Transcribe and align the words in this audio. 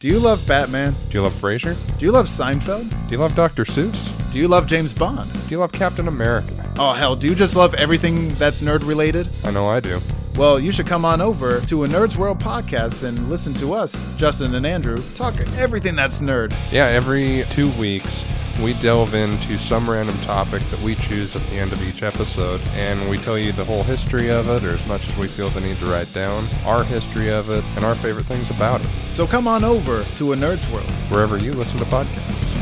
Do 0.00 0.08
you 0.08 0.18
love 0.18 0.46
Batman? 0.46 0.94
Do 1.10 1.18
you 1.18 1.20
love 1.20 1.34
Frasier? 1.34 1.76
Do 1.98 2.06
you 2.06 2.10
love 2.10 2.24
Seinfeld? 2.24 2.88
Do 2.88 3.10
you 3.10 3.18
love 3.18 3.34
Dr. 3.34 3.64
Seuss? 3.64 4.08
Do 4.32 4.38
you 4.38 4.48
love 4.48 4.66
James 4.66 4.94
Bond? 4.94 5.30
Do 5.30 5.50
you 5.50 5.58
love 5.58 5.72
Captain 5.72 6.08
America? 6.08 6.54
Oh, 6.78 6.94
hell, 6.94 7.14
do 7.14 7.28
you 7.28 7.34
just 7.34 7.54
love 7.54 7.74
everything 7.74 8.30
that's 8.36 8.62
nerd 8.62 8.88
related? 8.88 9.28
I 9.44 9.50
know 9.50 9.68
I 9.68 9.78
do. 9.78 10.00
Well, 10.36 10.58
you 10.58 10.72
should 10.72 10.86
come 10.86 11.04
on 11.04 11.20
over 11.20 11.60
to 11.66 11.84
a 11.84 11.86
Nerds 11.86 12.16
World 12.16 12.38
podcast 12.38 13.02
and 13.02 13.28
listen 13.28 13.52
to 13.56 13.74
us, 13.74 13.92
Justin 14.16 14.54
and 14.54 14.64
Andrew, 14.64 15.02
talk 15.16 15.38
everything 15.58 15.96
that's 15.96 16.22
nerd. 16.22 16.54
Yeah, 16.72 16.86
every 16.86 17.44
two 17.50 17.68
weeks 17.72 18.22
we 18.62 18.74
delve 18.74 19.14
into 19.14 19.58
some 19.58 19.88
random 19.88 20.16
topic 20.18 20.62
that 20.64 20.80
we 20.80 20.94
choose 20.94 21.34
at 21.34 21.42
the 21.44 21.56
end 21.56 21.72
of 21.72 21.82
each 21.88 22.02
episode, 22.02 22.60
and 22.74 23.08
we 23.08 23.16
tell 23.16 23.38
you 23.38 23.52
the 23.52 23.64
whole 23.64 23.82
history 23.82 24.30
of 24.30 24.48
it, 24.48 24.62
or 24.64 24.70
as 24.70 24.86
much 24.86 25.08
as 25.08 25.16
we 25.16 25.26
feel 25.26 25.48
the 25.50 25.60
need 25.60 25.76
to 25.78 25.86
write 25.86 26.12
down, 26.12 26.44
our 26.66 26.84
history 26.84 27.30
of 27.30 27.48
it, 27.50 27.64
and 27.76 27.84
our 27.84 27.94
favorite 27.94 28.26
things 28.26 28.50
about 28.50 28.80
it, 28.80 28.86
So 29.12 29.26
come 29.26 29.48
on 29.48 29.64
over 29.64 30.04
to 30.04 30.32
a 30.32 30.36
Nerds 30.36 30.70
World. 30.72 30.90
wherever 31.10 31.38
you 31.38 31.52
listen 31.52 31.78
to 31.78 31.84
podcasts. 31.86 32.56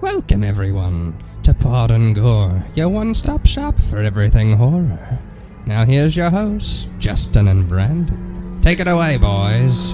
Welcome, 0.00 0.42
everyone, 0.42 1.22
to 1.44 1.54
Pod 1.54 1.90
and 1.90 2.14
Gore, 2.14 2.64
your 2.74 2.88
one 2.88 3.14
stop 3.14 3.46
shop 3.46 3.78
for 3.78 3.98
everything 3.98 4.54
horror. 4.54 5.20
Now, 5.68 5.84
here's 5.84 6.16
your 6.16 6.30
hosts, 6.30 6.88
Justin 6.98 7.46
and 7.46 7.68
Brandon. 7.68 8.58
Take 8.62 8.80
it 8.80 8.88
away, 8.88 9.18
boys. 9.18 9.92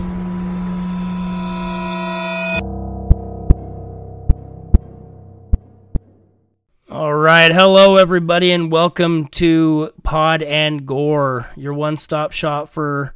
All 6.88 7.12
right. 7.12 7.50
Hello, 7.50 7.96
everybody, 7.96 8.52
and 8.52 8.70
welcome 8.70 9.26
to 9.32 9.92
Pod 10.04 10.44
and 10.44 10.86
Gore, 10.86 11.50
your 11.56 11.74
one 11.74 11.96
stop 11.96 12.30
shop 12.30 12.68
for 12.68 13.12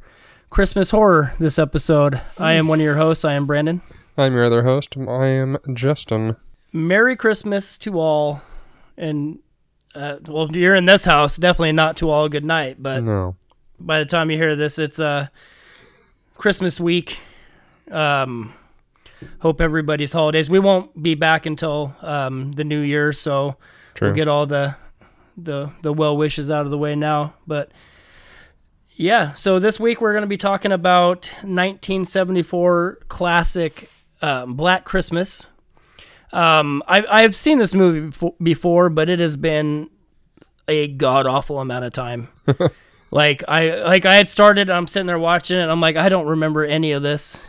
Christmas 0.49 0.91
horror 0.91 1.31
this 1.39 1.57
episode. 1.57 2.19
I 2.37 2.51
am 2.55 2.67
one 2.67 2.81
of 2.81 2.83
your 2.83 2.97
hosts. 2.97 3.23
I 3.23 3.35
am 3.35 3.45
Brandon. 3.45 3.81
I'm 4.17 4.33
your 4.33 4.43
other 4.43 4.63
host. 4.63 4.97
I 4.97 5.27
am 5.27 5.57
Justin. 5.73 6.35
Merry 6.73 7.15
Christmas 7.15 7.77
to 7.77 7.97
all. 7.97 8.41
And, 8.97 9.39
uh, 9.95 10.17
well, 10.27 10.49
you're 10.55 10.75
in 10.75 10.85
this 10.85 11.05
house, 11.05 11.37
definitely 11.37 11.71
not 11.71 11.97
to 11.97 12.09
all 12.09 12.29
good 12.29 12.45
night. 12.45 12.81
But 12.81 13.03
No. 13.03 13.35
by 13.79 13.99
the 13.99 14.05
time 14.05 14.29
you 14.31 14.37
hear 14.37 14.55
this, 14.55 14.77
it's 14.79 14.99
uh, 14.99 15.27
Christmas 16.37 16.79
week. 16.79 17.19
Um, 17.91 18.53
hope 19.39 19.59
everybody's 19.61 20.13
holidays. 20.13 20.49
We 20.49 20.59
won't 20.59 21.01
be 21.01 21.15
back 21.15 21.45
until 21.45 21.95
um, 22.01 22.51
the 22.53 22.63
new 22.63 22.79
year, 22.81 23.11
so 23.13 23.55
True. 23.95 24.09
we'll 24.09 24.15
get 24.15 24.27
all 24.27 24.45
the 24.45 24.75
the 25.37 25.71
the 25.81 25.91
well 25.93 26.15
wishes 26.17 26.51
out 26.51 26.65
of 26.65 26.71
the 26.71 26.77
way 26.77 26.95
now. 26.95 27.33
But 27.47 27.71
yeah, 28.95 29.33
so 29.33 29.57
this 29.59 29.79
week 29.79 30.01
we're 30.01 30.11
going 30.11 30.21
to 30.23 30.27
be 30.27 30.37
talking 30.37 30.71
about 30.71 31.31
1974 31.41 32.99
classic 33.07 33.89
um, 34.21 34.53
Black 34.55 34.85
Christmas. 34.85 35.47
Um, 36.31 36.83
I, 36.87 37.03
I've 37.09 37.35
seen 37.35 37.57
this 37.57 37.73
movie 37.73 38.01
befo- 38.11 38.35
before, 38.41 38.89
but 38.89 39.09
it 39.09 39.19
has 39.19 39.35
been 39.35 39.89
a 40.67 40.87
god 40.87 41.25
awful 41.25 41.59
amount 41.59 41.85
of 41.85 41.93
time. 41.93 42.27
like 43.11 43.43
I 43.47 43.81
like 43.83 44.05
I 44.05 44.13
had 44.15 44.29
started, 44.29 44.69
I'm 44.69 44.85
sitting 44.87 45.07
there 45.07 45.17
watching 45.19 45.57
it. 45.57 45.63
I'm 45.67 45.81
like, 45.81 45.95
I 45.95 46.07
don't 46.09 46.27
remember 46.27 46.63
any 46.63 46.91
of 46.91 47.01
this. 47.01 47.47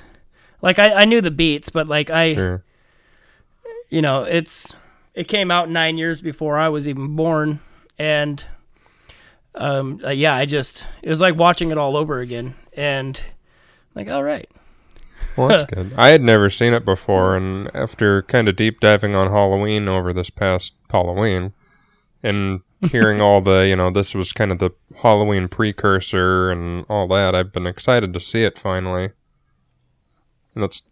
Like 0.63 0.79
I, 0.79 0.93
I 0.93 1.05
knew 1.05 1.21
the 1.21 1.31
beats, 1.31 1.69
but 1.71 1.89
like 1.89 2.11
I, 2.11 2.35
Sure. 2.35 2.63
you 3.91 4.01
know, 4.03 4.23
it's 4.25 4.77
it 5.15 5.29
came 5.29 5.51
out 5.51 5.69
nine 5.69 5.99
years 5.99 6.21
before 6.21 6.57
I 6.57 6.69
was 6.69 6.89
even 6.89 7.17
born, 7.17 7.61
and 7.99 8.43
um, 9.55 10.01
uh, 10.05 10.11
yeah, 10.11 10.35
I 10.35 10.47
just 10.47 10.87
it 11.03 11.09
was 11.09 11.21
like 11.21 11.37
watching 11.37 11.71
it 11.71 11.79
all 11.79 11.97
over 11.97 12.21
again, 12.21 12.55
and 12.75 13.21
like, 13.95 14.09
all 14.09 14.23
right, 14.23 14.49
Well, 15.37 15.49
that's 15.49 15.63
good. 15.73 15.93
I 15.97 16.09
had 16.09 16.23
never 16.23 16.51
seen 16.51 16.73
it 16.73 16.85
before, 16.85 17.37
and 17.37 17.71
after 17.75 18.23
kind 18.23 18.49
of 18.49 18.57
deep 18.57 18.81
diving 18.81 19.15
on 19.15 19.29
Halloween 19.29 19.89
over 19.89 20.13
this 20.13 20.31
past 20.31 20.75
Halloween, 20.91 21.53
and 22.23 22.61
hearing 22.91 23.21
all 23.21 23.41
the, 23.41 23.67
you 23.67 23.77
know, 23.77 23.91
this 23.91 24.15
was 24.15 24.33
kind 24.33 24.51
of 24.51 24.59
the 24.59 24.71
Halloween 25.03 25.49
precursor 25.49 26.51
and 26.51 26.85
all 26.89 27.07
that, 27.09 27.35
I've 27.35 27.53
been 27.53 27.67
excited 27.67 28.15
to 28.15 28.21
see 28.21 28.43
it 28.43 28.59
finally. 28.59 29.11
And 30.55 30.65
it's 30.65 30.83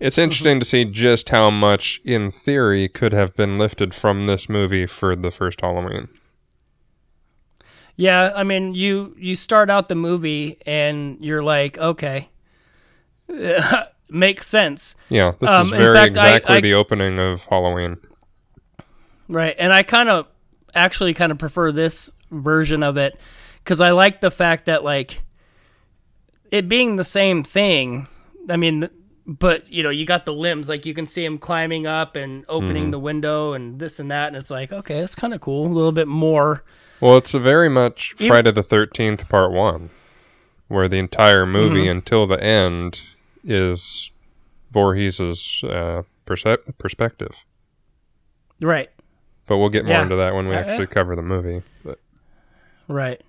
it's 0.00 0.16
mm-hmm. 0.16 0.24
interesting 0.24 0.60
to 0.60 0.66
see 0.66 0.84
just 0.84 1.28
how 1.28 1.50
much, 1.50 2.00
in 2.04 2.30
theory, 2.30 2.88
could 2.88 3.12
have 3.12 3.34
been 3.36 3.58
lifted 3.58 3.94
from 3.94 4.26
this 4.26 4.48
movie 4.48 4.86
for 4.86 5.14
the 5.14 5.30
first 5.30 5.60
Halloween. 5.60 6.08
yeah. 7.96 8.32
I 8.34 8.42
mean, 8.42 8.74
you 8.74 9.14
you 9.18 9.36
start 9.36 9.70
out 9.70 9.88
the 9.88 9.94
movie 9.94 10.58
and 10.66 11.18
you're 11.24 11.42
like, 11.42 11.78
okay, 11.78 12.28
makes 14.08 14.46
sense. 14.46 14.94
Yeah, 15.08 15.32
this 15.40 15.48
Um, 15.50 15.66
is 15.66 15.70
very 15.70 15.96
fact, 15.96 16.08
exactly 16.10 16.56
I- 16.56 16.60
the 16.60 16.74
opening 16.74 17.18
of 17.18 17.44
Halloween. 17.44 17.96
Right. 19.28 19.54
And 19.58 19.72
I 19.72 19.82
kind 19.82 20.08
of 20.08 20.26
actually 20.74 21.14
kind 21.14 21.32
of 21.32 21.38
prefer 21.38 21.72
this 21.72 22.10
version 22.30 22.82
of 22.82 22.96
it 22.96 23.18
cuz 23.64 23.80
I 23.80 23.90
like 23.92 24.20
the 24.20 24.30
fact 24.30 24.66
that 24.66 24.84
like 24.84 25.22
it 26.50 26.68
being 26.68 26.96
the 26.96 27.04
same 27.04 27.42
thing. 27.42 28.08
I 28.50 28.56
mean, 28.56 28.88
but 29.26 29.70
you 29.72 29.82
know, 29.82 29.90
you 29.90 30.04
got 30.04 30.26
the 30.26 30.32
limbs 30.34 30.68
like 30.68 30.84
you 30.84 30.92
can 30.94 31.06
see 31.06 31.24
him 31.24 31.38
climbing 31.38 31.86
up 31.86 32.16
and 32.16 32.44
opening 32.48 32.90
the 32.90 32.98
window 32.98 33.52
and 33.54 33.78
this 33.78 33.98
and 34.00 34.10
that 34.10 34.28
and 34.28 34.36
it's 34.36 34.50
like, 34.50 34.72
okay, 34.72 35.00
that's 35.00 35.14
kind 35.14 35.32
of 35.32 35.40
cool. 35.40 35.66
A 35.66 35.68
little 35.72 35.92
bit 35.92 36.08
more. 36.08 36.62
Well, 37.00 37.16
it's 37.16 37.32
a 37.34 37.38
very 37.40 37.68
much 37.68 38.12
Friday 38.14 38.50
the 38.52 38.62
Thirteenth 38.62 39.28
Part 39.28 39.52
One, 39.52 39.90
where 40.72 40.88
the 40.88 40.98
entire 40.98 41.46
movie 41.46 41.82
Mm-hmm. 41.82 41.90
until 41.98 42.26
the 42.26 42.42
end 42.42 43.00
is 43.44 44.10
Voorhees's 44.72 45.62
uh, 45.64 46.02
perce- 46.26 46.58
perspective. 46.78 47.44
Right. 48.60 48.90
But 49.46 49.58
we'll 49.58 49.68
get 49.68 49.84
more 49.84 49.94
Yeah. 49.96 50.02
into 50.02 50.16
that 50.16 50.34
when 50.34 50.48
we 50.48 50.54
Uh, 50.54 50.60
actually 50.60 50.78
yeah. 50.80 50.86
cover 50.86 51.16
the 51.16 51.22
movie. 51.22 51.62
But 51.84 51.98
Right. 52.88 53.20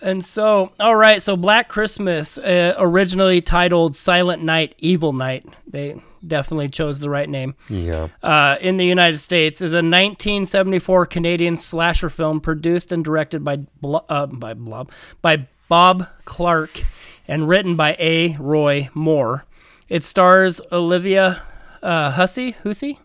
And 0.00 0.24
so, 0.24 0.72
all 0.80 0.96
right, 0.96 1.22
so 1.22 1.36
Black 1.36 1.68
Christmas, 1.68 2.36
uh, 2.38 2.74
originally 2.76 3.40
titled 3.40 3.94
Silent 3.94 4.42
Night, 4.42 4.74
Evil 4.78 5.12
Night, 5.12 5.46
they 5.64 5.94
definitely 6.26 6.68
chose 6.68 6.98
the 6.98 7.08
right 7.10 7.28
name. 7.28 7.54
yeah, 7.68 8.08
uh, 8.22 8.56
in 8.60 8.78
the 8.78 8.84
United 8.84 9.18
States 9.18 9.60
is 9.62 9.74
a 9.74 9.76
1974 9.82 11.06
Canadian 11.06 11.56
slasher 11.56 12.08
film 12.10 12.40
produced 12.40 12.90
and 12.90 13.04
directed 13.04 13.44
by 13.44 13.58
Blo- 13.80 14.04
uh, 14.08 14.26
by 14.26 14.54
Blob 14.54 14.90
by 15.20 15.46
Bob 15.72 16.06
Clark 16.26 16.82
and 17.26 17.48
written 17.48 17.76
by 17.76 17.96
A. 17.98 18.36
Roy 18.36 18.90
Moore. 18.92 19.46
It 19.88 20.04
stars 20.04 20.60
Olivia 20.70 21.44
uh, 21.82 22.10
Hussey, 22.10 22.50
Hussey, 22.62 23.00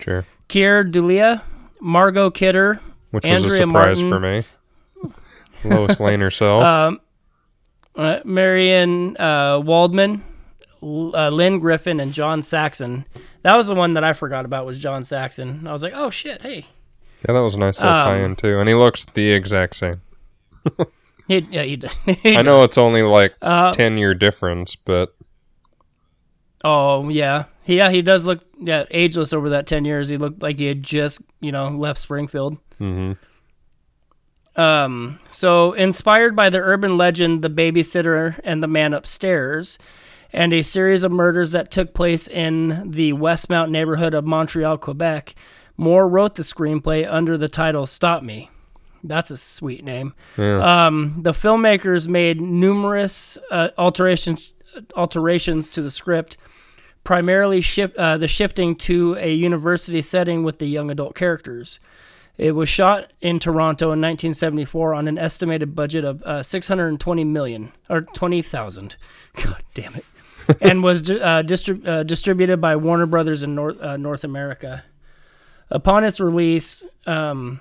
sure. 0.00 0.24
Keir 0.48 0.84
Dullea, 0.84 1.42
Margot 1.82 2.30
Kidder, 2.30 2.80
Which 3.10 3.24
was 3.24 3.30
a 3.30 3.34
Andrea 3.34 3.56
surprise 3.58 4.02
Martin. 4.02 4.44
for 5.04 5.12
me. 5.68 5.76
Lois 5.76 6.00
Lane 6.00 6.20
herself. 6.20 6.64
Um, 6.64 7.00
uh, 7.94 8.20
Marion 8.24 9.14
uh, 9.18 9.60
Waldman, 9.62 10.24
uh, 10.82 11.28
Lynn 11.28 11.58
Griffin, 11.58 12.00
and 12.00 12.14
John 12.14 12.42
Saxon. 12.42 13.04
That 13.42 13.54
was 13.54 13.66
the 13.66 13.74
one 13.74 13.92
that 13.92 14.02
I 14.02 14.14
forgot 14.14 14.46
about 14.46 14.64
was 14.64 14.80
John 14.80 15.04
Saxon. 15.04 15.66
I 15.66 15.72
was 15.72 15.82
like, 15.82 15.92
oh 15.94 16.08
shit, 16.08 16.40
hey, 16.40 16.64
yeah, 17.28 17.34
that 17.34 17.40
was 17.40 17.54
a 17.54 17.58
nice 17.58 17.82
little 17.82 17.98
um, 17.98 18.00
tie-in 18.00 18.36
too. 18.36 18.60
And 18.60 18.66
he 18.66 18.74
looks 18.74 19.04
the 19.12 19.30
exact 19.30 19.76
same. 19.76 20.00
he, 21.38 21.38
yeah, 21.50 21.62
he, 21.62 21.80
he 22.22 22.36
I 22.36 22.42
know 22.42 22.64
it's 22.64 22.78
only 22.78 23.02
like 23.02 23.34
Uh, 23.42 23.72
ten 23.72 23.96
year 23.98 24.14
difference, 24.14 24.74
but 24.76 25.14
Oh 26.64 27.08
yeah, 27.08 27.44
yeah, 27.66 27.90
he 27.90 28.02
does 28.02 28.26
look 28.26 28.40
yeah 28.60 28.84
ageless 28.90 29.32
over 29.32 29.50
that 29.50 29.66
ten 29.66 29.84
years. 29.84 30.08
He 30.08 30.16
looked 30.16 30.42
like 30.42 30.58
he 30.58 30.66
had 30.66 30.82
just 30.82 31.22
you 31.40 31.52
know 31.52 31.68
left 31.68 32.00
Springfield. 32.00 32.56
hmm 32.78 33.12
Um, 34.56 35.20
so 35.28 35.72
inspired 35.74 36.34
by 36.34 36.50
the 36.50 36.58
urban 36.58 36.96
legend, 36.96 37.42
the 37.42 37.50
babysitter 37.50 38.40
and 38.42 38.60
the 38.60 38.66
man 38.66 38.92
upstairs, 38.92 39.78
and 40.32 40.52
a 40.52 40.62
series 40.62 41.04
of 41.04 41.12
murders 41.12 41.52
that 41.52 41.70
took 41.70 41.94
place 41.94 42.26
in 42.26 42.90
the 42.90 43.12
Westmount 43.12 43.70
neighborhood 43.70 44.14
of 44.14 44.24
Montreal, 44.24 44.78
Quebec, 44.78 45.34
Moore 45.76 46.08
wrote 46.08 46.34
the 46.34 46.42
screenplay 46.42 47.06
under 47.08 47.38
the 47.38 47.48
title 47.48 47.86
"Stop 47.86 48.24
Me." 48.24 48.50
That's 49.08 49.30
a 49.30 49.36
sweet 49.36 49.84
name. 49.84 50.14
yeah. 50.36 50.86
Um, 50.86 51.20
the 51.22 51.32
filmmakers 51.32 52.06
made 52.08 52.40
numerous 52.40 53.38
uh, 53.50 53.70
alterations 53.78 54.54
alterations 54.96 55.68
to 55.70 55.82
the 55.82 55.90
script, 55.90 56.36
primarily 57.02 57.60
shif- 57.60 57.94
uh, 57.98 58.16
the 58.16 58.28
shifting 58.28 58.76
to 58.76 59.16
a 59.18 59.32
university 59.32 60.02
setting 60.02 60.44
with 60.44 60.58
the 60.58 60.66
young 60.66 60.90
adult 60.90 61.14
characters. 61.14 61.80
It 62.36 62.52
was 62.52 62.68
shot 62.68 63.12
in 63.20 63.40
Toronto 63.40 63.86
in 63.86 64.00
1974 64.00 64.94
on 64.94 65.08
an 65.08 65.18
estimated 65.18 65.74
budget 65.74 66.04
of 66.04 66.22
uh, 66.22 66.42
620 66.44 67.24
million 67.24 67.72
or 67.90 68.02
20,000. 68.02 68.94
God 69.42 69.62
damn 69.74 69.96
it! 69.96 70.04
and 70.60 70.82
was 70.82 71.10
uh, 71.10 71.42
distrib- 71.44 71.86
uh, 71.86 72.04
distributed 72.04 72.60
by 72.60 72.76
Warner 72.76 73.06
Brothers 73.06 73.42
in 73.42 73.54
North 73.54 73.80
uh, 73.80 73.96
North 73.96 74.22
America. 74.22 74.84
Upon 75.70 76.04
its 76.04 76.20
release, 76.20 76.84
um, 77.06 77.60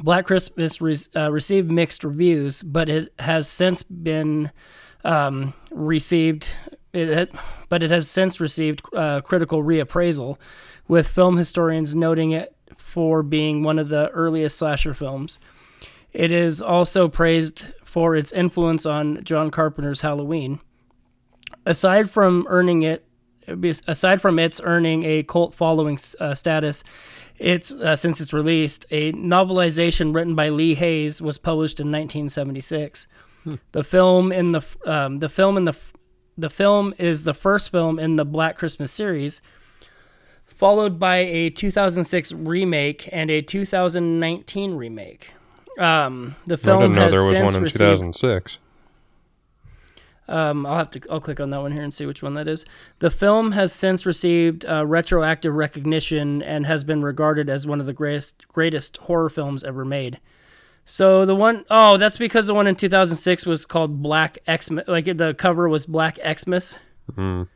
Black 0.00 0.26
Christmas 0.26 0.80
re- 0.80 0.96
uh, 1.14 1.30
received 1.30 1.70
mixed 1.70 2.04
reviews, 2.04 2.62
but 2.62 2.88
it 2.88 3.12
has 3.18 3.48
since 3.48 3.82
been 3.82 4.50
um, 5.04 5.54
received. 5.70 6.50
It 6.92 7.30
but 7.68 7.82
it 7.82 7.90
has 7.90 8.08
since 8.08 8.40
received 8.40 8.82
uh, 8.94 9.20
critical 9.20 9.62
reappraisal, 9.62 10.38
with 10.88 11.08
film 11.08 11.36
historians 11.36 11.94
noting 11.94 12.30
it 12.30 12.54
for 12.76 13.22
being 13.22 13.62
one 13.62 13.78
of 13.78 13.88
the 13.88 14.08
earliest 14.10 14.56
slasher 14.56 14.94
films. 14.94 15.38
It 16.12 16.32
is 16.32 16.62
also 16.62 17.08
praised 17.08 17.66
for 17.84 18.16
its 18.16 18.32
influence 18.32 18.86
on 18.86 19.22
John 19.24 19.50
Carpenter's 19.50 20.00
Halloween. 20.00 20.60
Aside 21.66 22.08
from 22.10 22.46
earning 22.48 22.82
it, 22.82 23.04
aside 23.86 24.20
from 24.20 24.38
its 24.38 24.60
earning 24.62 25.04
a 25.04 25.22
cult 25.22 25.54
following 25.54 25.98
uh, 26.18 26.34
status, 26.34 26.84
it's 27.38 27.72
uh, 27.72 27.96
since 27.96 28.20
it's 28.20 28.32
released, 28.32 28.86
a 28.90 29.12
novelization 29.12 30.14
written 30.14 30.34
by 30.34 30.48
Lee 30.48 30.74
Hayes 30.74 31.20
was 31.20 31.38
published 31.38 31.80
in 31.80 31.86
1976. 31.88 33.06
The 33.72 33.84
film 33.84 34.32
in 34.32 34.50
the 34.50 34.66
um, 34.84 35.18
the 35.18 35.28
film 35.28 35.56
in 35.56 35.64
the 35.64 35.76
the 36.36 36.50
film 36.50 36.94
is 36.98 37.24
the 37.24 37.34
first 37.34 37.70
film 37.70 37.98
in 37.98 38.16
the 38.16 38.24
Black 38.24 38.56
Christmas 38.56 38.90
series, 38.90 39.40
followed 40.44 40.98
by 40.98 41.18
a 41.18 41.50
2006 41.50 42.32
remake 42.32 43.08
and 43.12 43.30
a 43.30 43.42
2019 43.42 44.74
remake. 44.74 45.30
Um, 45.78 46.36
the 46.46 46.54
I 46.54 46.56
film 46.56 46.80
didn't 46.80 46.96
know 46.96 47.02
has 47.02 47.12
there 47.12 47.20
was 47.20 47.30
since 47.30 47.44
one 47.44 47.54
in 47.54 47.62
received 47.62 48.00
2006. 48.00 48.58
Um, 50.28 50.66
I'll 50.66 50.78
have 50.78 50.90
to 50.90 51.00
I'll 51.10 51.20
click 51.20 51.38
on 51.38 51.50
that 51.50 51.60
one 51.60 51.72
here 51.72 51.82
and 51.82 51.94
see 51.94 52.06
which 52.06 52.22
one 52.22 52.34
that 52.34 52.48
is. 52.48 52.64
The 52.98 53.10
film 53.10 53.52
has 53.52 53.72
since 53.72 54.04
received 54.04 54.64
uh, 54.64 54.84
retroactive 54.84 55.54
recognition 55.54 56.42
and 56.42 56.66
has 56.66 56.82
been 56.84 57.02
regarded 57.02 57.48
as 57.48 57.66
one 57.66 57.80
of 57.80 57.86
the 57.86 57.92
greatest 57.92 58.48
greatest 58.48 58.96
horror 58.98 59.28
films 59.28 59.62
ever 59.62 59.84
made. 59.84 60.18
So 60.84 61.24
the 61.24 61.34
one 61.34 61.64
oh 61.70 61.96
that's 61.96 62.16
because 62.16 62.48
the 62.48 62.54
one 62.54 62.66
in 62.66 62.74
2006 62.74 63.46
was 63.46 63.64
called 63.64 64.02
Black 64.02 64.38
Xmas 64.48 64.84
like 64.88 65.04
the 65.04 65.34
cover 65.34 65.68
was 65.68 65.86
Black 65.86 66.18
Xmas. 66.18 66.78
Mm. 67.12 67.48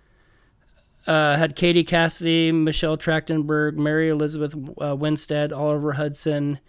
Uh, 1.06 1.36
had 1.36 1.56
Katie 1.56 1.82
Cassidy, 1.82 2.52
Michelle 2.52 2.96
Trachtenberg, 2.96 3.74
Mary 3.74 4.10
Elizabeth 4.10 4.54
uh, 4.80 4.94
Winstead, 4.94 5.52
Oliver 5.52 5.92
Hudson, 5.92 6.60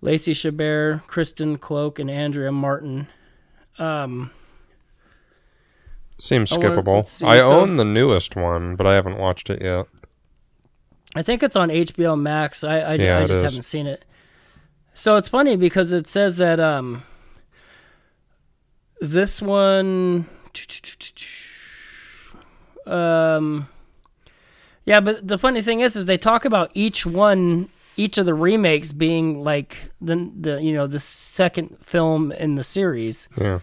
Lacey 0.00 0.32
Chabert, 0.32 1.06
Kristen 1.06 1.58
Cloke, 1.58 1.98
and 1.98 2.10
Andrea 2.10 2.52
Martin. 2.52 3.08
Um, 3.78 4.30
Seems 6.24 6.50
skippable. 6.50 7.22
I 7.22 7.40
own 7.40 7.76
the 7.76 7.84
newest 7.84 8.34
one, 8.34 8.76
but 8.76 8.86
I 8.86 8.94
haven't 8.94 9.18
watched 9.18 9.50
it 9.50 9.60
yet. 9.60 9.84
I 11.14 11.22
think 11.22 11.42
it's 11.42 11.54
on 11.54 11.68
HBO 11.68 12.18
Max. 12.18 12.64
I 12.64 12.78
I, 12.78 12.94
Yeah, 12.94 13.18
I 13.18 13.26
just 13.26 13.42
haven't 13.42 13.64
seen 13.64 13.86
it. 13.86 14.06
So 14.94 15.16
it's 15.16 15.28
funny 15.28 15.56
because 15.56 15.92
it 15.92 16.08
says 16.08 16.38
that 16.38 16.60
um 16.60 17.02
this 19.02 19.42
one 19.42 20.26
um 22.86 23.68
yeah, 24.86 25.00
but 25.00 25.28
the 25.28 25.36
funny 25.36 25.60
thing 25.60 25.80
is 25.80 25.94
is 25.94 26.06
they 26.06 26.16
talk 26.16 26.46
about 26.46 26.70
each 26.72 27.04
one 27.04 27.68
each 27.98 28.16
of 28.16 28.24
the 28.24 28.32
remakes 28.32 28.92
being 28.92 29.44
like 29.44 29.90
the 30.00 30.32
the 30.40 30.62
you 30.62 30.72
know 30.72 30.86
the 30.86 31.00
second 31.00 31.76
film 31.82 32.32
in 32.32 32.54
the 32.54 32.64
series. 32.64 33.28
Yeah. 33.38 33.60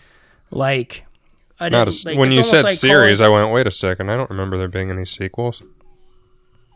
Like 0.51 1.07
I 1.61 1.65
It's 1.65 1.71
not 1.71 1.87
a, 1.87 2.09
like, 2.09 2.17
when 2.17 2.31
you 2.31 2.43
said 2.43 2.63
like 2.63 2.73
series, 2.73 3.19
calling- 3.19 3.33
I 3.33 3.43
went, 3.43 3.53
wait 3.53 3.67
a 3.67 3.71
second. 3.71 4.09
I 4.09 4.17
don't 4.17 4.29
remember 4.29 4.57
there 4.57 4.67
being 4.67 4.89
any 4.89 5.05
sequels. 5.05 5.63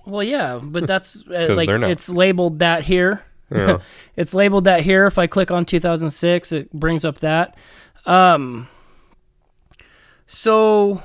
well 0.06 0.24
yeah, 0.24 0.60
but 0.62 0.88
that's 0.88 1.24
uh, 1.28 1.54
like 1.56 1.70
it's 1.70 2.10
labeled 2.10 2.60
that 2.60 2.84
here. 2.84 3.24
Yeah. 3.52 3.80
it's 4.16 4.34
labeled 4.34 4.64
that 4.66 4.82
here. 4.82 5.06
If 5.06 5.18
I 5.18 5.28
click 5.28 5.52
on 5.52 5.66
2006, 5.66 6.52
it 6.52 6.72
brings 6.74 7.06
up 7.06 7.20
that. 7.20 7.56
Um, 8.06 8.68
so, 10.28 11.02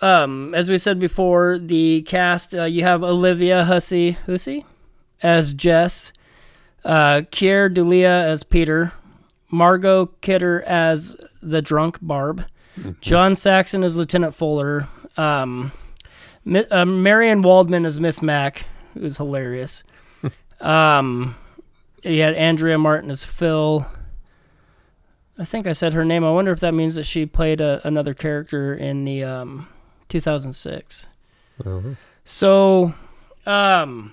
um, 0.00 0.54
as 0.54 0.70
we 0.70 0.78
said 0.78 0.98
before, 0.98 1.58
the 1.58 2.02
cast 2.02 2.54
uh, 2.54 2.64
you 2.64 2.82
have 2.82 3.02
Olivia 3.02 3.64
Hussey, 3.64 4.12
Hussey 4.26 4.64
as 5.22 5.54
Jess, 5.54 6.12
uh, 6.84 7.22
Keir 7.30 7.70
Dullea 7.70 8.24
as 8.24 8.42
Peter, 8.42 8.92
Margot 9.50 10.06
Kidder 10.20 10.62
as 10.62 11.16
the 11.50 11.62
drunk 11.62 11.98
Barb, 12.00 12.44
John 13.00 13.36
Saxon 13.36 13.84
is 13.84 13.96
Lieutenant 13.96 14.34
Fuller, 14.34 14.88
um, 15.16 15.72
uh, 16.70 16.84
Marion 16.84 17.42
Waldman 17.42 17.86
is 17.86 18.00
Miss 18.00 18.20
Mac, 18.20 18.66
who's 18.94 19.16
hilarious. 19.16 19.82
Um, 20.60 21.36
you 22.02 22.22
had 22.22 22.34
Andrea 22.34 22.78
Martin 22.78 23.10
as 23.10 23.22
Phil. 23.22 23.86
I 25.38 25.44
think 25.44 25.66
I 25.66 25.72
said 25.72 25.92
her 25.92 26.04
name. 26.06 26.24
I 26.24 26.30
wonder 26.30 26.52
if 26.52 26.60
that 26.60 26.72
means 26.72 26.94
that 26.94 27.04
she 27.04 27.26
played 27.26 27.60
a, 27.60 27.86
another 27.86 28.14
character 28.14 28.72
in 28.74 29.04
the 29.04 29.24
um, 29.24 29.68
2006. 30.08 31.06
So, 32.24 32.94
um, 33.44 34.12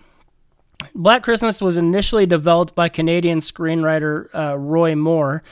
Black 0.93 1.23
Christmas 1.23 1.61
was 1.61 1.77
initially 1.77 2.25
developed 2.25 2.75
by 2.75 2.89
Canadian 2.89 3.39
screenwriter 3.39 4.27
uh, 4.35 4.57
Roy 4.57 4.95
Moore, 4.95 5.43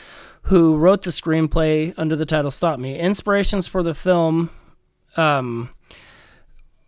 who 0.44 0.76
wrote 0.76 1.04
the 1.04 1.12
screenplay 1.12 1.94
under 1.98 2.16
the 2.16 2.26
title 2.26 2.52
"Stop 2.52 2.80
Me." 2.80 2.98
Inspirations 2.98 3.68
for 3.68 3.84
the 3.84 3.94
film. 3.94 4.50
Um, 5.18 5.70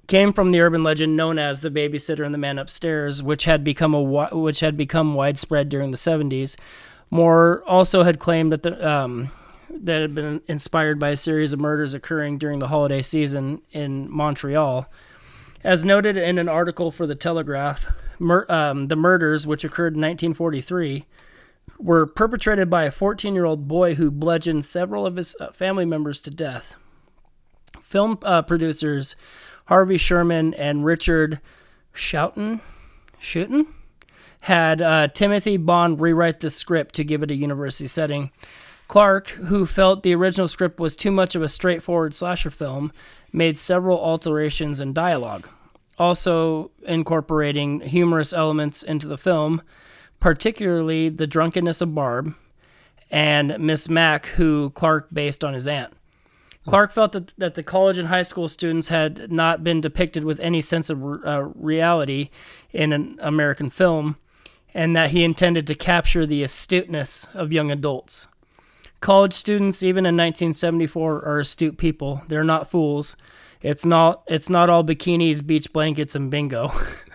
came 0.07 0.33
from 0.33 0.51
the 0.51 0.59
urban 0.59 0.83
legend 0.83 1.15
known 1.15 1.39
as 1.39 1.62
the 1.62 1.69
babysitter 1.69 2.25
and 2.25 2.33
the 2.33 2.38
man 2.38 2.59
upstairs, 2.59 3.24
which 3.24 3.45
had 3.45 3.63
become 3.63 3.94
a 3.94 4.01
which 4.36 4.59
had 4.59 4.75
become 4.75 5.13
widespread 5.13 5.69
during 5.69 5.92
the 5.92 5.98
70s. 5.98 6.57
Moore 7.09 7.63
also 7.65 8.03
had 8.03 8.19
claimed 8.19 8.51
that 8.51 8.63
the 8.63 8.89
um, 8.89 9.31
that 9.69 10.01
had 10.01 10.13
been 10.13 10.42
inspired 10.47 11.00
by 11.00 11.09
a 11.09 11.18
series 11.18 11.54
of 11.54 11.59
murders 11.59 11.94
occurring 11.94 12.38
during 12.38 12.59
the 12.59 12.68
holiday 12.68 13.01
season 13.01 13.62
in 13.71 14.12
Montreal. 14.12 14.88
As 15.63 15.86
noted 15.86 16.18
in 16.18 16.38
an 16.38 16.50
article 16.50 16.92
for 16.92 17.06
the 17.06 17.15
Telegraph, 17.15 17.88
mur- 18.19 18.47
um, 18.50 18.86
the 18.88 18.95
murders, 18.95 19.45
which 19.45 19.63
occurred 19.63 19.94
in 19.94 20.01
1943, 20.01 21.06
were 21.79 22.05
perpetrated 22.05 22.69
by 22.69 22.83
a 22.83 22.91
14 22.91 23.33
year 23.33 23.45
old 23.45 23.67
boy 23.67 23.95
who 23.95 24.11
bludgeoned 24.11 24.65
several 24.65 25.05
of 25.05 25.15
his 25.15 25.35
uh, 25.39 25.51
family 25.51 25.85
members 25.85 26.21
to 26.21 26.31
death. 26.31 26.75
Film 27.81 28.19
uh, 28.23 28.41
producers 28.41 29.15
Harvey 29.65 29.97
Sherman 29.97 30.53
and 30.55 30.85
Richard 30.85 31.39
Schouten, 31.93 32.61
Schouten 33.21 33.67
had 34.41 34.81
uh, 34.81 35.07
Timothy 35.09 35.57
Bond 35.57 36.01
rewrite 36.01 36.39
the 36.39 36.49
script 36.49 36.95
to 36.95 37.03
give 37.03 37.21
it 37.21 37.31
a 37.31 37.35
university 37.35 37.87
setting. 37.87 38.31
Clark, 38.87 39.30
who 39.30 39.65
felt 39.65 40.03
the 40.03 40.15
original 40.15 40.47
script 40.47 40.80
was 40.80 40.95
too 40.95 41.11
much 41.11 41.35
of 41.35 41.41
a 41.41 41.47
straightforward 41.47 42.13
slasher 42.13 42.49
film, 42.49 42.91
made 43.31 43.59
several 43.59 43.97
alterations 43.99 44.81
in 44.81 44.94
dialogue, 44.94 45.47
also 45.97 46.71
incorporating 46.85 47.80
humorous 47.81 48.33
elements 48.33 48.83
into 48.83 49.07
the 49.07 49.18
film, 49.18 49.61
particularly 50.21 51.09
the 51.09 51.28
drunkenness 51.28 51.81
of 51.81 51.94
Barb 51.94 52.33
and 53.09 53.59
Miss 53.59 53.90
Mac, 53.90 54.28
who 54.28 54.69
Clark 54.69 55.09
based 55.11 55.44
on 55.44 55.54
his 55.54 55.68
aunt. 55.68 55.94
Clark 56.66 56.92
felt 56.92 57.11
that, 57.11 57.33
that 57.40 57.56
the 57.56 57.63
college 57.63 57.97
and 57.97 58.07
high 58.07 58.21
school 58.21 58.47
students 58.47 58.87
had 58.90 59.31
not 59.31 59.63
been 59.63 59.81
depicted 59.81 60.23
with 60.23 60.40
any 60.40 60.61
sense 60.61 60.90
of 60.90 61.04
uh, 61.04 61.44
reality 61.56 62.30
in 62.71 62.94
an 62.94 63.18
American 63.19 63.69
film, 63.69 64.16
and 64.73 64.95
that 64.95 65.09
he 65.09 65.23
intended 65.23 65.68
to 65.68 65.75
capture 65.75 66.25
the 66.25 66.44
astuteness 66.44 67.28
of 67.33 67.51
young 67.51 67.71
adults. 67.71 68.28
College 69.01 69.33
students, 69.33 69.81
even 69.81 70.06
in 70.06 70.16
1974, 70.16 71.25
are 71.25 71.40
astute 71.40 71.78
people. 71.78 72.21
They're 72.28 72.44
not 72.44 72.69
fools. 72.69 73.18
It's 73.63 73.85
not. 73.85 74.21
It's 74.28 74.49
not 74.49 74.69
all 74.69 74.83
bikinis, 74.83 75.45
beach 75.45 75.73
blankets, 75.73 76.16
and 76.16 76.30
bingo. 76.30 76.71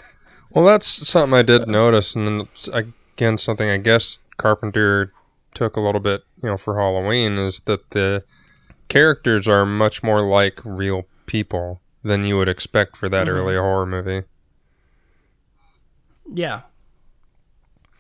Well, 0.57 0.65
that's 0.65 0.87
something 0.87 1.37
I 1.39 1.43
did 1.43 1.69
notice, 1.69 2.15
and 2.15 2.27
then 2.27 2.49
again, 2.73 3.37
something 3.37 3.69
I 3.69 3.77
guess 3.77 4.17
Carpenter 4.39 5.13
took 5.53 5.77
a 5.77 5.81
little 5.83 6.01
bit, 6.01 6.25
you 6.43 6.49
know, 6.49 6.57
for 6.57 6.79
Halloween 6.79 7.37
is 7.37 7.61
that 7.67 7.91
the 7.91 8.25
characters 8.89 9.47
are 9.47 9.67
much 9.67 10.03
more 10.03 10.23
like 10.23 10.59
real 10.65 11.05
people 11.27 11.83
than 12.03 12.25
you 12.25 12.39
would 12.39 12.49
expect 12.49 12.97
for 12.97 13.11
that 13.11 13.29
early 13.29 13.55
horror 13.55 13.85
movie. 13.85 14.23
yeah, 16.33 16.63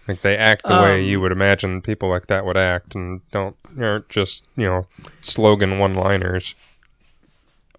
Like 0.08 0.22
they 0.22 0.34
act 0.38 0.66
the 0.66 0.78
way 0.78 1.00
Um, 1.00 1.06
you 1.06 1.20
would 1.20 1.32
imagine 1.32 1.82
people 1.82 2.08
like 2.08 2.26
that 2.28 2.46
would 2.46 2.56
act, 2.56 2.94
and 2.94 3.20
don't 3.32 3.56
aren't 3.78 4.08
just 4.08 4.44
you 4.56 4.64
know 4.64 4.86
slogan 5.20 5.78
one-liners. 5.78 6.54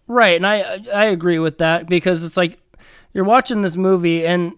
Right, 0.08 0.36
and 0.36 0.46
I 0.46 0.82
I 0.94 1.06
agree 1.06 1.40
with 1.40 1.58
that 1.58 1.88
because 1.88 2.24
it's 2.24 2.38
like 2.38 2.60
you're 3.18 3.26
watching 3.26 3.62
this 3.64 3.76
movie 3.76 4.24
and 4.28 4.54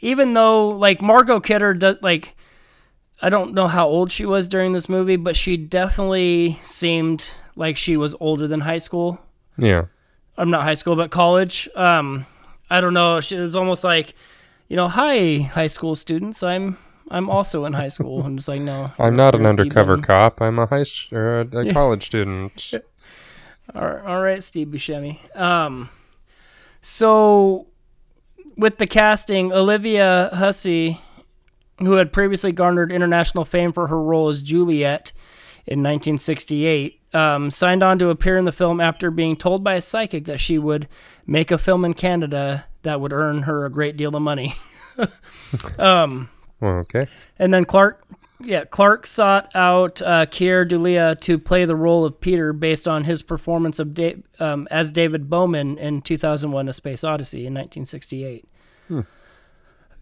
even 0.00 0.34
though 0.34 0.68
like 0.68 1.00
Margot 1.00 1.40
Kidder 1.40 1.72
does 1.72 1.96
like 2.02 2.36
I 3.22 3.30
don't 3.30 3.54
know 3.54 3.66
how 3.68 3.88
old 3.88 4.12
she 4.12 4.26
was 4.26 4.46
during 4.46 4.72
this 4.72 4.88
movie, 4.88 5.16
but 5.16 5.34
she 5.34 5.56
definitely 5.56 6.58
seemed 6.62 7.30
like 7.56 7.78
she 7.78 7.96
was 7.96 8.14
older 8.20 8.46
than 8.46 8.60
high 8.60 8.76
school. 8.78 9.18
Yeah, 9.56 9.86
I'm 10.36 10.50
not 10.50 10.64
high 10.64 10.74
school, 10.74 10.96
but 10.96 11.10
college. 11.10 11.66
Um, 11.74 12.26
I 12.68 12.82
don't 12.82 12.92
know. 12.92 13.20
She 13.22 13.36
was 13.36 13.56
almost 13.56 13.82
like 13.84 14.14
you 14.68 14.76
know, 14.76 14.88
hi, 14.88 15.38
high 15.38 15.68
school 15.68 15.94
students. 15.94 16.42
I'm 16.42 16.76
I'm 17.10 17.30
also 17.30 17.64
in 17.64 17.72
high 17.72 17.88
school. 17.88 18.24
And 18.26 18.38
it's 18.38 18.48
like, 18.48 18.60
no, 18.60 18.92
I'm 18.98 19.14
not 19.16 19.34
an 19.34 19.46
undercover 19.46 19.94
you've 19.96 20.04
cop. 20.04 20.42
I'm 20.42 20.58
a 20.58 20.66
high 20.66 20.80
s- 20.80 21.08
or 21.10 21.40
a, 21.40 21.58
a 21.58 21.72
college 21.72 22.04
student. 22.04 22.74
All 23.74 23.82
right, 23.86 24.04
all 24.06 24.20
right, 24.20 24.44
Steve 24.44 24.68
Buscemi. 24.68 25.18
Um, 25.38 25.88
so 26.84 27.66
with 28.58 28.76
the 28.76 28.86
casting, 28.86 29.52
Olivia 29.52 30.28
Hussey, 30.34 31.00
who 31.78 31.92
had 31.92 32.12
previously 32.12 32.52
garnered 32.52 32.92
international 32.92 33.46
fame 33.46 33.72
for 33.72 33.86
her 33.86 34.00
role 34.00 34.28
as 34.28 34.42
Juliet 34.42 35.12
in 35.66 35.78
1968, 35.80 37.00
um, 37.14 37.50
signed 37.50 37.82
on 37.82 37.98
to 38.00 38.10
appear 38.10 38.36
in 38.36 38.44
the 38.44 38.52
film 38.52 38.82
after 38.82 39.10
being 39.10 39.34
told 39.34 39.64
by 39.64 39.74
a 39.74 39.80
psychic 39.80 40.26
that 40.26 40.40
she 40.40 40.58
would 40.58 40.86
make 41.26 41.50
a 41.50 41.56
film 41.56 41.86
in 41.86 41.94
Canada 41.94 42.66
that 42.82 43.00
would 43.00 43.14
earn 43.14 43.44
her 43.44 43.64
a 43.64 43.70
great 43.70 43.96
deal 43.96 44.14
of 44.14 44.20
money. 44.20 44.54
um, 45.78 46.28
okay. 46.62 47.06
and 47.38 47.54
then 47.54 47.64
Clark, 47.64 48.03
yeah, 48.44 48.64
Clark 48.64 49.06
sought 49.06 49.50
out 49.54 50.00
uh, 50.02 50.26
Keir 50.26 50.64
Dullea 50.66 51.18
to 51.20 51.38
play 51.38 51.64
the 51.64 51.76
role 51.76 52.04
of 52.04 52.20
Peter 52.20 52.52
based 52.52 52.86
on 52.86 53.04
his 53.04 53.22
performance 53.22 53.78
of 53.78 53.94
da- 53.94 54.16
um, 54.38 54.68
as 54.70 54.92
David 54.92 55.28
Bowman 55.30 55.78
in 55.78 56.02
2001: 56.02 56.68
A 56.68 56.72
Space 56.72 57.04
Odyssey 57.04 57.46
in 57.46 57.54
1968. 57.54 58.46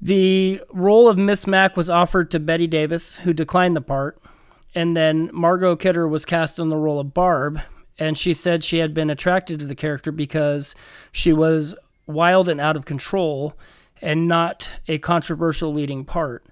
The 0.00 0.60
role 0.70 1.08
of 1.08 1.16
Miss 1.16 1.46
Mac 1.46 1.76
was 1.76 1.88
offered 1.88 2.30
to 2.32 2.40
Bette 2.40 2.66
Davis, 2.66 3.16
who 3.18 3.32
declined 3.32 3.76
the 3.76 3.80
part, 3.80 4.20
and 4.74 4.96
then 4.96 5.30
Margot 5.32 5.76
Kidder 5.76 6.08
was 6.08 6.24
cast 6.24 6.58
in 6.58 6.70
the 6.70 6.76
role 6.76 6.98
of 6.98 7.14
Barb, 7.14 7.60
and 7.98 8.18
she 8.18 8.34
said 8.34 8.64
she 8.64 8.78
had 8.78 8.92
been 8.94 9.10
attracted 9.10 9.60
to 9.60 9.66
the 9.66 9.76
character 9.76 10.10
because 10.10 10.74
she 11.12 11.32
was 11.32 11.76
wild 12.06 12.48
and 12.48 12.60
out 12.60 12.76
of 12.76 12.84
control, 12.84 13.54
and 14.00 14.26
not 14.26 14.70
a 14.88 14.98
controversial 14.98 15.72
leading 15.72 16.04
part. 16.04 16.44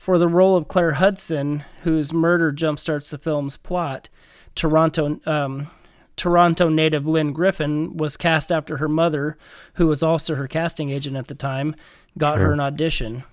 For 0.00 0.16
the 0.16 0.28
role 0.28 0.56
of 0.56 0.66
Claire 0.66 0.92
Hudson, 0.92 1.62
whose 1.82 2.10
murder 2.10 2.54
jumpstarts 2.54 3.10
the 3.10 3.18
film's 3.18 3.58
plot, 3.58 4.08
Toronto 4.54 5.20
um, 5.26 5.68
Toronto 6.16 6.70
native 6.70 7.06
Lynn 7.06 7.34
Griffin 7.34 7.98
was 7.98 8.16
cast 8.16 8.50
after 8.50 8.78
her 8.78 8.88
mother, 8.88 9.36
who 9.74 9.86
was 9.86 10.02
also 10.02 10.36
her 10.36 10.48
casting 10.48 10.88
agent 10.88 11.18
at 11.18 11.28
the 11.28 11.34
time, 11.34 11.74
got 12.16 12.38
her 12.38 12.50
an 12.50 12.60
audition. 12.60 13.24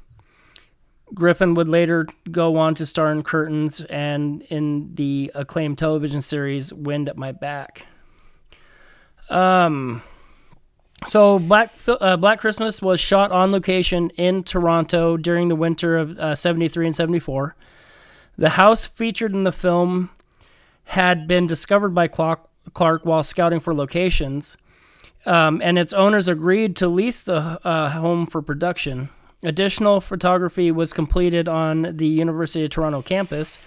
Griffin 1.13 1.53
would 1.53 1.69
later 1.69 2.05
go 2.29 2.57
on 2.57 2.75
to 2.75 2.85
star 2.85 3.13
in 3.13 3.23
Curtains 3.23 3.79
and 3.85 4.41
in 4.49 4.93
the 4.95 5.31
acclaimed 5.33 5.77
television 5.77 6.21
series 6.21 6.73
Wind 6.73 7.07
at 7.07 7.15
My 7.15 7.31
Back. 7.31 7.85
Um, 9.29 10.03
so 11.05 11.39
Black 11.39 11.73
uh, 11.87 12.17
Black 12.17 12.39
Christmas 12.39 12.81
was 12.81 12.99
shot 12.99 13.31
on 13.31 13.51
location 13.51 14.09
in 14.11 14.43
Toronto 14.43 15.15
during 15.17 15.47
the 15.47 15.55
winter 15.55 15.97
of 15.97 16.17
uh, 16.17 16.35
73 16.35 16.87
and 16.87 16.95
74. 16.95 17.55
The 18.37 18.49
house 18.49 18.85
featured 18.85 19.33
in 19.33 19.43
the 19.43 19.51
film 19.51 20.09
had 20.85 21.27
been 21.27 21.45
discovered 21.45 21.93
by 21.93 22.07
Clark, 22.07 22.47
while 23.05 23.23
scouting 23.23 23.59
for 23.59 23.75
locations, 23.75 24.57
um, 25.25 25.61
and 25.63 25.77
its 25.77 25.93
owners 25.93 26.27
agreed 26.27 26.75
to 26.77 26.87
lease 26.87 27.21
the 27.21 27.59
uh, 27.67 27.89
home 27.91 28.25
for 28.25 28.41
production. 28.41 29.09
Additional 29.43 30.01
photography 30.01 30.71
was 30.71 30.93
completed 30.93 31.47
on 31.47 31.97
the 31.97 32.07
University 32.07 32.63
of 32.65 32.71
Toronto 32.71 33.01
campus, 33.01 33.59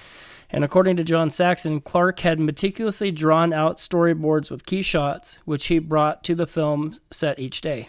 and 0.52 0.64
according 0.64 0.97
to 0.97 1.04
John 1.04 1.30
Saxon, 1.30 1.80
Clark 1.80 2.21
had 2.21 2.40
meticulously 2.40 3.11
drawn 3.11 3.52
out 3.52 3.78
storyboards 3.78 4.50
with 4.50 4.66
key 4.66 4.83
shots, 4.83 5.38
which 5.45 5.66
he 5.66 5.78
brought 5.78 6.25
to 6.25 6.35
the 6.35 6.47
film 6.47 6.99
set 7.11 7.38
each 7.38 7.61
day. 7.61 7.88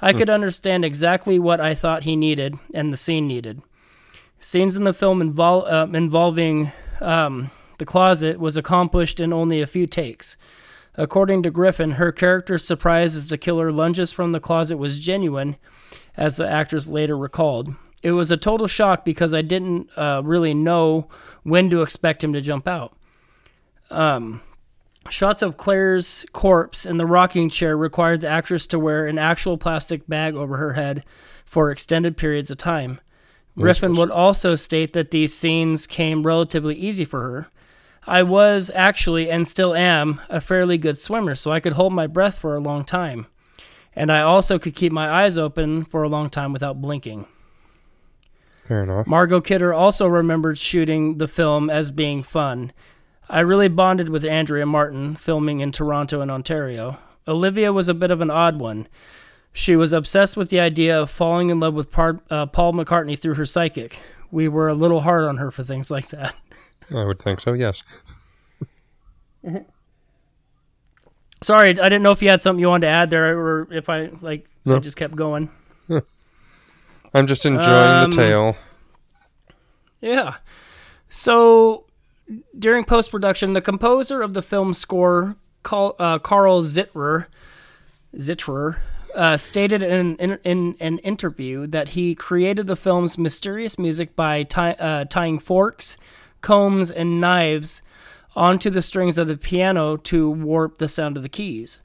I 0.00 0.12
could 0.12 0.28
understand 0.28 0.84
exactly 0.84 1.38
what 1.38 1.60
I 1.60 1.74
thought 1.74 2.02
he 2.02 2.16
needed 2.16 2.58
and 2.74 2.92
the 2.92 2.96
scene 2.96 3.26
needed. 3.26 3.62
Scenes 4.38 4.76
in 4.76 4.84
the 4.84 4.92
film 4.92 5.22
invol- 5.22 5.70
uh, 5.70 5.86
involving 5.96 6.72
um, 7.00 7.50
the 7.78 7.86
closet 7.86 8.38
was 8.38 8.56
accomplished 8.56 9.20
in 9.20 9.32
only 9.32 9.62
a 9.62 9.66
few 9.66 9.86
takes. 9.86 10.36
According 10.96 11.42
to 11.44 11.50
Griffin, 11.50 11.92
her 11.92 12.12
character's 12.12 12.64
surprise 12.64 13.16
as 13.16 13.28
the 13.28 13.38
killer 13.38 13.72
lunges 13.72 14.12
from 14.12 14.32
the 14.32 14.40
closet 14.40 14.76
was 14.76 14.98
genuine, 14.98 15.56
as 16.16 16.36
the 16.36 16.48
actress 16.48 16.88
later 16.88 17.16
recalled. 17.16 17.74
It 18.04 18.12
was 18.12 18.30
a 18.30 18.36
total 18.36 18.66
shock 18.66 19.02
because 19.02 19.32
I 19.32 19.40
didn't 19.40 19.88
uh, 19.96 20.20
really 20.22 20.52
know 20.52 21.08
when 21.42 21.70
to 21.70 21.80
expect 21.80 22.22
him 22.22 22.34
to 22.34 22.42
jump 22.42 22.68
out. 22.68 22.94
Um, 23.90 24.42
shots 25.08 25.40
of 25.40 25.56
Claire's 25.56 26.26
corpse 26.34 26.84
in 26.84 26.98
the 26.98 27.06
rocking 27.06 27.48
chair 27.48 27.78
required 27.78 28.20
the 28.20 28.28
actress 28.28 28.66
to 28.68 28.78
wear 28.78 29.06
an 29.06 29.18
actual 29.18 29.56
plastic 29.56 30.06
bag 30.06 30.34
over 30.34 30.58
her 30.58 30.74
head 30.74 31.02
for 31.46 31.70
extended 31.70 32.18
periods 32.18 32.50
of 32.50 32.58
time. 32.58 33.00
Griffin 33.56 33.94
would 33.94 34.10
also 34.10 34.54
state 34.54 34.92
that 34.92 35.10
these 35.10 35.32
scenes 35.32 35.86
came 35.86 36.26
relatively 36.26 36.74
easy 36.74 37.06
for 37.06 37.22
her. 37.22 37.48
I 38.06 38.22
was 38.22 38.70
actually, 38.74 39.30
and 39.30 39.48
still 39.48 39.74
am, 39.74 40.20
a 40.28 40.42
fairly 40.42 40.76
good 40.76 40.98
swimmer, 40.98 41.34
so 41.34 41.52
I 41.52 41.60
could 41.60 41.72
hold 41.72 41.94
my 41.94 42.06
breath 42.06 42.36
for 42.36 42.54
a 42.54 42.60
long 42.60 42.84
time. 42.84 43.28
And 43.96 44.12
I 44.12 44.20
also 44.20 44.58
could 44.58 44.74
keep 44.74 44.92
my 44.92 45.08
eyes 45.08 45.38
open 45.38 45.86
for 45.86 46.02
a 46.02 46.08
long 46.08 46.28
time 46.28 46.52
without 46.52 46.82
blinking. 46.82 47.26
Fair 48.64 48.82
enough. 48.84 49.06
Margot 49.06 49.40
Kidder 49.42 49.74
also 49.74 50.06
remembered 50.06 50.58
shooting 50.58 51.18
the 51.18 51.28
film 51.28 51.68
as 51.68 51.90
being 51.90 52.22
fun. 52.22 52.72
I 53.28 53.40
really 53.40 53.68
bonded 53.68 54.08
with 54.08 54.24
Andrea 54.24 54.64
Martin 54.66 55.14
filming 55.16 55.60
in 55.60 55.70
Toronto 55.70 56.20
and 56.20 56.30
Ontario. 56.30 56.98
Olivia 57.28 57.72
was 57.72 57.88
a 57.88 57.94
bit 57.94 58.10
of 58.10 58.20
an 58.20 58.30
odd 58.30 58.58
one. 58.58 58.88
She 59.52 59.76
was 59.76 59.92
obsessed 59.92 60.36
with 60.36 60.50
the 60.50 60.60
idea 60.60 61.00
of 61.00 61.10
falling 61.10 61.50
in 61.50 61.60
love 61.60 61.74
with 61.74 61.90
Par- 61.90 62.20
uh, 62.30 62.46
Paul 62.46 62.72
McCartney 62.72 63.18
through 63.18 63.34
her 63.34 63.46
psychic. 63.46 63.98
We 64.30 64.48
were 64.48 64.68
a 64.68 64.74
little 64.74 65.02
hard 65.02 65.24
on 65.24 65.36
her 65.36 65.50
for 65.50 65.62
things 65.62 65.90
like 65.90 66.08
that. 66.08 66.34
I 66.94 67.04
would 67.04 67.20
think 67.20 67.40
so. 67.40 67.52
Yes. 67.52 67.82
Sorry, 71.42 71.70
I 71.70 71.72
didn't 71.74 72.02
know 72.02 72.10
if 72.10 72.22
you 72.22 72.30
had 72.30 72.42
something 72.42 72.60
you 72.60 72.68
wanted 72.68 72.86
to 72.86 72.92
add 72.92 73.10
there, 73.10 73.38
or 73.38 73.68
if 73.70 73.88
I 73.90 74.10
like 74.22 74.48
I 74.66 74.78
just 74.78 74.96
kept 74.96 75.14
going. 75.14 75.50
I'm 77.14 77.26
just 77.26 77.46
enjoying 77.46 77.64
Um, 78.04 78.10
the 78.10 78.16
tale. 78.16 78.56
Yeah. 80.00 80.34
So 81.08 81.84
during 82.58 82.84
post 82.84 83.10
production, 83.10 83.52
the 83.52 83.60
composer 83.60 84.20
of 84.20 84.34
the 84.34 84.42
film 84.42 84.74
score, 84.74 85.36
Carl, 85.62 85.94
uh, 85.98 86.18
Carl 86.18 86.62
Zittrer, 86.62 87.26
Zittrer 88.16 88.78
uh, 89.14 89.36
stated 89.36 89.82
in, 89.82 90.16
in, 90.16 90.38
in 90.44 90.76
an 90.80 90.98
interview 90.98 91.66
that 91.68 91.90
he 91.90 92.14
created 92.14 92.66
the 92.66 92.76
film's 92.76 93.16
mysterious 93.16 93.78
music 93.78 94.16
by 94.16 94.42
tie, 94.42 94.72
uh, 94.72 95.04
tying 95.04 95.38
forks, 95.38 95.96
combs, 96.40 96.90
and 96.90 97.20
knives 97.20 97.82
onto 98.34 98.68
the 98.70 98.82
strings 98.82 99.16
of 99.16 99.28
the 99.28 99.36
piano 99.36 99.96
to 99.96 100.28
warp 100.28 100.78
the 100.78 100.88
sound 100.88 101.16
of 101.16 101.22
the 101.22 101.28
keys. 101.28 101.80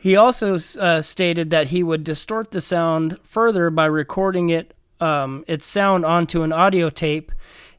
He 0.00 0.16
also 0.16 0.54
uh, 0.80 1.02
stated 1.02 1.50
that 1.50 1.68
he 1.68 1.82
would 1.82 2.04
distort 2.04 2.52
the 2.52 2.62
sound 2.62 3.18
further 3.22 3.68
by 3.68 3.84
recording 3.84 4.48
it 4.48 4.72
um, 4.98 5.44
its 5.46 5.66
sound 5.66 6.06
onto 6.06 6.42
an 6.42 6.52
audio 6.52 6.88
tape 6.88 7.30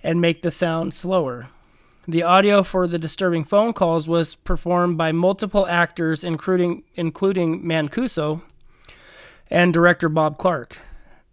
and 0.03 0.21
make 0.21 0.43
the 0.43 0.51
sound 0.51 0.93
slower. 0.93 1.49
The 2.07 2.21
audio 2.21 2.61
for 2.61 2.87
the 2.87 2.99
disturbing 2.99 3.43
phone 3.43 3.73
calls 3.73 4.07
was 4.07 4.35
performed 4.35 4.99
by 4.99 5.11
multiple 5.11 5.65
actors, 5.65 6.23
including 6.23 6.83
including 6.93 7.63
Mancuso 7.63 8.43
and 9.49 9.73
director 9.73 10.07
Bob 10.07 10.37
Clark. 10.37 10.77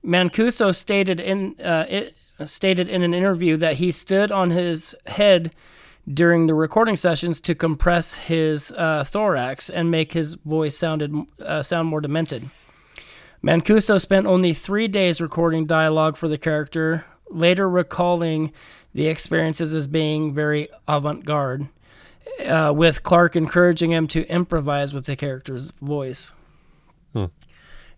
Mancuso 0.02 0.74
stated 0.74 1.20
in 1.20 1.60
uh, 1.60 1.84
it, 1.88 2.16
stated 2.46 2.88
in 2.88 3.02
an 3.02 3.12
interview 3.12 3.58
that 3.58 3.74
he 3.74 3.90
stood 3.90 4.32
on 4.32 4.50
his 4.50 4.94
head 5.06 5.54
during 6.12 6.46
the 6.46 6.54
recording 6.54 6.96
sessions 6.96 7.40
to 7.42 7.54
compress 7.54 8.14
his 8.14 8.72
uh, 8.72 9.04
thorax 9.04 9.68
and 9.68 9.90
make 9.90 10.12
his 10.12 10.34
voice 10.34 10.76
sounded 10.76 11.14
uh, 11.40 11.62
sound 11.62 11.88
more 11.88 12.00
demented. 12.00 12.48
Mancuso 13.42 14.00
spent 14.00 14.26
only 14.26 14.52
three 14.52 14.88
days 14.88 15.20
recording 15.20 15.66
dialogue 15.66 16.16
for 16.16 16.26
the 16.26 16.38
character, 16.38 17.04
later 17.28 17.68
recalling 17.68 18.52
the 18.94 19.06
experiences 19.06 19.74
as 19.74 19.86
being 19.86 20.32
very 20.32 20.68
avant 20.88 21.24
garde, 21.24 21.68
uh, 22.44 22.72
with 22.74 23.02
Clark 23.02 23.36
encouraging 23.36 23.92
him 23.92 24.08
to 24.08 24.26
improvise 24.28 24.92
with 24.92 25.06
the 25.06 25.14
character's 25.14 25.72
voice. 25.80 26.32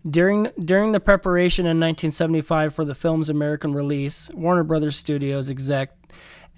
During 0.09 0.49
during 0.63 0.93
the 0.93 0.99
preparation 0.99 1.65
in 1.65 1.79
1975 1.79 2.73
for 2.73 2.83
the 2.83 2.95
film's 2.95 3.29
American 3.29 3.73
release, 3.73 4.31
Warner 4.33 4.63
Brothers 4.63 4.97
Studios 4.97 5.47
exec 5.49 5.91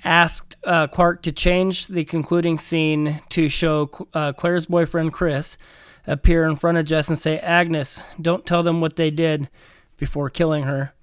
asked 0.03 0.55
uh, 0.63 0.87
Clark 0.87 1.21
to 1.23 1.31
change 1.31 1.87
the 1.87 2.03
concluding 2.05 2.57
scene 2.57 3.21
to 3.29 3.49
show 3.49 3.89
uh, 4.13 4.33
Claire's 4.33 4.65
boyfriend 4.65 5.13
Chris 5.13 5.57
appear 6.05 6.45
in 6.45 6.55
front 6.55 6.77
of 6.77 6.85
Jess 6.85 7.07
and 7.09 7.17
say, 7.17 7.39
"Agnes, 7.39 8.01
don't 8.21 8.45
tell 8.45 8.63
them 8.63 8.81
what 8.81 8.95
they 8.95 9.11
did," 9.11 9.49
before 9.97 10.29
killing 10.29 10.63
her. 10.63 10.93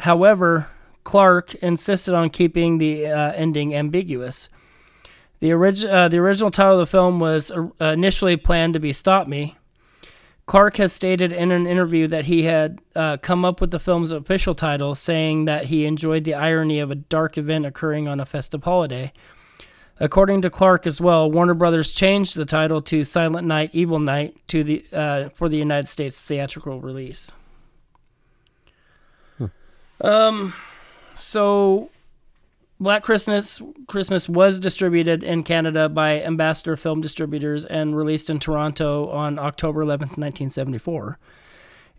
However, 0.00 0.68
Clark 1.04 1.54
insisted 1.56 2.14
on 2.14 2.30
keeping 2.30 2.78
the 2.78 3.06
uh, 3.06 3.32
ending 3.32 3.74
ambiguous. 3.74 4.48
The, 5.40 5.52
orig- 5.52 5.84
uh, 5.84 6.08
the 6.08 6.18
original 6.18 6.50
title 6.50 6.74
of 6.74 6.78
the 6.80 6.86
film 6.86 7.18
was 7.20 7.50
uh, 7.50 7.68
initially 7.80 8.36
planned 8.36 8.74
to 8.74 8.80
be 8.80 8.92
Stop 8.92 9.28
Me. 9.28 9.56
Clark 10.46 10.76
has 10.76 10.92
stated 10.92 11.32
in 11.32 11.50
an 11.50 11.66
interview 11.66 12.06
that 12.06 12.26
he 12.26 12.44
had 12.44 12.80
uh, 12.94 13.16
come 13.16 13.44
up 13.44 13.60
with 13.60 13.72
the 13.72 13.80
film's 13.80 14.12
official 14.12 14.54
title, 14.54 14.94
saying 14.94 15.44
that 15.46 15.66
he 15.66 15.84
enjoyed 15.86 16.22
the 16.22 16.34
irony 16.34 16.78
of 16.78 16.90
a 16.90 16.94
dark 16.94 17.36
event 17.36 17.66
occurring 17.66 18.06
on 18.06 18.20
a 18.20 18.26
festive 18.26 18.62
holiday. 18.62 19.12
According 19.98 20.42
to 20.42 20.50
Clark 20.50 20.86
as 20.86 21.00
well, 21.00 21.30
Warner 21.30 21.54
Brothers 21.54 21.90
changed 21.90 22.36
the 22.36 22.44
title 22.44 22.80
to 22.82 23.02
Silent 23.02 23.46
Night, 23.46 23.70
Evil 23.72 23.98
Night 23.98 24.36
to 24.48 24.62
the 24.62 24.84
uh, 24.92 25.30
for 25.30 25.48
the 25.48 25.56
United 25.56 25.88
States 25.88 26.22
theatrical 26.22 26.80
release. 26.80 27.32
Um, 30.00 30.52
so 31.14 31.90
Black 32.78 33.02
Christmas 33.02 33.62
Christmas 33.86 34.28
was 34.28 34.58
distributed 34.58 35.22
in 35.22 35.42
Canada 35.42 35.88
by 35.88 36.20
Ambassador 36.22 36.76
Film 36.76 37.00
Distributors 37.00 37.64
and 37.64 37.96
released 37.96 38.28
in 38.28 38.38
Toronto 38.38 39.08
on 39.08 39.38
October 39.38 39.82
11th, 39.82 40.18
1974. 40.18 41.18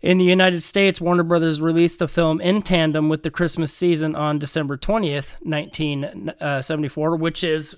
In 0.00 0.18
the 0.18 0.24
United 0.24 0.62
States, 0.62 1.00
Warner 1.00 1.24
Brothers 1.24 1.60
released 1.60 1.98
the 1.98 2.06
film 2.06 2.40
in 2.40 2.62
tandem 2.62 3.08
with 3.08 3.24
the 3.24 3.30
Christmas 3.30 3.72
season 3.72 4.14
on 4.14 4.38
December 4.38 4.76
20th, 4.76 5.34
1974, 5.42 7.16
which 7.16 7.42
is 7.42 7.76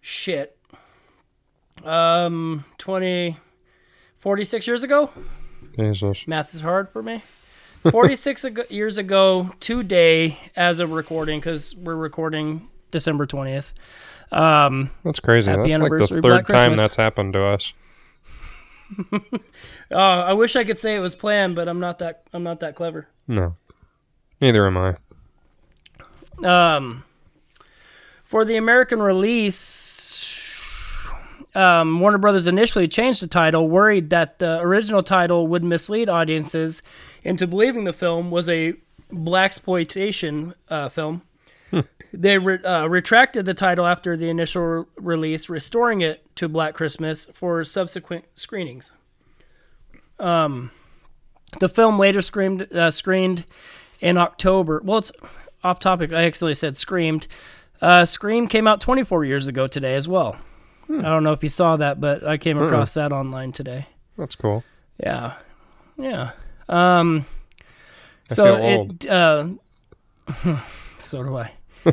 shit. 0.00 0.58
Um 1.84 2.64
20 2.78 3.36
46 4.16 4.66
years 4.66 4.82
ago? 4.82 5.10
Jesus. 5.76 6.26
Math 6.26 6.52
is 6.52 6.60
hard 6.60 6.88
for 6.88 7.04
me. 7.04 7.22
46 7.82 8.44
ago, 8.44 8.64
years 8.68 8.98
ago 8.98 9.50
today 9.60 10.38
as 10.56 10.80
of 10.80 10.92
recording 10.92 11.40
cuz 11.40 11.74
we're 11.76 11.94
recording 11.94 12.68
December 12.90 13.26
20th. 13.26 13.72
Um 14.32 14.90
That's 15.04 15.20
crazy. 15.20 15.50
That's 15.50 15.78
like 15.78 15.90
the 15.90 16.06
third 16.06 16.22
Black 16.22 16.46
time 16.46 16.56
Christmas. 16.56 16.80
that's 16.80 16.96
happened 16.96 17.32
to 17.34 17.42
us. 17.42 17.72
uh, 19.12 19.94
I 19.94 20.32
wish 20.32 20.56
I 20.56 20.64
could 20.64 20.78
say 20.78 20.96
it 20.96 21.00
was 21.00 21.14
planned, 21.14 21.54
but 21.54 21.68
I'm 21.68 21.80
not 21.80 21.98
that 21.98 22.22
I'm 22.32 22.42
not 22.42 22.60
that 22.60 22.74
clever. 22.74 23.08
No. 23.26 23.56
Neither 24.40 24.66
am 24.66 24.76
I. 24.78 24.96
Um, 26.44 27.04
for 28.22 28.44
the 28.44 28.56
American 28.56 29.00
release, 29.00 30.60
um, 31.54 32.00
Warner 32.00 32.18
Brothers 32.18 32.46
initially 32.46 32.86
changed 32.86 33.22
the 33.22 33.26
title, 33.26 33.68
worried 33.68 34.10
that 34.10 34.38
the 34.38 34.60
original 34.60 35.02
title 35.02 35.46
would 35.48 35.64
mislead 35.64 36.08
audiences 36.08 36.82
into 37.24 37.46
believing 37.46 37.84
the 37.84 37.92
film 37.92 38.30
was 38.30 38.48
a 38.48 38.74
black 39.10 39.46
exploitation 39.46 40.54
uh, 40.68 40.88
film. 40.88 41.22
They 42.10 42.38
re- 42.38 42.62
uh, 42.64 42.86
retracted 42.86 43.44
the 43.44 43.52
title 43.52 43.84
after 43.84 44.16
the 44.16 44.30
initial 44.30 44.62
re- 44.62 44.84
release, 44.96 45.50
restoring 45.50 46.00
it 46.00 46.24
to 46.36 46.48
Black 46.48 46.72
Christmas 46.72 47.26
for 47.34 47.62
subsequent 47.66 48.24
screenings. 48.34 48.92
Um, 50.18 50.70
the 51.60 51.68
film 51.68 51.98
later 51.98 52.22
screamed, 52.22 52.72
uh, 52.72 52.90
screened 52.90 53.44
in 54.00 54.16
October. 54.16 54.80
Well, 54.82 54.98
it's 54.98 55.12
off 55.62 55.78
topic. 55.80 56.12
I 56.12 56.24
actually 56.24 56.54
said 56.54 56.78
screamed. 56.78 57.26
Uh, 57.80 58.04
Scream 58.04 58.48
came 58.48 58.66
out 58.66 58.80
24 58.80 59.24
years 59.24 59.46
ago 59.46 59.66
today 59.66 59.94
as 59.94 60.08
well. 60.08 60.36
I 60.90 61.02
don't 61.02 61.22
know 61.22 61.32
if 61.32 61.42
you 61.42 61.50
saw 61.50 61.76
that, 61.76 62.00
but 62.00 62.26
I 62.26 62.38
came 62.38 62.56
across 62.58 62.94
that 62.94 63.12
online 63.12 63.52
today. 63.52 63.86
That's 64.16 64.34
cool. 64.34 64.64
Yeah, 64.98 65.34
yeah. 65.98 66.30
Um, 66.68 67.26
I 68.30 68.34
so 68.34 68.56
it. 68.56 69.06
Uh, 69.06 69.48
so 70.98 71.22
do 71.22 71.36
I. 71.36 71.52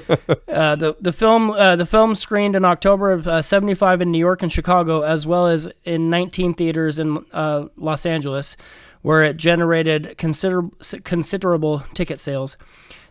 uh, 0.48 0.75
the 0.75 0.96
the 1.00 1.13
film 1.13 1.51
uh, 1.51 1.75
the 1.75 1.86
film 1.86 2.15
screened 2.15 2.55
in 2.55 2.65
October 2.65 3.12
of 3.12 3.27
uh, 3.27 3.41
'75 3.41 4.01
in 4.01 4.12
New 4.12 4.20
York 4.20 4.41
and 4.41 4.51
Chicago, 4.51 5.01
as 5.01 5.25
well 5.25 5.48
as 5.48 5.72
in 5.84 6.10
19 6.10 6.53
theaters 6.53 7.00
in 7.00 7.24
uh, 7.32 7.67
Los 7.77 8.05
Angeles, 8.05 8.58
where 9.01 9.24
it 9.24 9.38
generated 9.38 10.17
consider- 10.17 10.70
considerable 11.03 11.84
ticket 11.94 12.20
sales. 12.20 12.58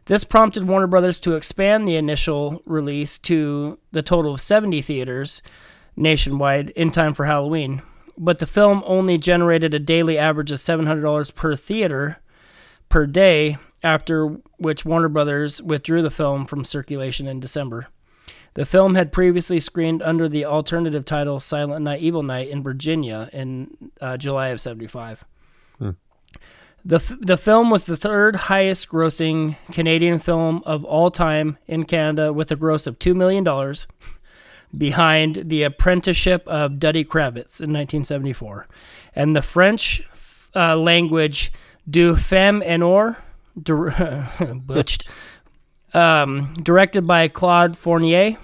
This 0.06 0.24
prompted 0.24 0.68
Warner 0.68 0.86
Brothers 0.86 1.18
to 1.20 1.34
expand 1.34 1.88
the 1.88 1.96
initial 1.96 2.62
release 2.66 3.18
to 3.20 3.78
the 3.92 4.02
total 4.02 4.34
of 4.34 4.40
70 4.40 4.82
theaters 4.82 5.40
nationwide 5.96 6.70
in 6.70 6.90
time 6.90 7.14
for 7.14 7.24
Halloween. 7.24 7.80
But 8.16 8.38
the 8.38 8.46
film 8.46 8.82
only 8.86 9.18
generated 9.18 9.74
a 9.74 9.78
daily 9.78 10.16
average 10.18 10.50
of 10.52 10.58
$700 10.58 11.34
per 11.34 11.56
theater 11.56 12.18
per 12.88 13.06
day, 13.06 13.58
after 13.82 14.26
which 14.58 14.84
Warner 14.84 15.08
Brothers 15.08 15.60
withdrew 15.60 16.02
the 16.02 16.10
film 16.10 16.46
from 16.46 16.64
circulation 16.64 17.26
in 17.26 17.40
December. 17.40 17.88
The 18.54 18.64
film 18.64 18.94
had 18.94 19.12
previously 19.12 19.58
screened 19.58 20.00
under 20.00 20.28
the 20.28 20.44
alternative 20.44 21.04
title 21.04 21.40
Silent 21.40 21.82
Night, 21.84 22.00
Evil 22.00 22.22
Night 22.22 22.48
in 22.48 22.62
Virginia 22.62 23.28
in 23.32 23.90
uh, 24.00 24.16
July 24.16 24.48
of 24.48 24.60
75. 24.60 25.24
The, 26.86 26.96
f- 26.96 27.12
the 27.18 27.36
film 27.38 27.70
was 27.70 27.86
the 27.86 27.96
third 27.96 28.36
highest 28.36 28.90
grossing 28.90 29.56
Canadian 29.72 30.18
film 30.18 30.62
of 30.66 30.84
all 30.84 31.10
time 31.10 31.56
in 31.66 31.84
Canada 31.84 32.32
with 32.32 32.52
a 32.52 32.56
gross 32.56 32.86
of 32.86 32.98
$2 32.98 33.16
million 33.16 33.42
behind 34.76 35.48
The 35.48 35.62
Apprenticeship 35.62 36.46
of 36.46 36.78
Duddy 36.78 37.04
Kravitz 37.04 37.60
in 37.60 37.72
1974 37.72 38.66
and 39.14 39.34
the 39.34 39.42
French 39.42 40.02
uh, 40.54 40.76
language 40.76 41.52
Du 41.88 42.16
Femme 42.16 42.62
en 42.62 42.82
Or, 42.82 43.18
butched, 43.56 45.08
um, 45.92 46.54
directed 46.54 47.06
by 47.06 47.28
Claude 47.28 47.76
Fournier. 47.76 48.36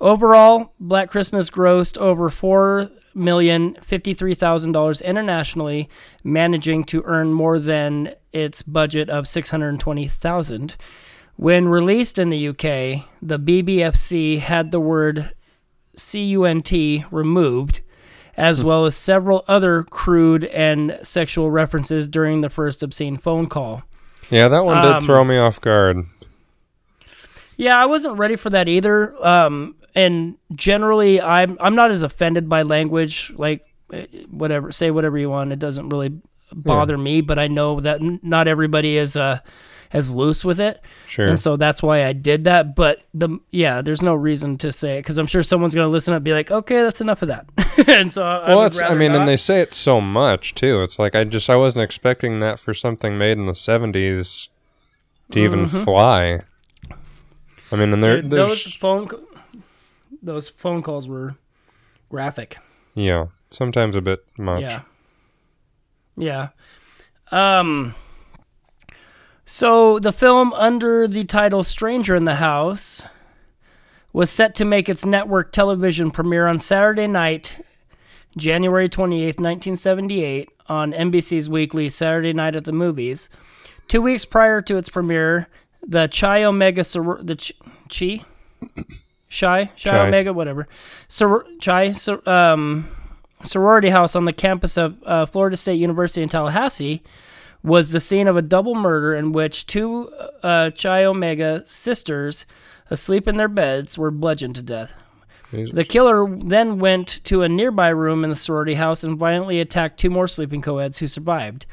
Overall, 0.00 0.72
Black 0.78 1.10
Christmas 1.10 1.48
grossed 1.48 1.96
over 1.96 2.28
four 2.28 2.90
million 3.14 3.74
fifty-three 3.80 4.34
thousand 4.34 4.72
dollars 4.72 5.00
internationally, 5.00 5.88
managing 6.22 6.84
to 6.84 7.02
earn 7.06 7.32
more 7.32 7.58
than 7.58 8.14
its 8.32 8.62
budget 8.62 9.08
of 9.08 9.28
six 9.28 9.50
hundred 9.50 9.78
twenty 9.80 10.08
thousand. 10.08 10.74
When 11.36 11.68
released 11.68 12.18
in 12.18 12.28
the 12.28 12.48
UK, 12.48 13.06
the 13.20 13.38
BBFC 13.38 14.38
had 14.38 14.70
the 14.70 14.80
word 14.80 15.32
CUNT 15.96 16.72
removed, 17.10 17.80
as 18.36 18.62
well 18.64 18.84
as 18.86 18.96
several 18.96 19.44
other 19.48 19.82
crude 19.82 20.44
and 20.46 20.98
sexual 21.02 21.50
references 21.50 22.06
during 22.06 22.40
the 22.40 22.50
first 22.50 22.82
obscene 22.82 23.16
phone 23.16 23.48
call. 23.48 23.82
Yeah, 24.30 24.48
that 24.48 24.64
one 24.64 24.82
did 24.82 24.92
Um, 24.96 25.02
throw 25.02 25.24
me 25.24 25.36
off 25.38 25.60
guard. 25.60 26.06
Yeah, 27.56 27.76
I 27.80 27.86
wasn't 27.86 28.18
ready 28.18 28.36
for 28.36 28.50
that 28.50 28.68
either. 28.68 29.14
Um, 29.24 29.76
and 29.94 30.36
generally, 30.54 31.20
I'm 31.20 31.56
I'm 31.60 31.74
not 31.76 31.90
as 31.90 32.02
offended 32.02 32.48
by 32.48 32.62
language. 32.62 33.32
Like, 33.36 33.64
eh, 33.92 34.06
whatever, 34.30 34.72
say 34.72 34.90
whatever 34.90 35.18
you 35.18 35.30
want. 35.30 35.52
It 35.52 35.58
doesn't 35.60 35.88
really 35.88 36.20
bother 36.52 36.98
me. 36.98 37.20
But 37.20 37.38
I 37.38 37.46
know 37.46 37.78
that 37.80 38.00
n- 38.00 38.18
not 38.22 38.48
everybody 38.48 38.96
is 38.96 39.16
uh 39.16 39.38
as 39.94 40.14
loose 40.14 40.44
with 40.44 40.60
it, 40.60 40.82
Sure. 41.06 41.26
and 41.28 41.40
so 41.40 41.56
that's 41.56 41.82
why 41.82 42.04
I 42.04 42.12
did 42.12 42.44
that. 42.44 42.74
But 42.76 43.00
the 43.14 43.38
yeah, 43.50 43.80
there's 43.80 44.02
no 44.02 44.12
reason 44.14 44.58
to 44.58 44.72
say 44.72 44.98
it 44.98 45.00
because 45.00 45.16
I'm 45.16 45.26
sure 45.26 45.42
someone's 45.42 45.74
gonna 45.74 45.88
listen 45.88 46.12
up 46.12 46.16
and 46.18 46.24
be 46.24 46.32
like, 46.32 46.50
okay, 46.50 46.82
that's 46.82 47.00
enough 47.00 47.22
of 47.22 47.28
that. 47.28 47.46
and 47.88 48.10
so 48.12 48.22
I 48.26 48.48
well, 48.48 48.64
it's, 48.64 48.82
I 48.82 48.94
mean, 48.94 49.12
not. 49.12 49.20
and 49.20 49.28
they 49.28 49.36
say 49.38 49.60
it 49.60 49.72
so 49.72 50.00
much 50.00 50.54
too. 50.54 50.82
It's 50.82 50.98
like 50.98 51.14
I 51.14 51.24
just 51.24 51.48
I 51.48 51.56
wasn't 51.56 51.84
expecting 51.84 52.40
that 52.40 52.60
for 52.60 52.74
something 52.74 53.16
made 53.16 53.38
in 53.38 53.46
the 53.46 53.54
seventies 53.54 54.48
to 55.30 55.38
even 55.38 55.66
fly. 55.68 56.40
I 57.72 57.76
mean, 57.76 57.92
and 57.92 58.02
there, 58.02 58.20
Dude, 58.20 58.30
those 58.30 58.64
phone 58.74 59.08
those 60.22 60.48
phone 60.48 60.82
calls 60.82 61.06
were 61.08 61.36
graphic. 62.10 62.58
yeah, 62.94 63.26
sometimes 63.50 63.94
a 63.96 64.00
bit 64.00 64.24
much. 64.36 64.62
Yeah. 64.62 64.80
Yeah. 66.16 66.48
Um 67.32 67.94
so 69.46 69.98
the 69.98 70.12
film 70.12 70.52
under 70.54 71.06
the 71.06 71.24
title 71.24 71.62
Stranger 71.62 72.14
in 72.14 72.24
the 72.24 72.36
House 72.36 73.02
was 74.12 74.30
set 74.30 74.54
to 74.56 74.64
make 74.64 74.88
its 74.88 75.04
network 75.04 75.52
television 75.52 76.10
premiere 76.10 76.46
on 76.46 76.58
Saturday 76.60 77.06
night, 77.06 77.64
January 78.36 78.88
28th, 78.88 79.40
1978 79.40 80.48
on 80.68 80.92
NBC's 80.92 81.48
weekly 81.50 81.88
Saturday 81.88 82.32
Night 82.32 82.54
at 82.56 82.64
the 82.64 82.72
Movies. 82.72 83.28
2 83.88 84.00
weeks 84.00 84.24
prior 84.24 84.62
to 84.62 84.76
its 84.76 84.88
premiere, 84.88 85.48
the 85.86 86.08
Chi 86.08 86.42
Omega 86.44 86.82
soror- 86.82 87.26
the 87.26 87.34
Ch- 87.36 87.52
Chi 87.88 88.24
Chi 89.30 89.64
Chi. 89.76 90.06
Omega 90.06 90.32
whatever. 90.32 90.66
Sor- 91.08 91.44
Chi 91.62 91.90
sor- 91.92 92.26
um 92.28 92.88
sorority 93.42 93.90
house 93.90 94.16
on 94.16 94.24
the 94.24 94.32
campus 94.32 94.78
of 94.78 94.96
uh, 95.04 95.26
Florida 95.26 95.56
State 95.56 95.74
University 95.74 96.22
in 96.22 96.28
Tallahassee 96.30 97.02
was 97.64 97.90
the 97.90 98.00
scene 98.00 98.28
of 98.28 98.36
a 98.36 98.42
double 98.42 98.74
murder 98.74 99.14
in 99.14 99.32
which 99.32 99.66
two 99.66 100.10
uh, 100.42 100.70
Chi 100.70 101.02
Omega 101.02 101.64
sisters, 101.66 102.44
asleep 102.90 103.26
in 103.26 103.38
their 103.38 103.48
beds, 103.48 103.96
were 103.96 104.10
bludgeoned 104.10 104.54
to 104.56 104.62
death. 104.62 104.92
The 105.50 105.84
killer 105.84 106.26
then 106.36 106.80
went 106.80 107.24
to 107.24 107.42
a 107.42 107.48
nearby 107.48 107.88
room 107.88 108.24
in 108.24 108.30
the 108.30 108.36
sorority 108.36 108.74
house 108.74 109.04
and 109.04 109.16
violently 109.16 109.60
attacked 109.60 109.98
two 109.98 110.10
more 110.10 110.26
sleeping 110.26 110.60
co-eds 110.60 110.98
who 110.98 111.06
survived. 111.06 111.64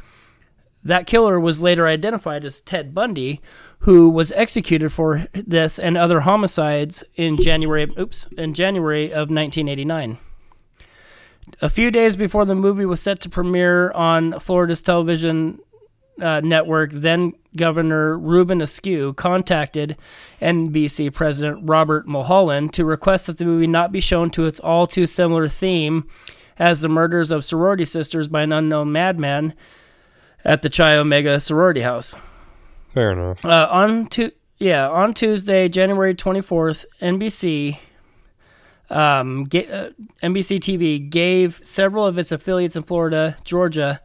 That 0.84 1.08
killer 1.08 1.40
was 1.40 1.64
later 1.64 1.88
identified 1.88 2.46
as 2.46 2.62
Ted 2.62 2.94
Bundy, 2.94 3.42
who 3.80 4.08
was 4.10 4.32
executed 4.34 4.92
for 4.92 5.28
this 5.34 5.80
and 5.80 5.98
other 5.98 6.22
homicides 6.22 7.04
in 7.16 7.38
January. 7.38 7.92
Oops, 7.98 8.28
in 8.38 8.54
January 8.54 9.06
of 9.06 9.32
1989. 9.32 10.20
A 11.60 11.70
few 11.70 11.90
days 11.90 12.16
before 12.16 12.46
the 12.46 12.56
movie 12.56 12.86
was 12.86 13.02
set 13.02 13.20
to 13.22 13.30
premiere 13.30 13.92
on 13.92 14.40
Florida's 14.40 14.82
television 14.84 15.60
uh, 16.22 16.40
network, 16.42 16.92
then 16.94 17.34
Governor 17.56 18.18
Reubin 18.18 18.62
Askew 18.62 19.14
contacted 19.14 19.98
NBC 20.42 21.14
President 21.14 21.68
Robert 21.68 22.08
Mulholland 22.08 22.74
to 22.74 22.86
request 22.86 23.28
that 23.28 23.38
the 23.38 23.46
movie 23.46 23.68
not 23.68 23.92
be 23.92 24.00
shown 24.00 24.30
to 24.32 24.46
its 24.46 24.60
all 24.60 24.88
too 24.88 25.06
similar 25.06 25.50
theme 25.50 26.08
as 26.58 26.82
the 26.82 26.90
murders 26.90 27.32
of 27.32 27.44
sorority 27.44 27.86
sisters 27.86 28.28
by 28.28 28.44
an 28.44 28.54
unknown 28.54 28.92
madman 28.92 29.54
at 30.46 30.62
the 30.62 30.70
Chi 30.70 30.96
Omega 30.96 31.40
sorority 31.40 31.82
house. 31.82 32.16
Fair 32.90 33.12
enough. 33.12 33.44
Uh, 33.44 33.68
on 33.72 34.06
to 34.08 34.32
yeah, 34.58 34.88
on 34.88 35.14
Tuesday, 35.14 35.68
January 35.70 36.14
twenty 36.14 36.42
fourth, 36.42 36.86
NBC, 37.02 37.80
um, 38.90 39.46
ga- 39.46 39.68
uh, 39.68 39.90
NBC 40.22 40.60
TV 40.60 41.10
gave 41.10 41.62
several 41.64 42.06
of 42.06 42.18
its 42.18 42.32
affiliates 42.32 42.76
in 42.76 42.84
Florida, 42.84 43.38
Georgia, 43.44 44.02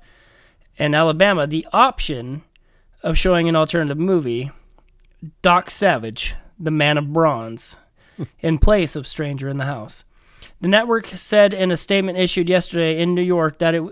and 0.79 0.95
Alabama 0.95 1.47
the 1.47 1.67
option 1.73 2.43
of 3.03 3.19
showing 3.19 3.49
an 3.49 3.57
alternative 3.57 3.99
movie, 3.99 4.51
Doc 5.43 5.71
Savage, 5.71 6.35
The 6.59 6.71
Man 6.71 6.99
of 6.99 7.13
Bronze, 7.13 7.77
in 8.41 8.59
place 8.59 8.97
of 8.97 9.07
Stranger 9.07 9.49
in 9.49 9.59
the 9.59 9.65
House. 9.65 10.05
The 10.61 10.69
network 10.69 11.09
said 11.09 11.53
in 11.53 11.71
a 11.71 11.77
statement 11.77 12.17
issued 12.17 12.49
yesterday 12.49 12.99
in 13.01 13.15
New 13.15 13.23
York 13.23 13.59
that 13.59 13.75
it 13.75 13.83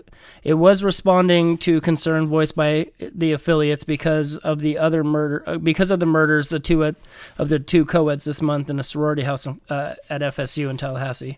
it 0.43 0.55
was 0.55 0.83
responding 0.83 1.57
to 1.59 1.79
concern 1.79 2.27
voiced 2.27 2.55
by 2.55 2.87
the 2.99 3.33
affiliates 3.33 3.83
because 3.83 4.37
of 4.37 4.59
the 4.59 4.77
other 4.77 5.03
murder 5.03 5.43
uh, 5.45 5.57
because 5.57 5.91
of 5.91 5.99
the 5.99 6.07
murders 6.07 6.49
the 6.49 6.59
two 6.59 6.83
at, 6.83 6.95
of 7.37 7.49
the 7.49 7.59
two 7.59 7.85
co-eds 7.85 8.25
this 8.25 8.41
month 8.41 8.69
in 8.69 8.79
a 8.79 8.83
sorority 8.83 9.23
house 9.23 9.45
uh, 9.47 9.93
at 10.09 10.21
FSU 10.21 10.69
in 10.69 10.77
Tallahassee. 10.77 11.37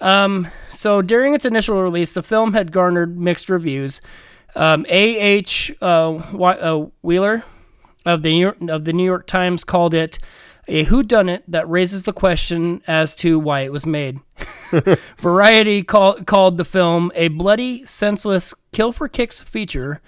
Um, 0.00 0.48
so 0.70 1.02
during 1.02 1.34
its 1.34 1.44
initial 1.44 1.80
release, 1.80 2.12
the 2.12 2.22
film 2.24 2.54
had 2.54 2.72
garnered 2.72 3.16
mixed 3.16 3.48
reviews. 3.48 4.00
Um, 4.54 4.84
A.H. 4.88 5.74
Uh, 5.80 6.18
Wh- 6.18 6.62
uh, 6.62 6.86
Wheeler 7.02 7.44
of 8.04 8.22
the 8.22 8.30
New 8.30 8.40
York, 8.40 8.56
of 8.68 8.84
the 8.84 8.92
New 8.92 9.04
York 9.04 9.26
Times 9.26 9.64
called 9.64 9.94
it 9.94 10.18
a 10.68 10.84
whodunit 10.86 11.42
that 11.48 11.68
raises 11.68 12.04
the 12.04 12.12
question 12.12 12.82
as 12.86 13.16
to 13.16 13.38
why 13.38 13.60
it 13.60 13.72
was 13.72 13.84
made. 13.86 14.20
Variety 15.18 15.82
call, 15.82 16.14
called 16.24 16.56
the 16.56 16.64
film 16.64 17.10
a 17.14 17.28
bloody, 17.28 17.84
senseless, 17.84 18.54
kill 18.72 18.92
for 18.92 19.08
kicks 19.08 19.42
feature 19.42 20.00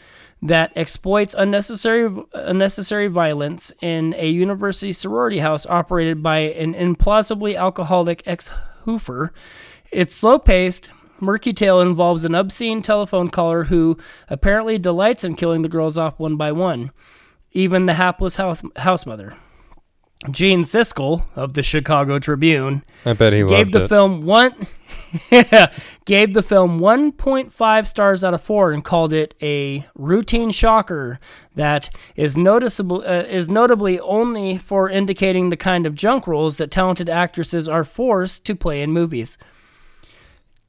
that 0.43 0.73
exploits 0.77 1.35
unnecessary 1.37 2.23
unnecessary 2.35 3.07
violence 3.07 3.73
in 3.81 4.15
a 4.19 4.29
university 4.29 4.93
sorority 4.93 5.39
house 5.39 5.65
operated 5.67 6.23
by 6.23 6.39
an 6.39 6.75
implausibly 6.75 7.57
alcoholic 7.57 8.23
ex-hoofer. 8.27 9.31
It's 9.91 10.15
slow-paced. 10.15 10.91
Murky 11.21 11.53
tale 11.53 11.81
involves 11.81 12.25
an 12.25 12.35
obscene 12.35 12.83
telephone 12.83 13.29
caller 13.29 13.65
who 13.65 13.97
apparently 14.29 14.79
delights 14.79 15.25
in 15.25 15.35
killing 15.35 15.63
the 15.63 15.69
girls 15.69 15.97
off 15.97 16.19
one 16.19 16.37
by 16.37 16.53
one, 16.53 16.91
even 17.53 17.87
the 17.87 17.95
hapless 17.95 18.37
house, 18.37 18.63
house 18.77 19.07
mother. 19.07 19.37
Gene 20.31 20.63
Siskel 20.63 21.25
of 21.37 21.53
the 21.53 21.63
Chicago 21.63 22.19
Tribune 22.19 22.83
I 23.05 23.13
bet 23.13 23.35
he 23.35 23.45
gave 23.45 23.73
the 23.73 23.85
it. 23.85 23.89
film 23.89 24.25
one 24.25 24.67
gave 26.07 26.33
the 26.33 26.43
film 26.43 26.81
1.5 26.81 27.87
stars 27.87 28.25
out 28.25 28.33
of 28.33 28.41
4 28.41 28.73
and 28.73 28.83
called 28.85 29.13
it 29.13 29.35
a 29.43 29.87
routine 29.95 30.51
shocker 30.51 31.21
that 31.55 31.91
is 32.17 32.37
noticeable 32.37 33.03
uh, 33.07 33.25
is 33.25 33.49
notably 33.51 34.01
only 34.01 34.57
for 34.57 34.89
indicating 34.89 35.51
the 35.51 35.57
kind 35.57 35.87
of 35.87 35.95
junk 35.95 36.27
roles 36.27 36.57
that 36.57 36.71
talented 36.71 37.09
actresses 37.09 37.69
are 37.69 37.85
forced 37.85 38.47
to 38.47 38.57
play 38.57 38.81
in 38.83 38.93
movies. 38.93 39.37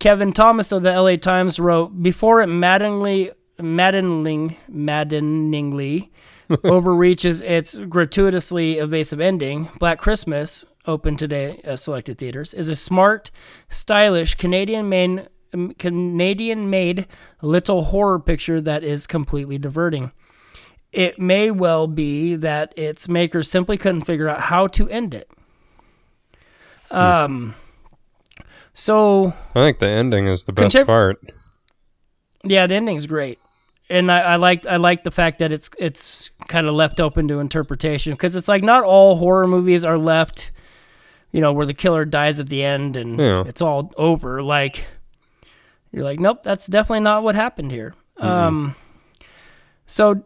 Kevin 0.05 0.33
Thomas 0.33 0.71
of 0.71 0.83
the 0.83 0.91
LA 0.91 1.15
Times 1.15 1.59
wrote 1.59 2.03
before 2.03 2.39
it 2.39 2.45
maddeningly 2.45 3.31
maddening 3.57 4.55
maddeningly 4.67 6.11
overreaches 6.63 7.41
its 7.41 7.75
gratuitously 7.75 8.77
evasive 8.77 9.19
ending, 9.19 9.69
Black 9.79 9.97
Christmas, 9.97 10.63
open 10.85 11.17
today 11.17 11.59
at 11.63 11.79
selected 11.79 12.19
theaters, 12.19 12.53
is 12.53 12.69
a 12.69 12.75
smart, 12.75 13.31
stylish 13.67 14.35
Canadian 14.35 14.89
made 14.89 15.27
Canadian 15.79 16.69
made 16.69 17.07
little 17.41 17.85
horror 17.85 18.19
picture 18.19 18.61
that 18.61 18.83
is 18.83 19.07
completely 19.07 19.57
diverting. 19.57 20.11
It 20.91 21.17
may 21.17 21.49
well 21.49 21.87
be 21.87 22.35
that 22.35 22.77
its 22.77 23.09
makers 23.09 23.49
simply 23.49 23.75
couldn't 23.75 24.01
figure 24.01 24.29
out 24.29 24.41
how 24.41 24.67
to 24.67 24.87
end 24.87 25.15
it. 25.15 25.31
Um 26.91 27.55
so 28.75 29.33
I 29.55 29.59
think 29.65 29.79
the 29.79 29.87
ending 29.87 30.27
is 30.27 30.43
the 30.43 30.53
best 30.53 30.75
Contem- 30.75 30.85
part. 30.85 31.19
yeah, 32.43 32.67
the 32.67 32.75
ending's 32.75 33.07
great, 33.07 33.39
and 33.89 34.11
I, 34.11 34.19
I 34.19 34.35
liked 34.35 34.67
I 34.67 34.75
like 34.77 35.03
the 35.03 35.11
fact 35.11 35.39
that 35.39 35.51
it's 35.51 35.69
it's 35.79 36.29
kind 36.47 36.67
of 36.67 36.75
left 36.75 36.99
open 36.99 37.27
to 37.29 37.39
interpretation 37.39 38.13
because 38.13 38.35
it's 38.35 38.47
like 38.47 38.63
not 38.63 38.83
all 38.83 39.15
horror 39.15 39.47
movies 39.47 39.83
are 39.83 39.97
left, 39.97 40.51
you 41.31 41.41
know, 41.41 41.51
where 41.53 41.65
the 41.65 41.73
killer 41.73 42.05
dies 42.05 42.39
at 42.39 42.49
the 42.49 42.63
end 42.63 42.95
and 42.95 43.17
Yeah. 43.19 43.43
it's 43.47 43.61
all 43.61 43.91
over. 43.97 44.43
Like 44.43 44.85
you're 45.91 46.03
like, 46.03 46.19
nope, 46.19 46.43
that's 46.43 46.67
definitely 46.67 46.99
not 46.99 47.23
what 47.23 47.35
happened 47.35 47.71
here. 47.71 47.95
Um, 48.17 48.75
so. 49.87 50.23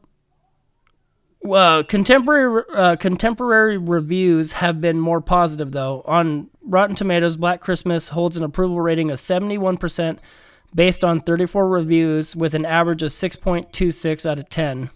Uh, 1.47 1.83
contemporary 1.83 2.63
uh, 2.75 2.95
contemporary 2.97 3.77
reviews 3.77 4.53
have 4.53 4.81
been 4.81 4.99
more 4.99 5.21
positive 5.21 5.71
though. 5.71 6.03
On 6.05 6.49
Rotten 6.61 6.95
Tomatoes, 6.95 7.37
Black 7.37 7.61
Christmas 7.61 8.09
holds 8.09 8.35
an 8.35 8.43
approval 8.43 8.81
rating 8.81 9.09
of 9.09 9.17
71% 9.17 10.19
based 10.75 11.03
on 11.03 11.21
34 11.21 11.67
reviews 11.67 12.35
with 12.35 12.53
an 12.53 12.65
average 12.65 13.01
of 13.01 13.09
6.26 13.09 14.29
out 14.29 14.37
of 14.37 14.49
10. 14.49 14.89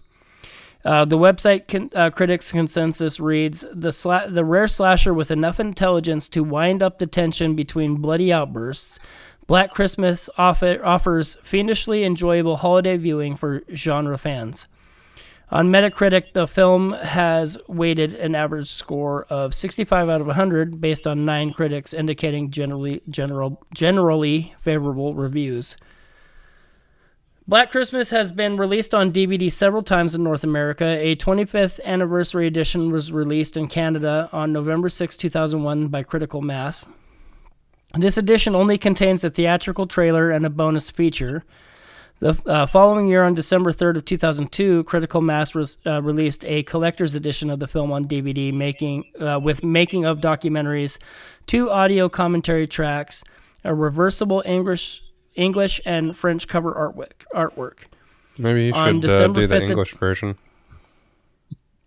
Uh, 0.84 1.04
the 1.06 1.16
website 1.16 1.66
con- 1.66 1.90
uh, 1.94 2.10
critics 2.10 2.52
consensus 2.52 3.18
reads 3.18 3.64
the 3.72 3.88
sla- 3.88 4.32
the 4.32 4.44
rare 4.44 4.68
slasher 4.68 5.14
with 5.14 5.30
enough 5.30 5.58
intelligence 5.58 6.28
to 6.28 6.44
wind 6.44 6.82
up 6.82 6.98
the 6.98 7.06
tension 7.06 7.56
between 7.56 7.96
bloody 7.96 8.30
outbursts. 8.30 9.00
Black 9.46 9.70
Christmas 9.70 10.28
offer- 10.36 10.84
offers 10.84 11.36
fiendishly 11.36 12.04
enjoyable 12.04 12.58
holiday 12.58 12.98
viewing 12.98 13.34
for 13.34 13.62
genre 13.74 14.18
fans. 14.18 14.66
On 15.50 15.68
Metacritic, 15.70 16.32
the 16.32 16.46
film 16.46 16.92
has 16.92 17.58
weighted 17.68 18.14
an 18.14 18.34
average 18.34 18.70
score 18.70 19.24
of 19.24 19.54
65 19.54 20.08
out 20.08 20.20
of 20.20 20.26
100 20.26 20.80
based 20.80 21.06
on 21.06 21.24
nine 21.24 21.52
critics 21.52 21.92
indicating 21.92 22.50
generally 22.50 23.02
general 23.08 23.62
generally 23.74 24.54
favorable 24.58 25.14
reviews. 25.14 25.76
Black 27.46 27.70
Christmas 27.70 28.08
has 28.08 28.30
been 28.30 28.56
released 28.56 28.94
on 28.94 29.12
DVD 29.12 29.52
several 29.52 29.82
times 29.82 30.14
in 30.14 30.24
North 30.24 30.44
America. 30.44 30.86
A 30.86 31.14
25th 31.14 31.78
anniversary 31.84 32.46
edition 32.46 32.90
was 32.90 33.12
released 33.12 33.58
in 33.58 33.68
Canada 33.68 34.30
on 34.32 34.50
November 34.50 34.88
6, 34.88 35.14
2001 35.18 35.88
by 35.88 36.02
Critical 36.02 36.40
Mass. 36.40 36.86
This 37.92 38.16
edition 38.16 38.54
only 38.54 38.78
contains 38.78 39.22
a 39.24 39.30
theatrical 39.30 39.86
trailer 39.86 40.30
and 40.30 40.46
a 40.46 40.50
bonus 40.50 40.88
feature. 40.88 41.44
The 42.24 42.40
uh, 42.46 42.64
following 42.64 43.06
year, 43.06 43.22
on 43.22 43.34
December 43.34 43.70
3rd 43.70 43.98
of 43.98 44.06
2002, 44.06 44.84
Critical 44.84 45.20
Mass 45.20 45.54
res- 45.54 45.76
uh, 45.84 46.00
released 46.00 46.42
a 46.46 46.62
collector's 46.62 47.14
edition 47.14 47.50
of 47.50 47.58
the 47.58 47.66
film 47.68 47.92
on 47.92 48.06
DVD, 48.08 48.50
making 48.50 49.04
uh, 49.20 49.38
with 49.38 49.62
making 49.62 50.06
of 50.06 50.22
documentaries, 50.22 50.96
two 51.46 51.70
audio 51.70 52.08
commentary 52.08 52.66
tracks, 52.66 53.24
a 53.62 53.74
reversible 53.74 54.42
English 54.46 55.02
English 55.34 55.82
and 55.84 56.16
French 56.16 56.48
cover 56.48 56.72
artwork. 56.72 57.26
Artwork. 57.34 57.80
Maybe 58.38 58.68
you 58.68 58.72
On 58.72 59.02
should 59.02 59.10
uh, 59.10 59.28
do 59.28 59.46
the 59.46 59.54
5th 59.54 59.64
of- 59.64 59.70
English 59.70 59.92
version. 59.92 60.38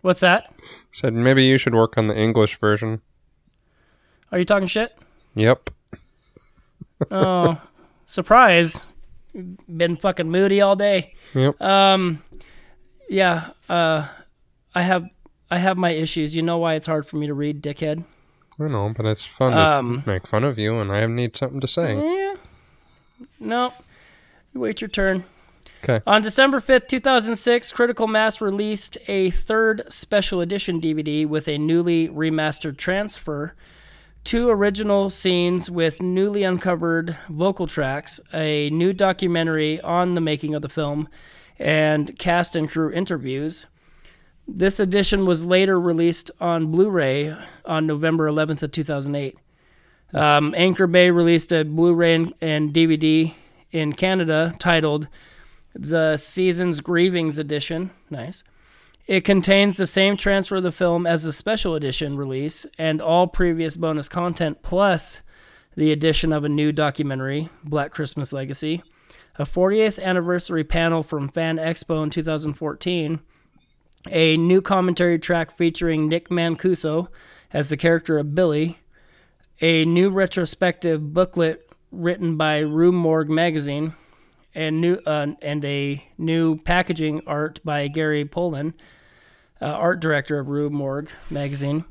What's 0.01 0.19
that? 0.19 0.53
Said 0.91 1.15
maybe 1.15 1.45
you 1.45 1.57
should 1.57 1.73
work 1.73 1.97
on 1.97 2.09
the 2.09 2.15
English 2.15 2.59
version. 2.59 3.01
Are 4.31 4.37
you 4.37 4.45
talking 4.45 4.67
shit? 4.67 4.95
Yep. 5.33 5.71
Oh, 7.09 7.59
surprise! 8.05 8.85
Been 9.75 9.95
fucking 9.95 10.29
moody 10.29 10.61
all 10.61 10.75
day. 10.75 11.13
Yep. 11.33 11.61
Um, 11.61 12.23
yeah. 13.09 13.51
Uh, 13.69 14.07
I 14.73 14.81
have 14.81 15.05
I 15.51 15.59
have 15.59 15.77
my 15.77 15.91
issues. 15.91 16.35
You 16.35 16.41
know 16.41 16.57
why 16.57 16.73
it's 16.75 16.87
hard 16.87 17.05
for 17.05 17.17
me 17.17 17.27
to 17.27 17.33
read, 17.33 17.61
dickhead. 17.61 18.03
I 18.59 18.67
know, 18.67 18.91
but 18.95 19.05
it's 19.05 19.23
fun 19.25 19.51
to 19.51 19.59
Um, 19.59 20.03
make 20.07 20.25
fun 20.25 20.43
of 20.43 20.57
you, 20.57 20.79
and 20.79 20.91
I 20.91 21.05
need 21.05 21.35
something 21.35 21.59
to 21.61 21.67
say. 21.67 21.95
Yeah. 21.95 22.35
No. 23.39 23.73
You 24.53 24.61
wait 24.61 24.81
your 24.81 24.87
turn. 24.87 25.25
Okay. 25.83 26.01
On 26.07 26.23
December 26.23 26.59
5th, 26.59 26.87
2006, 26.87 27.71
Critical 27.71 28.07
Mass 28.07 28.41
released 28.41 28.97
a 29.07 29.29
third 29.29 29.83
special 29.89 30.41
edition 30.41 30.81
DVD 30.81 31.27
with 31.27 31.47
a 31.47 31.59
newly 31.59 32.09
remastered 32.09 32.77
transfer, 32.77 33.53
two 34.23 34.49
original 34.49 35.09
scenes 35.09 35.69
with 35.69 36.01
newly 36.01 36.43
uncovered 36.43 37.17
vocal 37.29 37.67
tracks, 37.67 38.19
a 38.33 38.69
new 38.71 38.93
documentary 38.93 39.79
on 39.81 40.13
the 40.13 40.21
making 40.21 40.53
of 40.55 40.61
the 40.61 40.69
film, 40.69 41.07
and 41.59 42.17
cast 42.19 42.55
and 42.55 42.69
crew 42.69 42.91
interviews. 42.91 43.65
This 44.47 44.79
edition 44.79 45.25
was 45.25 45.45
later 45.45 45.79
released 45.79 46.31
on 46.39 46.71
Blu-ray 46.71 47.35
on 47.65 47.85
November 47.85 48.29
11th 48.29 48.63
of 48.63 48.71
2008. 48.71 49.37
Um, 50.13 50.53
Anchor 50.55 50.87
Bay 50.87 51.11
released 51.11 51.51
a 51.51 51.65
Blu-ray 51.65 52.15
and, 52.15 52.33
and 52.39 52.73
DVD 52.73 53.33
in 53.71 53.93
Canada 53.93 54.55
titled 54.57 55.07
"The 55.75 56.15
Seasons 56.15 56.79
Grievings 56.79 57.37
Edition." 57.37 57.91
Nice. 58.09 58.43
It 59.07 59.23
contains 59.23 59.77
the 59.77 59.87
same 59.87 60.17
transfer 60.17 60.57
of 60.57 60.63
the 60.63 60.71
film 60.71 61.07
as 61.07 61.23
the 61.23 61.31
special 61.31 61.75
edition 61.75 62.17
release 62.17 62.65
and 62.77 63.01
all 63.01 63.25
previous 63.25 63.77
bonus 63.77 64.09
content, 64.09 64.61
plus 64.61 65.21
the 65.77 65.93
addition 65.93 66.33
of 66.33 66.43
a 66.43 66.49
new 66.49 66.73
documentary, 66.73 67.47
Black 67.63 67.91
Christmas 67.91 68.33
Legacy, 68.33 68.83
a 69.39 69.43
40th 69.43 70.01
anniversary 70.03 70.65
panel 70.65 71.03
from 71.03 71.29
Fan 71.29 71.55
Expo 71.55 72.03
in 72.03 72.09
2014, 72.09 73.21
a 74.09 74.35
new 74.35 74.61
commentary 74.61 75.17
track 75.17 75.51
featuring 75.51 76.09
Nick 76.09 76.27
Mancuso 76.27 77.07
as 77.53 77.69
the 77.69 77.77
character 77.77 78.17
of 78.17 78.35
Billy, 78.35 78.79
a 79.61 79.85
new 79.85 80.09
retrospective 80.09 81.13
booklet 81.13 81.65
written 81.93 82.35
by 82.35 82.57
Rue 82.57 82.91
Morgue 82.91 83.29
magazine, 83.29 83.93
and 84.53 84.81
new 84.81 84.95
uh, 85.05 85.27
and 85.41 85.63
a 85.63 86.03
new 86.17 86.57
packaging 86.57 87.21
art 87.25 87.59
by 87.63 87.87
Gary 87.87 88.25
Pullin, 88.25 88.73
uh, 89.61 89.65
art 89.65 89.99
director 89.99 90.39
of 90.39 90.47
Rue 90.47 90.69
Morgue 90.69 91.09
magazine. 91.29 91.85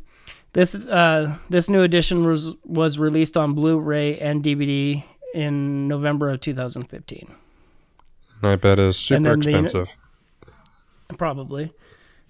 This 0.53 0.75
uh, 0.75 1.37
this 1.51 1.69
new 1.69 1.83
edition 1.83 2.27
was 2.27 2.55
was 2.65 2.99
released 2.99 3.37
on 3.37 3.55
Blu-ray 3.55 4.19
and 4.19 4.43
DVD 4.43 5.05
in 5.35 5.87
November 5.87 6.31
of 6.31 6.41
2015. 6.41 7.35
And 8.43 8.51
I 8.51 8.57
bet 8.57 8.79
is 8.79 8.99
super 8.99 9.23
then 9.23 9.41
the 9.41 9.49
expensive. 9.51 9.95
Probably. 11.19 11.73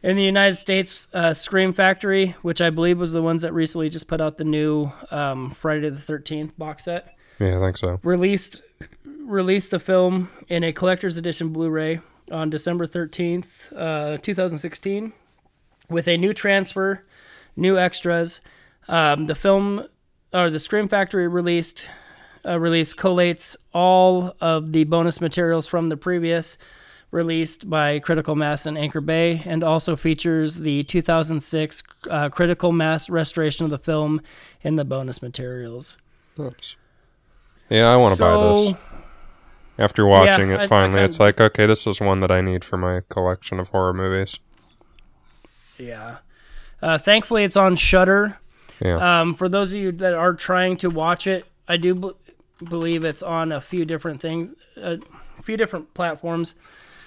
In 0.02 0.16
the 0.16 0.22
United 0.22 0.56
States, 0.56 1.08
uh, 1.14 1.32
Scream 1.34 1.72
Factory, 1.72 2.36
which 2.42 2.60
I 2.60 2.70
believe 2.70 2.98
was 2.98 3.12
the 3.12 3.22
ones 3.22 3.42
that 3.42 3.52
recently 3.52 3.88
just 3.88 4.08
put 4.08 4.20
out 4.20 4.38
the 4.38 4.44
new 4.44 4.92
um, 5.10 5.50
Friday 5.50 5.88
the 5.88 6.00
Thirteenth 6.00 6.56
box 6.58 6.84
set, 6.84 7.16
yeah, 7.38 7.56
I 7.56 7.60
think 7.60 7.76
so. 7.76 8.00
released 8.02 8.60
released 9.24 9.70
the 9.70 9.80
film 9.80 10.30
in 10.48 10.62
a 10.62 10.72
collector's 10.72 11.16
edition 11.16 11.48
Blu-ray 11.48 12.00
on 12.30 12.50
December 12.50 12.86
thirteenth, 12.86 13.72
uh, 13.74 14.18
two 14.18 14.34
thousand 14.34 14.58
sixteen, 14.58 15.12
with 15.88 16.08
a 16.08 16.16
new 16.16 16.32
transfer, 16.34 17.04
new 17.56 17.78
extras. 17.78 18.40
Um, 18.88 19.26
the 19.26 19.34
film 19.34 19.86
or 20.32 20.50
the 20.50 20.60
Scream 20.60 20.88
Factory 20.88 21.26
released 21.28 21.88
uh, 22.44 22.58
release 22.60 22.94
collates 22.94 23.56
all 23.74 24.34
of 24.40 24.72
the 24.72 24.84
bonus 24.84 25.20
materials 25.20 25.66
from 25.66 25.88
the 25.88 25.96
previous 25.96 26.58
released 27.12 27.70
by 27.70 27.98
Critical 28.00 28.34
Mass 28.34 28.66
and 28.66 28.76
Anchor 28.76 29.00
Bay, 29.00 29.40
and 29.46 29.62
also 29.62 29.94
features 29.96 30.56
the 30.56 30.82
2006 30.84 31.82
uh, 32.10 32.28
Critical 32.28 32.72
Mass 32.72 33.08
restoration 33.08 33.64
of 33.64 33.70
the 33.70 33.78
film 33.78 34.20
in 34.62 34.76
the 34.76 34.84
bonus 34.84 35.22
materials. 35.22 35.96
Oops. 36.38 36.76
Yeah, 37.70 37.88
I 37.92 37.96
want 37.96 38.16
to 38.16 38.22
buy 38.22 38.34
So- 38.34 38.58
this. 38.58 38.74
After 39.78 40.06
watching 40.06 40.52
I- 40.52 40.54
it, 40.56 40.60
I 40.62 40.66
finally, 40.66 40.92
kinda- 40.98 41.04
it's 41.04 41.20
like, 41.20 41.40
okay, 41.40 41.66
this 41.66 41.86
is 41.86 42.00
one 42.00 42.20
that 42.20 42.30
I 42.30 42.40
need 42.40 42.64
for 42.64 42.76
my 42.76 43.02
collection 43.08 43.60
of 43.60 43.68
horror 43.70 43.92
movies. 43.94 44.38
Yeah. 45.78 46.18
Uh, 46.82 46.98
thankfully, 46.98 47.44
it's 47.44 47.56
on 47.56 47.76
Shudder. 47.76 48.38
Yeah. 48.80 49.20
Um, 49.20 49.34
for 49.34 49.48
those 49.48 49.72
of 49.72 49.80
you 49.80 49.92
that 49.92 50.14
are 50.14 50.34
trying 50.34 50.76
to 50.78 50.90
watch 50.90 51.26
it, 51.26 51.46
I 51.66 51.76
do 51.78 51.94
b- 51.94 52.10
believe 52.64 53.04
it's 53.04 53.22
on 53.22 53.52
a 53.52 53.60
few 53.60 53.84
different 53.84 54.20
things, 54.20 54.54
a 54.76 54.98
few 55.42 55.56
different 55.56 55.94
platforms. 55.94 56.54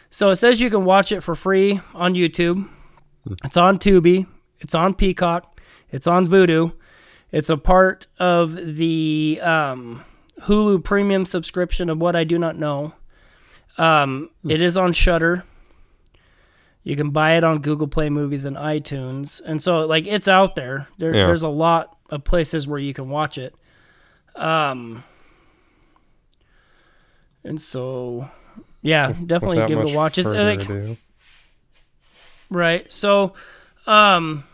So 0.09 0.31
it 0.31 0.37
says 0.37 0.59
you 0.59 0.69
can 0.71 0.85
watch 0.85 1.11
it 1.11 1.21
for 1.21 1.35
free 1.35 1.79
on 1.93 2.15
YouTube. 2.15 2.67
It's 3.43 3.57
on 3.57 3.77
Tubi. 3.77 4.25
It's 4.59 4.73
on 4.73 4.95
Peacock. 4.95 5.59
It's 5.91 6.07
on 6.07 6.27
Vudu. 6.27 6.73
It's 7.31 7.49
a 7.49 7.57
part 7.57 8.07
of 8.17 8.55
the 8.77 9.39
um, 9.43 10.03
Hulu 10.41 10.83
Premium 10.83 11.25
subscription 11.27 11.89
of 11.91 11.99
What 11.99 12.15
I 12.15 12.23
Do 12.23 12.39
Not 12.39 12.57
Know. 12.57 12.93
Um, 13.77 14.31
It 14.47 14.61
is 14.61 14.75
on 14.77 14.93
Shudder. 14.93 15.43
You 16.89 16.95
can 16.95 17.11
buy 17.11 17.33
it 17.33 17.43
on 17.43 17.59
Google 17.59 17.87
Play 17.87 18.09
Movies 18.09 18.45
and 18.45 18.57
iTunes, 18.57 19.43
and 19.45 19.61
so 19.61 19.81
like 19.81 20.07
it's 20.07 20.27
out 20.27 20.55
there. 20.55 20.87
there 20.97 21.13
Yeah. 21.13 21.27
There's 21.27 21.43
a 21.43 21.47
lot 21.47 21.95
of 22.09 22.23
places 22.23 22.67
where 22.67 22.79
you 22.79 22.95
can 22.95 23.09
watch 23.09 23.37
it. 23.37 23.53
Um, 24.35 25.03
and 27.43 27.61
so, 27.61 28.27
yeah, 28.81 29.11
definitely 29.11 29.67
give 29.67 29.77
it 29.77 29.91
a 29.91 29.95
watch. 29.95 30.17
It's 30.17 30.27
like. 30.27 30.97
Right. 32.49 32.91
So, 32.91 33.35
um, 33.85 34.45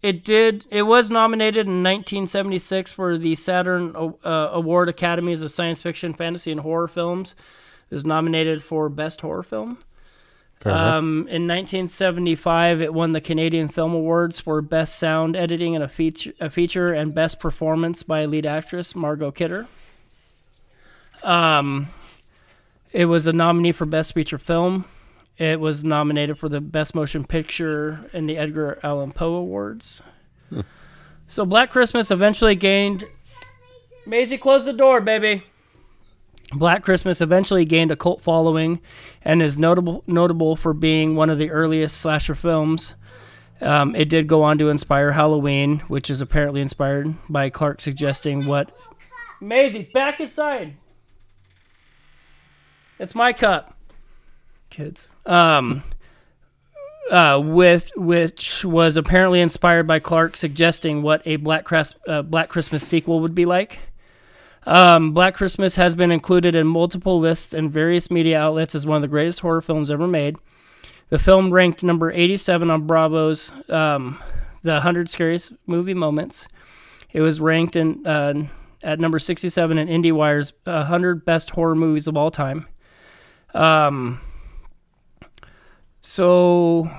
it 0.00 0.22
did. 0.22 0.66
It 0.70 0.82
was 0.82 1.10
nominated 1.10 1.66
in 1.66 1.82
1976 1.82 2.92
for 2.92 3.18
the 3.18 3.34
Saturn 3.34 3.96
uh, 3.96 4.50
Award 4.52 4.88
Academies 4.88 5.40
of 5.40 5.50
Science 5.50 5.82
Fiction, 5.82 6.14
Fantasy, 6.14 6.52
and 6.52 6.60
Horror 6.60 6.86
Films. 6.86 7.34
It 7.90 7.94
was 7.96 8.06
nominated 8.06 8.62
for 8.62 8.88
Best 8.88 9.22
Horror 9.22 9.42
Film. 9.42 9.78
Enough. 10.64 10.94
Um, 10.94 11.08
in 11.28 11.46
1975, 11.46 12.80
it 12.80 12.94
won 12.94 13.12
the 13.12 13.20
Canadian 13.20 13.68
Film 13.68 13.92
Awards 13.92 14.40
for 14.40 14.62
Best 14.62 14.98
Sound 14.98 15.36
Editing 15.36 15.74
and 15.74 15.84
a 15.84 15.88
feature, 15.88 16.32
a 16.40 16.48
feature 16.48 16.92
and 16.92 17.14
Best 17.14 17.38
Performance 17.38 18.02
by 18.02 18.24
lead 18.24 18.46
actress 18.46 18.94
Margot 18.94 19.30
Kidder. 19.30 19.66
Um, 21.22 21.88
it 22.92 23.06
was 23.06 23.26
a 23.26 23.32
nominee 23.32 23.72
for 23.72 23.84
Best 23.84 24.14
Feature 24.14 24.38
Film. 24.38 24.86
It 25.36 25.60
was 25.60 25.84
nominated 25.84 26.38
for 26.38 26.48
the 26.48 26.60
Best 26.60 26.94
Motion 26.94 27.24
Picture 27.24 28.08
in 28.12 28.26
the 28.26 28.38
Edgar 28.38 28.78
Allan 28.82 29.12
Poe 29.12 29.34
Awards. 29.34 30.00
so 31.28 31.44
Black 31.44 31.70
Christmas 31.70 32.10
eventually 32.10 32.54
gained. 32.54 33.04
Maisie, 34.06 34.38
close 34.38 34.64
the 34.64 34.72
door, 34.72 35.00
baby. 35.00 35.42
Black 36.54 36.82
Christmas 36.82 37.20
eventually 37.20 37.64
gained 37.64 37.90
a 37.90 37.96
cult 37.96 38.20
following 38.20 38.80
and 39.22 39.42
is 39.42 39.58
notable 39.58 40.04
notable 40.06 40.56
for 40.56 40.72
being 40.72 41.16
one 41.16 41.30
of 41.30 41.38
the 41.38 41.50
earliest 41.50 42.00
slasher 42.00 42.34
films. 42.34 42.94
Um, 43.60 43.94
it 43.94 44.08
did 44.08 44.26
go 44.26 44.42
on 44.42 44.58
to 44.58 44.68
inspire 44.68 45.12
Halloween, 45.12 45.80
which 45.88 46.10
is 46.10 46.20
apparently 46.20 46.60
inspired 46.60 47.14
by 47.28 47.50
Clark 47.50 47.80
suggesting 47.80 48.46
what. 48.46 48.70
Maisie, 49.40 49.90
back 49.92 50.20
inside. 50.20 50.76
It's 52.98 53.14
my 53.14 53.32
cup. 53.32 53.76
Kids. 54.70 55.10
Um, 55.26 55.82
uh, 57.10 57.40
with 57.42 57.90
which 57.96 58.64
was 58.64 58.96
apparently 58.96 59.40
inspired 59.40 59.86
by 59.86 59.98
Clark 59.98 60.36
suggesting 60.36 61.02
what 61.02 61.22
a 61.26 61.36
Black, 61.36 61.64
Cras- 61.64 61.98
uh, 62.08 62.22
Black 62.22 62.48
Christmas 62.48 62.86
sequel 62.86 63.20
would 63.20 63.34
be 63.34 63.44
like. 63.46 63.78
Um, 64.66 65.12
Black 65.12 65.34
Christmas 65.34 65.76
has 65.76 65.94
been 65.94 66.10
included 66.10 66.54
in 66.54 66.66
multiple 66.66 67.18
lists 67.18 67.52
and 67.52 67.70
various 67.70 68.10
media 68.10 68.40
outlets 68.40 68.74
as 68.74 68.86
one 68.86 68.96
of 68.96 69.02
the 69.02 69.08
greatest 69.08 69.40
horror 69.40 69.60
films 69.60 69.90
ever 69.90 70.06
made. 70.06 70.36
The 71.10 71.18
film 71.18 71.52
ranked 71.52 71.82
number 71.82 72.10
87 72.10 72.70
on 72.70 72.86
Bravo's 72.86 73.52
um, 73.68 74.18
The 74.62 74.72
100 74.72 75.10
Scariest 75.10 75.52
Movie 75.66 75.94
Moments. 75.94 76.48
It 77.12 77.20
was 77.20 77.40
ranked 77.40 77.76
in 77.76 78.06
uh, 78.06 78.46
at 78.82 79.00
number 79.00 79.18
67 79.18 79.78
in 79.78 79.88
IndieWire's 79.88 80.52
100 80.64 81.24
Best 81.24 81.50
Horror 81.50 81.74
Movies 81.74 82.06
of 82.06 82.16
All 82.16 82.30
Time. 82.30 82.66
Um, 83.52 84.20
so 86.00 86.90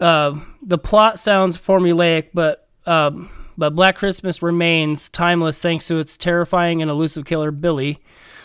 uh, 0.00 0.38
the 0.62 0.78
plot 0.78 1.18
sounds 1.18 1.56
formulaic, 1.56 2.30
but 2.34 2.68
um, 2.86 3.30
but 3.56 3.74
Black 3.74 3.96
Christmas 3.96 4.42
remains 4.42 5.08
timeless 5.08 5.60
thanks 5.60 5.86
to 5.88 5.98
its 5.98 6.16
terrifying 6.16 6.82
and 6.82 6.90
elusive 6.90 7.24
killer 7.24 7.50
Billy, 7.50 8.00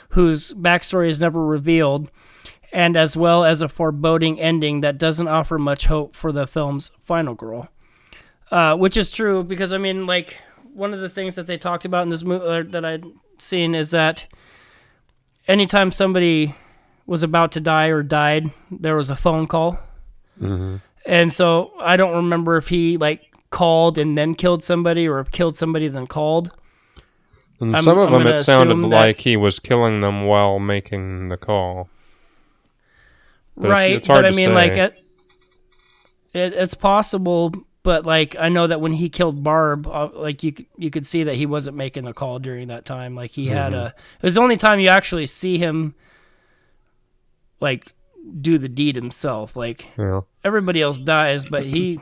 whose 0.09 0.53
backstory 0.53 1.09
is 1.09 1.19
never 1.19 1.45
revealed, 1.45 2.09
and 2.71 2.95
as 2.97 3.15
well 3.15 3.43
as 3.43 3.61
a 3.61 3.69
foreboding 3.69 4.39
ending 4.39 4.81
that 4.81 4.97
doesn't 4.97 5.27
offer 5.27 5.57
much 5.57 5.85
hope 5.85 6.15
for 6.15 6.31
the 6.31 6.47
film's 6.47 6.91
final 7.01 7.33
girl. 7.33 7.69
Uh, 8.49 8.75
which 8.75 8.95
is 8.95 9.11
true 9.11 9.43
because 9.43 9.73
I 9.73 9.77
mean, 9.77 10.05
like 10.05 10.37
one 10.73 10.93
of 10.93 10.99
the 11.01 11.09
things 11.09 11.35
that 11.35 11.47
they 11.47 11.57
talked 11.57 11.83
about 11.85 12.03
in 12.03 12.09
this 12.09 12.23
movie 12.23 12.69
that 12.69 12.85
I'd 12.85 13.03
seen 13.39 13.75
is 13.75 13.91
that 13.91 14.25
anytime 15.47 15.91
somebody 15.91 16.55
was 17.05 17.23
about 17.23 17.51
to 17.53 17.59
die 17.59 17.87
or 17.87 18.03
died, 18.03 18.51
there 18.71 18.95
was 18.95 19.09
a 19.09 19.15
phone 19.15 19.47
call. 19.47 19.79
And 21.05 21.33
so 21.33 21.71
I 21.79 21.97
don't 21.97 22.15
remember 22.15 22.57
if 22.57 22.67
he 22.67 22.97
like 22.97 23.33
called 23.49 23.97
and 23.97 24.17
then 24.17 24.35
killed 24.35 24.63
somebody 24.63 25.07
or 25.07 25.23
killed 25.25 25.57
somebody 25.57 25.87
then 25.87 26.07
called. 26.07 26.51
And 27.59 27.73
I'm- 27.75 27.83
some 27.83 27.97
of 27.97 28.13
I'm 28.13 28.23
them, 28.23 28.33
it 28.33 28.43
sounded 28.43 28.75
like 28.87 29.19
he 29.19 29.35
was 29.37 29.59
killing 29.59 29.99
them 30.01 30.25
while 30.25 30.59
making 30.59 31.29
the 31.29 31.37
call. 31.37 31.89
But 33.55 33.67
it- 33.67 33.71
right. 33.71 34.05
hard 34.05 34.23
but 34.23 34.25
I 34.25 34.35
mean, 34.35 34.49
say. 34.49 34.53
like 34.53 34.71
it, 34.73 35.03
it, 36.33 36.53
it's 36.53 36.73
possible. 36.75 37.53
But 37.83 38.05
like 38.05 38.35
I 38.37 38.49
know 38.49 38.67
that 38.67 38.81
when 38.81 38.91
he 38.91 39.09
killed 39.09 39.43
Barb, 39.43 39.87
uh, 39.87 40.09
like 40.13 40.43
you 40.43 40.51
could- 40.51 40.65
you 40.77 40.89
could 40.91 41.07
see 41.07 41.23
that 41.23 41.35
he 41.35 41.45
wasn't 41.45 41.77
making 41.77 42.03
the 42.03 42.13
call 42.13 42.37
during 42.39 42.67
that 42.67 42.83
time. 42.85 43.15
Like 43.15 43.31
he 43.31 43.47
had 43.47 43.71
Mm-hmm. 43.71 43.79
a. 43.81 43.85
It 43.87 44.23
was 44.23 44.35
the 44.35 44.41
only 44.41 44.57
time 44.57 44.79
you 44.79 44.89
actually 44.89 45.25
see 45.25 45.57
him. 45.57 45.95
Like 47.59 47.93
do 48.41 48.57
the 48.57 48.69
deed 48.69 48.95
himself. 48.95 49.55
Like 49.55 49.87
Yeah. 49.97 50.21
everybody 50.43 50.81
else 50.81 50.99
dies, 50.99 51.45
but 51.45 51.65
he 51.65 52.01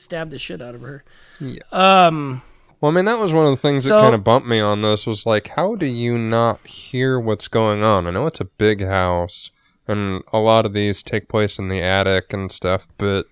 stabbed 0.00 0.30
the 0.30 0.38
shit 0.38 0.60
out 0.62 0.74
of 0.74 0.80
her. 0.82 1.04
Yeah. 1.40 1.60
Um, 1.72 2.42
Well, 2.80 2.90
I 2.90 2.94
mean, 2.94 3.04
that 3.04 3.18
was 3.18 3.32
one 3.32 3.44
of 3.46 3.50
the 3.52 3.56
things 3.58 3.84
So- 3.84 3.96
that 3.96 4.00
kind 4.02 4.14
of 4.14 4.24
bumped 4.24 4.48
me 4.48 4.58
on 4.60 4.80
this 4.82 5.06
was 5.06 5.26
like, 5.26 5.48
how 5.48 5.74
do 5.74 5.84
you 5.86 6.16
not 6.18 6.66
hear 6.66 7.20
what's 7.20 7.46
going 7.48 7.82
on? 7.84 8.06
I 8.06 8.10
know 8.10 8.26
it's 8.26 8.40
a 8.40 8.44
big 8.46 8.82
house, 8.84 9.50
and 9.86 10.22
a 10.32 10.38
lot 10.38 10.64
of 10.66 10.72
these 10.72 11.02
take 11.02 11.28
place 11.28 11.58
in 11.58 11.68
the 11.68 11.80
attic 11.82 12.32
and 12.32 12.50
stuff, 12.50 12.88
but 12.96 13.26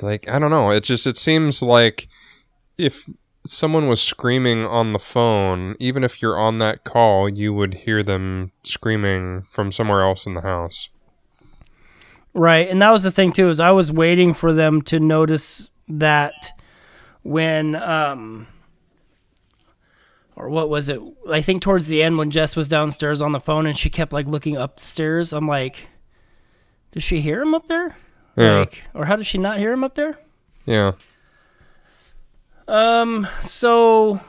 like, 0.00 0.28
I 0.28 0.38
don't 0.38 0.50
know. 0.50 0.70
It 0.70 0.84
just 0.84 1.06
it 1.06 1.16
seems 1.16 1.62
like 1.62 2.08
if 2.76 3.08
someone 3.44 3.88
was 3.88 4.00
screaming 4.00 4.64
on 4.66 4.92
the 4.92 4.98
phone, 4.98 5.74
even 5.80 6.04
if 6.04 6.22
you're 6.22 6.38
on 6.38 6.58
that 6.58 6.84
call, 6.84 7.28
you 7.28 7.52
would 7.52 7.74
hear 7.74 8.02
them 8.02 8.52
screaming 8.62 9.42
from 9.42 9.72
somewhere 9.72 10.02
else 10.02 10.26
in 10.26 10.34
the 10.34 10.42
house. 10.42 10.88
Right, 12.38 12.68
and 12.68 12.80
that 12.82 12.92
was 12.92 13.02
the 13.02 13.10
thing 13.10 13.32
too. 13.32 13.48
Is 13.48 13.58
I 13.58 13.72
was 13.72 13.90
waiting 13.90 14.32
for 14.32 14.52
them 14.52 14.80
to 14.82 15.00
notice 15.00 15.68
that 15.88 16.52
when, 17.22 17.74
um, 17.74 18.46
or 20.36 20.48
what 20.48 20.70
was 20.70 20.88
it? 20.88 21.00
I 21.28 21.42
think 21.42 21.62
towards 21.62 21.88
the 21.88 22.00
end 22.00 22.16
when 22.16 22.30
Jess 22.30 22.54
was 22.54 22.68
downstairs 22.68 23.20
on 23.20 23.32
the 23.32 23.40
phone 23.40 23.66
and 23.66 23.76
she 23.76 23.90
kept 23.90 24.12
like 24.12 24.26
looking 24.28 24.56
up 24.56 24.76
the 24.76 24.86
stairs. 24.86 25.32
I'm 25.32 25.48
like, 25.48 25.88
does 26.92 27.02
she 27.02 27.20
hear 27.20 27.42
him 27.42 27.56
up 27.56 27.66
there? 27.66 27.96
Yeah. 28.36 28.58
Like, 28.60 28.84
or 28.94 29.06
how 29.06 29.16
does 29.16 29.26
she 29.26 29.38
not 29.38 29.58
hear 29.58 29.72
him 29.72 29.82
up 29.82 29.96
there? 29.96 30.16
Yeah. 30.64 30.92
Um, 32.68 33.26
so 33.40 34.20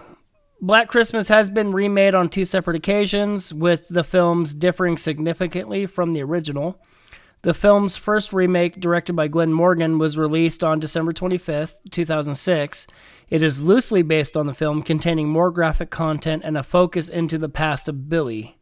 Black 0.60 0.88
Christmas 0.88 1.28
has 1.28 1.48
been 1.48 1.72
remade 1.72 2.16
on 2.16 2.28
two 2.28 2.46
separate 2.46 2.76
occasions, 2.76 3.54
with 3.54 3.88
the 3.88 4.04
films 4.04 4.52
differing 4.52 4.98
significantly 4.98 5.86
from 5.86 6.14
the 6.14 6.24
original. 6.24 6.82
The 7.42 7.54
film's 7.54 7.96
first 7.96 8.34
remake, 8.34 8.80
directed 8.80 9.14
by 9.14 9.30
Glenn 9.30 9.54
Morgan, 9.54 9.98
was 9.98 10.18
released 10.18 10.64
on 10.64 10.80
December 10.80 11.14
25th, 11.14 11.76
2006. 11.90 12.86
It 13.30 13.42
is 13.42 13.62
loosely 13.62 14.02
based 14.02 14.36
on 14.36 14.46
the 14.46 14.54
film, 14.54 14.82
containing 14.82 15.30
more 15.30 15.50
graphic 15.52 15.90
content 15.90 16.44
and 16.44 16.58
a 16.58 16.64
focus 16.64 17.08
into 17.08 17.38
the 17.38 17.48
past 17.48 17.88
of 17.88 18.10
Billy. 18.10 18.58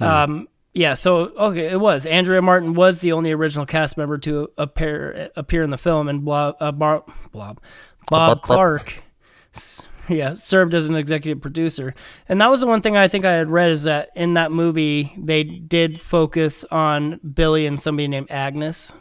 Um, 0.00 0.48
yeah, 0.72 0.94
so 0.94 1.28
okay, 1.38 1.66
it 1.68 1.78
was 1.78 2.04
Andrea 2.04 2.42
Martin 2.42 2.74
was 2.74 2.98
the 2.98 3.12
only 3.12 3.30
original 3.30 3.64
cast 3.64 3.96
member 3.96 4.18
to 4.18 4.50
appear 4.58 5.30
appear 5.36 5.62
in 5.62 5.70
the 5.70 5.78
film, 5.78 6.08
and 6.08 6.24
Blob, 6.24 6.56
uh, 6.58 6.72
Bob 6.72 7.08
Bob- 8.08 8.42
Clark, 8.42 9.04
yeah, 10.08 10.34
served 10.34 10.74
as 10.74 10.88
an 10.88 10.96
executive 10.96 11.40
producer. 11.40 11.94
And 12.28 12.40
that 12.40 12.50
was 12.50 12.60
the 12.60 12.66
one 12.66 12.82
thing 12.82 12.96
I 12.96 13.08
think 13.08 13.24
I 13.24 13.32
had 13.32 13.50
read 13.50 13.70
is 13.70 13.84
that 13.84 14.10
in 14.14 14.34
that 14.34 14.52
movie 14.52 15.12
they 15.16 15.44
did 15.44 16.00
focus 16.00 16.64
on 16.64 17.20
Billy 17.20 17.66
and 17.66 17.80
somebody 17.80 18.08
named 18.08 18.30
Agnes, 18.30 18.92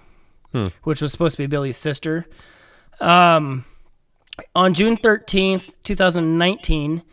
which 0.83 1.01
was 1.01 1.11
supposed 1.11 1.35
to 1.37 1.43
be 1.43 1.47
Billy's 1.47 1.77
sister. 1.77 2.25
Um, 2.99 3.65
on 4.55 4.73
June 4.73 4.97
thirteenth, 4.97 5.81
two 5.83 5.95
thousand 5.95 6.37
nineteen. 6.37 7.03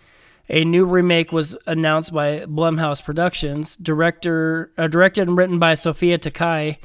A 0.52 0.64
new 0.64 0.84
remake 0.84 1.30
was 1.30 1.56
announced 1.68 2.12
by 2.12 2.40
Blumhouse 2.40 3.04
Productions, 3.04 3.76
director 3.76 4.72
uh, 4.76 4.88
directed 4.88 5.28
and 5.28 5.36
written 5.36 5.60
by 5.60 5.74
Sophia 5.74 6.18
Takai 6.18 6.78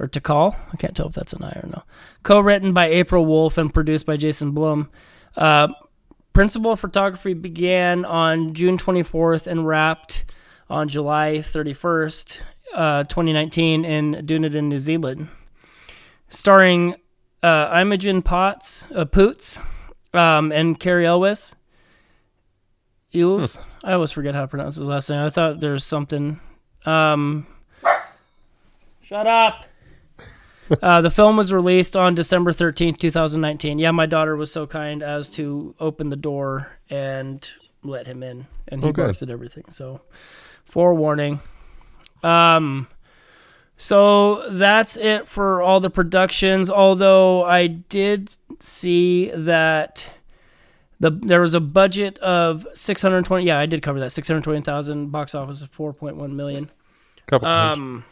or 0.00 0.08
Takal. 0.08 0.56
I 0.72 0.76
can't 0.76 0.96
tell 0.96 1.06
if 1.06 1.14
that's 1.14 1.32
an 1.32 1.44
I 1.44 1.52
or 1.62 1.68
no. 1.68 1.82
Co-written 2.24 2.72
by 2.72 2.86
April 2.86 3.24
Wolfe 3.24 3.58
and 3.58 3.72
produced 3.72 4.06
by 4.06 4.16
Jason 4.16 4.50
Blum. 4.50 4.90
Uh, 5.36 5.68
principal 6.32 6.76
photography 6.76 7.34
began 7.34 8.04
on 8.04 8.54
June 8.54 8.78
24th 8.78 9.46
and 9.46 9.66
wrapped 9.66 10.24
on 10.70 10.88
July 10.88 11.38
31st, 11.38 12.40
uh, 12.74 13.04
2019 13.04 13.84
in 13.84 14.24
Dunedin, 14.24 14.68
New 14.68 14.78
Zealand. 14.78 15.28
Starring 16.28 16.94
uh, 17.42 17.78
Imogen 17.80 18.22
Potts, 18.22 18.90
uh, 18.92 19.04
Poots, 19.04 19.60
um, 20.14 20.52
and 20.52 20.78
Cary 20.78 21.06
Elwes. 21.06 21.54
Eels. 23.14 23.58
I 23.84 23.92
always 23.92 24.12
forget 24.12 24.34
how 24.34 24.42
to 24.42 24.48
pronounce 24.48 24.76
his 24.76 24.84
last 24.84 25.10
name. 25.10 25.24
I 25.24 25.28
thought 25.28 25.60
there 25.60 25.72
was 25.72 25.84
something. 25.84 26.40
Um, 26.86 27.46
shut 29.02 29.26
up. 29.26 29.64
Uh, 30.80 31.00
the 31.00 31.10
film 31.10 31.36
was 31.36 31.52
released 31.52 31.96
on 31.96 32.14
December 32.14 32.52
13th, 32.52 32.98
2019. 32.98 33.78
Yeah, 33.78 33.90
my 33.90 34.06
daughter 34.06 34.36
was 34.36 34.52
so 34.52 34.66
kind 34.66 35.02
as 35.02 35.28
to 35.30 35.74
open 35.80 36.08
the 36.10 36.16
door 36.16 36.72
and 36.88 37.48
let 37.82 38.06
him 38.06 38.22
in, 38.22 38.46
and 38.68 38.82
he 38.82 38.88
Oh, 38.88 38.92
good. 38.92 39.02
barks 39.04 39.22
at 39.22 39.30
everything. 39.30 39.64
So, 39.68 40.00
forewarning. 40.64 41.40
Um, 42.22 42.86
so 43.76 44.48
that's 44.50 44.96
it 44.96 45.26
for 45.28 45.60
all 45.60 45.80
the 45.80 45.90
productions. 45.90 46.70
Although 46.70 47.44
I 47.44 47.66
did 47.66 48.36
see 48.60 49.30
that 49.34 50.08
the 51.00 51.10
there 51.10 51.40
was 51.40 51.54
a 51.54 51.60
budget 51.60 52.16
of 52.18 52.64
620. 52.74 53.44
Yeah, 53.44 53.58
I 53.58 53.66
did 53.66 53.82
cover 53.82 53.98
that 53.98 54.12
620,000. 54.12 55.10
Box 55.10 55.34
office 55.34 55.62
of 55.62 55.72
4.1 55.72 56.30
million. 56.32 56.70
Couple 57.26 57.46
times. 57.48 58.04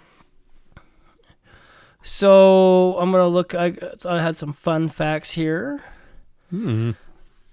So 2.03 2.97
I'm 2.99 3.11
gonna 3.13 3.29
look. 3.29 3.55
I 3.55 3.73
thought 3.73 4.19
I 4.19 4.23
had 4.23 4.37
some 4.37 4.53
fun 4.53 4.89
facts 4.89 5.33
here, 5.33 5.83
Hmm. 6.51 6.93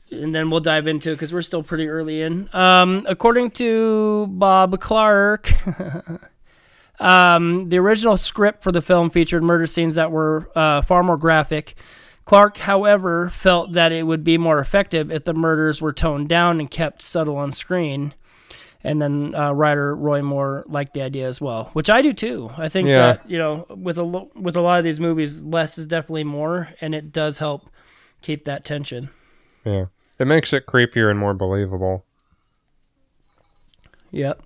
and 0.09 0.33
then 0.33 0.49
we'll 0.49 0.61
dive 0.61 0.87
into 0.87 1.11
it 1.11 1.15
because 1.15 1.33
we're 1.33 1.41
still 1.41 1.63
pretty 1.63 1.89
early 1.89 2.21
in. 2.21 2.49
Um, 2.55 3.05
according 3.09 3.51
to 3.51 4.27
Bob 4.29 4.79
Clark, 4.79 5.51
um, 6.99 7.69
the 7.69 7.77
original 7.77 8.17
script 8.17 8.63
for 8.63 8.71
the 8.71 8.81
film 8.81 9.09
featured 9.09 9.43
murder 9.43 9.67
scenes 9.67 9.95
that 9.95 10.11
were 10.11 10.49
uh, 10.55 10.81
far 10.81 11.03
more 11.03 11.17
graphic. 11.17 11.75
Clark, 12.25 12.57
however, 12.57 13.29
felt 13.29 13.73
that 13.73 13.91
it 13.91 14.03
would 14.03 14.23
be 14.23 14.37
more 14.37 14.59
effective 14.59 15.11
if 15.11 15.23
the 15.25 15.33
murders 15.33 15.81
were 15.81 15.93
toned 15.93 16.27
down 16.27 16.59
and 16.59 16.69
kept 16.69 17.01
subtle 17.01 17.37
on 17.37 17.53
screen. 17.53 18.13
And 18.83 19.01
then 19.01 19.33
uh, 19.35 19.51
writer 19.51 19.95
Roy 19.95 20.21
Moore 20.21 20.63
liked 20.67 20.93
the 20.93 21.01
idea 21.01 21.27
as 21.27 21.41
well, 21.41 21.71
which 21.73 21.89
I 21.89 22.01
do 22.01 22.13
too. 22.13 22.51
I 22.57 22.69
think 22.69 22.87
Yeah. 22.87 23.13
that 23.13 23.29
you 23.29 23.37
know, 23.37 23.65
with 23.69 23.97
a 23.97 24.03
lo- 24.03 24.29
with 24.35 24.55
a 24.55 24.61
lot 24.61 24.77
of 24.77 24.83
these 24.85 24.99
movies, 24.99 25.41
less 25.41 25.77
is 25.77 25.85
definitely 25.87 26.23
more, 26.23 26.69
and 26.79 26.93
it 26.95 27.11
does 27.11 27.39
help 27.39 27.69
keep 28.21 28.45
that 28.45 28.63
tension. 28.63 29.09
Yeah. 29.65 29.85
It 30.19 30.25
makes 30.27 30.53
it 30.53 30.65
creepier 30.67 31.09
and 31.09 31.19
more 31.19 31.33
believable. 31.33 32.05
Yep. 34.11 34.41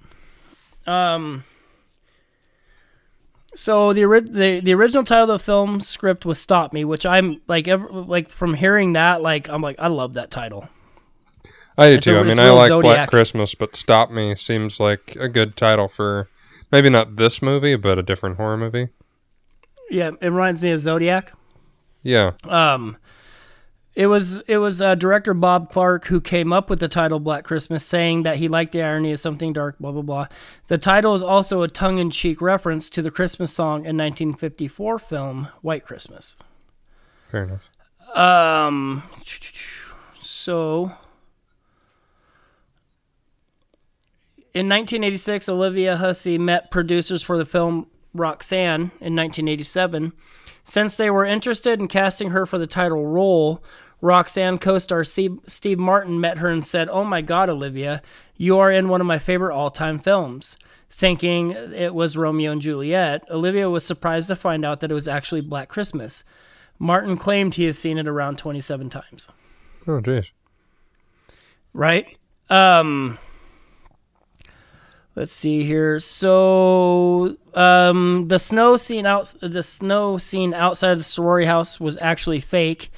Um. 0.88 1.44
So 3.54 3.92
the, 3.92 4.06
ori- 4.06 4.22
the 4.22 4.62
the 4.62 4.74
original 4.74 5.04
title 5.04 5.24
of 5.26 5.28
the 5.28 5.40
film 5.40 5.82
script 5.82 6.26
was 6.26 6.40
"Stop 6.40 6.72
Me," 6.74 6.86
which 6.86 7.06
I'm 7.06 7.42
like, 7.48 7.68
ever, 7.68 7.88
like 7.92 8.30
from 8.30 8.54
hearing 8.54 8.94
that, 8.94 9.22
like 9.22 9.50
I'm 9.50 9.62
like, 9.62 9.76
I 9.78 9.88
love 9.88 10.14
that 10.14 10.32
title. 10.32 10.70
I 11.78 11.90
do 11.90 11.96
It's 11.96 12.06
too. 12.06 12.16
a- 12.18 12.20
I 12.20 12.24
mean, 12.24 12.40
I 12.40 12.50
like 12.50 12.68
Zodiac. 12.68 12.82
Black 12.98 13.10
Christmas, 13.10 13.56
but 13.56 13.76
Stop 13.76 14.12
Me 14.12 14.36
seems 14.36 14.80
like 14.80 15.16
a 15.20 15.28
good 15.30 15.56
title 15.56 15.88
for 15.88 16.28
maybe 16.72 16.90
not 16.90 17.16
this 17.16 17.42
movie, 17.42 17.76
but 17.76 17.98
a 17.98 18.04
different 18.04 18.38
horror 18.38 18.58
movie. 18.58 18.88
Yeah, 19.90 20.12
it 20.22 20.28
reminds 20.28 20.64
me 20.64 20.72
of 20.72 20.80
Zodiac. 20.80 21.34
Yeah. 22.04 22.32
Um, 22.46 22.98
it 23.94 24.08
was 24.08 24.40
it 24.48 24.58
was 24.58 24.82
uh, 24.82 24.96
director 24.96 25.34
Bob 25.34 25.70
Clark 25.70 26.06
who 26.06 26.22
came 26.22 26.54
up 26.54 26.70
with 26.70 26.80
the 26.80 26.88
title 26.88 27.20
Black 27.20 27.44
Christmas, 27.44 27.86
saying 27.86 28.24
that 28.24 28.38
he 28.38 28.48
liked 28.48 28.72
the 28.72 28.82
irony 28.82 29.12
of 29.12 29.20
something 29.20 29.52
dark. 29.52 29.78
Blah 29.80 29.92
blah 29.92 30.02
blah. 30.02 30.28
The 30.68 30.78
title 30.78 31.14
is 31.14 31.22
also 31.22 31.62
a 31.62 31.68
tongue-in-cheek 31.68 32.42
reference 32.42 32.90
to 32.92 33.02
the 33.02 33.12
Christmas 33.12 33.52
song 33.54 33.80
in 33.80 33.98
1954 33.98 34.98
film 35.00 35.50
White 35.62 35.86
Christmas. 35.86 36.38
Fair 37.30 37.44
enough. 37.44 37.70
Um, 38.16 39.04
so 40.22 40.92
in 44.54 44.68
1986, 44.68 45.48
Olivia 45.48 45.98
Hussey 45.98 46.38
met 46.38 46.72
producers 46.72 47.24
for 47.24 47.38
the 47.38 47.46
film 47.46 47.88
Roxanne 48.14 48.92
in 49.00 49.16
1987. 49.16 50.14
Since 50.64 50.98
they 50.98 51.10
were 51.10 51.26
interested 51.26 51.80
in 51.80 51.88
casting 51.88 52.32
her 52.32 52.46
for 52.46 52.58
the 52.58 52.68
title 52.68 53.06
role, 53.08 53.64
Roxanne 54.02 54.58
co 54.58 54.78
star 54.78 55.04
Steve, 55.04 55.80
Martin 55.80 56.20
met 56.20 56.40
her 56.40 56.50
and 56.50 56.66
said, 56.66 56.90
Oh 56.90 57.04
my 57.04 57.22
God, 57.22 57.50
Olivia, 57.50 58.02
you 58.36 58.58
are 58.58 58.72
in 58.72 58.90
one 58.90 59.02
of 59.02 59.08
my 59.08 59.20
favorite 59.20 59.56
all 59.56 59.70
time 59.70 60.00
films. 60.00 60.58
Thinking 60.90 61.52
it 61.52 61.96
was 61.96 62.18
Romeo 62.18 62.52
and 62.52 62.62
Juliet, 62.62 63.24
Olivia 63.30 63.70
was 63.70 63.86
surprised 63.86 64.28
to 64.28 64.36
find 64.36 64.66
out 64.66 64.82
that 64.82 64.92
it 64.92 64.96
was 64.96 65.08
actually 65.08 65.40
Black 65.40 65.70
Christmas. 65.70 66.26
Martin 66.78 67.16
claimed 67.16 67.56
he 67.56 67.64
has 67.66 67.80
seen 67.80 67.98
it 67.98 68.08
around 68.08 68.38
27 68.38 68.90
times. 68.90 69.30
Oh, 69.88 70.02
jeez. 70.02 70.32
Right? 71.74 72.18
Um 72.50 73.18
Let's 75.16 75.34
see 75.34 75.64
here. 75.64 76.00
So, 76.00 77.36
um 77.54 78.28
the 78.30 78.40
snow 78.40 78.78
scene 78.78 79.06
out 79.06 79.34
the 79.42 79.64
snow 79.64 80.18
scene 80.18 80.54
outside 80.54 80.92
of 80.92 80.98
the 81.00 81.04
sorority 81.04 81.48
house 81.48 81.80
was 81.80 81.98
actually 82.00 82.40
fake 82.40 82.90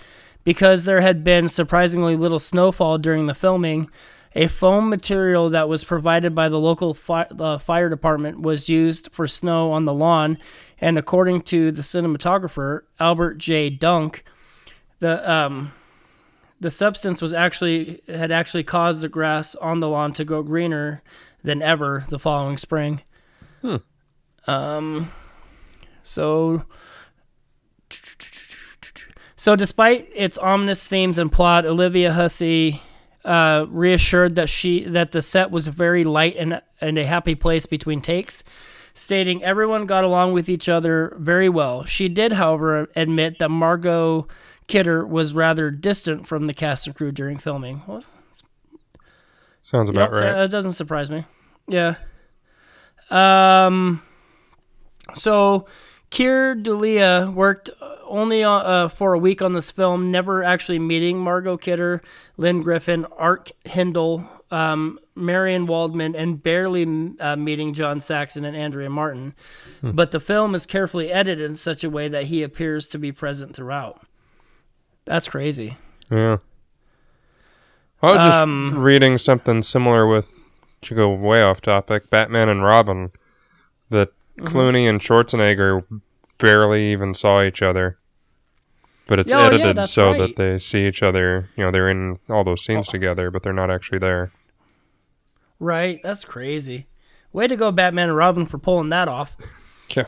because 0.43 0.85
there 0.85 1.01
had 1.01 1.23
been 1.23 1.47
surprisingly 1.49 2.15
little 2.15 2.39
snowfall 2.39 2.97
during 2.97 3.25
the 3.25 3.33
filming. 3.33 3.89
A 4.35 4.47
foam 4.47 4.89
material 4.89 5.51
that 5.51 5.69
was 5.69 5.83
provided 5.83 6.33
by 6.33 6.49
the 6.49 6.59
local 6.59 6.95
fi- 6.95 7.27
uh, 7.39 7.59
fire 7.59 7.87
department 7.87 8.41
was 8.41 8.67
used 8.67 9.09
for 9.11 9.27
snow 9.27 9.71
on 9.71 9.85
the 9.85 9.93
lawn, 9.93 10.39
and 10.81 10.97
according 10.97 11.41
to 11.43 11.71
the 11.71 11.83
cinematographer 11.83 12.81
Albert 12.99 13.37
J. 13.37 13.69
Dunk, 13.69 14.23
the 14.99 15.31
um, 15.31 15.71
the 16.59 16.71
substance 16.71 17.21
was 17.21 17.31
actually 17.31 18.01
had 18.07 18.31
actually 18.31 18.63
caused 18.63 19.01
the 19.01 19.09
grass 19.09 19.53
on 19.55 19.81
the 19.81 19.89
lawn 19.89 20.13
to 20.13 20.25
go 20.25 20.41
greener 20.41 21.03
than 21.43 21.61
ever 21.61 22.05
the 22.09 22.19
following 22.19 22.57
spring. 22.57 23.01
Um, 24.47 25.11
so 26.03 26.63
so 29.35 29.55
despite 29.55 30.09
its 30.15 30.37
ominous 30.37 30.87
themes 30.87 31.17
and 31.17 31.31
plot, 31.31 31.65
Olivia 31.65 32.13
Hussey 32.13 32.81
uh, 33.25 33.65
reassured 33.69 34.35
that 34.35 34.49
she 34.49 34.83
that 34.85 35.11
the 35.11 35.21
set 35.21 35.51
was 35.51 35.67
very 35.67 36.03
light 36.03 36.35
and 36.37 36.61
and 36.81 36.97
a 36.97 37.05
happy 37.05 37.35
place 37.35 37.65
between 37.65 38.01
takes, 38.01 38.43
stating 38.93 39.43
everyone 39.43 39.85
got 39.85 40.03
along 40.03 40.33
with 40.33 40.49
each 40.49 40.67
other 40.67 41.15
very 41.19 41.49
well. 41.49 41.85
She 41.85 42.09
did, 42.09 42.33
however, 42.33 42.89
admit 42.95 43.39
that 43.39 43.49
Margot 43.49 44.27
Kidder 44.67 45.05
was 45.05 45.33
rather 45.33 45.71
distant 45.71 46.27
from 46.27 46.47
the 46.47 46.53
cast 46.53 46.87
and 46.87 46.95
crew 46.95 47.11
during 47.11 47.37
filming. 47.37 47.81
Sounds 49.73 49.89
about 49.89 50.13
Yep, 50.13 50.15
so 50.15 50.25
right. 50.25 50.43
It 50.43 50.51
doesn't 50.51 50.73
surprise 50.73 51.09
me. 51.09 51.25
Yeah. 51.67 51.95
Um. 53.09 54.03
So, 55.15 55.65
Keir 56.11 56.55
Dullea 56.55 57.33
worked 57.33 57.71
only 58.05 58.43
uh, 58.43 58.51
uh, 58.51 58.87
for 58.87 59.13
a 59.13 59.17
week 59.17 59.41
on 59.41 59.53
this 59.53 59.71
film, 59.71 60.11
never 60.11 60.43
actually 60.43 60.77
meeting 60.77 61.17
Margot 61.17 61.57
Kidder, 61.57 62.03
Lynne 62.37 62.61
Griffin, 62.61 63.05
Art 63.17 63.51
Hindle, 63.65 64.29
um, 64.51 64.99
Marian 65.15 65.65
Waldman, 65.65 66.15
and 66.15 66.41
barely 66.41 67.15
uh, 67.19 67.35
meeting 67.35 67.73
John 67.73 67.99
Saxon 67.99 68.45
and 68.45 68.55
Andrea 68.55 68.89
Martin. 68.89 69.33
But 69.81 70.11
the 70.11 70.19
film 70.19 70.53
is 70.53 70.67
carefully 70.67 71.11
edited 71.11 71.43
in 71.43 71.55
such 71.55 71.83
a 71.83 71.89
way 71.89 72.07
that 72.07 72.25
he 72.25 72.43
appears 72.43 72.87
to 72.89 72.99
be 72.99 73.11
present 73.11 73.55
throughout. 73.55 74.05
That's 75.05 75.27
crazy. 75.27 75.77
Yeah. 76.11 76.37
I 78.03 78.07
was 78.15 78.25
just 78.25 78.37
Um, 78.37 78.73
reading 78.77 79.17
something 79.17 79.61
similar 79.61 80.05
with 80.05 80.51
to 80.81 80.93
go 80.95 81.11
way 81.13 81.41
off 81.41 81.61
topic. 81.61 82.09
Batman 82.09 82.49
and 82.49 82.63
Robin, 82.63 83.11
that 83.89 84.09
Mm-hmm. 84.37 84.45
Clooney 84.57 84.89
and 84.89 84.99
Schwarzenegger 84.99 85.85
barely 86.39 86.91
even 86.91 87.13
saw 87.13 87.43
each 87.43 87.61
other, 87.61 87.97
but 89.07 89.19
it's 89.19 89.31
Oh, 89.31 89.39
edited 89.39 89.75
that's 89.77 89.91
so 89.91 90.07
right. 90.09 90.17
that 90.17 90.35
they 90.37 90.57
see 90.57 90.87
each 90.87 91.03
other. 91.03 91.49
You 91.55 91.65
know, 91.65 91.71
they're 91.71 91.87
in 91.89 92.17
all 92.29 92.43
those 92.43 92.65
scenes 92.65 92.87
together, 92.87 93.29
but 93.29 93.43
they're 93.43 93.53
not 93.53 93.69
actually 93.69 93.99
there. 93.99 94.31
Right? 95.59 95.99
That's 96.03 96.25
crazy. 96.25 96.87
Way 97.31 97.47
to 97.47 97.55
go, 97.55 97.71
Batman 97.71 98.09
and 98.09 98.17
Robin, 98.17 98.45
for 98.47 98.57
pulling 98.57 98.89
that 98.89 99.07
off. 99.07 99.37
Yeah. 99.95 100.05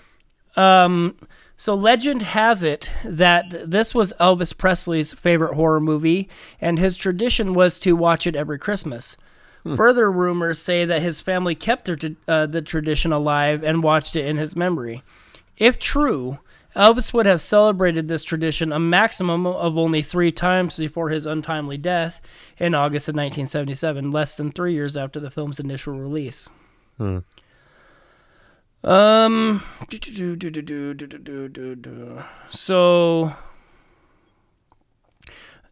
Um, 0.58 1.18
so 1.58 1.74
legend 1.74 2.22
has 2.22 2.64
it 2.64 2.89
that 3.03 3.70
this 3.70 3.95
was 3.95 4.14
Elvis 4.20 4.58
Presley's 4.58 5.14
favorite 5.14 5.56
horror 5.56 5.80
movie, 5.80 6.30
and 6.60 6.78
his 6.78 6.97
tradition 6.97 7.53
was 7.53 7.80
to 7.80 7.95
watch 7.95 8.28
it 8.28 8.36
every 8.36 8.60
Christmas. 8.60 9.18
Further 9.76 10.12
rumors 10.12 10.60
say 10.60 10.86
that 10.86 11.01
his 11.01 11.22
family 11.22 11.56
kept 11.56 11.86
the, 11.86 12.16
uh, 12.28 12.45
the 12.45 12.62
tradition 12.62 13.12
alive 13.12 13.64
and 13.64 13.82
watched 13.82 14.16
it 14.16 14.28
in 14.28 14.38
his 14.38 14.56
memory. 14.56 15.01
If 15.58 15.80
true, 15.80 16.38
Elvis 16.76 17.14
would 17.14 17.26
have 17.26 17.41
celebrated 17.41 18.08
this 18.08 18.24
tradition 18.24 18.72
a 18.72 18.80
maximum 18.80 19.47
of 19.47 19.76
only 19.76 20.03
three 20.03 20.32
times 20.32 20.78
before 20.78 21.10
his 21.10 21.26
untimely 21.26 21.78
death 21.78 22.22
in 22.60 22.76
August 22.76 23.08
of 23.08 23.16
1977, 23.16 24.12
less 24.12 24.36
than 24.36 24.51
three 24.51 24.74
years 24.74 24.95
after 24.95 25.20
the 25.20 25.32
film's 25.32 25.60
initial 25.60 25.97
release. 25.97 26.47
Um, 28.86 29.64
so 32.52 33.34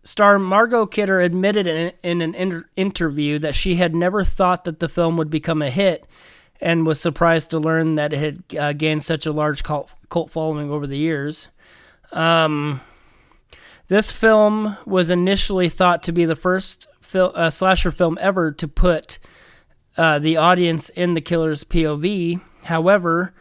star 0.04 0.40
Margot 0.40 0.88
Kidder 0.88 1.22
admitted 1.22 1.68
in, 1.68 1.94
in 2.02 2.22
an 2.24 2.34
inter- 2.34 2.66
interview 2.76 3.38
that 3.38 3.54
she 3.54 3.76
had 3.76 3.94
never 3.94 4.24
thought 4.24 4.64
that 4.64 4.80
the 4.80 4.90
film 4.90 5.16
would 5.18 5.30
become 5.30 5.62
a 5.62 5.70
hit 5.70 6.08
and 6.60 6.88
was 6.88 7.00
surprised 7.00 7.52
to 7.52 7.60
learn 7.60 7.96
that 7.96 8.14
it 8.14 8.20
had 8.20 8.58
uh, 8.58 8.74
gained 8.74 9.04
such 9.04 9.28
a 9.28 9.32
large 9.32 9.64
cult, 9.64 9.94
cult 10.10 10.32
following 10.32 10.72
over 10.72 10.88
the 10.88 10.98
years. 10.98 11.50
Um, 12.14 12.82
this 13.90 14.10
film 14.10 14.76
was 14.88 15.12
initially 15.12 15.70
thought 15.70 16.02
to 16.04 16.12
be 16.12 16.26
the 16.26 16.36
first 16.36 16.88
fil- 17.00 17.34
uh, 17.36 17.52
slasher 17.52 17.92
film 17.92 18.18
ever 18.20 18.52
to 18.54 18.68
put 18.68 19.20
uh, 19.98 20.20
the 20.20 20.38
audience 20.38 20.90
in 20.90 21.14
the 21.14 21.22
killer's 21.22 21.64
POV. 21.64 22.42
However, 22.66 23.34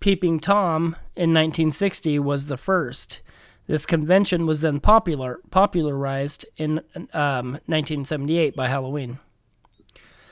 Peeping 0.00 0.40
Tom 0.40 0.96
in 1.14 1.34
1960 1.34 2.18
was 2.18 2.46
the 2.46 2.56
first. 2.56 3.20
This 3.66 3.86
convention 3.86 4.46
was 4.46 4.62
then 4.62 4.80
popular 4.80 5.38
popularized 5.50 6.44
in 6.56 6.78
um, 7.12 7.52
1978 7.66 8.56
by 8.56 8.68
Halloween. 8.68 9.18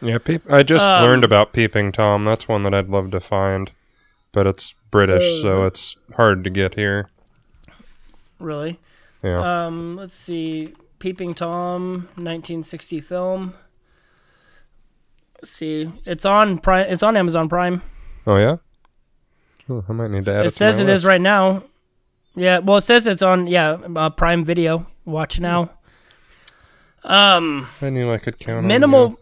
Yeah, 0.00 0.18
peep- 0.18 0.50
I 0.50 0.62
just 0.62 0.88
Um, 0.88 1.04
learned 1.04 1.24
about 1.24 1.52
Peeping 1.52 1.92
Tom. 1.92 2.24
That's 2.24 2.48
one 2.48 2.62
that 2.64 2.72
I'd 2.74 2.88
love 2.88 3.10
to 3.12 3.20
find, 3.20 3.70
but 4.32 4.46
it's 4.46 4.74
British, 4.90 5.40
Uh. 5.40 5.42
so 5.42 5.64
it's 5.66 5.96
hard 6.16 6.42
to 6.44 6.50
get 6.50 6.74
here. 6.74 7.08
Really? 8.38 8.78
Yeah. 9.22 9.66
Um, 9.66 9.96
let's 9.96 10.16
see. 10.16 10.72
Peeping 10.98 11.34
Tom, 11.34 12.08
1960 12.16 13.00
film. 13.00 13.54
Let's 15.40 15.50
see. 15.50 15.90
It's 16.04 16.24
on 16.24 16.58
Prime. 16.58 16.86
It's 16.90 17.02
on 17.02 17.16
Amazon 17.16 17.48
Prime. 17.48 17.82
oh 18.26 18.36
yeah. 18.36 18.56
Oh, 19.70 19.84
I 19.88 19.92
might 19.92 20.10
need 20.10 20.24
to 20.24 20.32
add 20.34 20.44
it. 20.44 20.48
it 20.48 20.54
says 20.54 20.78
it 20.78 20.88
is 20.88 21.04
right 21.04 21.20
now. 21.20 21.62
Yeah. 22.34 22.58
Well, 22.58 22.78
it 22.78 22.82
says 22.82 23.06
it's 23.06 23.22
on. 23.22 23.46
Yeah, 23.46 23.78
uh, 23.96 24.10
Prime 24.10 24.44
Video. 24.44 24.86
Watch 25.04 25.40
now. 25.40 25.70
Um. 27.04 27.68
I 27.80 27.90
knew 27.90 28.12
I 28.12 28.18
could 28.18 28.38
count 28.38 28.58
on 28.58 28.66
minimal 28.66 29.18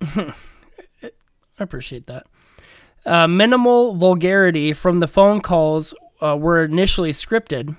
I 0.16 1.12
appreciate 1.58 2.06
that. 2.06 2.26
Uh, 3.04 3.26
minimal 3.26 3.94
vulgarity 3.94 4.72
from 4.72 5.00
the 5.00 5.08
phone 5.08 5.40
calls 5.40 5.94
uh, 6.20 6.36
were 6.36 6.62
initially 6.62 7.10
scripted. 7.10 7.76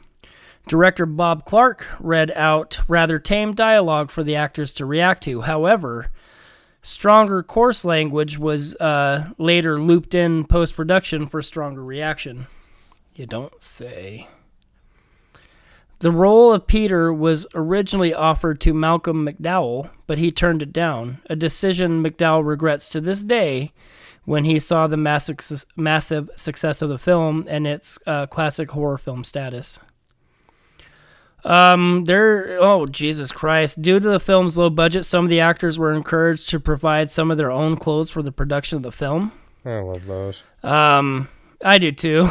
Director 0.68 1.06
Bob 1.06 1.46
Clark 1.46 1.86
read 2.00 2.32
out 2.32 2.80
rather 2.88 3.20
tame 3.20 3.54
dialogue 3.54 4.12
for 4.12 4.24
the 4.24 4.36
actors 4.36 4.74
to 4.76 4.86
react 4.86 5.24
to. 5.24 5.42
However, 5.42 6.12
stronger 6.82 7.44
coarse 7.44 7.84
language 7.86 8.38
was 8.38 8.76
uh, 8.78 9.30
later 9.38 9.82
looped 9.82 10.16
in 10.16 10.46
post 10.46 10.76
production 10.76 11.28
for 11.28 11.42
stronger 11.42 11.84
reaction. 11.84 12.48
You 13.16 13.26
don't 13.26 13.62
say. 13.62 14.28
The 16.00 16.12
role 16.12 16.54
of 16.54 16.66
Peter 16.66 17.12
was 17.14 17.46
originally 17.54 18.14
offered 18.14 18.62
to 18.62 18.74
Malcolm 18.74 19.28
McDowell, 19.28 19.90
but 20.08 20.18
he 20.18 20.32
turned 20.32 20.62
it 20.62 20.72
down, 20.72 21.20
a 21.30 21.36
decision 21.36 22.02
McDowell 22.02 22.48
regrets 22.48 22.90
to 22.92 23.02
this 23.02 23.22
day 23.22 23.74
when 24.24 24.46
he 24.46 24.60
saw 24.60 24.88
the 24.88 24.96
massive, 24.96 25.40
massive 25.76 26.30
success 26.38 26.82
of 26.82 26.88
the 26.88 26.98
film 26.98 27.46
and 27.50 27.68
its 27.68 28.00
uh, 28.08 28.28
classic 28.28 28.72
horror 28.72 28.98
film 28.98 29.26
status. 29.26 29.82
Um, 31.44 32.06
there. 32.06 32.58
Oh, 32.60 32.86
Jesus 32.86 33.32
Christ! 33.32 33.82
Due 33.82 34.00
to 34.00 34.10
the 34.10 34.20
film's 34.20 34.58
low 34.58 34.70
budget, 34.70 35.06
some 35.06 35.26
of 35.26 35.30
the 35.30 35.40
actors 35.40 35.80
were 35.80 35.94
encouraged 35.94 36.50
to 36.50 36.60
provide 36.60 37.12
some 37.12 37.32
of 37.32 37.38
their 37.38 37.52
own 37.52 37.78
clothes 37.78 38.10
for 38.10 38.22
the 38.22 38.32
production 38.32 38.76
of 38.76 38.84
the 38.84 38.92
film. 38.92 39.32
I 39.66 39.80
love 39.80 40.06
those. 40.06 40.44
Um, 40.64 41.30
I 41.64 41.78
do 41.78 41.92
too. 41.92 42.30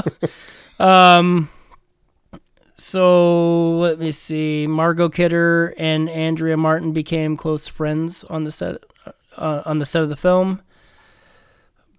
um, 0.78 1.50
so 2.76 3.78
let 3.78 3.98
me 3.98 4.12
see. 4.12 4.66
Margot 4.66 5.08
Kidder 5.08 5.74
and 5.78 6.08
Andrea 6.08 6.56
Martin 6.56 6.92
became 6.92 7.36
close 7.36 7.68
friends 7.68 8.24
on 8.24 8.44
the 8.44 8.52
set 8.52 8.82
uh, 9.36 9.62
on 9.64 9.78
the 9.78 9.86
set 9.86 10.02
of 10.02 10.08
the 10.08 10.16
film. 10.16 10.62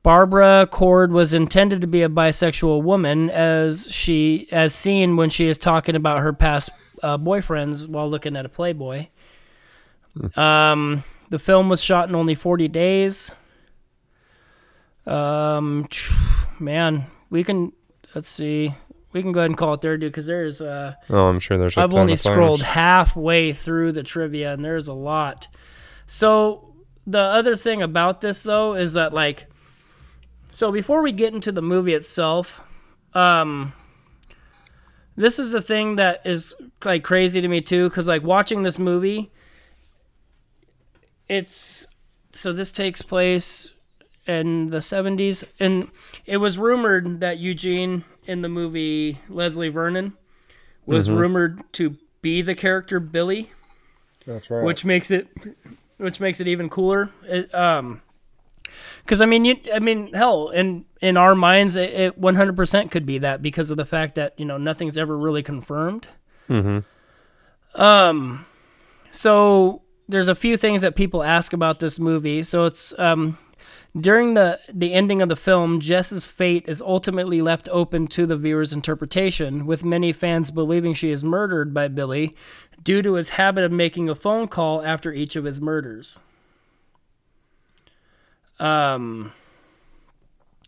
Barbara 0.03 0.67
Coard 0.69 1.11
was 1.13 1.33
intended 1.33 1.79
to 1.81 1.87
be 1.87 2.01
a 2.01 2.09
bisexual 2.09 2.83
woman, 2.83 3.29
as 3.29 3.87
she 3.89 4.47
as 4.51 4.75
seen 4.75 5.15
when 5.15 5.29
she 5.29 5.47
is 5.47 5.57
talking 5.57 5.95
about 5.95 6.21
her 6.21 6.33
past 6.33 6.69
uh, 7.01 7.17
boyfriends 7.17 7.87
while 7.87 8.09
looking 8.09 8.35
at 8.35 8.45
a 8.45 8.49
Playboy. 8.49 9.07
Um, 10.35 11.03
the 11.29 11.39
film 11.39 11.69
was 11.69 11.81
shot 11.81 12.09
in 12.09 12.15
only 12.15 12.35
40 12.35 12.67
days. 12.67 13.31
Um, 15.07 15.87
man, 16.59 17.07
we 17.29 17.43
can 17.43 17.71
let's 18.13 18.29
see. 18.29 18.75
We 19.13 19.21
can 19.21 19.31
go 19.31 19.41
ahead 19.41 19.51
and 19.51 19.57
call 19.57 19.75
it 19.75 19.81
there, 19.81 19.97
dude, 19.97 20.11
because 20.11 20.25
there's 20.25 20.59
uh, 20.61 20.95
Oh, 21.09 21.27
I'm 21.27 21.39
sure 21.39 21.57
there's. 21.57 21.77
A 21.77 21.81
I've 21.81 21.93
only 21.93 22.15
scrolled 22.15 22.61
halfway 22.61 23.53
through 23.53 23.91
the 23.93 24.03
trivia, 24.03 24.53
and 24.53 24.63
there's 24.63 24.87
a 24.87 24.93
lot. 24.93 25.47
So 26.07 26.73
the 27.05 27.19
other 27.19 27.55
thing 27.55 27.81
about 27.81 28.21
this 28.21 28.43
though 28.43 28.75
is 28.75 28.93
that 28.93 29.13
like, 29.13 29.45
so 30.53 30.71
before 30.71 31.01
we 31.01 31.11
get 31.11 31.33
into 31.33 31.51
the 31.51 31.63
movie 31.63 31.95
itself, 31.95 32.61
um, 33.13 33.73
this 35.15 35.39
is 35.39 35.49
the 35.49 35.61
thing 35.61 35.95
that 35.95 36.21
is 36.25 36.55
like 36.85 37.03
crazy 37.03 37.41
to 37.41 37.47
me 37.47 37.59
too, 37.59 37.89
because 37.89 38.07
like 38.07 38.23
watching 38.23 38.61
this 38.61 38.77
movie, 38.77 39.31
it's 41.27 41.87
so 42.33 42.53
this 42.53 42.71
takes 42.71 43.01
place 43.01 43.73
in 44.27 44.69
the 44.69 44.77
70s 44.77 45.43
and 45.59 45.89
it 46.25 46.37
was 46.37 46.57
rumored 46.57 47.19
that 47.19 47.39
Eugene 47.39 48.03
in 48.25 48.41
the 48.41 48.49
movie 48.49 49.19
Leslie 49.27 49.69
Vernon 49.69 50.13
was 50.85 51.09
rumored 51.09 51.61
to 51.73 51.97
be 52.21 52.41
the 52.41 52.55
character 52.55 52.99
Billy, 52.99 53.49
That's 54.25 54.49
right. 54.49 54.63
which 54.63 54.85
makes 54.85 55.09
it 55.09 55.27
which 55.97 56.19
makes 56.19 56.39
it 56.39 56.47
even 56.47 56.69
cooler. 56.69 57.09
It, 57.23 57.53
um, 57.55 58.01
because 59.03 59.21
I 59.21 59.25
mean, 59.25 59.45
you, 59.45 59.55
I 59.73 59.79
mean, 59.79 60.13
hell, 60.13 60.49
in 60.49 60.85
in 61.01 61.17
our 61.17 61.35
minds, 61.35 61.75
it, 61.75 61.93
it 61.93 62.21
100% 62.21 62.91
could 62.91 63.05
be 63.05 63.17
that 63.17 63.41
because 63.41 63.69
of 63.69 63.77
the 63.77 63.85
fact 63.85 64.15
that 64.15 64.33
you 64.37 64.45
know 64.45 64.57
nothing's 64.57 64.97
ever 64.97 65.17
really 65.17 65.43
confirmed. 65.43 66.07
Mm-hmm. 66.49 67.81
Um, 67.81 68.45
so 69.11 69.81
there's 70.07 70.27
a 70.27 70.35
few 70.35 70.57
things 70.57 70.81
that 70.81 70.95
people 70.95 71.23
ask 71.23 71.53
about 71.53 71.79
this 71.79 71.99
movie. 71.99 72.43
So 72.43 72.65
it's 72.65 72.97
um, 72.99 73.37
during 73.95 74.33
the 74.33 74.59
the 74.71 74.93
ending 74.93 75.21
of 75.21 75.29
the 75.29 75.35
film, 75.35 75.79
Jess's 75.79 76.25
fate 76.25 76.65
is 76.67 76.81
ultimately 76.81 77.41
left 77.41 77.69
open 77.71 78.07
to 78.07 78.25
the 78.25 78.37
viewer's 78.37 78.73
interpretation, 78.73 79.65
with 79.65 79.85
many 79.85 80.11
fans 80.11 80.51
believing 80.51 80.93
she 80.93 81.11
is 81.11 81.23
murdered 81.23 81.73
by 81.73 81.87
Billy 81.87 82.35
due 82.81 83.01
to 83.01 83.13
his 83.13 83.29
habit 83.31 83.63
of 83.63 83.71
making 83.71 84.09
a 84.09 84.15
phone 84.15 84.47
call 84.47 84.83
after 84.83 85.13
each 85.13 85.35
of 85.35 85.45
his 85.45 85.61
murders. 85.61 86.19
Um, 88.63 89.33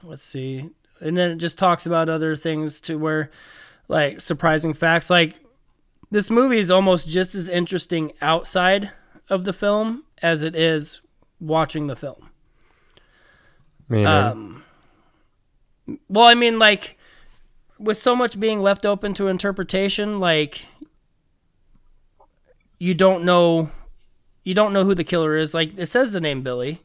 let's 0.04 0.26
see, 0.26 0.70
and 1.00 1.16
then 1.16 1.32
it 1.32 1.38
just 1.38 1.58
talks 1.58 1.86
about 1.86 2.10
other 2.10 2.36
things 2.36 2.82
to 2.82 2.98
where, 2.98 3.32
like 3.88 4.20
surprising 4.20 4.74
facts, 4.74 5.10
like 5.10 5.40
this 6.12 6.30
movie 6.30 6.60
is 6.60 6.70
almost 6.70 7.08
just 7.08 7.36
as 7.36 7.48
interesting 7.48 8.12
outside 8.22 8.92
of 9.30 9.46
the 9.46 9.54
film 9.54 10.04
as 10.22 10.44
it 10.44 10.56
is 10.56 11.02
watching 11.40 11.88
the 11.88 11.96
film. 11.96 12.30
Meaning, 13.88 14.08
Um, 14.08 14.64
well, 16.10 16.28
I 16.28 16.34
mean, 16.34 16.60
like, 16.60 16.98
with 17.78 17.98
so 17.98 18.16
much 18.16 18.40
being 18.40 18.62
left 18.62 18.86
open 18.86 19.14
to 19.16 19.28
interpretation, 19.28 20.20
like, 20.20 20.66
you 22.80 22.94
don't 22.94 23.24
know, 23.24 23.70
you 24.44 24.54
don't 24.54 24.74
know 24.74 24.84
who 24.84 24.96
the 24.96 25.04
killer 25.04 25.38
is. 25.38 25.54
Like, 25.54 25.78
it 25.78 25.88
says 25.88 26.12
the 26.12 26.22
name 26.22 26.42
Billy. 26.42 26.82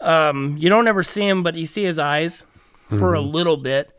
Um, 0.00 0.56
you 0.58 0.68
don't 0.68 0.86
ever 0.88 1.02
see 1.02 1.26
him, 1.26 1.42
but 1.42 1.54
you 1.56 1.66
see 1.66 1.84
his 1.84 1.98
eyes 1.98 2.44
for 2.88 3.14
a 3.14 3.20
little 3.20 3.56
bit. 3.56 3.90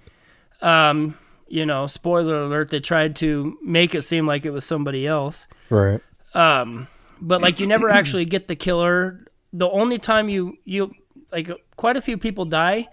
Um, 0.61 1.17
you 1.47 1.65
know, 1.65 1.87
spoiler 1.87 2.43
alert, 2.43 2.69
they 2.69 2.79
tried 2.79 3.15
to 3.17 3.57
make 3.63 3.95
it 3.95 4.03
seem 4.03 4.27
like 4.27 4.45
it 4.45 4.51
was 4.51 4.65
somebody 4.65 5.07
else 5.07 5.47
right. 5.69 5.99
um 6.35 6.87
but 7.21 7.41
like 7.41 7.59
you 7.59 7.65
never 7.67 7.89
actually 7.89 8.23
get 8.25 8.47
the 8.47 8.55
killer 8.55 9.25
the 9.51 9.67
only 9.69 9.97
time 9.97 10.29
you 10.29 10.57
you 10.63 10.91
like 11.31 11.49
quite 11.75 11.97
a 11.97 12.01
few 12.01 12.17
people 12.17 12.45
die 12.45 12.87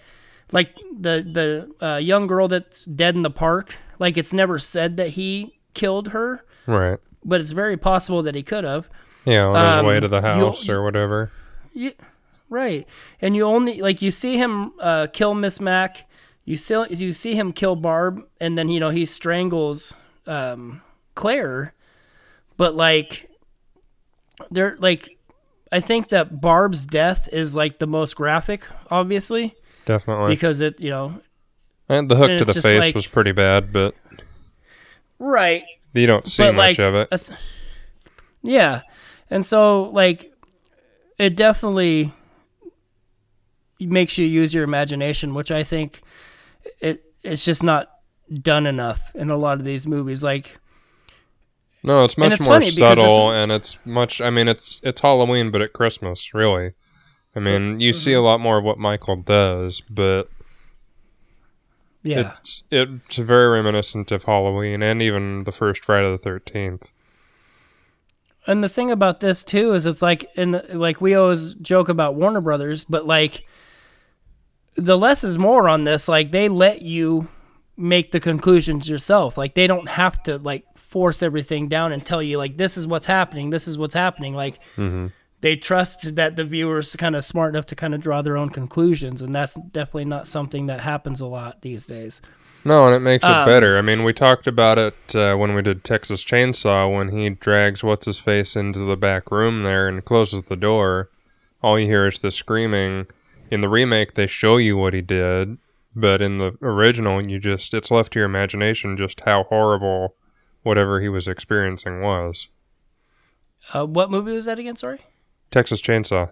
like 0.52 0.74
the 0.98 1.22
the 1.80 1.86
uh, 1.86 1.96
young 1.98 2.26
girl 2.26 2.48
that's 2.48 2.86
dead 2.86 3.14
in 3.14 3.22
the 3.22 3.30
park 3.30 3.74
like 3.98 4.16
it's 4.16 4.32
never 4.32 4.58
said 4.58 4.96
that 4.96 5.10
he 5.10 5.58
killed 5.74 6.08
her 6.08 6.42
Right. 6.66 6.98
but 7.24 7.40
it's 7.42 7.50
very 7.52 7.76
possible 7.76 8.22
that 8.22 8.34
he 8.34 8.42
could 8.42 8.64
have 8.64 8.88
Yeah, 9.26 9.46
on 9.46 9.66
his 9.68 9.76
Um, 9.80 9.86
way 9.86 10.00
to 10.00 10.08
the 10.08 10.16
you- 10.16 10.22
house 10.22 10.68
or 10.68 10.82
whatever. 10.82 11.30
you, 11.74 11.92
right. 12.48 12.86
And 13.20 13.36
you 13.36 13.44
only 13.44 13.80
like 13.80 14.02
you 14.02 14.10
see 14.10 14.36
him 14.36 14.72
uh, 14.80 15.06
kill 15.12 15.34
miss 15.34 15.60
mac. 15.60 16.08
You 16.44 16.56
see 16.56 16.84
you 16.90 17.12
see 17.12 17.34
him 17.34 17.52
kill 17.52 17.76
barb 17.76 18.22
and 18.40 18.56
then 18.56 18.68
you 18.68 18.80
know 18.80 18.90
he 18.90 19.04
strangles 19.04 19.96
um, 20.26 20.82
claire. 21.14 21.74
But 22.56 22.74
like 22.74 23.28
they're 24.50 24.76
like 24.78 25.18
i 25.72 25.80
think 25.80 26.10
that 26.10 26.42
barb's 26.42 26.84
death 26.84 27.26
is 27.32 27.56
like 27.56 27.78
the 27.78 27.86
most 27.86 28.14
graphic 28.16 28.64
obviously. 28.90 29.54
Definitely. 29.86 30.34
because 30.34 30.60
it 30.60 30.80
you 30.80 30.90
know 30.90 31.20
and 31.88 32.10
the 32.10 32.16
hook 32.16 32.30
and 32.30 32.38
to 32.40 32.44
the 32.44 32.54
face 32.60 32.80
like- 32.80 32.94
was 32.94 33.06
pretty 33.06 33.32
bad, 33.32 33.72
but 33.72 33.94
right. 35.18 35.62
you 35.94 36.06
don't 36.06 36.26
see 36.26 36.42
but 36.42 36.54
much 36.54 36.78
like 36.78 36.80
of 36.80 36.94
it. 36.94 37.30
yeah. 38.42 38.82
And 39.30 39.46
so 39.46 39.84
like 39.84 40.32
it 41.18 41.36
definitely 41.36 42.12
makes 43.80 44.16
you 44.18 44.26
use 44.26 44.54
your 44.54 44.64
imagination 44.64 45.34
which 45.34 45.50
i 45.50 45.62
think 45.64 46.02
it 46.80 47.04
it's 47.22 47.44
just 47.44 47.62
not 47.62 47.90
done 48.42 48.66
enough 48.66 49.10
in 49.14 49.30
a 49.30 49.36
lot 49.36 49.58
of 49.58 49.64
these 49.64 49.86
movies 49.86 50.22
like 50.24 50.58
No, 51.82 52.02
it's 52.04 52.18
much 52.18 52.32
it's 52.32 52.44
more 52.44 52.60
subtle, 52.60 53.30
and 53.30 53.52
it's 53.52 53.78
much. 53.84 54.20
I 54.20 54.30
mean, 54.30 54.48
it's 54.48 54.80
it's 54.82 55.00
Halloween, 55.02 55.50
but 55.52 55.62
at 55.62 55.72
Christmas, 55.72 56.34
really. 56.34 56.72
I 57.36 57.38
mean, 57.40 57.78
you 57.78 57.92
see 57.92 58.12
a 58.12 58.16
Mm-hmm. 58.16 58.24
lot 58.24 58.40
more 58.40 58.58
of 58.58 58.64
what 58.64 58.78
Michael 58.78 59.16
does, 59.16 59.82
but 59.88 60.28
yeah 62.02 62.32
it's 62.32 62.62
it's 62.70 63.16
very 63.16 63.48
reminiscent 63.50 64.10
of 64.12 64.24
Halloween 64.24 64.82
and 64.82 65.00
even 65.02 65.40
the 65.44 65.52
first 65.52 65.84
Friday 65.84 66.10
the 66.10 66.18
Thirteenth. 66.18 66.92
and 68.46 68.62
the 68.62 68.68
thing 68.68 68.90
about 68.90 69.20
this 69.20 69.42
too 69.44 69.72
is 69.74 69.86
it's 69.86 70.02
like 70.02 70.28
in 70.36 70.52
the, 70.52 70.64
like 70.72 71.00
we 71.00 71.14
always 71.14 71.54
joke 71.54 71.88
about 71.88 72.14
Warner 72.14 72.40
Brothers, 72.40 72.84
but 72.84 73.06
like 73.06 73.44
the 74.76 74.96
less 74.98 75.24
is 75.24 75.38
more 75.38 75.68
on 75.68 75.84
this. 75.84 76.08
Like 76.08 76.30
they 76.30 76.48
let 76.48 76.82
you 76.82 77.28
make 77.76 78.12
the 78.12 78.20
conclusions 78.20 78.88
yourself. 78.88 79.36
Like 79.36 79.54
they 79.54 79.66
don't 79.66 79.88
have 79.88 80.22
to 80.24 80.38
like 80.38 80.64
force 80.76 81.22
everything 81.22 81.68
down 81.68 81.92
and 81.92 82.04
tell 82.04 82.22
you 82.22 82.38
like 82.38 82.56
this 82.56 82.76
is 82.76 82.86
what's 82.86 83.06
happening, 83.06 83.50
this 83.50 83.68
is 83.68 83.76
what's 83.76 83.94
happening. 83.94 84.34
Like 84.34 84.58
mm-hmm. 84.76 85.08
they 85.40 85.56
trust 85.56 86.14
that 86.14 86.36
the 86.36 86.44
viewers 86.44 86.96
kind 86.96 87.16
of 87.16 87.24
smart 87.24 87.54
enough 87.54 87.66
to 87.66 87.76
kind 87.76 87.94
of 87.94 88.00
draw 88.00 88.22
their 88.22 88.36
own 88.36 88.48
conclusions, 88.48 89.20
and 89.20 89.34
that's 89.34 89.54
definitely 89.54 90.06
not 90.06 90.28
something 90.28 90.66
that 90.66 90.80
happens 90.80 91.20
a 91.20 91.26
lot 91.26 91.62
these 91.62 91.86
days. 91.86 92.20
No, 92.64 92.86
and 92.86 92.94
it 92.96 93.00
makes 93.00 93.24
it 93.24 93.30
Um, 93.30 93.46
better. 93.46 93.78
I 93.78 93.82
mean, 93.82 94.02
we 94.02 94.12
talked 94.12 94.48
about 94.48 94.76
it 94.76 95.14
uh, 95.14 95.36
when 95.36 95.54
we 95.54 95.62
did 95.62 95.84
Texas 95.84 96.24
Chainsaw 96.24 96.92
when 96.92 97.10
he 97.10 97.30
drags 97.30 97.84
what's 97.84 98.06
his 98.06 98.18
face 98.18 98.56
into 98.56 98.80
the 98.80 98.96
back 98.96 99.30
room 99.30 99.62
there 99.62 99.86
and 99.86 100.04
closes 100.04 100.42
the 100.42 100.56
door. 100.56 101.10
All 101.62 101.78
you 101.78 101.86
hear 101.86 102.06
is 102.06 102.18
the 102.18 102.32
screaming. 102.32 103.06
In 103.50 103.60
the 103.60 103.68
remake, 103.68 104.14
they 104.14 104.26
show 104.26 104.56
you 104.56 104.76
what 104.76 104.94
he 104.94 105.00
did, 105.00 105.58
but 105.94 106.20
in 106.20 106.38
the 106.38 106.56
original, 106.60 107.24
you 107.24 107.38
just 107.38 107.72
it's 107.74 107.90
left 107.90 108.12
to 108.12 108.18
your 108.18 108.26
imagination 108.26 108.96
just 108.96 109.20
how 109.20 109.44
horrible 109.44 110.16
whatever 110.62 111.00
he 111.00 111.08
was 111.08 111.28
experiencing 111.28 112.00
was. 112.00 112.48
Uh, 113.72 113.86
what 113.86 114.10
movie 114.10 114.32
was 114.32 114.44
that 114.46 114.58
again? 114.58 114.76
Sorry. 114.76 115.00
Texas 115.50 115.80
Chainsaw. 115.80 116.30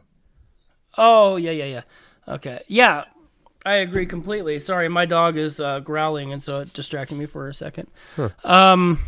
Oh 0.99 1.37
yeah, 1.37 1.53
yeah, 1.53 1.65
yeah. 1.65 1.83
Okay, 2.27 2.63
yeah, 2.69 3.05
I 3.65 3.75
agree 3.75 4.07
completely. 4.07 4.59
Sorry, 4.61 4.89
my 4.89 5.07
dog 5.07 5.37
is 5.37 5.61
uh, 5.61 5.81
growling, 5.81 6.33
and 6.33 6.43
so 6.43 6.61
it 6.61 6.73
distracted 6.73 7.17
me 7.17 7.27
for 7.27 7.49
a 7.49 7.55
second. 7.55 7.89
Huh. 8.17 8.31
Um, 8.45 9.01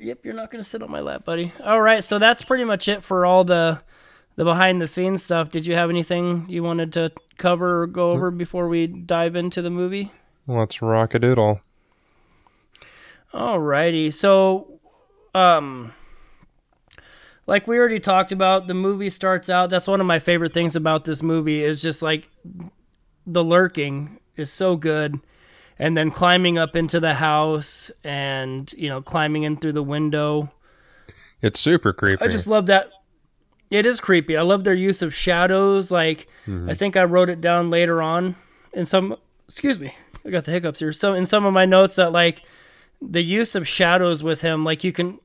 yep, 0.00 0.18
you're 0.22 0.34
not 0.34 0.50
gonna 0.50 0.64
sit 0.64 0.82
on 0.82 0.90
my 0.90 1.00
lap, 1.00 1.24
buddy. 1.24 1.52
All 1.62 1.80
right, 1.80 2.02
so 2.02 2.18
that's 2.18 2.42
pretty 2.42 2.64
much 2.64 2.88
it 2.88 3.02
for 3.02 3.24
all 3.26 3.44
the 3.44 3.80
the 4.36 4.44
behind 4.44 4.80
the 4.80 4.88
scenes 4.88 5.22
stuff. 5.22 5.50
Did 5.50 5.66
you 5.66 5.74
have 5.74 5.90
anything 5.90 6.46
you 6.48 6.62
wanted 6.62 6.92
to 6.94 7.12
cover 7.38 7.82
or 7.82 7.86
go 7.86 8.10
over 8.10 8.30
before 8.30 8.68
we 8.68 8.86
dive 8.86 9.36
into 9.36 9.62
the 9.62 9.70
movie? 9.70 10.12
Let's 10.46 10.82
rock 10.82 11.14
a 11.14 11.18
doodle. 11.18 11.60
Alrighty, 13.32 14.12
so 14.12 14.80
um 15.34 15.92
like 17.46 17.66
we 17.66 17.78
already 17.78 18.00
talked 18.00 18.32
about, 18.32 18.68
the 18.68 18.74
movie 18.74 19.10
starts 19.10 19.50
out 19.50 19.70
that's 19.70 19.88
one 19.88 20.00
of 20.00 20.06
my 20.06 20.18
favorite 20.18 20.54
things 20.54 20.76
about 20.76 21.04
this 21.04 21.22
movie 21.22 21.62
is 21.62 21.82
just 21.82 22.02
like 22.02 22.30
the 23.26 23.44
lurking 23.44 24.18
is 24.36 24.52
so 24.52 24.76
good 24.76 25.20
and 25.78 25.96
then 25.96 26.10
climbing 26.10 26.58
up 26.58 26.76
into 26.76 27.00
the 27.00 27.14
house 27.14 27.90
and 28.02 28.72
you 28.76 28.88
know 28.88 29.02
climbing 29.02 29.42
in 29.42 29.56
through 29.56 29.72
the 29.72 29.82
window. 29.82 30.52
It's 31.40 31.60
super 31.60 31.92
creepy. 31.92 32.24
I 32.24 32.28
just 32.28 32.46
love 32.46 32.66
that. 32.66 32.90
It 33.74 33.86
is 33.86 33.98
creepy. 33.98 34.36
I 34.36 34.42
love 34.42 34.62
their 34.62 34.72
use 34.72 35.02
of 35.02 35.12
shadows. 35.12 35.90
Like 35.90 36.28
I 36.46 36.50
mm-hmm. 36.50 36.72
think 36.74 36.96
I 36.96 37.02
wrote 37.02 37.28
it 37.28 37.40
down 37.40 37.70
later 37.70 38.00
on 38.00 38.36
in 38.72 38.86
some. 38.86 39.16
Excuse 39.48 39.80
me, 39.80 39.92
I 40.24 40.30
got 40.30 40.44
the 40.44 40.52
hiccups 40.52 40.78
here. 40.78 40.92
So 40.92 41.12
in 41.12 41.26
some 41.26 41.44
of 41.44 41.52
my 41.52 41.64
notes 41.64 41.96
that 41.96 42.12
like 42.12 42.44
the 43.02 43.20
use 43.20 43.56
of 43.56 43.66
shadows 43.66 44.22
with 44.22 44.42
him, 44.42 44.64
like 44.64 44.84
you 44.84 44.92
can. 44.92 45.18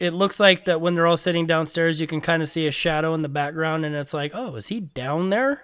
It 0.00 0.14
looks 0.14 0.40
like 0.40 0.64
that 0.64 0.80
when 0.80 0.94
they're 0.94 1.06
all 1.06 1.18
sitting 1.18 1.46
downstairs, 1.46 2.00
you 2.00 2.06
can 2.06 2.22
kind 2.22 2.42
of 2.42 2.48
see 2.48 2.66
a 2.66 2.72
shadow 2.72 3.12
in 3.12 3.20
the 3.20 3.28
background, 3.28 3.84
and 3.84 3.94
it's 3.94 4.14
like, 4.14 4.32
oh, 4.34 4.56
is 4.56 4.68
he 4.68 4.80
down 4.80 5.28
there? 5.28 5.62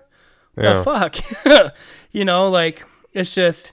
yeah. 0.54 0.74
The 0.74 0.84
fuck, 0.84 1.72
you 2.12 2.26
know, 2.26 2.50
like 2.50 2.84
it's 3.14 3.34
just. 3.34 3.72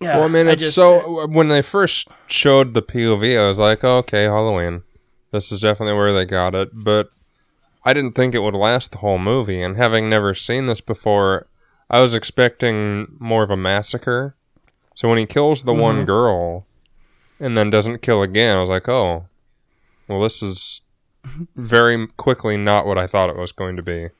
Yeah, 0.00 0.16
Well, 0.16 0.24
I 0.24 0.28
mean, 0.28 0.48
it's 0.48 0.64
just- 0.64 0.74
so 0.74 1.26
when 1.28 1.48
they 1.48 1.62
first 1.62 2.08
showed 2.26 2.74
the 2.74 2.82
POV, 2.82 3.38
I 3.38 3.46
was 3.46 3.60
like, 3.60 3.84
oh, 3.84 3.98
okay, 3.98 4.24
Halloween. 4.24 4.82
This 5.34 5.50
is 5.50 5.58
definitely 5.60 5.96
where 5.96 6.12
they 6.12 6.24
got 6.24 6.54
it, 6.54 6.70
but 6.72 7.08
I 7.84 7.92
didn't 7.92 8.12
think 8.12 8.34
it 8.34 8.38
would 8.42 8.54
last 8.54 8.92
the 8.92 8.98
whole 8.98 9.18
movie. 9.18 9.60
And 9.60 9.76
having 9.76 10.08
never 10.08 10.32
seen 10.32 10.66
this 10.66 10.80
before, 10.80 11.48
I 11.90 12.00
was 12.00 12.14
expecting 12.14 13.08
more 13.18 13.42
of 13.42 13.50
a 13.50 13.56
massacre. 13.56 14.36
So 14.94 15.08
when 15.08 15.18
he 15.18 15.26
kills 15.26 15.64
the 15.64 15.72
Mm-hmm. 15.72 15.80
one 15.82 16.04
girl 16.04 16.66
and 17.40 17.58
then 17.58 17.68
doesn't 17.68 18.00
kill 18.00 18.22
again, 18.22 18.58
I 18.58 18.60
was 18.60 18.68
like, 18.68 18.88
oh, 18.88 19.26
well, 20.06 20.20
this 20.20 20.40
is 20.40 20.82
very 21.56 22.06
quickly 22.16 22.56
not 22.56 22.86
what 22.86 22.96
I 22.96 23.08
thought 23.08 23.28
it 23.30 23.36
was 23.36 23.50
going 23.50 23.74
to 23.76 23.82
be. 23.82 24.10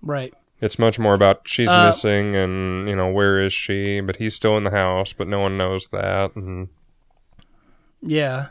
right. 0.00 0.32
It's 0.58 0.78
much 0.78 0.98
more 0.98 1.12
about 1.12 1.42
she's 1.46 1.68
Uh, 1.68 1.84
missing 1.86 2.34
and 2.34 2.88
you 2.88 2.96
know 2.96 3.10
where 3.12 3.38
is 3.38 3.52
she, 3.52 4.00
but 4.00 4.16
he's 4.16 4.34
still 4.34 4.56
in 4.56 4.62
the 4.62 4.70
house, 4.70 5.12
but 5.12 5.28
no 5.28 5.38
one 5.40 5.58
knows 5.58 5.88
that. 5.88 6.34
And 6.34 6.68
Yeah. 8.00 8.46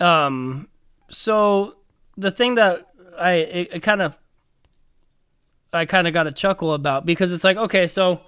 Um. 0.00 0.68
So 1.10 1.76
the 2.16 2.30
thing 2.30 2.54
that 2.56 2.86
I 3.18 3.32
it, 3.32 3.68
it 3.74 3.80
kind 3.82 4.02
of 4.02 4.16
I 5.72 5.84
kind 5.84 6.06
of 6.06 6.12
got 6.14 6.26
a 6.26 6.32
chuckle 6.32 6.72
about 6.74 7.06
because 7.06 7.32
it's 7.32 7.44
like 7.44 7.56
okay, 7.56 7.86
so 7.86 8.20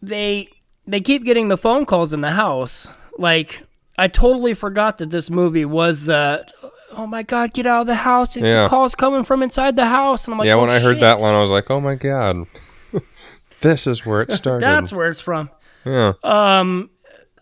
they 0.00 0.48
they 0.86 1.00
keep 1.00 1.24
getting 1.24 1.48
the 1.48 1.56
phone 1.56 1.86
calls 1.86 2.12
in 2.12 2.20
the 2.20 2.32
house. 2.32 2.88
Like 3.18 3.62
I 3.98 4.08
totally 4.08 4.54
forgot 4.54 4.98
that 4.98 5.10
this 5.10 5.30
movie 5.30 5.64
was 5.64 6.04
the 6.04 6.44
oh 6.92 7.06
my 7.06 7.22
god, 7.22 7.52
get 7.52 7.66
out 7.66 7.82
of 7.82 7.86
the 7.86 7.94
house! 7.96 8.36
Yeah. 8.36 8.64
The 8.64 8.68
calls 8.68 8.94
coming 8.94 9.24
from 9.24 9.42
inside 9.42 9.76
the 9.76 9.86
house, 9.86 10.24
and 10.26 10.34
I'm 10.34 10.38
like, 10.38 10.46
yeah, 10.46 10.54
oh, 10.54 10.60
when 10.60 10.70
I 10.70 10.78
heard 10.78 10.98
that 11.00 11.20
line, 11.20 11.34
I 11.34 11.40
was 11.40 11.50
like, 11.50 11.70
"Oh 11.70 11.80
my 11.80 11.94
god, 11.94 12.46
this 13.60 13.86
is 13.86 14.04
where 14.04 14.22
it 14.22 14.32
started." 14.32 14.64
that's 14.64 14.92
where 14.92 15.08
it's 15.08 15.20
from. 15.20 15.50
yeah, 15.84 16.12
Um. 16.22 16.90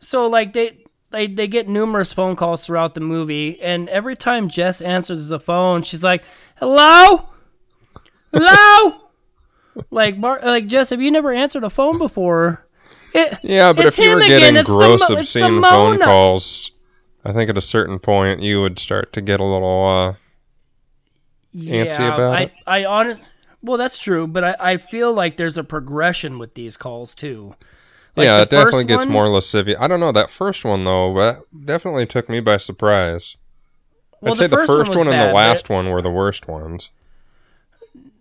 so 0.01 0.27
like 0.29 0.53
they 0.53 0.85
they 1.11 1.27
they 1.27 1.47
get 1.47 1.69
numerous 1.69 2.13
phone 2.13 2.37
calls 2.37 2.65
throughout 2.65 2.95
the 2.95 3.01
movie 3.01 3.61
and 3.61 3.89
every 3.89 4.17
time 4.17 4.49
Jess 4.49 4.81
answers 4.81 5.29
the 5.29 5.41
phone 5.41 5.83
she's 5.83 6.05
like 6.05 6.23
hello 6.57 7.29
hello 8.33 9.01
like 9.91 10.17
Mar- 10.17 10.41
like 10.43 10.67
Jess 10.67 10.91
have 10.91 11.01
you 11.01 11.11
never 11.11 11.33
answered 11.33 11.65
a 11.65 11.71
phone 11.71 11.99
before 11.99 12.67
it, 13.13 13.39
yeah. 13.43 13.73
But 13.73 13.87
if 13.87 13.99
you 13.99 14.11
were 14.11 14.21
him 14.21 14.23
again. 14.23 14.55
getting 14.55 14.65
gross, 14.65 15.09
the 15.09 15.19
obscene 15.19 15.61
phone 15.61 15.99
calls, 15.99 16.71
I 17.25 17.33
think 17.33 17.51
at 17.51 17.59
a 17.59 17.61
certain 17.61 17.99
point 17.99 18.41
you 18.41 18.61
would 18.61 18.79
start 18.79 19.13
to 19.15 19.21
get 19.21 19.41
a 19.41 19.45
little. 19.45 19.87
uh 19.87 20.15
antsy 21.57 22.07
about 22.07 22.37
I, 22.37 22.43
it? 22.43 22.53
I 22.67 22.85
honest 22.85 23.23
well 23.61 23.77
that's 23.77 23.99
true 23.99 24.29
but 24.29 24.45
I, 24.45 24.57
I 24.61 24.77
feel 24.77 25.13
like 25.13 25.37
there's 25.37 25.57
a 25.57 25.65
progression 25.65 26.39
with 26.39 26.55
these 26.55 26.77
calls 26.77 27.13
too 27.13 27.57
Like, 28.21 28.27
Yeah, 28.27 28.43
it 28.43 28.51
definitely 28.51 28.85
gets 28.85 29.05
one- 29.05 29.13
more 29.13 29.29
lascivious. 29.29 29.79
I 29.81 29.89
don't 29.89 30.01
know 30.01 30.13
that 30.13 30.31
first 30.31 30.65
one 30.65 30.85
though, 30.85 31.13
but 31.13 31.41
definitely 31.67 32.07
took 32.07 32.29
me 32.29 32.41
by 32.41 32.57
surprise. 32.59 33.37
well, 34.21 34.33
I'd 34.33 34.37
say 34.37 34.47
the 34.47 34.57
first, 34.57 34.89
was 34.89 34.97
one, 34.97 35.07
and 35.09 35.11
bad, 35.11 35.29
the 35.29 35.33
but- 35.33 35.37
last 35.37 35.69
one 35.69 35.89
were 35.91 36.03
the 36.03 36.11
worst 36.11 36.47
ones. 36.47 36.91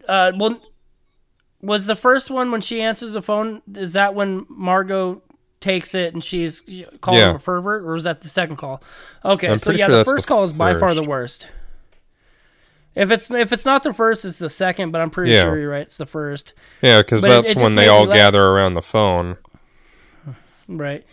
Uh, 0.07 0.31
well, 0.37 0.59
was 1.61 1.85
the 1.87 1.95
first 1.95 2.31
one 2.31 2.51
when 2.51 2.61
she 2.61 2.81
answers 2.81 3.11
the 3.13 3.21
phone? 3.21 3.61
Is 3.75 3.93
that 3.93 4.15
when 4.15 4.45
Margot 4.49 5.21
takes 5.59 5.93
it 5.93 6.13
and 6.13 6.23
she's 6.23 6.61
calling 7.01 7.19
Yeah. 7.19 7.35
a 7.35 7.39
pervert, 7.39 7.83
or 7.83 7.93
was 7.93 8.05
that 8.05 8.21
the 8.21 8.29
second 8.29 8.55
call? 8.55 8.81
Okay, 9.25 9.49
I'm 9.49 9.57
so 9.57 9.71
yeah, 9.71 9.87
sure 9.87 9.95
the 9.97 10.05
first 10.05 10.25
the 10.25 10.33
call 10.33 10.43
is 10.45 10.53
by 10.53 10.73
far 10.73 10.93
the 10.93 11.03
worst. 11.03 11.47
If 12.95 13.11
it's 13.11 13.29
if 13.29 13.51
it's 13.53 13.65
not 13.65 13.83
the 13.83 13.93
first, 13.93 14.25
it's 14.25 14.39
the 14.39 14.49
second. 14.49 14.91
But 14.91 15.01
I'm 15.01 15.09
pretty 15.09 15.31
Yeah. 15.33 15.43
sure 15.43 15.59
you're 15.59 15.69
right. 15.69 15.81
It's 15.81 15.97
the 15.97 16.05
first, 16.05 16.53
Yeah, 16.81 16.99
because 17.01 17.21
But 17.21 17.31
it- 17.31 17.41
that's 17.47 17.51
it 17.59 17.63
when 17.63 17.75
they 17.75 17.87
all 17.87 18.07
gather 18.07 18.41
around 18.43 18.73
the 18.73 18.81
phone. 18.81 19.37
Right? 20.77 21.03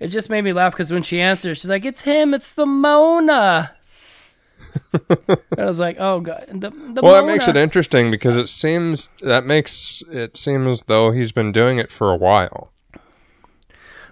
It 0.00 0.08
just 0.08 0.28
made 0.30 0.42
me 0.42 0.52
laugh 0.52 0.72
because 0.72 0.90
when 0.92 1.02
she 1.04 1.20
answers, 1.20 1.58
she's 1.58 1.70
like, 1.70 1.84
"It's 1.84 2.00
him. 2.00 2.34
It's 2.34 2.50
the 2.50 2.64
moaner." 2.66 3.70
and 4.92 5.38
I 5.58 5.64
was 5.66 5.78
like, 5.78 5.96
"Oh 6.00 6.20
god." 6.20 6.46
The, 6.48 6.70
the 6.70 7.00
Well, 7.02 7.20
that 7.20 7.30
makes 7.30 7.46
it 7.46 7.56
interesting 7.56 8.10
because 8.10 8.36
it 8.36 8.48
seems 8.48 9.10
that 9.20 9.44
makes 9.44 10.02
it 10.10 10.36
seem 10.36 10.66
as 10.66 10.82
though 10.84 11.10
he's 11.12 11.30
been 11.30 11.52
doing 11.52 11.78
it 11.78 11.92
for 11.92 12.10
a 12.10 12.16
while. 12.16 12.72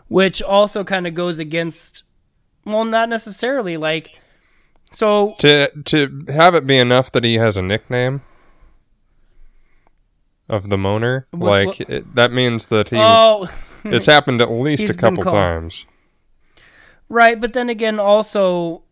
which 0.08 0.42
also 0.42 0.84
kind 0.84 1.06
of 1.06 1.14
goes 1.14 1.38
against. 1.38 2.02
Well, 2.66 2.84
not 2.84 3.08
necessarily. 3.08 3.76
Like, 3.76 4.10
so 4.92 5.34
To 5.38 5.70
to 5.86 6.24
have 6.28 6.54
it 6.54 6.66
be 6.66 6.78
enough 6.78 7.10
that 7.12 7.24
he 7.24 7.34
has 7.34 7.56
a 7.56 7.62
nickname 7.62 8.20
of 10.48 10.68
the 10.68 10.76
moaner, 10.76 11.24
What- 11.30 11.48
like 11.48 11.66
what- 11.78 11.90
It, 11.90 12.14
that 12.14 12.32
means 12.32 12.66
that 12.66 12.90
he 12.90 12.96
oh. 12.98 13.48
it's 13.92 14.06
happened 14.06 14.40
at 14.42 14.50
least 14.50 14.82
He's 14.82 14.90
a 14.90 14.96
couple 14.96 15.24
times. 15.24 15.86
Right, 17.08 17.40
but 17.40 17.52
then 17.52 17.68
again, 17.68 17.98
also, 17.98 18.82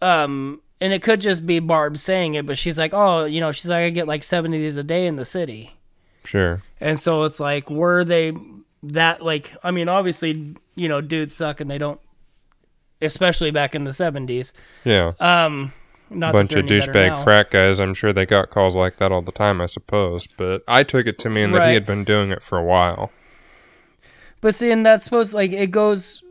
um, 0.00 0.60
and 0.80 0.92
it 0.92 1.02
could 1.02 1.20
just 1.20 1.44
be 1.44 1.58
Barb 1.58 1.98
saying 1.98 2.34
it, 2.34 2.46
but 2.46 2.56
she's 2.56 2.78
like, 2.78 2.94
oh, 2.94 3.24
you 3.24 3.40
know, 3.40 3.50
she's 3.50 3.68
like, 3.68 3.82
I 3.84 3.90
get 3.90 4.06
like 4.06 4.22
seven 4.22 4.54
of 4.54 4.60
these 4.60 4.76
a 4.76 4.84
day 4.84 5.06
in 5.06 5.16
the 5.16 5.24
city, 5.24 5.76
Sure. 6.24 6.62
and 6.80 7.00
so 7.00 7.24
it's 7.24 7.40
like, 7.40 7.68
were 7.68 8.04
they 8.04 8.32
that 8.84 9.24
like? 9.24 9.54
I 9.64 9.72
mean, 9.72 9.88
obviously, 9.88 10.54
you 10.76 10.88
know, 10.88 11.00
dudes 11.00 11.34
suck, 11.34 11.60
and 11.60 11.68
they 11.68 11.78
don't, 11.78 12.00
especially 13.02 13.50
back 13.50 13.74
in 13.74 13.82
the 13.82 13.92
seventies. 13.92 14.52
Yeah. 14.84 15.14
Um, 15.18 15.72
not 16.10 16.32
bunch 16.32 16.52
of 16.52 16.66
they're 16.66 16.76
any 16.78 16.86
better 16.86 16.92
douchebag 16.92 17.24
frat 17.24 17.50
guys. 17.50 17.80
I'm 17.80 17.94
sure 17.94 18.12
they 18.12 18.24
got 18.24 18.50
calls 18.50 18.74
like 18.74 18.96
that 18.98 19.12
all 19.12 19.22
the 19.22 19.32
time, 19.32 19.60
I 19.60 19.66
suppose. 19.66 20.26
But 20.26 20.62
I 20.68 20.82
took 20.82 21.06
it 21.06 21.18
to 21.20 21.28
mean 21.30 21.52
that 21.52 21.68
he 21.68 21.74
had 21.74 21.86
been 21.86 22.04
doing 22.04 22.30
it 22.30 22.42
for 22.42 22.56
a 22.56 22.64
while. 22.64 23.10
But 24.40 24.54
see, 24.54 24.70
and 24.70 24.84
that's 24.86 25.04
supposed 25.04 25.32
like 25.32 25.52
it 25.52 25.70
goes 25.70 26.22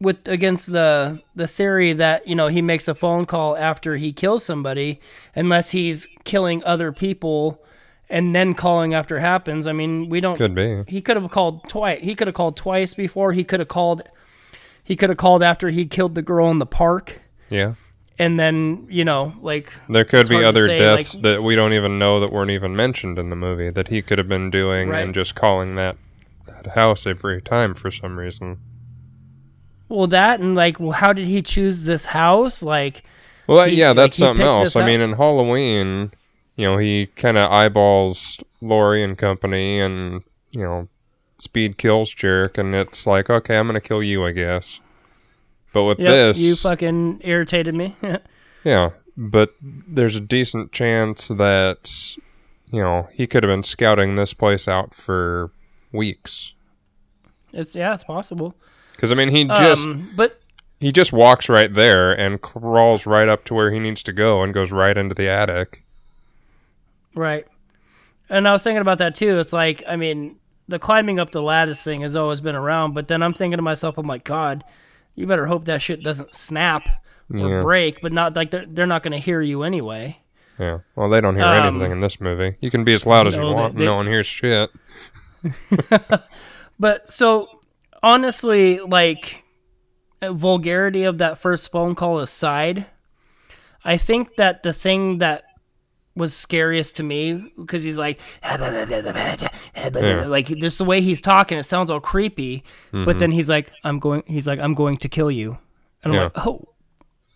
with 0.00 0.28
against 0.28 0.72
the 0.72 1.22
the 1.34 1.46
theory 1.46 1.92
that 1.94 2.26
you 2.28 2.34
know 2.34 2.48
he 2.48 2.60
makes 2.62 2.86
a 2.88 2.94
phone 2.94 3.24
call 3.26 3.56
after 3.56 3.96
he 3.96 4.12
kills 4.12 4.44
somebody, 4.44 5.00
unless 5.34 5.70
he's 5.70 6.06
killing 6.24 6.62
other 6.64 6.92
people 6.92 7.62
and 8.08 8.34
then 8.36 8.54
calling 8.54 8.94
after 8.94 9.18
happens. 9.18 9.66
I 9.66 9.72
mean, 9.72 10.08
we 10.08 10.20
don't. 10.20 10.36
Could 10.36 10.54
be. 10.54 10.84
He 10.86 11.00
could 11.00 11.16
have 11.16 11.30
called 11.30 11.68
twice. 11.68 12.00
He 12.02 12.14
could 12.14 12.26
have 12.28 12.34
called 12.36 12.56
twice 12.56 12.94
before. 12.94 13.32
He 13.32 13.42
could 13.42 13.60
have 13.60 13.68
called. 13.68 14.02
He 14.84 14.94
could 14.94 15.08
have 15.08 15.18
called 15.18 15.42
after 15.42 15.70
he 15.70 15.86
killed 15.86 16.14
the 16.14 16.22
girl 16.22 16.48
in 16.50 16.58
the 16.60 16.66
park, 16.66 17.20
Yeah. 17.50 17.72
and 18.20 18.38
then 18.38 18.86
you 18.88 19.04
know, 19.04 19.32
like 19.42 19.72
There 19.88 20.04
could 20.04 20.28
be 20.28 20.44
other 20.44 20.66
say, 20.66 20.78
deaths 20.78 21.14
like- 21.16 21.22
that 21.24 21.42
we 21.42 21.56
don't 21.56 21.72
even 21.72 21.98
know 21.98 22.20
that 22.20 22.30
weren't 22.30 22.52
even 22.52 22.76
mentioned 22.76 23.18
in 23.18 23.28
the 23.30 23.34
movie 23.34 23.70
that 23.70 23.88
he 23.88 24.00
could 24.00 24.18
have 24.18 24.28
been 24.28 24.48
doing 24.48 24.90
Right. 24.90 25.02
and 25.02 25.12
just 25.12 25.34
calling 25.34 25.74
that, 25.74 25.96
that 26.46 26.68
house 26.74 27.06
every 27.06 27.40
time 27.42 27.74
for 27.74 27.90
some 27.90 28.18
reason. 28.18 28.58
well 29.88 30.06
that 30.06 30.40
and 30.40 30.54
like 30.54 30.80
well, 30.80 30.92
how 30.92 31.12
did 31.12 31.26
he 31.26 31.42
choose 31.42 31.84
this 31.84 32.06
house? 32.06 32.62
Like 32.62 33.02
Well, 33.46 33.66
He- 33.68 33.76
yeah, 33.76 33.92
that's 33.92 34.16
something 34.16 34.44
else. 34.46 34.76
I 34.76 34.84
mean, 34.84 35.00
in 35.00 35.12
Halloween, 35.14 36.10
you 36.56 36.70
know, 36.70 36.78
he 36.78 37.06
kind 37.14 37.38
of 37.38 37.50
eyeballs 37.52 38.40
Laurie 38.60 39.04
and 39.04 39.16
company 39.16 39.78
and, 39.78 40.22
you 40.50 40.62
know, 40.62 40.88
speed 41.38 41.76
kills 41.78 42.12
jerk, 42.12 42.56
and 42.58 42.74
it's 42.74 43.06
like, 43.06 43.28
okay, 43.30 43.58
I'm 43.58 43.66
going 43.68 43.74
to 43.74 43.86
kill 43.86 44.02
you, 44.02 44.24
I 44.24 44.32
guess. 44.32 44.80
But 45.72 45.84
with 45.84 45.98
yep, 46.00 46.10
this, 46.10 46.40
you 46.40 46.56
fucking 46.56 47.20
irritated 47.24 47.74
me. 47.74 47.96
Yeah, 48.64 48.90
but 49.16 49.54
there's 49.60 50.16
a 50.16 50.20
decent 50.20 50.72
chance 50.72 51.28
that 51.28 52.16
you 52.72 52.80
know 52.82 53.06
he 53.14 53.28
could 53.28 53.44
have 53.44 53.50
been 53.50 53.62
scouting 53.62 54.16
this 54.16 54.34
place 54.34 54.66
out 54.66 54.92
for 54.92 55.52
weeks. 55.96 56.52
it's 57.52 57.74
yeah, 57.74 57.92
it's 57.94 58.04
possible. 58.04 58.54
Because 58.92 59.10
I 59.12 59.14
mean, 59.14 59.30
he 59.30 59.44
just 59.44 59.86
um, 59.86 60.12
but 60.16 60.40
he 60.80 60.92
just 60.92 61.12
walks 61.12 61.48
right 61.48 61.72
there 61.72 62.12
and 62.12 62.40
crawls 62.40 63.06
right 63.06 63.28
up 63.28 63.44
to 63.46 63.54
where 63.54 63.70
he 63.70 63.80
needs 63.80 64.02
to 64.04 64.12
go 64.12 64.42
and 64.42 64.52
goes 64.54 64.70
right 64.72 64.96
into 64.96 65.14
the 65.14 65.28
attic. 65.28 65.84
Right. 67.14 67.46
And 68.28 68.46
I 68.48 68.52
was 68.52 68.62
thinking 68.64 68.80
about 68.82 68.98
that 68.98 69.14
too. 69.14 69.38
It's 69.38 69.52
like, 69.52 69.82
I 69.88 69.96
mean, 69.96 70.36
the 70.68 70.78
climbing 70.78 71.18
up 71.18 71.30
the 71.30 71.42
lattice 71.42 71.82
thing 71.84 72.00
has 72.02 72.16
always 72.16 72.40
been 72.40 72.56
around, 72.56 72.92
but 72.94 73.08
then 73.08 73.22
I'm 73.22 73.32
thinking 73.34 73.56
to 73.58 73.62
myself, 73.62 73.96
I'm 73.98 74.06
like, 74.06 74.24
God, 74.24 74.64
you 75.14 75.26
better 75.26 75.46
hope 75.46 75.64
that 75.66 75.80
shit 75.80 76.02
doesn't 76.02 76.34
snap 76.34 76.88
or 77.32 77.38
Yeah. 77.38 77.62
break, 77.62 78.00
but 78.02 78.12
not 78.12 78.36
like 78.36 78.50
they're, 78.50 78.66
they're 78.66 78.86
not 78.86 79.02
going 79.02 79.12
to 79.12 79.18
hear 79.18 79.40
you 79.40 79.62
anyway. 79.62 80.18
Yeah, 80.58 80.78
well, 80.94 81.08
they 81.08 81.20
don't 81.20 81.36
hear 81.36 81.44
Um, 81.44 81.66
anything 81.76 81.92
in 81.92 82.00
this 82.00 82.20
movie. 82.20 82.56
You 82.60 82.70
can 82.70 82.82
be 82.82 82.94
as 82.94 83.04
loud 83.06 83.26
as 83.26 83.34
you 83.36 83.42
no, 83.42 83.48
they- 83.48 83.54
want, 83.54 83.76
they- 83.76 83.84
no 83.84 83.94
one 83.96 84.06
hears 84.06 84.26
shit. 84.26 84.70
But 86.78 87.10
so 87.10 87.48
honestly, 88.02 88.80
like 88.80 89.44
uh, 90.20 90.32
vulgarity 90.32 91.04
of 91.04 91.18
that 91.18 91.38
first 91.38 91.72
phone 91.72 91.94
call 91.94 92.18
aside, 92.18 92.86
I 93.84 93.96
think 93.96 94.36
that 94.36 94.62
the 94.62 94.72
thing 94.74 95.18
that 95.18 95.44
was 96.14 96.34
scariest 96.34 96.96
to 96.96 97.02
me 97.02 97.52
because 97.58 97.82
he's 97.82 97.98
like 97.98 98.18
like 100.26 100.46
just 100.58 100.78
the 100.78 100.84
way 100.84 101.00
he's 101.02 101.20
talking 101.20 101.58
it 101.58 101.64
sounds 101.64 101.90
all 101.90 102.00
creepy 102.00 102.64
but 102.90 103.18
then 103.18 103.30
he's 103.32 103.50
like 103.50 103.70
i'm 103.84 103.98
going 103.98 104.22
he's 104.26 104.46
like 104.48 104.58
i'm 104.58 104.72
going 104.72 104.96
to 104.96 105.10
kill 105.10 105.30
you 105.30 105.58
and 106.02 106.14
i'm 106.14 106.18
Yeah. 106.18 106.22
like 106.34 106.46
oh 106.46 106.68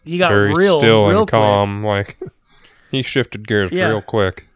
you 0.04 0.16
got 0.18 0.30
Very 0.30 0.54
real 0.54 0.78
still 0.80 1.08
real 1.08 1.18
and 1.20 1.28
quick. 1.28 1.38
calm. 1.38 1.84
Like 1.84 2.18
he 2.90 3.02
shifted 3.02 3.46
gears 3.46 3.70
Yeah. 3.70 3.88
real 3.88 4.00
quick. 4.00 4.46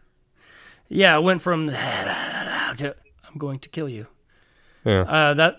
yeah 0.89 1.15
it 1.17 1.21
went 1.21 1.43
from 1.43 1.67
to 2.77 2.95
i'm 3.35 3.39
going 3.39 3.59
to 3.59 3.69
kill 3.69 3.89
you 3.89 4.07
Yeah, 4.85 5.01
uh, 5.01 5.33
that 5.35 5.57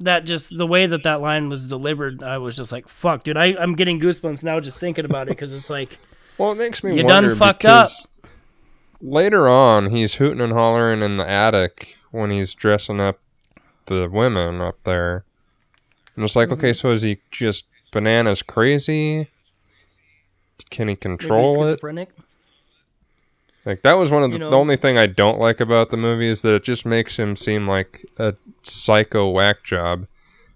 that 0.00 0.24
just 0.24 0.56
the 0.56 0.66
way 0.66 0.86
that 0.86 1.02
that 1.02 1.20
line 1.20 1.48
was 1.48 1.66
delivered, 1.66 2.22
I 2.22 2.38
was 2.38 2.56
just 2.56 2.72
like, 2.72 2.88
"Fuck, 2.88 3.22
dude!" 3.24 3.36
I, 3.36 3.54
I'm 3.58 3.74
getting 3.74 4.00
goosebumps 4.00 4.42
now 4.44 4.58
just 4.60 4.78
thinking 4.80 5.04
about 5.04 5.26
it 5.28 5.32
because 5.36 5.52
it's 5.52 5.68
like, 5.68 5.98
Well, 6.38 6.52
it 6.52 6.58
makes 6.58 6.82
me 6.82 6.96
You 6.96 7.02
done 7.06 7.36
fucked 7.36 7.64
up. 7.66 7.88
later 9.00 9.46
on 9.48 9.90
he's 9.90 10.14
hooting 10.14 10.40
and 10.40 10.52
hollering 10.52 11.02
in 11.02 11.16
the 11.18 11.28
attic 11.28 11.96
when 12.10 12.30
he's 12.30 12.54
dressing 12.54 13.00
up 13.00 13.18
the 13.86 14.08
women 14.10 14.60
up 14.60 14.78
there, 14.84 15.24
and 16.16 16.24
it's 16.24 16.34
like, 16.36 16.48
Mm-hmm. 16.48 16.58
okay, 16.60 16.72
so 16.72 16.90
is 16.92 17.02
he 17.02 17.18
just 17.30 17.66
bananas 17.92 18.42
crazy? 18.42 19.28
Can 20.70 20.88
he 20.88 20.96
control 20.96 21.64
it? 21.66 21.80
Like 23.64 23.82
that 23.82 23.94
was 23.94 24.10
one 24.10 24.22
of 24.22 24.30
the, 24.30 24.36
You 24.36 24.40
know- 24.40 24.50
the 24.50 24.58
only 24.58 24.76
thing 24.76 24.96
I 24.96 25.06
don't 25.06 25.38
like 25.38 25.60
about 25.60 25.90
the 25.90 25.96
movie 25.96 26.28
is 26.28 26.42
that 26.42 26.54
it 26.54 26.64
just 26.64 26.86
makes 26.86 27.18
him 27.18 27.36
seem 27.36 27.68
like 27.68 28.04
a 28.18 28.34
psycho 28.62 29.28
whack 29.30 29.64
job, 29.64 30.06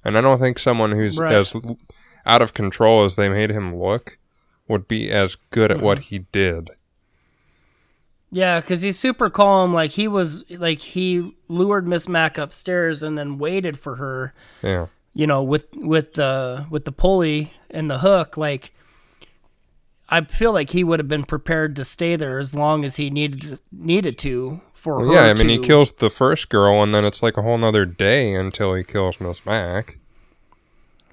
and 0.05 0.17
I 0.17 0.21
don't 0.21 0.39
think 0.39 0.59
someone 0.59 0.93
who's 0.93 1.19
Right. 1.19 1.35
as 1.35 1.55
out 2.27 2.43
of 2.43 2.55
control 2.55 3.05
as 3.05 3.17
they 3.17 3.29
made 3.29 3.51
him 3.51 3.77
look, 3.77 4.19
would 4.69 4.89
be 4.89 5.11
as 5.11 5.37
good 5.51 5.71
at 5.71 5.81
what 5.81 5.99
mm-hmm. 5.99 6.09
he 6.09 6.19
did. 6.33 6.71
Yeah, 8.31 8.61
because 8.61 8.83
he's 8.83 8.99
super 8.99 9.31
calm. 9.31 9.73
Like 9.73 9.93
he 9.93 10.09
was, 10.09 10.45
like 10.51 10.81
he 10.81 11.37
lured 11.49 11.87
Miss 11.87 12.09
Mac 12.09 12.37
upstairs 12.37 13.03
and 13.03 13.17
then 13.17 13.39
waited 13.39 13.79
for 13.79 13.97
her. 13.97 14.33
Yeah. 14.63 14.87
You 15.13 15.29
know, 15.29 15.43
with 15.43 15.67
with 15.75 16.15
the 16.15 16.67
with 16.71 16.85
the 16.85 16.91
pulley 16.91 17.53
and 17.71 17.89
the 17.89 17.99
hook. 17.99 18.37
Like 18.37 18.74
I 20.09 20.21
feel 20.23 20.53
like 20.53 20.71
he 20.71 20.85
would 20.85 21.01
have 21.01 21.09
been 21.09 21.25
prepared 21.25 21.75
to 21.77 21.85
stay 21.85 22.15
there 22.17 22.39
as 22.39 22.55
long 22.55 22.85
as 22.85 22.97
he 22.97 23.09
needed 23.11 23.59
needed 23.73 24.19
to 24.19 24.61
for 24.75 25.01
her. 25.01 25.07
Well, 25.07 25.15
yeah, 25.15 25.31
I 25.31 25.35
mean, 25.35 25.49
he 25.49 25.59
kills 25.59 25.93
the 25.93 26.11
first 26.11 26.49
girl, 26.51 26.83
and 26.83 26.95
then 26.95 27.05
it's 27.05 27.23
like 27.23 27.37
a 27.37 27.43
whole 27.43 27.57
nother 27.59 27.87
day 27.87 28.35
until 28.35 28.75
he 28.75 28.85
kills 28.85 29.21
Miss 29.21 29.47
Mac. 29.47 29.99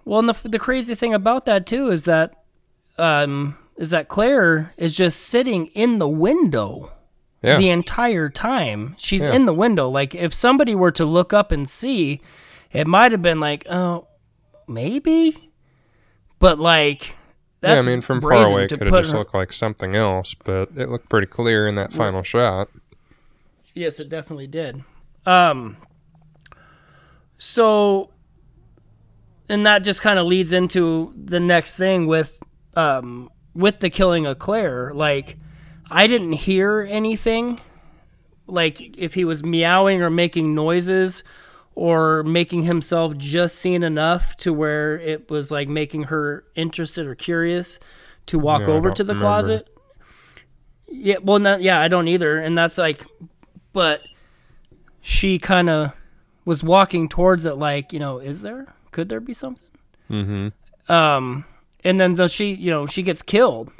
Well, 0.03 0.19
and 0.19 0.29
the 0.29 0.35
the 0.49 0.59
crazy 0.59 0.93
thing 0.95 1.13
about 1.13 1.45
that 1.45 1.65
too 1.65 1.89
is 1.89 2.03
that, 2.05 2.33
um, 2.97 3.57
is 3.77 3.91
that 3.91 4.09
Claire 4.09 4.73
is 4.77 4.95
just 4.95 5.21
sitting 5.21 5.67
in 5.67 5.95
the 5.97 6.07
window 6.07 6.91
Yeah. 7.41 7.57
the 7.57 7.69
entire 7.69 8.27
time. 8.29 8.95
She's 8.97 9.25
Yeah. 9.25 9.33
in 9.33 9.45
the 9.45 9.53
window. 9.53 9.87
Like 9.89 10.13
if 10.13 10.33
somebody 10.33 10.75
were 10.75 10.91
to 10.91 11.05
look 11.05 11.31
up 11.33 11.51
and 11.51 11.69
see, 11.69 12.19
it 12.73 12.87
might 12.87 13.11
have 13.13 13.21
been 13.21 13.39
like, 13.39 13.65
oh, 13.69 14.07
maybe, 14.67 15.51
but 16.39 16.59
like. 16.59 17.15
Yeah, 17.63 17.79
I 17.79 17.81
mean, 17.81 18.01
from 18.01 18.21
far 18.21 18.33
away, 18.33 18.65
it 18.65 18.69
could 18.69 18.87
have 18.87 19.03
just 19.03 19.11
her- 19.11 19.19
looked 19.19 19.33
like 19.33 19.53
something 19.53 19.95
else, 19.95 20.33
but 20.33 20.69
it 20.75 20.89
looked 20.89 21.09
pretty 21.09 21.27
clear 21.27 21.67
in 21.67 21.75
that 21.75 21.93
final 21.93 22.23
shot. 22.23 22.69
Yes, 23.73 23.99
it 23.99 24.09
definitely 24.09 24.47
did. 24.47 24.83
Um, 25.25 25.77
so, 27.37 28.09
and 29.47 29.65
that 29.65 29.83
just 29.83 30.01
kind 30.01 30.19
of 30.19 30.25
leads 30.25 30.53
into 30.53 31.13
the 31.15 31.39
next 31.39 31.77
thing 31.77 32.07
with, 32.07 32.39
um, 32.75 33.29
with 33.53 33.79
the 33.79 33.89
killing 33.89 34.25
of 34.25 34.39
Claire. 34.39 34.91
Like, 34.93 35.37
I 35.89 36.07
didn't 36.07 36.33
hear 36.33 36.87
anything. 36.89 37.59
Like, 38.47 38.97
if 38.97 39.13
he 39.13 39.23
was 39.23 39.43
meowing 39.43 40.01
or 40.01 40.09
making 40.09 40.55
noises 40.55 41.23
or 41.75 42.23
making 42.23 42.63
himself 42.63 43.17
just 43.17 43.57
seen 43.57 43.83
enough 43.83 44.35
to 44.37 44.51
where 44.53 44.99
it 44.99 45.29
was 45.29 45.51
like 45.51 45.67
making 45.67 46.03
her 46.03 46.43
interested 46.55 47.07
or 47.07 47.15
curious 47.15 47.79
to 48.27 48.37
walk 48.37 48.63
over 48.63 48.91
to 48.91 49.03
the 49.03 49.13
remember. 49.13 49.25
closet. 49.27 49.67
Yeah, 50.87 51.17
well, 51.23 51.39
not, 51.39 51.61
yeah, 51.61 51.79
I 51.79 51.87
don't 51.87 52.07
either. 52.09 52.37
And 52.37 52.57
that's 52.57 52.77
like, 52.77 53.05
but 53.71 54.01
she 55.01 55.39
kind 55.39 55.69
of 55.69 55.93
was 56.45 56.63
walking 56.63 57.07
towards 57.07 57.45
it 57.45 57.53
like 57.55 57.93
you 57.93 57.99
know 57.99 58.17
is 58.19 58.41
there 58.41 58.73
could 58.91 59.09
there 59.09 59.19
be 59.19 59.33
something 59.33 59.67
Mm-hmm. 60.09 60.91
um 60.91 61.45
and 61.83 61.99
then 61.99 62.15
the 62.15 62.27
she 62.27 62.53
you 62.53 62.69
know 62.71 62.85
she 62.85 63.01
gets 63.01 63.21
killed 63.21 63.71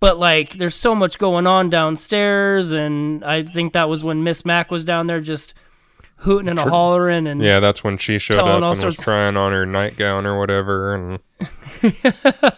but 0.00 0.18
like 0.18 0.54
there's 0.54 0.74
so 0.74 0.94
much 0.94 1.18
going 1.18 1.46
on 1.46 1.70
downstairs 1.70 2.72
and 2.72 3.24
i 3.24 3.42
think 3.42 3.72
that 3.72 3.88
was 3.88 4.04
when 4.04 4.22
miss 4.22 4.44
mac 4.44 4.70
was 4.70 4.84
down 4.84 5.06
there 5.06 5.20
just 5.20 5.54
hooting 6.22 6.48
and 6.48 6.58
a 6.58 6.68
hollering 6.68 7.26
and 7.26 7.42
Yeah, 7.42 7.60
that's 7.60 7.82
when 7.84 7.98
she 7.98 8.18
showed 8.18 8.38
up 8.38 8.62
and 8.62 8.84
was 8.84 8.96
trying 8.96 9.36
on 9.36 9.52
her 9.52 9.66
nightgown 9.66 10.26
or 10.26 10.38
whatever, 10.38 10.94
and 10.94 11.18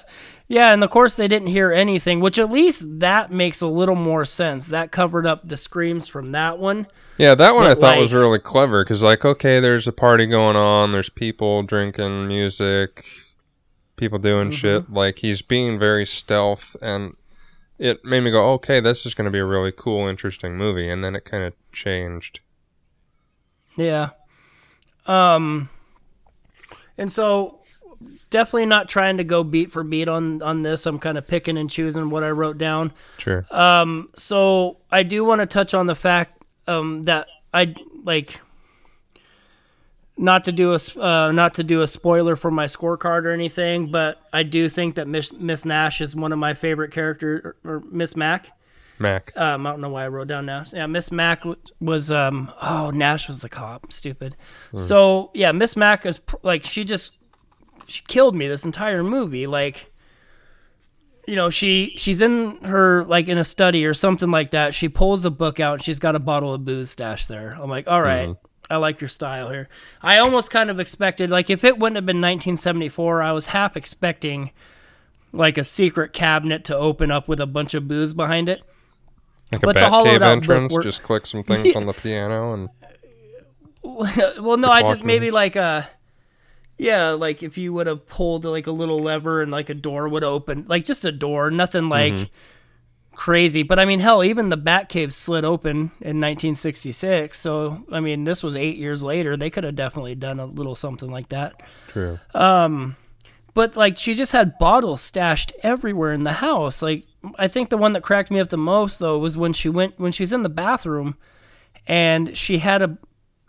yeah 0.47 0.73
and 0.73 0.85
of 0.85 0.91
course 0.91 1.17
they 1.17 1.27
didn't 1.27 1.49
hear 1.49 1.73
anything 1.73 2.21
which 2.21 2.39
at 2.39 2.51
least 2.53 2.85
that 3.01 3.31
makes 3.33 3.63
a 3.63 3.67
little 3.67 3.95
more 3.95 4.27
sense 4.27 4.69
that 4.69 4.93
covered 4.93 5.27
up 5.27 5.49
the 5.49 5.57
screams 5.57 6.07
from 6.07 6.33
that 6.33 6.59
one 6.59 6.87
yeah, 7.17 7.37
that 7.37 7.55
one 7.55 7.65
I 7.65 7.75
But, 7.75 7.81
thought 7.81 7.99
was 8.01 8.13
really 8.13 8.41
clever 8.41 8.83
because, 8.83 9.01
like, 9.01 9.25
okay, 9.25 9.61
there's 9.61 9.87
a 9.87 9.93
party 9.93 10.27
going 10.27 10.57
on, 10.57 10.91
there's 10.91 11.11
people 11.11 11.63
drinking 11.63 12.27
music, 12.27 13.05
people 13.95 14.19
doing 14.19 14.49
Mm-hmm. 14.49 14.57
shit. 14.57 14.93
Like, 14.93 15.21
he's 15.21 15.41
being 15.41 15.79
very 15.79 16.05
stealth, 16.07 16.75
and 16.83 17.15
it 17.79 18.05
made 18.05 18.23
me 18.25 18.33
go, 18.33 18.51
okay, 18.55 18.81
this 18.81 19.07
is 19.07 19.15
going 19.15 19.27
to 19.27 19.31
be 19.31 19.39
a 19.39 19.45
really 19.45 19.71
cool, 19.71 20.09
interesting 20.09 20.57
movie, 20.57 20.89
and 20.91 21.05
then 21.05 21.15
it 21.15 21.25
kind 21.25 21.45
of 21.45 21.53
changed. 21.71 22.41
Yeah. 23.77 24.11
Um 25.07 25.69
and 26.97 27.13
so 27.13 27.61
definitely 28.31 28.67
not 28.67 28.89
trying 28.89 29.17
to 29.17 29.25
go 29.25 29.43
beat 29.45 29.73
for 29.73 29.83
beat 29.85 30.09
on 30.09 30.43
on 30.43 30.63
this. 30.63 30.87
I'm 30.87 30.99
kind 30.99 31.19
of 31.19 31.27
picking 31.27 31.59
and 31.59 31.71
choosing 31.71 32.11
what 32.11 32.25
I 32.25 32.31
wrote 32.31 32.59
down. 32.59 32.93
Sure. 33.19 33.45
Um 33.51 34.11
so 34.15 34.79
I 34.91 35.03
do 35.03 35.25
want 35.25 35.41
to 35.41 35.47
touch 35.47 35.75
on 35.75 35.87
the 35.87 35.95
fact 35.95 36.43
um 36.67 37.05
that 37.05 37.27
I 37.53 37.75
like 38.05 38.41
not 40.17 40.45
to 40.45 40.53
do 40.53 40.73
a 40.73 41.01
uh, 41.01 41.33
not 41.33 41.55
to 41.55 41.65
do 41.65 41.83
a 41.83 41.89
spoiler 41.89 42.37
for 42.37 42.51
my 42.51 42.67
scorecard 42.67 43.25
or 43.25 43.33
anything, 43.33 43.91
but 43.91 44.21
I 44.33 44.43
do 44.45 44.69
think 44.69 44.95
that 44.95 45.09
Miss, 45.09 45.33
Miss 45.33 45.65
Nash 45.65 46.01
is 46.01 46.15
one 46.15 46.33
of 46.33 46.39
my 46.39 46.55
favorite 46.55 46.93
characters, 46.93 47.41
or, 47.45 47.57
or 47.65 47.83
Miss 47.91 48.15
Mac. 48.17 48.54
Mac. 48.99 49.33
Um, 49.37 49.67
I 49.67 49.71
don't 49.71 49.81
know 49.81 49.89
why 49.91 50.05
I 50.05 50.09
wrote 50.09 50.29
down 50.29 50.47
Nash. 50.47 50.73
Yeah, 50.73 50.87
Miss 50.87 51.11
Mac 51.11 51.43
was 51.81 52.11
um. 52.13 52.51
Oh, 52.63 52.91
Nash 52.91 53.29
was 53.29 53.41
the 53.41 53.49
cop. 53.49 53.93
Stupid. 53.93 54.37
So 54.77 55.31
yeah, 55.35 55.53
Miss 55.53 55.77
Mac 55.77 56.07
is 56.07 56.21
like 56.43 56.65
she 56.65 56.85
just 56.85 57.17
she 57.87 58.03
killed 58.07 58.35
me 58.35 58.47
this 58.49 58.65
entire 58.65 59.03
movie. 59.03 59.47
Like, 59.47 59.93
you 61.27 61.37
know, 61.37 61.51
she 61.51 61.95
she's 61.97 62.21
in 62.23 62.57
her 62.63 63.05
like 63.05 63.29
in 63.29 63.39
a 63.39 63.45
study 63.45 63.85
or 63.87 63.95
something 63.95 64.31
like 64.31 64.51
that. 64.53 64.75
She 64.75 64.89
pulls 64.89 65.23
the 65.23 65.31
book 65.31 65.59
out. 65.61 65.75
and 65.75 65.83
She's 65.83 65.99
got 65.99 66.15
a 66.15 66.21
bottle 66.21 66.53
of 66.55 66.65
booze 66.65 66.91
stashed 66.91 67.29
there. 67.29 67.57
I'm 67.61 67.71
like, 67.71 67.89
all 67.89 68.01
right, 68.03 68.37
I 68.71 68.77
like 68.77 69.01
your 69.01 69.09
style 69.09 69.51
here. 69.51 69.69
I 70.03 70.19
almost 70.19 70.51
kind 70.51 70.71
of 70.71 70.79
expected 70.81 71.31
like 71.31 71.51
if 71.51 71.65
it 71.65 71.79
wouldn't 71.79 71.97
have 71.97 72.07
been 72.07 72.19
1974, 72.21 73.23
I 73.23 73.33
was 73.33 73.47
half 73.49 73.77
expecting 73.77 74.51
like 75.33 75.59
a 75.59 75.65
secret 75.65 76.13
cabinet 76.13 76.65
to 76.65 76.77
open 76.77 77.11
up 77.11 77.27
with 77.27 77.41
a 77.41 77.47
bunch 77.47 77.75
of 77.75 77.89
booze 77.89 78.15
behind 78.15 78.49
it. 78.49 78.63
Like 79.55 79.63
a 79.63 79.67
but 79.67 79.75
the 79.75 79.81
Batcave 79.81 80.23
entrance, 80.23 80.77
just 80.83 81.03
click 81.03 81.27
some 81.27 81.43
things 81.43 81.75
on 81.77 81.87
the 81.87 81.93
piano 81.93 82.53
and 82.53 82.69
well, 83.83 84.57
no, 84.57 84.71
I 84.71 84.83
just 84.83 85.05
maybe 85.05 85.31
like 85.31 85.57
a, 85.57 85.89
yeah, 86.79 87.11
like 87.11 87.43
if 87.43 87.59
you 87.59 87.73
would 87.75 87.87
have 87.87 88.07
pulled 88.07 88.45
like 88.45 88.67
a 88.67 88.73
little 88.73 88.99
lever 88.99 89.43
and 89.43 89.53
like 89.53 89.69
a 89.69 89.75
door 89.75 90.09
would 90.09 90.25
open, 90.25 90.65
like 90.69 90.85
just 90.85 91.05
a 91.05 91.13
door, 91.13 91.51
nothing 91.51 91.89
like 91.89 92.15
Mm-hmm. 92.15 92.25
crazy. 93.15 93.63
But 93.63 93.79
I 93.79 93.85
mean, 93.85 94.01
hell, 94.01 94.25
even 94.25 94.49
the 94.49 94.57
Batcave 94.59 95.13
slid 95.13 95.45
open 95.45 95.93
in 96.01 96.21
1966. 96.21 97.39
So 97.39 97.85
I 97.93 98.01
mean, 98.01 98.25
this 98.25 98.43
was 98.43 98.57
eight 98.57 98.77
years 98.77 99.03
later. 99.05 99.37
They 99.37 99.51
could 99.51 99.65
have 99.65 99.77
definitely 99.77 100.15
done 100.15 100.41
a 100.41 100.47
little 100.47 100.75
something 100.75 101.11
like 101.11 101.29
that. 101.29 101.63
true. 101.89 102.19
Um, 102.35 102.97
but 103.53 103.77
like, 103.77 103.99
she 103.99 104.15
just 104.15 104.33
had 104.33 104.59
bottles 104.59 105.01
stashed 105.01 105.53
everywhere 105.63 106.13
in 106.13 106.25
the 106.25 106.33
house. 106.33 106.83
Like, 106.83 107.05
I 107.39 107.49
think 107.49 107.71
the 107.71 107.77
one 107.77 107.93
that 107.95 108.03
cracked 108.03 108.31
me 108.31 108.41
up 108.41 108.49
the 108.49 108.57
most 108.57 108.99
though 108.99 109.19
was 109.19 109.37
when 109.37 109.53
she 109.53 109.69
went 109.69 109.99
when 109.99 110.13
she's 110.13 110.33
in 110.33 110.43
the 110.43 110.49
bathroom, 110.49 111.17
and 111.87 112.37
she 112.37 112.59
had 112.59 112.83
a 112.83 112.99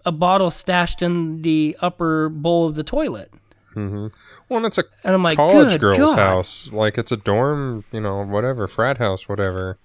a 0.06 0.12
bottle 0.12 0.52
stashed 0.52 1.02
in 1.02 1.42
the 1.42 1.76
upper 1.82 2.30
bowl 2.30 2.68
of 2.68 2.76
the 2.76 2.84
toilet. 2.84 3.32
Mhm. 3.74 4.14
Well, 4.48 4.58
and 4.58 4.66
it's 4.68 4.78
a 4.78 4.84
And 5.04 5.16
I'm 5.16 5.24
like, 5.24 5.36
college 5.36 5.80
girl's 5.80 6.14
God. 6.14 6.18
house. 6.18 6.70
Like 6.72 6.98
it's 6.98 7.12
a 7.12 7.18
dorm, 7.18 7.84
you 7.92 8.00
know, 8.02 8.24
whatever, 8.24 8.68
frat 8.68 9.00
house, 9.00 9.28
whatever. 9.28 9.78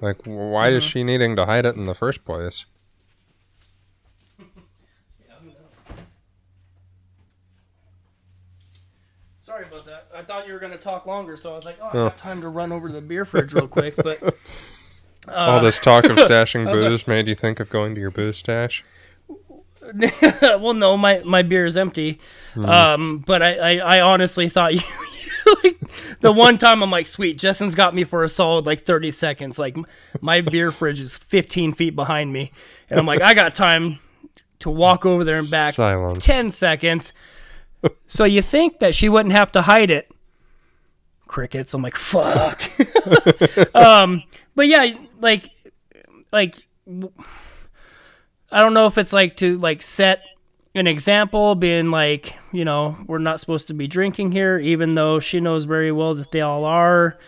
Like, 0.00 0.18
why 0.24 0.68
Mm-hmm. 0.68 0.76
is 0.76 0.84
she 0.84 1.04
needing 1.04 1.36
to 1.36 1.46
hide 1.46 1.64
it 1.64 1.76
in 1.76 1.86
the 1.86 1.94
first 1.94 2.24
place? 2.24 2.66
Sorry 9.40 9.64
about 9.66 9.84
that. 9.86 10.05
I 10.16 10.22
thought 10.22 10.46
you 10.46 10.52
were 10.52 10.58
gonna 10.58 10.78
talk 10.78 11.06
longer, 11.06 11.36
so 11.36 11.52
I 11.52 11.54
was 11.54 11.64
like, 11.64 11.76
oh, 11.82 11.88
I 11.88 11.92
got 11.92 12.16
time 12.16 12.40
to 12.40 12.48
run 12.48 12.72
over 12.72 12.88
to 12.88 12.94
the 12.94 13.00
beer 13.00 13.24
fridge 13.24 13.52
real 13.52 13.68
quick. 13.68 13.94
But 14.02 14.36
All 15.28 15.60
this 15.60 15.78
talk 15.78 16.04
of 16.04 16.16
stashing 16.16 16.66
Uh, 16.68 16.70
was 16.70 16.80
booze 16.82 17.06
made 17.06 17.26
you 17.28 17.34
think 17.34 17.58
of 17.60 17.68
going 17.68 17.94
to 17.94 18.00
your 18.00 18.10
booze 18.10 18.36
stash? 18.38 18.84
well, 20.42 20.74
no, 20.74 20.96
my 20.96 21.20
my 21.24 21.42
beer 21.42 21.66
is 21.66 21.76
empty. 21.76 22.20
Um, 22.56 23.18
but 23.26 23.42
I, 23.42 23.54
I, 23.78 23.98
I 23.98 24.00
honestly 24.00 24.48
thought 24.48 24.74
you, 24.74 24.80
you 25.44 25.56
like 25.62 25.78
the 26.20 26.32
one 26.32 26.58
time 26.58 26.82
I'm 26.82 26.90
like, 26.90 27.06
sweet, 27.06 27.38
Justin's 27.38 27.74
got 27.74 27.94
me 27.94 28.04
for 28.04 28.24
a 28.24 28.28
solid 28.28 28.66
like 28.66 28.84
30 28.84 29.10
seconds. 29.10 29.58
Like 29.58 29.76
my 30.20 30.40
beer 30.40 30.72
fridge 30.72 31.00
is 31.00 31.16
15 31.16 31.72
feet 31.74 31.94
behind 31.94 32.32
me, 32.32 32.50
and 32.90 32.98
I'm 32.98 33.06
like, 33.06 33.20
I 33.20 33.34
got 33.34 33.54
time 33.54 33.98
to 34.60 34.70
walk 34.70 35.04
over 35.06 35.22
there 35.22 35.38
and 35.38 35.50
back. 35.50 35.74
Silence. 35.74 36.24
10 36.24 36.50
seconds. 36.50 37.12
So 38.06 38.24
you 38.24 38.42
think 38.42 38.78
that 38.80 38.94
she 38.94 39.08
wouldn't 39.08 39.34
have 39.34 39.52
to 39.52 39.62
hide 39.62 39.90
it? 39.90 40.10
Crickets. 41.26 41.74
I'm 41.74 41.82
like, 41.82 41.96
fuck. 41.96 42.62
um, 43.74 44.22
but 44.54 44.68
yeah, 44.68 44.94
like, 45.20 45.50
like. 46.32 46.66
I 48.52 48.60
don't 48.60 48.74
know 48.74 48.86
if 48.86 48.96
it's 48.96 49.12
like 49.12 49.36
to 49.38 49.58
like 49.58 49.82
set 49.82 50.22
an 50.76 50.86
example, 50.86 51.54
being 51.54 51.90
like, 51.90 52.36
you 52.52 52.64
know, 52.64 52.96
we're 53.06 53.18
not 53.18 53.40
supposed 53.40 53.66
to 53.68 53.74
be 53.74 53.86
drinking 53.86 54.32
here, 54.32 54.58
even 54.58 54.94
though 54.94 55.18
she 55.18 55.40
knows 55.40 55.64
very 55.64 55.90
well 55.90 56.14
that 56.14 56.30
they 56.30 56.42
all 56.42 56.64
are. 56.64 57.18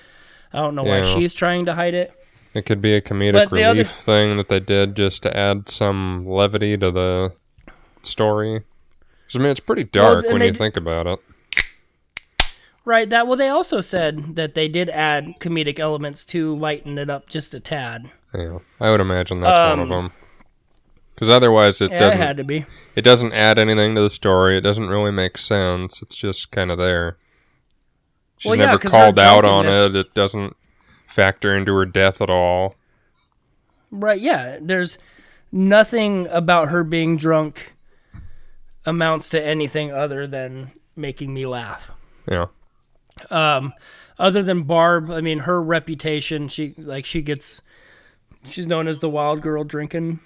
I 0.53 0.59
don't 0.59 0.75
know 0.75 0.85
why 0.85 1.03
she's 1.03 1.35
trying 1.35 1.67
to 1.67 1.75
hide 1.75 1.95
it. 1.95 2.13
It 2.55 2.63
could 2.67 2.81
be 2.81 2.95
a 2.95 3.01
comedic 3.01 3.33
But 3.33 3.53
relief 3.53 3.67
other- 3.67 3.85
thing 3.85 4.37
that 4.37 4.49
they 4.49 4.61
did 4.61 4.97
just 4.97 5.23
to 5.23 5.37
add 5.37 5.69
some 5.69 6.27
levity 6.27 6.77
to 6.79 6.91
the 6.91 7.33
story. 8.03 8.63
I 9.35 9.39
mean, 9.39 9.49
it's 9.49 9.61
pretty 9.61 9.85
dark 9.85 10.25
and 10.25 10.33
when 10.35 10.43
you 10.43 10.53
d- 10.53 10.59
think 10.59 10.77
about 10.77 11.07
it. 11.07 11.19
Right. 12.85 13.09
That 13.11 13.27
well, 13.27 13.37
they 13.37 13.49
also 13.49 13.81
said 13.83 14.37
that 14.37 14.55
they 14.55 14.67
did 14.69 14.89
add 14.89 15.35
comedic 15.41 15.79
elements 15.79 16.25
to 16.27 16.55
lighten 16.57 16.97
it 16.99 17.11
up 17.11 17.29
just 17.29 17.55
a 17.55 17.61
tad. 17.61 18.11
Yeah, 18.35 18.59
I 18.81 18.91
would 18.91 19.01
imagine 19.01 19.41
that's 19.41 19.59
one 19.59 19.81
of 19.81 19.91
Um, 19.93 20.05
them. 20.05 20.13
Because 21.15 21.29
otherwise, 21.31 21.81
it 21.81 21.91
Yeah, 21.91 21.99
doesn't. 21.99 22.19
had 22.21 22.37
to 22.37 22.45
be. 22.45 22.65
It 22.95 23.03
doesn't 23.03 23.33
add 23.35 23.59
anything 23.59 23.95
to 23.97 24.01
the 24.01 24.11
story. 24.11 24.57
It 24.57 24.61
doesn't 24.61 24.89
really 24.89 25.11
make 25.11 25.37
sense. 25.37 26.01
It's 26.01 26.17
just 26.17 26.51
kind 26.51 26.71
of 26.71 26.79
there. 26.79 27.17
She's 28.39 28.51
Well, 28.51 28.59
yeah, 28.59 28.67
never 28.67 28.79
her 28.85 28.89
called 28.89 29.19
out 29.19 29.45
on 29.45 29.65
drunkenness- 29.65 29.91
it. 29.91 29.97
It 29.97 30.15
doesn't 30.15 30.57
factor 31.09 31.55
into 31.57 31.75
her 31.75 31.85
death 31.87 32.23
at 32.23 32.31
all. 32.31 32.77
Right. 33.91 34.21
Yeah. 34.21 34.59
There's 34.61 34.97
nothing 35.51 36.29
about 36.31 36.69
her 36.69 36.85
being 36.85 37.17
drunk 37.17 37.75
amounts 38.89 39.29
to 39.31 39.45
anything 39.45 39.93
other 39.93 40.27
than 40.27 40.73
making 40.97 41.35
me 41.35 41.47
laugh. 41.47 41.91
Yeah. 42.27 42.47
Um, 43.31 43.75
other 44.19 44.43
than 44.43 44.63
Barb, 44.63 45.11
I 45.11 45.21
mean, 45.21 45.41
her 45.41 45.63
reputation, 45.63 46.49
she 46.49 46.75
like 46.79 47.05
she 47.05 47.21
gets, 47.21 47.61
she's 48.49 48.67
known 48.67 48.89
as 48.89 49.01
the 49.01 49.09
wild 49.09 49.43
girl 49.43 49.63
drinking, 49.63 50.21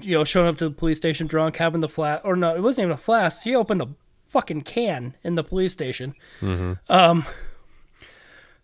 you 0.00 0.16
know, 0.16 0.24
showing 0.24 0.48
up 0.48 0.56
to 0.56 0.68
the 0.68 0.74
police 0.74 0.96
station 0.96 1.26
drunk, 1.26 1.56
having 1.56 1.80
the 1.80 1.88
flat, 1.88 2.22
or 2.24 2.36
no, 2.36 2.54
it 2.54 2.62
wasn't 2.62 2.86
even 2.86 2.94
a 2.94 2.98
flask. 2.98 3.44
She 3.44 3.54
opened 3.54 3.82
a 3.82 3.88
fucking 4.26 4.62
can 4.62 5.14
in 5.22 5.34
the 5.34 5.44
police 5.44 5.72
station. 5.72 6.14
Mm-hmm. 6.40 6.72
Um, 6.88 7.26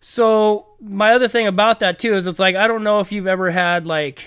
so 0.01 0.67
my 0.81 1.13
other 1.13 1.27
thing 1.27 1.47
about 1.47 1.79
that 1.79 1.99
too 1.99 2.15
is 2.15 2.25
it's 2.25 2.39
like 2.39 2.55
I 2.55 2.67
don't 2.67 2.83
know 2.83 2.99
if 2.99 3.11
you've 3.11 3.27
ever 3.27 3.51
had 3.51 3.85
like. 3.85 4.25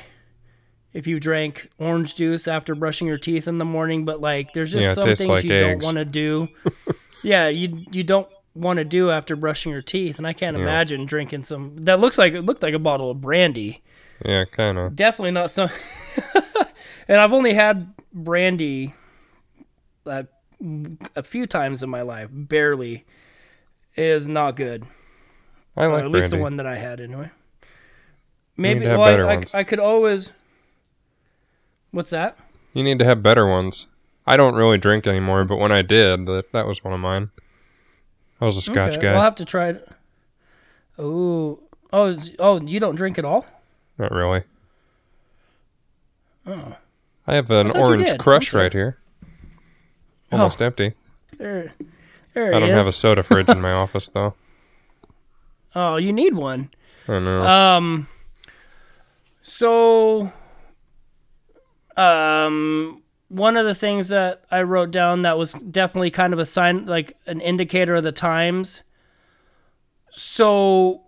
If 0.96 1.06
you 1.06 1.20
drank 1.20 1.68
orange 1.78 2.16
juice 2.16 2.48
after 2.48 2.74
brushing 2.74 3.06
your 3.06 3.18
teeth 3.18 3.46
in 3.46 3.58
the 3.58 3.64
morning, 3.66 4.04
but 4.06 4.20
like 4.20 4.52
there's 4.54 4.72
just 4.72 4.84
Yeah, 4.84 4.94
some 4.94 5.04
things 5.04 5.26
like 5.26 5.44
you 5.44 5.52
eggs. 5.52 5.84
don't 5.84 5.94
want 5.94 5.98
to 5.98 6.10
do. 6.10 6.48
yeah, 7.22 7.48
you 7.48 7.84
you 7.92 8.02
don't 8.02 8.26
want 8.54 8.78
to 8.78 8.84
do 8.84 9.10
after 9.10 9.36
brushing 9.36 9.70
your 9.72 9.82
teeth, 9.82 10.16
and 10.16 10.26
I 10.26 10.32
can't 10.32 10.56
Yeah. 10.56 10.62
imagine 10.62 11.04
drinking 11.04 11.42
some. 11.44 11.76
That 11.84 12.00
looks 12.00 12.16
like 12.16 12.32
it 12.32 12.42
looked 12.42 12.62
like 12.62 12.72
a 12.74 12.78
bottle 12.78 13.10
of 13.10 13.20
brandy. 13.20 13.82
Yeah, 14.24 14.44
kind 14.46 14.78
of. 14.78 14.96
Definitely 14.96 15.32
not 15.32 15.50
some. 15.50 15.68
and 17.08 17.18
I've 17.18 17.34
only 17.34 17.52
had 17.52 17.92
brandy 18.14 18.94
uh, 20.06 20.22
a 21.14 21.22
few 21.22 21.46
times 21.46 21.82
in 21.82 21.90
my 21.90 22.00
life, 22.00 22.30
barely. 22.32 23.04
It 23.94 24.04
is 24.04 24.26
not 24.28 24.56
good. 24.56 24.86
I 25.76 25.84
Or 25.84 25.92
like 25.92 26.04
at 26.04 26.10
least 26.10 26.30
the 26.30 26.38
one 26.38 26.56
that 26.56 26.66
I 26.66 26.76
had 26.76 27.00
anyway. 27.02 27.30
Maybe 28.56 28.86
well, 28.86 29.02
I- 29.02 29.34
I. 29.34 29.42
I 29.52 29.64
could 29.64 29.78
always. 29.80 30.32
What's 31.90 32.10
that? 32.10 32.36
You 32.74 32.82
need 32.82 32.98
to 32.98 33.04
have 33.04 33.22
better 33.22 33.46
ones. 33.46 33.86
I 34.26 34.36
don't 34.36 34.54
really 34.54 34.76
drink 34.78 35.06
anymore, 35.06 35.44
but 35.44 35.56
when 35.56 35.72
I 35.72 35.82
did, 35.82 36.26
that 36.26 36.52
that 36.52 36.66
was 36.66 36.82
one 36.82 36.92
of 36.92 37.00
mine. 37.00 37.30
I 38.40 38.44
was 38.44 38.56
a 38.56 38.60
Scotch 38.60 38.94
Okay, 38.94 39.02
guy. 39.02 39.12
I'll 39.14 39.22
have 39.22 39.36
to 39.36 39.44
try 39.44 39.68
it. 39.70 39.88
Oh, 40.98 41.60
oh, 41.92 42.06
is, 42.06 42.32
oh! 42.38 42.60
You 42.60 42.80
don't 42.80 42.96
drink 42.96 43.18
at 43.18 43.24
all? 43.24 43.46
Not 43.98 44.10
really. 44.10 44.42
Oh, 46.46 46.76
I 47.26 47.34
have 47.34 47.50
an 47.50 47.68
you 47.68 47.72
orange 47.72 48.18
crush 48.18 48.52
right 48.52 48.72
here. 48.72 48.98
Almost 50.32 50.60
empty. 50.60 50.94
there, 51.38 51.72
there 52.34 52.54
I 52.54 52.58
don't 52.58 52.70
is. 52.70 52.76
have 52.76 52.86
a 52.86 52.92
soda 52.92 53.22
fridge 53.22 53.48
in 53.48 53.60
my 53.62 53.72
office 53.72 54.08
though. 54.08 54.34
Oh, 55.74 55.96
you 55.96 56.12
need 56.12 56.34
one. 56.34 56.70
I 57.08 57.18
know. 57.20 57.42
Um. 57.42 58.08
So, 59.42 60.32
um, 61.96 63.02
one 63.28 63.56
of 63.56 63.66
the 63.66 63.74
things 63.74 64.08
that 64.10 64.44
I 64.50 64.62
wrote 64.62 64.90
down 64.90 65.22
that 65.22 65.38
was 65.38 65.52
definitely 65.52 66.10
kind 66.10 66.32
of 66.32 66.38
a 66.38 66.44
sign, 66.44 66.86
like 66.86 67.16
an 67.26 67.40
indicator 67.40 67.94
of 67.96 68.02
the 68.02 68.12
times. 68.12 68.82
So, 70.12 71.02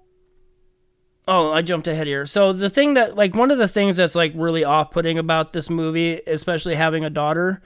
oh, 1.26 1.52
I 1.52 1.62
jumped 1.62 1.88
ahead 1.88 2.06
here. 2.06 2.26
So 2.26 2.52
the 2.52 2.70
thing 2.70 2.94
that, 2.94 3.16
like, 3.16 3.34
one 3.34 3.50
of 3.50 3.58
the 3.58 3.68
things 3.68 3.96
that's 3.96 4.14
like 4.14 4.32
really 4.34 4.64
off-putting 4.64 5.18
about 5.18 5.52
this 5.52 5.70
movie, 5.70 6.20
especially 6.26 6.74
having 6.74 7.04
a 7.04 7.10
daughter, 7.10 7.62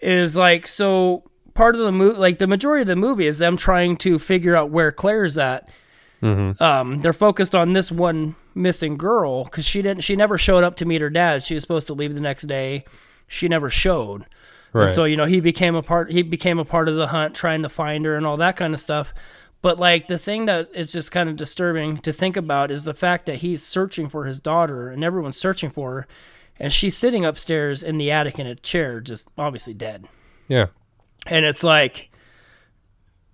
is 0.00 0.36
like 0.36 0.66
so 0.66 1.30
part 1.54 1.74
of 1.74 1.82
the 1.82 1.92
movie, 1.92 2.18
like 2.18 2.38
the 2.38 2.46
majority 2.46 2.82
of 2.82 2.88
the 2.88 2.96
movie 2.96 3.26
is 3.26 3.38
them 3.38 3.56
trying 3.56 3.96
to 3.98 4.18
figure 4.18 4.56
out 4.56 4.70
where 4.70 4.90
Claire's 4.90 5.38
at 5.38 5.68
um, 6.22 7.00
they're 7.00 7.12
focused 7.12 7.54
on 7.54 7.72
this 7.72 7.90
one 7.90 8.36
missing 8.54 8.96
girl 8.96 9.44
because 9.44 9.64
she 9.64 9.82
didn't 9.82 10.04
she 10.04 10.14
never 10.14 10.38
showed 10.38 10.62
up 10.62 10.76
to 10.76 10.84
meet 10.84 11.00
her 11.00 11.10
dad. 11.10 11.42
She 11.42 11.54
was 11.54 11.62
supposed 11.62 11.86
to 11.88 11.94
leave 11.94 12.14
the 12.14 12.20
next 12.20 12.44
day. 12.44 12.84
She 13.26 13.48
never 13.48 13.70
showed. 13.70 14.26
Right. 14.72 14.84
and 14.84 14.92
so 14.92 15.04
you 15.04 15.16
know 15.16 15.26
he 15.26 15.40
became 15.40 15.74
a 15.74 15.82
part 15.82 16.10
he 16.10 16.22
became 16.22 16.58
a 16.58 16.64
part 16.64 16.88
of 16.88 16.96
the 16.96 17.08
hunt 17.08 17.34
trying 17.34 17.62
to 17.62 17.68
find 17.68 18.04
her 18.06 18.16
and 18.16 18.24
all 18.24 18.36
that 18.38 18.56
kind 18.56 18.72
of 18.72 18.80
stuff. 18.80 19.12
But 19.62 19.78
like 19.78 20.08
the 20.08 20.18
thing 20.18 20.46
that 20.46 20.70
is 20.74 20.92
just 20.92 21.12
kind 21.12 21.28
of 21.28 21.36
disturbing 21.36 21.98
to 21.98 22.12
think 22.12 22.36
about 22.36 22.70
is 22.70 22.84
the 22.84 22.94
fact 22.94 23.26
that 23.26 23.36
he's 23.36 23.62
searching 23.62 24.08
for 24.08 24.24
his 24.24 24.40
daughter 24.40 24.88
and 24.90 25.04
everyone's 25.04 25.36
searching 25.36 25.70
for 25.70 25.92
her 25.92 26.06
and 26.58 26.72
she's 26.72 26.96
sitting 26.96 27.24
upstairs 27.24 27.82
in 27.82 27.98
the 27.98 28.10
attic 28.10 28.38
in 28.38 28.46
a 28.46 28.54
chair 28.54 29.00
just 29.00 29.28
obviously 29.36 29.74
dead. 29.74 30.06
Yeah. 30.48 30.66
and 31.26 31.44
it's 31.44 31.62
like 31.64 32.10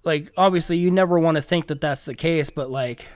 like 0.04 0.32
obviously 0.36 0.78
you 0.78 0.90
never 0.90 1.18
want 1.18 1.36
to 1.36 1.42
think 1.42 1.66
that 1.66 1.80
that's 1.80 2.04
the 2.04 2.14
case 2.14 2.50
but 2.50 2.70
like 2.70 3.06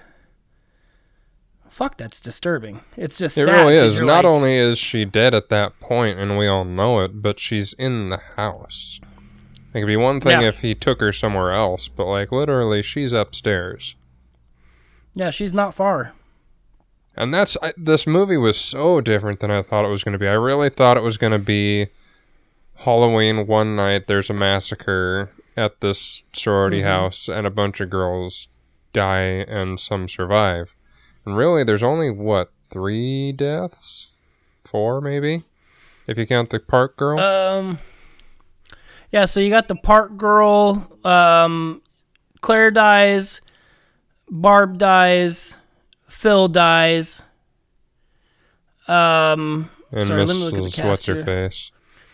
fuck 1.68 1.96
that's 1.96 2.20
disturbing 2.20 2.80
it's 2.96 3.18
just 3.18 3.38
It 3.38 3.46
really 3.46 3.76
is. 3.76 3.98
Not 3.98 4.06
like- 4.06 4.24
only 4.24 4.54
is 4.56 4.78
she 4.78 5.04
dead 5.04 5.34
at 5.34 5.48
that 5.48 5.78
point, 5.80 6.18
and 6.18 6.36
we 6.36 6.46
all 6.46 6.64
know 6.64 7.00
it, 7.00 7.22
but 7.22 7.40
she's 7.40 7.72
in 7.74 8.10
the 8.10 8.18
house. 8.36 9.00
It 9.72 9.80
could 9.80 9.86
be 9.86 9.96
one 9.96 10.20
thing 10.20 10.42
Yeah. 10.42 10.48
if 10.48 10.60
he 10.60 10.74
took 10.74 11.00
her 11.00 11.12
somewhere 11.14 11.50
else, 11.52 11.88
but 11.88 12.04
like 12.06 12.30
literally, 12.30 12.82
she's 12.82 13.12
upstairs. 13.12 13.94
yeah 15.14 15.30
she's 15.30 15.54
not 15.54 15.74
far 15.74 16.12
And 17.16 17.32
that's 17.32 17.56
I, 17.62 17.72
this 17.76 18.06
movie 18.06 18.36
was 18.36 18.58
so 18.60 19.00
different 19.00 19.40
than 19.40 19.50
I 19.50 19.62
thought 19.62 19.84
it 19.86 19.88
was 19.88 20.04
going 20.04 20.12
to 20.12 20.18
be. 20.18 20.28
I 20.28 20.32
really 20.34 20.68
thought 20.68 20.96
it 20.98 21.02
was 21.02 21.16
going 21.18 21.32
to 21.32 21.38
be 21.38 21.86
Halloween 22.76 23.46
one 23.46 23.76
night. 23.76 24.06
There's 24.08 24.28
a 24.30 24.34
massacre 24.34 25.30
at 25.56 25.80
this 25.80 26.22
sorority 26.32 26.78
Mm-hmm. 26.78 26.88
house, 26.88 27.28
and 27.28 27.46
a 27.46 27.50
bunch 27.50 27.80
of 27.80 27.90
girls 27.90 28.48
die, 28.92 29.44
and 29.48 29.78
some 29.80 30.08
survive. 30.08 30.74
And 31.24 31.36
really, 31.36 31.64
there's 31.64 31.82
only 31.82 32.10
what 32.10 32.52
three 32.70 33.32
deaths, 33.32 34.08
four 34.64 35.00
maybe, 35.00 35.44
if 36.06 36.16
you 36.18 36.26
count 36.26 36.50
the 36.50 36.58
park 36.60 36.96
girl. 36.96 37.18
um 37.20 37.78
yeah 39.10 39.24
so 39.26 39.38
you 39.40 39.50
got 39.50 39.68
the 39.68 39.76
park 39.76 40.16
girl 40.16 40.88
um 41.04 41.80
claire 42.40 42.70
dies 42.70 43.40
barb 44.30 44.78
dies 44.78 45.56
phil 46.08 46.48
dies 46.48 47.22
um 48.88 49.70
and 49.92 50.04
sorry, 50.04 50.24
let 50.24 50.34
me 50.34 50.42
look 50.44 50.54
at 50.54 50.60
the 50.62 50.66
Mrs. 50.68 50.74
cast 50.74 50.86
What's 50.88 51.06
her 51.06 51.22
face? 51.22 51.70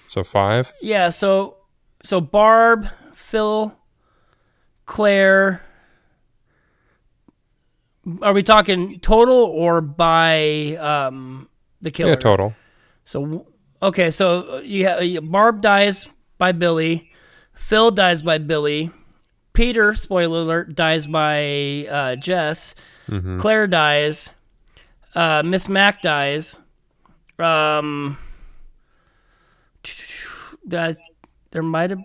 So 0.09 0.24
five. 0.24 0.72
Yeah, 0.82 1.11
so 1.11 1.57
so 2.03 2.20
Barb, 2.20 2.89
Phil, 3.29 3.76
Claire. 4.87 5.61
Are 8.22 8.33
we 8.33 8.43
talking 8.43 9.01
total 9.01 9.37
or 9.37 9.83
by 9.83 10.76
um 10.76 11.49
the 11.83 11.91
killer? 11.91 12.12
Yeah, 12.12 12.16
total. 12.16 12.55
So 13.05 13.47
okay, 13.83 14.11
so 14.11 14.61
you 14.61 14.87
have 14.87 15.31
Barb 15.31 15.61
dies 15.61 16.09
by 16.39 16.53
Billy, 16.53 17.11
Phil 17.53 17.91
dies 17.91 18.22
by 18.22 18.39
Billy, 18.39 18.91
Peter, 19.53 19.93
spoiler 19.93 20.41
alert, 20.41 20.74
dies 20.74 21.07
by 21.07 21.87
uh, 21.91 22.16
Jess, 22.16 22.74
Claire 23.39 23.66
dies, 23.66 24.31
uh, 25.14 25.43
Miss 25.45 25.68
Mac 25.68 26.01
dies, 26.01 26.59
um, 27.39 28.16
that 30.64 30.97
there 31.51 31.62
might 31.62 31.91
have 31.91 32.01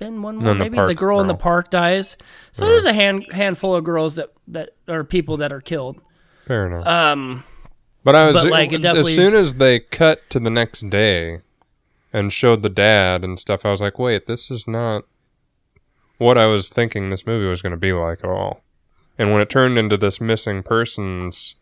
been 0.00 0.22
one 0.22 0.36
more, 0.36 0.46
then 0.46 0.58
the 0.58 0.64
maybe 0.64 0.78
the 0.78 0.84
park 0.84 0.96
girl 0.96 1.20
in 1.20 1.28
the 1.28 1.34
park 1.36 1.70
dies. 1.70 2.16
So 2.50 2.64
there's 2.64 2.86
a 2.86 2.92
hand 2.92 3.26
handful 3.30 3.76
of 3.76 3.84
girls 3.84 4.16
that 4.16 4.30
that 4.48 4.70
are 4.88 5.04
people 5.04 5.36
that 5.36 5.52
are 5.52 5.60
killed. 5.60 6.00
Fair 6.46 6.66
enough. 6.66 6.84
Um, 6.84 7.44
But 8.02 8.16
I 8.16 8.26
was 8.26 8.36
But, 8.36 8.50
like, 8.50 8.72
it 8.72 8.84
as 8.84 9.14
soon 9.14 9.34
as 9.34 9.54
they 9.54 9.78
cut 9.78 10.28
to 10.30 10.40
the 10.40 10.50
next 10.50 10.88
day 10.90 11.40
and 12.12 12.32
showed 12.32 12.62
the 12.62 12.70
dad 12.70 13.22
and 13.22 13.38
stuff, 13.38 13.64
I 13.64 13.70
was 13.70 13.80
like, 13.80 13.98
wait, 13.98 14.26
this 14.26 14.50
is 14.50 14.66
not 14.66 15.04
what 16.18 16.36
I 16.36 16.46
was 16.46 16.70
thinking 16.70 17.10
this 17.10 17.26
movie 17.26 17.46
was 17.46 17.62
going 17.62 17.70
to 17.70 17.76
be 17.76 17.92
like 17.92 18.24
at 18.24 18.30
all. 18.30 18.62
And 19.18 19.32
when 19.32 19.42
it 19.42 19.50
turned 19.50 19.78
into 19.78 19.96
this 19.98 20.20
missing 20.20 20.62
persons, 20.62 21.54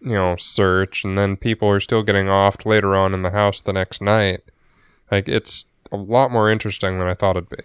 you 0.00 0.12
know, 0.12 0.36
search, 0.36 1.04
and 1.04 1.16
then 1.16 1.36
people 1.36 1.68
are 1.68 1.80
still 1.80 2.02
getting 2.02 2.26
offed 2.26 2.64
later 2.64 2.96
on 2.96 3.12
in 3.12 3.22
the 3.22 3.30
house 3.30 3.60
the 3.60 3.72
next 3.72 4.00
night, 4.00 4.40
like 5.10 5.28
it's 5.28 5.66
a 5.92 5.96
lot 5.96 6.30
more 6.30 6.50
interesting 6.50 6.98
than 6.98 7.08
I 7.08 7.14
thought 7.14 7.36
it'd 7.36 7.48
be. 7.48 7.56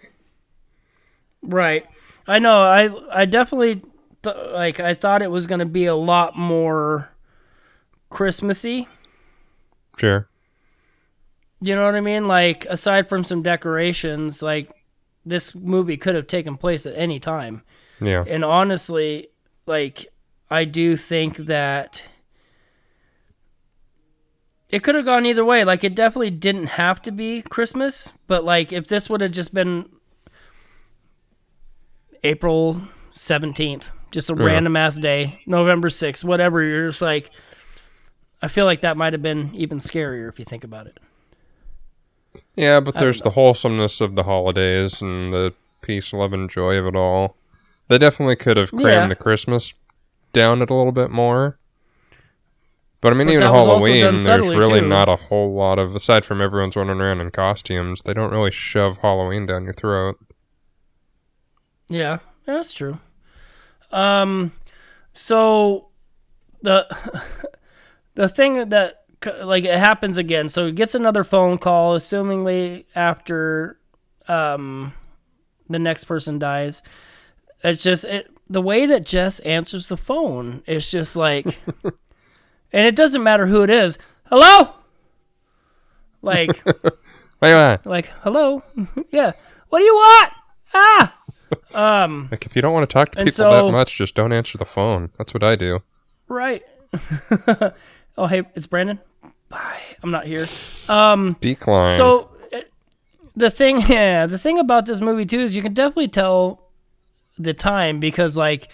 Right. 1.42 1.86
I 2.26 2.38
know. 2.38 2.62
I 2.62 3.22
I 3.22 3.24
definitely 3.26 3.82
th- 4.22 4.36
like. 4.52 4.80
I 4.80 4.94
thought 4.94 5.22
it 5.22 5.30
was 5.30 5.46
going 5.46 5.58
to 5.58 5.66
be 5.66 5.86
a 5.86 5.94
lot 5.94 6.36
more 6.36 7.10
Christmassy. 8.08 8.88
Sure. 9.98 10.28
You 11.60 11.74
know 11.74 11.84
what 11.84 11.94
I 11.94 12.00
mean? 12.00 12.26
Like 12.26 12.66
aside 12.66 13.08
from 13.08 13.24
some 13.24 13.42
decorations, 13.42 14.42
like 14.42 14.70
this 15.24 15.54
movie 15.54 15.96
could 15.96 16.14
have 16.14 16.26
taken 16.26 16.56
place 16.56 16.86
at 16.86 16.96
any 16.96 17.18
time. 17.18 17.62
Yeah. 18.00 18.24
And 18.26 18.44
honestly, 18.44 19.28
like 19.66 20.06
I 20.50 20.64
do 20.64 20.96
think 20.96 21.36
that 21.36 22.06
it 24.74 24.82
could 24.82 24.96
have 24.96 25.04
gone 25.04 25.24
either 25.24 25.44
way. 25.44 25.64
Like 25.64 25.84
it 25.84 25.94
definitely 25.94 26.30
didn't 26.30 26.66
have 26.66 27.00
to 27.02 27.12
be 27.12 27.42
Christmas, 27.42 28.12
but 28.26 28.44
like 28.44 28.72
if 28.72 28.88
this 28.88 29.08
would 29.08 29.20
have 29.20 29.30
just 29.30 29.54
been 29.54 29.88
April 32.22 32.80
17th, 33.14 33.90
just 34.10 34.30
a 34.30 34.34
Yeah. 34.34 34.44
random 34.44 34.76
ass 34.76 34.98
day, 34.98 35.40
November 35.46 35.88
6th, 35.88 36.24
whatever, 36.24 36.62
you're 36.62 36.88
just 36.88 37.02
like 37.02 37.30
I 38.42 38.48
feel 38.48 38.66
like 38.66 38.82
that 38.82 38.98
might 38.98 39.14
have 39.14 39.22
been 39.22 39.52
even 39.54 39.78
scarier 39.78 40.28
if 40.28 40.38
you 40.38 40.44
think 40.44 40.64
about 40.64 40.86
it. 40.86 40.98
Yeah, 42.56 42.80
but 42.80 42.98
there's 42.98 43.22
the 43.22 43.30
wholesomeness 43.30 44.02
of 44.02 44.16
the 44.16 44.24
holidays 44.24 45.00
and 45.00 45.32
the 45.32 45.54
peace, 45.80 46.12
love, 46.12 46.32
and 46.34 46.50
joy 46.50 46.76
of 46.76 46.86
it 46.86 46.94
all. 46.94 47.36
They 47.88 47.96
definitely 47.96 48.36
could 48.36 48.56
have 48.58 48.70
crammed 48.70 48.84
Yeah. 48.84 49.06
the 49.08 49.14
Christmas 49.14 49.72
down 50.34 50.60
it 50.60 50.68
a 50.68 50.74
little 50.74 50.92
bit 50.92 51.10
more. 51.10 51.58
But 53.04 53.12
I 53.12 53.16
mean, 53.16 53.26
But 53.26 53.32
even 53.34 53.44
that 53.44 53.52
was 53.52 53.66
also 53.66 53.86
Halloween, 53.86 54.16
there's 54.16 54.48
really 54.48 54.80
too. 54.80 54.88
not 54.88 55.10
a 55.10 55.16
whole 55.16 55.52
lot 55.52 55.78
of, 55.78 55.94
aside 55.94 56.24
from 56.24 56.40
everyone's 56.40 56.74
running 56.74 57.02
around 57.02 57.20
in 57.20 57.30
costumes, 57.32 58.00
they 58.00 58.14
don't 58.14 58.30
really 58.30 58.50
shove 58.50 58.96
Halloween 58.96 59.44
down 59.44 59.64
your 59.64 59.74
throat. 59.74 60.18
Yeah, 61.90 62.20
that's 62.46 62.72
true. 62.72 62.98
Um, 63.92 64.52
so 65.12 65.88
the 66.62 66.86
the 68.14 68.26
thing 68.26 68.70
that 68.70 69.04
like 69.42 69.64
it 69.64 69.78
happens 69.78 70.16
again. 70.16 70.48
So 70.48 70.64
he 70.64 70.72
gets 70.72 70.94
another 70.94 71.24
phone 71.24 71.58
call, 71.58 71.98
assumingly 71.98 72.86
after 72.94 73.78
um 74.28 74.94
the 75.68 75.78
next 75.78 76.04
person 76.04 76.38
dies. 76.38 76.80
It's 77.62 77.82
just 77.82 78.06
it 78.06 78.30
the 78.48 78.62
way 78.62 78.86
that 78.86 79.04
Jess 79.04 79.40
answers 79.40 79.88
the 79.88 79.98
phone. 79.98 80.62
It's 80.66 80.90
just 80.90 81.16
like, 81.16 81.58
and 82.74 82.86
it 82.86 82.94
doesn't 82.96 83.22
matter 83.22 83.46
who 83.46 83.62
it 83.62 83.70
is. 83.70 83.96
Hello. 84.24 84.74
Like 86.20 86.62
Wait, 86.66 87.54
wait. 87.54 87.78
like 87.84 88.06
hello, 88.22 88.62
yeah. 89.10 89.32
What 89.68 89.78
do 89.78 89.84
you 89.84 89.94
want? 89.94 90.32
Ah. 90.74 91.14
Um. 91.74 92.28
Like, 92.30 92.46
if 92.46 92.56
you 92.56 92.62
don't 92.62 92.72
want 92.72 92.88
to 92.88 92.92
talk 92.92 93.10
to 93.12 93.18
people 93.18 93.30
so- 93.32 93.50
that 93.50 93.72
much, 93.72 93.96
just 93.96 94.14
don't 94.14 94.32
answer 94.32 94.58
the 94.58 94.64
phone. 94.64 95.10
That's 95.18 95.32
what 95.34 95.42
I 95.42 95.56
do. 95.56 95.80
Right. 96.28 96.62
oh, 98.16 98.26
hey, 98.26 98.42
it's 98.54 98.66
Brandon. 98.66 98.98
Bye. 99.48 99.80
I'm 100.02 100.10
not 100.10 100.26
here. 100.26 100.48
Um, 100.88 101.36
Decline. 101.40 101.96
so 101.96 102.30
uh, 102.52 102.60
the 103.36 103.50
thing, 103.50 103.80
yeah, 103.88 104.26
the 104.26 104.38
thing 104.38 104.58
about 104.58 104.86
this 104.86 105.00
movie 105.00 105.26
too 105.26 105.40
is 105.40 105.54
you 105.54 105.62
can 105.62 105.74
definitely 105.74 106.08
tell 106.08 106.70
the 107.38 107.52
time 107.52 108.00
because 108.00 108.36
like 108.36 108.72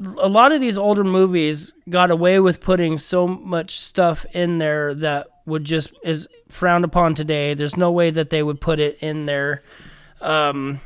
a 0.00 0.28
lot 0.28 0.52
of 0.52 0.60
these 0.60 0.76
older 0.76 1.04
movies 1.04 1.72
got 1.88 2.10
away 2.10 2.40
with 2.40 2.60
putting 2.60 2.98
so 2.98 3.26
much 3.26 3.78
stuff 3.78 4.26
in 4.32 4.58
there 4.58 4.94
that 4.94 5.28
would 5.46 5.64
just 5.64 5.94
is 6.02 6.26
frowned 6.48 6.84
upon 6.84 7.14
today. 7.14 7.54
There's 7.54 7.76
no 7.76 7.90
way 7.92 8.10
that 8.10 8.30
they 8.30 8.42
would 8.42 8.60
put 8.60 8.80
it 8.80 8.98
in 9.00 9.26
there. 9.26 9.62
Um, 10.20 10.80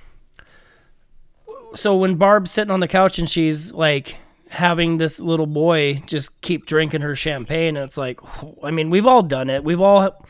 so 1.74 1.96
when 1.96 2.16
Barb's 2.16 2.50
sitting 2.50 2.70
on 2.70 2.80
the 2.80 2.88
couch 2.88 3.18
and 3.18 3.28
she's 3.28 3.72
like 3.72 4.16
having 4.50 4.96
this 4.96 5.20
little 5.20 5.46
boy 5.46 6.02
just 6.06 6.40
keep 6.40 6.66
drinking 6.66 7.02
her 7.02 7.14
champagne, 7.14 7.76
and 7.76 7.84
it's 7.84 7.98
like, 7.98 8.20
I 8.62 8.70
mean, 8.70 8.90
we've 8.90 9.06
all 9.06 9.22
done 9.22 9.50
it. 9.50 9.64
We've 9.64 9.80
all, 9.80 10.26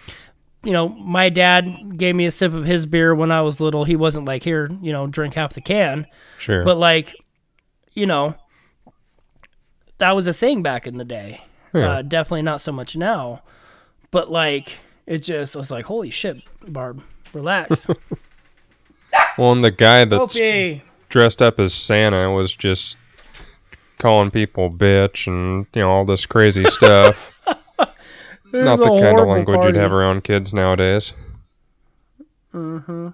you 0.65 0.73
know, 0.73 0.89
my 0.89 1.29
dad 1.29 1.97
gave 1.97 2.15
me 2.15 2.27
a 2.27 2.31
sip 2.31 2.53
of 2.53 2.65
his 2.65 2.87
beer 2.87 3.15
when 3.15 3.31
I 3.31 3.43
was 3.43 3.61
little. 3.61 3.85
He 3.85 3.97
wasn't 3.97 4.27
like, 4.27 4.43
here, 4.43 4.71
you 4.81 4.93
know, 4.93 5.07
drink 5.07 5.35
half 5.35 5.55
the 5.55 5.61
can. 5.61 6.07
sure. 6.39 6.65
But 6.65 6.77
like, 6.77 7.15
you 7.95 8.07
know, 8.07 8.37
that 9.99 10.13
was 10.13 10.27
a 10.27 10.33
thing 10.33 10.63
back 10.63 10.87
in 10.87 10.97
the 10.99 11.05
day. 11.05 11.45
Yeah. 11.75 11.91
Uh, 11.91 12.03
definitely 12.03 12.43
not 12.43 12.61
so 12.61 12.73
much 12.73 12.97
now. 12.97 13.43
But 14.11 14.31
like, 14.31 14.79
it 15.07 15.19
just 15.19 15.55
was 15.55 15.71
like, 15.71 15.85
holy 15.87 16.11
shit, 16.11 16.39
Barb, 16.67 17.03
relax. 17.33 17.87
well, 19.39 19.53
and 19.53 19.63
the 19.63 19.71
guy 19.71 20.05
that 20.05 20.81
dressed 21.09 21.43
up 21.43 21.59
as 21.61 21.75
Santa 21.75 22.31
was 22.31 22.55
just 22.55 22.97
calling 23.99 24.31
people 24.31 24.71
bitch 24.71 25.27
and 25.27 25.67
you 25.75 25.83
know 25.83 25.91
all 25.91 26.05
this 26.05 26.25
crazy 26.27 26.65
stuff. 26.71 27.35
Not 28.53 28.79
the 28.79 28.99
kind 29.01 29.21
of 29.21 29.27
language 29.29 29.57
party. 29.57 29.75
you'd 29.75 29.81
have 29.81 29.93
around 29.93 30.25
kids 30.25 30.55
nowadays. 30.55 31.13
Mhm. 32.55 33.13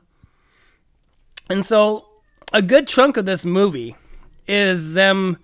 And 1.51 1.65
so 1.65 2.05
a 2.53 2.63
good 2.63 2.87
chunk 2.87 3.17
of 3.17 3.27
this 3.27 3.45
movie 3.45 3.97
is 4.47 4.93
them 4.93 5.39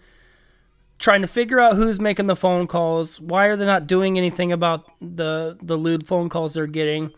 trying 1.01 1.23
to 1.23 1.27
figure 1.27 1.59
out 1.59 1.75
who's 1.75 1.99
making 1.99 2.27
the 2.29 2.37
phone 2.37 2.69
calls, 2.69 3.19
why 3.19 3.47
are 3.47 3.57
they 3.57 3.67
not 3.67 3.89
doing 3.89 4.17
anything 4.17 4.53
about 4.53 4.85
the 5.01 5.57
the 5.61 5.77
lewd 5.77 6.07
phone 6.07 6.29
calls 6.29 6.55
they're 6.55 6.67
getting, 6.69 7.11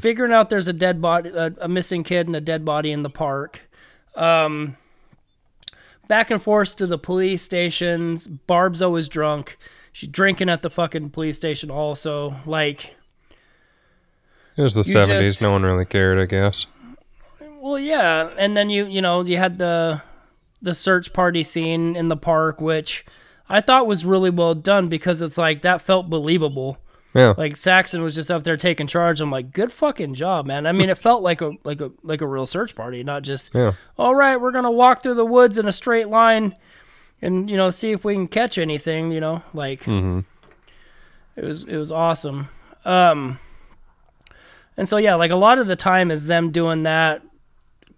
figuring 0.00 0.32
out 0.32 0.50
there's 0.50 0.68
a 0.68 0.72
dead 0.72 1.00
body, 1.00 1.30
a, 1.30 1.54
a 1.62 1.68
missing 1.68 2.04
kid 2.04 2.26
and 2.26 2.36
a 2.36 2.40
dead 2.40 2.64
body 2.64 2.92
in 2.92 3.02
the 3.02 3.10
park. 3.10 3.62
Um, 4.14 4.76
back 6.06 6.30
and 6.30 6.42
forth 6.42 6.76
to 6.76 6.86
the 6.86 6.98
police 6.98 7.42
stations. 7.42 8.26
Barb's 8.26 8.82
always 8.82 9.08
drunk. 9.08 9.56
She's 9.92 10.08
drinking 10.08 10.48
at 10.50 10.62
the 10.62 10.70
fucking 10.70 11.10
police 11.10 11.36
station 11.36 11.70
also. 11.70 12.34
Like, 12.46 12.94
It 14.56 14.62
was 14.62 14.74
the 14.74 14.84
seventies. 14.84 15.40
No 15.40 15.52
one 15.52 15.62
really 15.62 15.84
cared, 15.84 16.18
I 16.18 16.26
guess. 16.26 16.66
Well, 17.60 17.78
yeah, 17.78 18.30
and 18.36 18.56
then 18.56 18.70
you 18.70 18.86
you 18.86 19.00
know 19.00 19.22
you 19.22 19.38
had 19.38 19.58
the 19.58 20.02
the 20.64 20.74
search 20.74 21.12
party 21.12 21.42
scene 21.42 21.94
in 21.94 22.08
the 22.08 22.16
park, 22.16 22.60
which 22.60 23.04
I 23.48 23.60
thought 23.60 23.86
was 23.86 24.04
really 24.04 24.30
well 24.30 24.54
done 24.54 24.88
because 24.88 25.22
it's 25.22 25.38
like 25.38 25.62
that 25.62 25.80
felt 25.80 26.10
believable. 26.10 26.78
Yeah, 27.14 27.34
Like 27.36 27.56
Saxon 27.56 28.02
was 28.02 28.16
just 28.16 28.28
up 28.28 28.42
there 28.42 28.56
taking 28.56 28.88
charge. 28.88 29.20
I'm 29.20 29.30
like, 29.30 29.52
good 29.52 29.70
fucking 29.70 30.14
job, 30.14 30.46
man. 30.46 30.66
I 30.66 30.72
mean, 30.72 30.90
it 30.90 30.98
felt 30.98 31.22
like 31.22 31.40
a 31.40 31.52
like 31.62 31.80
a 31.80 31.92
like 32.02 32.20
a 32.20 32.26
real 32.26 32.44
search 32.44 32.74
party, 32.74 33.04
not 33.04 33.22
just 33.22 33.54
yeah. 33.54 33.74
all 33.96 34.16
right, 34.16 34.36
we're 34.36 34.50
gonna 34.50 34.70
walk 34.70 35.00
through 35.00 35.14
the 35.14 35.24
woods 35.24 35.56
in 35.56 35.68
a 35.68 35.72
straight 35.72 36.08
line, 36.08 36.56
and 37.22 37.48
you 37.48 37.56
know 37.56 37.70
see 37.70 37.92
if 37.92 38.04
we 38.04 38.14
can 38.14 38.26
catch 38.26 38.58
anything. 38.58 39.12
You 39.12 39.20
know, 39.20 39.42
like 39.52 39.82
mm-hmm. 39.82 40.20
it 41.36 41.44
was 41.44 41.62
it 41.64 41.76
was 41.76 41.92
awesome. 41.92 42.48
Um, 42.84 43.38
and 44.76 44.88
so 44.88 44.96
yeah, 44.96 45.14
like 45.14 45.30
a 45.30 45.36
lot 45.36 45.58
of 45.58 45.68
the 45.68 45.76
time 45.76 46.10
is 46.10 46.26
them 46.26 46.50
doing 46.50 46.82
that. 46.82 47.22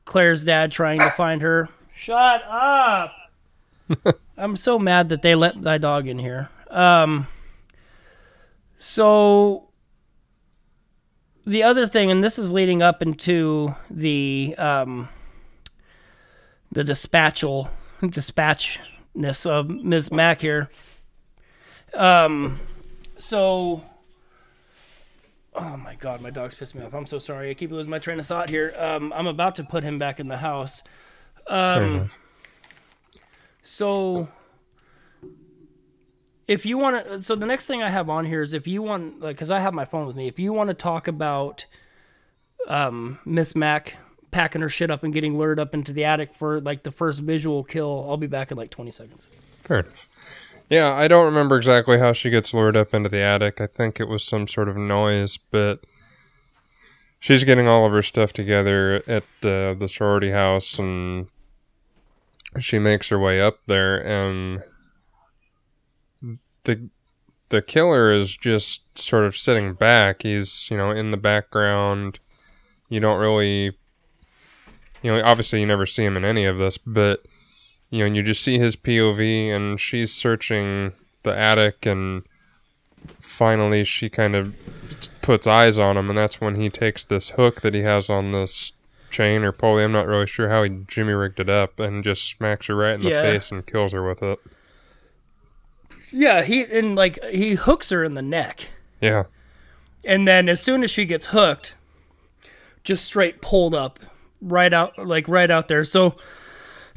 Claire's 0.05 0.45
dad 0.45 0.73
trying 0.73 0.99
to 0.99 1.11
find 1.11 1.41
her. 1.41 1.71
Shut 1.97 2.43
up! 2.45 3.15
I'm 4.37 4.55
so 4.59 4.79
mad 4.79 5.09
that 5.09 5.23
they 5.23 5.35
let 5.35 5.63
thy 5.63 5.79
dog 5.79 6.07
in 6.07 6.19
here. 6.19 6.51
Um, 6.69 7.27
so 8.77 9.71
the 11.47 11.63
other 11.63 11.87
thing, 11.87 12.11
and 12.11 12.23
this 12.23 12.39
is 12.39 12.53
leading 12.53 12.83
up 12.83 13.01
into 13.01 13.75
the 13.89 14.55
um, 14.59 15.09
the 16.71 16.85
dispatchal 16.85 17.71
dispatchness 18.03 19.51
of 19.51 19.71
Ms. 19.71 20.13
Mack 20.13 20.43
here. 20.43 20.69
Um, 21.95 22.61
so. 23.15 23.83
Oh 25.55 25.79
my 25.79 25.95
god, 25.95 26.21
my 26.21 26.29
dog's 26.29 26.55
pissed 26.55 26.75
me 26.75 26.85
off. 26.85 26.93
I'm 26.93 27.07
so 27.07 27.19
sorry. 27.19 27.49
I 27.49 27.55
keep 27.55 27.71
losing 27.71 27.91
my 27.91 27.99
train 27.99 28.21
of 28.21 28.27
thought 28.27 28.51
here. 28.51 28.75
Um, 28.77 29.15
I'm 29.15 29.27
about 29.27 29.55
to 29.55 29.65
put 29.65 29.83
him 29.83 29.97
back 29.97 30.21
in 30.21 30.29
the 30.29 30.37
house. 30.37 30.83
Fair 31.49 31.85
Um, 31.85 32.11
so 33.63 34.29
if 36.49 36.65
you 36.65 36.79
want 36.79 37.05
to, 37.05 37.23
so 37.23 37.35
the 37.35 37.47
next 37.47 37.67
thing 37.67 37.83
I 37.83 37.91
have 37.91 38.09
on 38.09 38.25
here 38.25 38.43
is 38.43 38.55
if 38.55 38.67
you 38.67 38.83
want, 38.83 39.21
like, 39.21 39.37
because 39.37 39.51
I 39.51 39.61
have 39.61 39.75
my 39.75 39.85
phone 39.85 40.07
with 40.07 40.17
me. 40.17 40.29
If 40.29 40.39
you 40.39 40.53
want 40.53 40.69
to 40.69 40.75
talk 40.75 41.09
about 41.09 41.67
um, 42.69 43.19
Miss 43.25 43.57
Mac 43.57 43.97
packing 44.31 44.61
her 44.61 44.69
shit 44.69 44.91
up 44.91 45.03
and 45.03 45.13
getting 45.13 45.39
lured 45.39 45.59
up 45.59 45.75
into 45.75 45.93
the 45.93 46.05
attic 46.05 46.35
for 46.35 46.61
like 46.61 46.83
the 46.83 46.93
first 46.93 47.21
visual 47.21 47.65
kill, 47.65 48.07
I'll 48.09 48.17
be 48.17 48.27
back 48.27 48.51
in 48.51 48.57
like 48.57 48.71
20 48.71 48.91
seconds. 48.91 49.31
Fair 49.65 49.81
enough. 49.81 50.09
Yeah, 50.69 50.93
I 50.95 51.07
don't 51.07 51.27
remember 51.27 51.57
exactly 51.57 51.99
how 51.99 52.13
she 52.13 52.29
gets 52.29 52.53
lured 52.53 52.77
up 52.77 52.93
into 52.93 53.09
the 53.09 53.21
attic. 53.21 53.61
I 53.61 53.67
think 53.67 54.01
it 54.01 54.09
was 54.09 54.25
some 54.25 54.49
sort 54.49 54.69
of 54.69 54.77
noise, 54.77 55.37
but 55.37 55.81
she's 57.21 57.45
getting 57.45 57.69
all 57.69 57.87
of 57.87 57.93
her 57.93 58.03
stuff 58.03 58.33
together 58.33 59.03
at 59.07 59.23
uh, 59.43 59.75
the 59.75 59.87
sorority 59.89 60.31
house, 60.31 60.79
and 60.79 61.29
she 62.61 62.79
makes 62.79 63.09
her 63.09 63.19
way 63.19 63.41
up 63.41 63.61
there, 63.67 64.05
and 64.05 64.63
the 66.65 66.91
the 67.49 67.63
killer 67.63 68.13
is 68.13 68.37
just 68.37 68.99
sort 68.99 69.25
of 69.25 69.37
sitting 69.37 69.75
back. 69.75 70.23
He's 70.23 70.69
you 70.71 70.77
know 70.77 70.91
in 70.91 71.11
the 71.11 71.17
background. 71.17 72.19
You 72.89 73.01
don't 73.01 73.19
really, 73.19 73.77
you 75.03 75.13
know, 75.13 75.21
obviously 75.25 75.61
you 75.61 75.67
never 75.67 75.87
see 75.87 76.05
him 76.05 76.17
in 76.17 76.25
any 76.25 76.45
of 76.45 76.59
this, 76.59 76.79
but 76.79 77.27
you 77.91 78.01
know, 78.01 78.07
and 78.07 78.17
you 78.17 78.23
just 78.23 78.43
see 78.43 78.59
his 78.59 78.77
POV, 78.77 79.49
and 79.49 79.81
she's 79.81 80.13
searching 80.13 80.93
the 81.23 81.37
attic, 81.37 81.87
and 81.87 82.23
finally 83.21 83.85
she 83.85 84.09
kind 84.09 84.35
of 84.37 84.55
puts 85.23 85.47
eyes 85.47 85.79
on 85.79 85.97
him, 85.97 86.09
and 86.09 86.19
that's 86.19 86.41
when 86.41 86.55
he 86.55 86.71
takes 86.71 87.05
this 87.05 87.31
hook 87.31 87.61
that 87.63 87.75
he 87.75 87.83
has 87.83 88.09
on 88.09 88.33
this 88.33 88.73
chain 89.17 89.43
or 89.45 89.53
pulley. 89.53 89.83
I'm 89.85 89.93
not 89.93 90.07
really 90.07 90.27
sure 90.27 90.49
how 90.49 90.63
he 90.63 90.71
jimmy 90.87 91.13
rigged 91.15 91.41
it 91.41 91.49
up 91.49 91.81
and 91.81 92.05
just 92.05 92.29
smacks 92.29 92.67
her 92.67 92.77
right 92.77 92.95
in 92.95 93.03
the 93.03 93.11
Yeah. 93.11 93.23
face 93.23 93.51
and 93.51 93.67
kills 93.67 93.93
her 93.93 94.07
with 94.07 94.23
it. 94.23 94.39
Yeah, 96.13 96.43
he 96.43 96.63
and 96.63 96.95
like 96.95 97.23
he 97.25 97.55
hooks 97.55 97.91
her 97.91 98.05
in 98.05 98.15
the 98.15 98.23
neck. 98.23 98.69
Yeah. 99.01 99.25
And 100.05 100.27
then 100.29 100.49
as 100.49 100.61
soon 100.61 100.85
as 100.85 100.91
she 100.91 101.05
gets 101.05 101.27
hooked, 101.27 101.75
just 102.85 103.05
straight 103.05 103.41
pulled 103.43 103.75
up 103.75 103.99
right 104.41 104.73
out 104.73 104.97
like 105.05 105.27
right 105.29 105.51
out 105.51 105.69
there. 105.69 105.85
So 105.85 106.17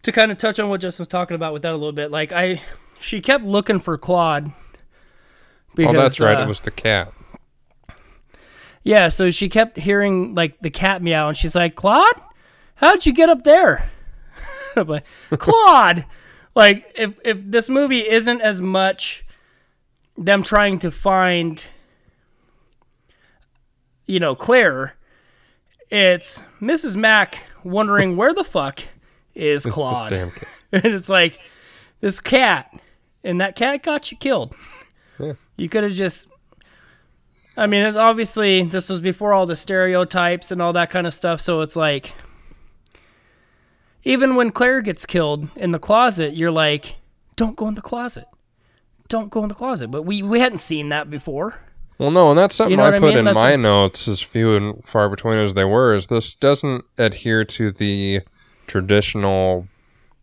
to 0.04 0.12
kind 0.12 0.32
of 0.32 0.38
touch 0.38 0.60
on 0.60 0.70
what 0.70 0.82
Justin 0.82 1.02
was 1.02 1.08
talking 1.08 1.36
about 1.36 1.54
with 1.54 1.64
that 1.64 1.72
a 1.72 1.78
little 1.78 1.92
bit, 1.92 2.12
like 2.12 2.32
I 2.32 2.62
she 3.00 3.22
kept 3.22 3.44
looking 3.44 3.80
for 3.80 3.98
Claude. 3.98 4.52
oh, 5.80 5.94
that's 5.94 6.20
right. 6.20 6.38
uh, 6.38 6.44
it 6.44 6.48
was 6.48 6.62
the 6.62 6.72
cat. 6.72 7.12
Yeah, 8.90 9.10
so 9.10 9.32
she 9.32 9.50
kept 9.50 9.78
hearing 9.78 10.36
like 10.36 10.60
the 10.62 10.70
cat 10.70 11.02
meow 11.02 11.28
and 11.28 11.38
she's 11.38 11.56
like, 11.56 11.76
Claude, 11.76 12.16
how'd 12.76 13.06
you 13.06 13.14
get 13.14 13.30
up 13.30 13.44
there? 13.44 13.92
I'm 14.76 14.88
like, 14.88 15.06
Claude 15.32 16.06
like 16.56 16.92
if 16.96 17.14
if 17.24 17.46
this 17.46 17.70
movie 17.70 18.08
isn't 18.08 18.42
as 18.42 18.62
much 18.62 19.26
them 20.18 20.44
trying 20.44 20.80
to 20.80 20.92
find 20.92 21.66
you 24.06 24.20
know, 24.20 24.34
Claire, 24.34 24.96
it's 25.92 26.42
Mrs. 26.60 26.96
Mack 26.96 27.44
wondering 27.64 28.18
where 28.18 28.34
the 28.34 28.44
fuck 28.44 28.82
is 29.36 29.64
This, 29.64 29.66
this 29.66 29.74
Claude. 29.74 30.12
and 30.72 30.86
it's 30.86 31.10
like 31.10 31.40
this 32.02 32.20
cat, 32.20 32.72
and 33.24 33.40
that 33.40 33.56
cat 33.56 33.84
got 33.84 34.12
you 34.12 34.18
killed. 34.18 34.56
Yeah. 35.20 35.34
You 35.58 35.70
could 35.70 35.84
have 35.84 35.94
just. 35.94 36.28
I 37.60 37.68
mean, 37.68 37.82
it's 37.86 37.98
obviously 37.98 38.64
this 38.64 38.90
was 38.90 39.02
before 39.02 39.34
all 39.34 39.46
the 39.46 39.56
stereotypes 39.56 40.50
and 40.50 40.62
all 40.62 40.72
that 40.74 40.90
kind 40.90 41.06
of 41.06 41.14
stuff. 41.14 41.42
So 41.42 41.60
it's 41.62 41.76
like, 41.76 42.14
even 44.04 44.36
when 44.36 44.52
Claire 44.52 44.82
gets 44.82 45.06
killed 45.06 45.50
in 45.56 45.72
the 45.72 45.80
closet, 45.80 46.36
you're 46.36 46.52
like, 46.52 46.96
"Don't 47.36 47.56
go 47.58 47.68
in 47.68 47.74
the 47.74 47.82
closet. 47.82 48.26
Don't 49.10 49.30
go 49.30 49.42
in 49.44 49.50
the 49.50 49.56
closet." 49.56 49.90
But 49.92 50.04
we 50.04 50.24
we 50.24 50.40
hadn't 50.40 50.60
seen 50.60 50.90
that 50.90 51.10
before. 51.10 51.60
Well, 51.98 52.12
no, 52.12 52.30
and 52.30 52.40
that's 52.40 52.56
something 52.56 52.78
know 52.78 52.84
I 52.84 52.92
what 52.92 52.96
I 52.96 53.00
put 53.00 53.10
mean? 53.10 53.18
in 53.18 53.26
That's 53.26 53.36
my 53.36 53.52
a- 53.52 53.58
notes, 53.58 54.08
as 54.08 54.22
few 54.22 54.56
and 54.56 54.86
far 54.86 55.10
between 55.10 55.38
as 55.38 55.54
they 55.54 55.66
were, 55.66 55.94
is 55.94 56.08
this 56.08 56.34
doesn't 56.34 56.86
adhere 56.98 57.44
to 57.44 57.72
the 57.72 58.22
traditional 58.68 59.68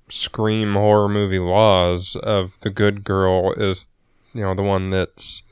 scream 0.09 0.73
horror 0.73 1.09
movie 1.09 1.39
laws 1.39 2.17
of 2.17 2.59
the 2.61 2.71
good 2.71 3.05
girl 3.05 3.53
is, 3.53 3.89
you 4.33 4.41
know, 4.41 4.55
the 4.55 4.63
one 4.63 4.89
that's 4.89 5.43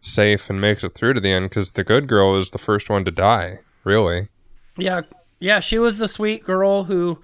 safe 0.00 0.48
and 0.50 0.60
makes 0.60 0.84
it 0.84 0.94
through 0.94 1.14
to 1.14 1.20
the 1.20 1.30
end, 1.30 1.46
because 1.50 1.72
the 1.72 1.84
good 1.84 2.06
girl 2.06 2.36
is 2.36 2.50
the 2.50 2.58
first 2.58 2.88
one 2.90 3.04
to 3.04 3.10
die, 3.10 3.58
really. 3.84 4.28
Yeah, 4.76 5.02
yeah, 5.40 5.60
she 5.60 5.78
was 5.78 5.98
the 5.98 6.08
sweet 6.08 6.44
girl 6.44 6.84
who 6.84 7.18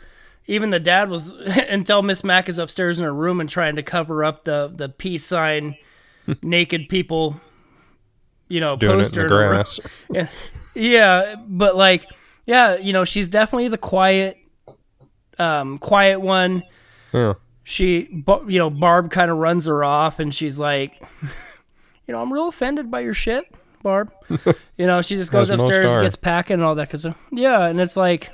even 0.46 0.70
the 0.70 0.80
dad 0.80 1.08
was 1.08 1.30
until 1.70 2.02
Miss 2.02 2.22
Mack 2.24 2.48
is 2.48 2.58
upstairs 2.58 2.98
in 2.98 3.04
her 3.04 3.14
room 3.14 3.40
and 3.40 3.48
trying 3.48 3.76
to 3.76 3.82
cover 3.82 4.24
up 4.24 4.44
the 4.44 4.70
the 4.74 4.88
peace 4.88 5.24
sign 5.24 5.76
naked 6.42 6.88
people 6.88 7.40
you 8.48 8.60
know 8.60 8.76
Doing 8.76 8.90
it 8.92 8.94
in 8.94 9.00
poster 9.00 9.20
the 9.28 9.34
in 9.34 9.40
room. 9.40 9.48
grass. 9.50 9.80
Yeah. 10.12 10.28
yeah, 10.74 11.34
but 11.46 11.76
like 11.76 12.06
yeah, 12.46 12.76
you 12.76 12.92
know, 12.92 13.04
she's 13.04 13.28
definitely 13.28 13.68
the 13.68 13.78
quiet 13.78 14.36
um 15.38 15.78
quiet 15.78 16.20
one. 16.20 16.62
Yeah. 17.12 17.34
She 17.62 18.22
you 18.46 18.58
know, 18.58 18.68
Barb 18.70 19.10
kind 19.10 19.30
of 19.30 19.38
runs 19.38 19.64
her 19.66 19.82
off 19.82 20.18
and 20.18 20.34
she's 20.34 20.58
like 20.58 21.02
you 22.06 22.12
know, 22.12 22.20
I'm 22.20 22.32
real 22.32 22.48
offended 22.48 22.90
by 22.90 23.00
your 23.00 23.14
shit, 23.14 23.44
Barb. 23.82 24.12
you 24.76 24.86
know, 24.86 25.02
she 25.02 25.16
just 25.16 25.32
goes 25.32 25.50
As 25.50 25.60
upstairs, 25.60 25.92
gets 25.94 26.16
packing 26.16 26.54
and 26.54 26.62
all 26.62 26.74
that 26.74 26.90
cuz 26.90 27.06
yeah, 27.32 27.66
and 27.66 27.80
it's 27.80 27.96
like 27.96 28.30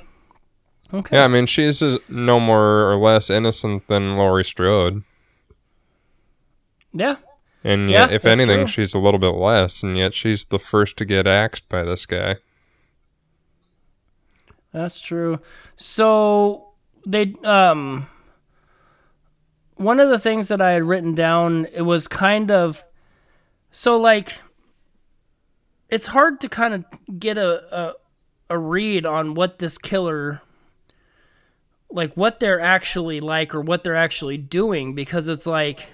okay. 0.93 1.17
Yeah, 1.17 1.25
I 1.25 1.27
mean, 1.27 1.45
she's 1.45 1.81
no 2.09 2.39
more 2.39 2.89
or 2.91 2.95
less 2.97 3.29
innocent 3.29 3.87
than 3.87 4.15
Laurie 4.15 4.45
Strode. 4.45 5.03
Yeah. 6.93 7.15
And 7.63 7.89
Yeah, 7.89 8.09
if 8.09 8.25
anything, 8.25 8.61
true. 8.61 8.67
she's 8.67 8.93
a 8.93 8.99
little 8.99 9.19
bit 9.19 9.35
less, 9.35 9.83
and 9.83 9.97
yet 9.97 10.13
she's 10.13 10.45
the 10.45 10.57
first 10.59 10.97
to 10.97 11.05
get 11.05 11.27
axed 11.27 11.69
by 11.69 11.83
this 11.83 12.05
guy. 12.05 12.37
That's 14.73 14.99
true. 14.99 15.39
So 15.75 16.69
they 17.05 17.35
um 17.43 18.07
one 19.75 19.99
of 19.99 20.09
the 20.09 20.19
things 20.19 20.47
that 20.47 20.61
I 20.61 20.71
had 20.71 20.83
written 20.83 21.15
down 21.15 21.67
it 21.73 21.81
was 21.81 22.07
kind 22.07 22.51
of 22.51 22.83
so 23.71 23.97
like 23.97 24.37
it's 25.89 26.07
hard 26.07 26.39
to 26.41 26.49
kind 26.49 26.73
of 26.73 27.19
get 27.19 27.37
a 27.37 27.75
a, 27.75 27.93
a 28.49 28.57
read 28.57 29.05
on 29.05 29.33
what 29.33 29.59
this 29.59 29.77
killer 29.77 30.41
like 31.89 32.13
what 32.15 32.39
they're 32.39 32.59
actually 32.59 33.19
like 33.19 33.53
or 33.53 33.61
what 33.61 33.83
they're 33.83 33.95
actually 33.95 34.37
doing 34.37 34.95
because 34.95 35.27
it's 35.27 35.45
like 35.45 35.87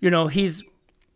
you 0.00 0.10
know 0.10 0.26
he's 0.28 0.62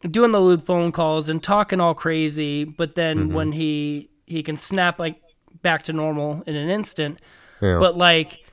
doing 0.03 0.33
the 0.33 0.41
loop 0.41 0.62
phone 0.64 0.93
calls 0.93 1.28
and 1.28 1.43
talking 1.43 1.80
all 1.80 1.95
crazy 1.95 2.64
but 2.64 2.95
then 2.95 3.18
mm-hmm. 3.18 3.35
when 3.35 3.53
he 3.53 4.09
he 4.26 4.43
can 4.43 4.57
snap 4.57 4.99
like 4.99 5.20
back 5.62 5.83
to 5.83 5.93
normal 5.93 6.43
in 6.47 6.55
an 6.57 6.68
instant 6.68 7.20
Yeah. 7.61 7.78
but 7.78 7.97
like 7.97 8.45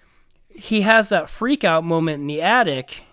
he 0.49 0.81
has 0.81 1.09
that 1.09 1.29
freak 1.29 1.63
out 1.63 1.83
moment 1.83 2.21
in 2.21 2.27
the 2.27 2.41
attic 2.41 3.03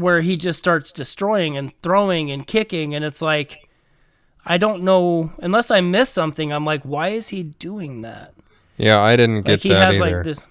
where 0.00 0.20
he 0.20 0.36
just 0.36 0.58
starts 0.58 0.92
destroying 0.92 1.56
and 1.56 1.72
throwing 1.82 2.30
and 2.30 2.46
kicking 2.46 2.94
and 2.94 3.04
it's 3.04 3.22
like 3.22 3.68
I 4.44 4.56
don't 4.56 4.82
know 4.82 5.32
unless 5.38 5.70
I 5.70 5.80
miss 5.80 6.10
something 6.10 6.52
I'm 6.52 6.64
like 6.64 6.82
why 6.82 7.08
is 7.08 7.28
he 7.28 7.42
doing 7.42 8.02
that? 8.02 8.34
Yeah, 8.76 9.00
I 9.00 9.16
didn't 9.16 9.42
get 9.42 9.52
like 9.52 9.60
he 9.60 9.68
that 9.70 9.86
has 9.92 10.00
either. 10.00 10.16
like 10.16 10.24
this 10.24 10.42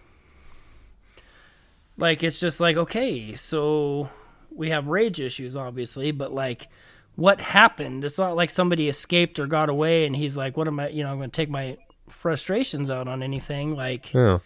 like 1.98 2.24
it's 2.24 2.40
just 2.40 2.60
like 2.60 2.78
okay 2.78 3.34
so 3.36 4.10
we 4.52 4.70
have 4.70 4.88
rage 4.88 5.20
issues 5.20 5.56
obviously 5.56 6.12
but 6.12 6.34
like 6.34 6.68
what 7.16 7.42
happened? 7.42 8.06
It's 8.06 8.20
not 8.20 8.36
like 8.36 8.52
somebody 8.52 8.88
escaped 8.88 9.40
or 9.40 9.48
got 9.48 9.70
away 9.70 10.06
and 10.06 10.16
he's 10.16 10.38
like 10.38 10.56
what 10.56 10.68
am 10.68 10.80
i 10.80 10.90
you 10.90 11.04
know 11.04 11.12
i'm 11.12 11.18
gonna 11.18 11.30
take 11.30 11.50
my 11.50 11.78
frustrations 12.10 12.90
out 12.90 13.08
on 13.08 13.22
anything 13.22 13.76
like 13.76 14.14
yeah, 14.14 14.40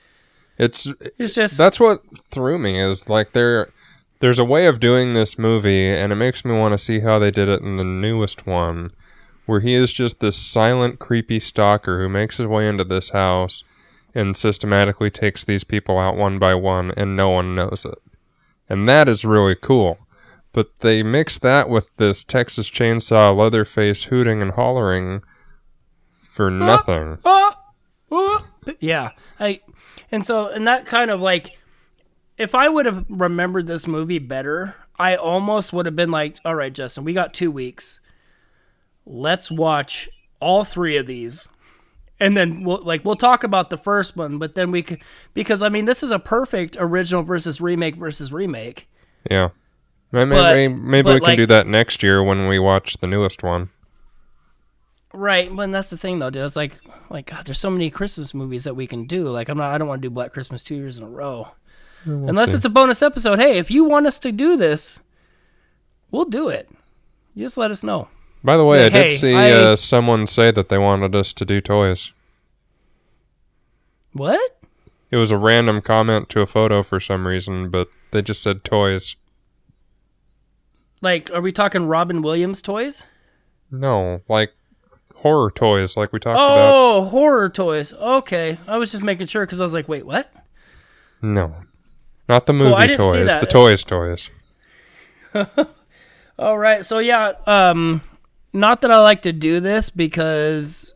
it's 0.58 0.88
it's 1.18 1.36
just 1.36 1.58
that's 1.58 1.80
what 1.80 2.02
threw 2.30 2.60
me 2.60 2.80
is 2.80 3.10
like 3.10 3.34
there, 3.34 3.72
there's 4.22 4.40
a 4.40 4.46
way 4.46 4.68
of 4.68 4.80
doing 4.80 5.14
this 5.14 5.38
movie, 5.38 5.88
and 5.88 6.12
it 6.14 6.16
makes 6.16 6.46
me 6.46 6.58
want 6.58 6.74
to 6.74 6.78
see 6.78 7.00
how 7.00 7.20
they 7.20 7.32
did 7.32 7.50
it 7.50 7.62
in 7.62 7.78
the 7.78 7.84
newest 7.84 8.46
one, 8.46 8.92
where 9.46 9.60
he 9.60 9.74
is 9.74 9.92
just 9.92 10.20
this 10.20 10.38
silent, 10.38 11.00
creepy 11.00 11.40
stalker 11.40 12.00
who 12.00 12.08
makes 12.08 12.38
his 12.38 12.48
way 12.48 12.68
into 12.70 12.84
this 12.84 13.10
house 13.10 13.64
and 14.14 14.38
systematically 14.38 15.10
takes 15.10 15.44
these 15.44 15.64
people 15.64 15.98
out 15.98 16.16
one 16.16 16.38
by 16.38 16.54
one, 16.54 16.92
and 16.96 17.16
no 17.16 17.32
one 17.32 17.56
knows 17.56 17.84
it, 17.84 17.98
and 18.70 18.88
that 18.88 19.10
is 19.10 19.26
really 19.26 19.56
cool. 19.56 19.98
But 20.54 20.80
they 20.82 21.02
mix 21.02 21.40
that 21.40 21.70
with 21.70 21.96
this 21.98 22.24
Texas 22.24 22.70
Chainsaw 22.70 23.36
Leatherface 23.36 24.04
hooting 24.06 24.42
and 24.42 24.52
hollering 24.52 25.24
for 26.22 26.52
nothing. 26.52 27.18
ah, 27.26 27.58
ah. 28.12 28.46
yeah 28.80 29.12
i 29.40 29.60
and 30.12 30.26
so 30.26 30.48
and 30.48 30.68
that 30.68 30.86
kind 30.86 31.12
of 31.12 31.20
like 31.20 31.58
if 32.42 32.56
i 32.56 32.68
would 32.68 32.86
have 32.86 33.06
remembered 33.10 33.68
this 33.68 33.86
movie 33.88 34.20
better 34.20 34.76
i 35.00 35.16
almost 35.16 35.72
would 35.74 35.86
have 35.86 35.96
been 35.96 36.12
like 36.12 36.38
all 36.46 36.56
right 36.56 36.74
justin 36.74 37.04
we 37.04 37.14
got 37.14 37.34
two 37.34 37.52
weeks 37.52 38.00
let's 39.06 39.50
watch 39.52 40.10
all 40.40 40.64
three 40.64 40.98
of 40.98 41.06
these 41.06 41.48
and 42.20 42.36
then 42.38 42.64
we'll 42.64 42.84
like 42.84 43.04
we'll 43.06 43.16
talk 43.16 43.44
about 43.44 43.70
the 43.70 43.78
first 43.78 44.16
one 44.16 44.38
but 44.38 44.56
then 44.56 44.72
we 44.72 44.82
could 44.82 45.02
because 45.34 45.62
i 45.64 45.70
mean 45.70 45.86
this 45.86 46.04
is 46.04 46.12
a 46.12 46.20
perfect 46.20 46.76
original 46.80 47.24
versus 47.24 47.60
remake 47.62 47.96
versus 47.96 48.32
remake 48.32 48.88
Yeah. 49.30 49.50
Maybe, 50.14 50.32
But- 50.32 50.54
maybe, 50.56 50.74
maybe 50.74 51.04
but 51.06 51.14
we 51.14 51.20
can 51.22 51.28
like- 51.30 51.38
do 51.38 51.46
that 51.46 51.68
next 51.68 52.04
year 52.04 52.22
when 52.22 52.48
we 52.50 52.60
watch 52.60 52.98
the 52.98 53.08
newest 53.08 53.44
one. 53.44 53.70
Right, 55.14 55.54
but 55.54 55.72
that's 55.72 55.90
the 55.90 55.98
thing 55.98 56.20
though, 56.20 56.30
dude. 56.30 56.44
It's 56.46 56.56
like, 56.56 56.80
like 57.10 57.28
God, 57.28 57.46
there's 57.46 57.60
so 57.60 57.70
many 57.70 57.90
Christmas 57.90 58.34
movies 58.34 58.64
that 58.64 58.76
we 58.76 58.88
can 58.88 59.06
do. 59.08 59.30
Like, 59.30 59.50
I'm 59.50 59.58
not, 59.58 59.74
I 59.74 59.78
don't 59.78 59.88
want 59.88 60.02
to 60.02 60.08
do 60.08 60.14
Black 60.14 60.32
Christmas 60.34 60.64
two 60.64 60.76
years 60.76 60.98
in 60.98 61.04
a 61.04 61.10
row, 61.10 61.50
unless 62.06 62.52
see. 62.52 62.56
it's 62.58 62.66
a 62.66 62.70
bonus 62.70 63.02
episode. 63.02 63.40
Hey, 63.40 63.58
if 63.58 63.70
you 63.72 63.84
want 63.84 64.08
us 64.08 64.20
to 64.20 64.32
do 64.32 64.56
this, 64.58 65.00
we'll 66.12 66.26
do 66.26 66.50
it. 66.50 66.70
You 67.36 67.46
just 67.46 67.58
let 67.58 67.72
us 67.72 67.84
know. 67.84 68.08
By 68.44 68.58
the 68.58 68.66
way, 68.66 68.84
Like, 68.84 68.94
I 68.94 68.98
did 69.04 69.12
hey, 69.12 69.18
see 69.18 69.36
I- 69.36 69.52
uh, 69.52 69.76
someone 69.76 70.26
say 70.28 70.52
that 70.52 70.70
they 70.70 70.78
wanted 70.78 71.16
us 71.16 71.34
to 71.34 71.46
do 71.46 71.62
toys. 71.62 72.12
What? 74.14 74.58
It 75.10 75.18
was 75.18 75.32
a 75.32 75.38
random 75.38 75.82
comment 75.82 76.30
to 76.30 76.42
a 76.42 76.46
photo 76.48 76.84
for 76.84 77.00
some 77.00 77.28
reason, 77.28 77.70
but 77.70 77.90
they 78.12 78.22
just 78.22 78.42
said 78.42 78.64
toys. 78.64 79.16
Like, 81.02 81.30
are 81.34 81.42
we 81.42 81.52
talking 81.52 81.86
Robin 81.88 82.22
Williams 82.22 82.62
toys? 82.62 83.06
No, 83.70 84.22
like 84.28 84.52
horror 85.16 85.52
toys, 85.52 85.96
like 85.98 86.12
we 86.14 86.20
talked 86.20 86.38
about. 86.38 86.74
Oh, 86.74 87.06
horror 87.06 87.50
toys. 87.50 87.94
Okay, 87.94 88.58
I 88.68 88.78
was 88.78 88.92
just 88.92 89.04
making 89.04 89.28
sure 89.28 89.46
because 89.46 89.62
I 89.62 89.64
was 89.64 89.74
like, 89.74 89.88
wait, 89.88 90.06
what? 90.06 90.32
No, 91.22 91.56
not 92.28 92.46
the 92.46 92.54
movie 92.54 92.96
toys. 92.96 93.28
The 93.28 93.48
toys, 93.50 93.84
toys. 93.84 94.30
All 96.40 96.58
right. 96.58 96.86
So 96.86 97.00
yeah, 97.00 97.34
um 97.48 98.02
not 98.54 98.82
that 98.82 98.92
I 98.92 99.00
like 99.00 99.24
to 99.24 99.34
do 99.34 99.60
this 99.60 99.90
because 99.90 100.94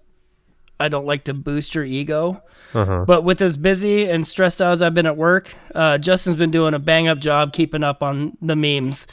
I 0.80 0.89
don't 0.89 1.06
like 1.06 1.26
to 1.26 1.34
boost 1.34 1.76
your 1.76 1.85
ego. 1.85 2.41
Uh-huh. 2.73 3.06
But 3.07 3.23
with 3.23 3.41
as 3.41 3.56
busy 3.56 4.10
and 4.10 4.27
stressed 4.27 4.61
out 4.61 4.73
as 4.73 4.81
I've 4.81 4.93
been 4.93 5.06
at 5.06 5.15
work, 5.15 5.56
uh, 5.73 5.97
Justin's 5.97 6.35
been 6.35 6.52
doing 6.52 6.73
a 6.73 6.80
bang 6.80 7.07
up 7.07 7.19
job 7.19 7.53
keeping 7.53 7.84
up 7.84 8.03
on 8.03 8.38
the 8.41 8.56
memes 8.56 9.07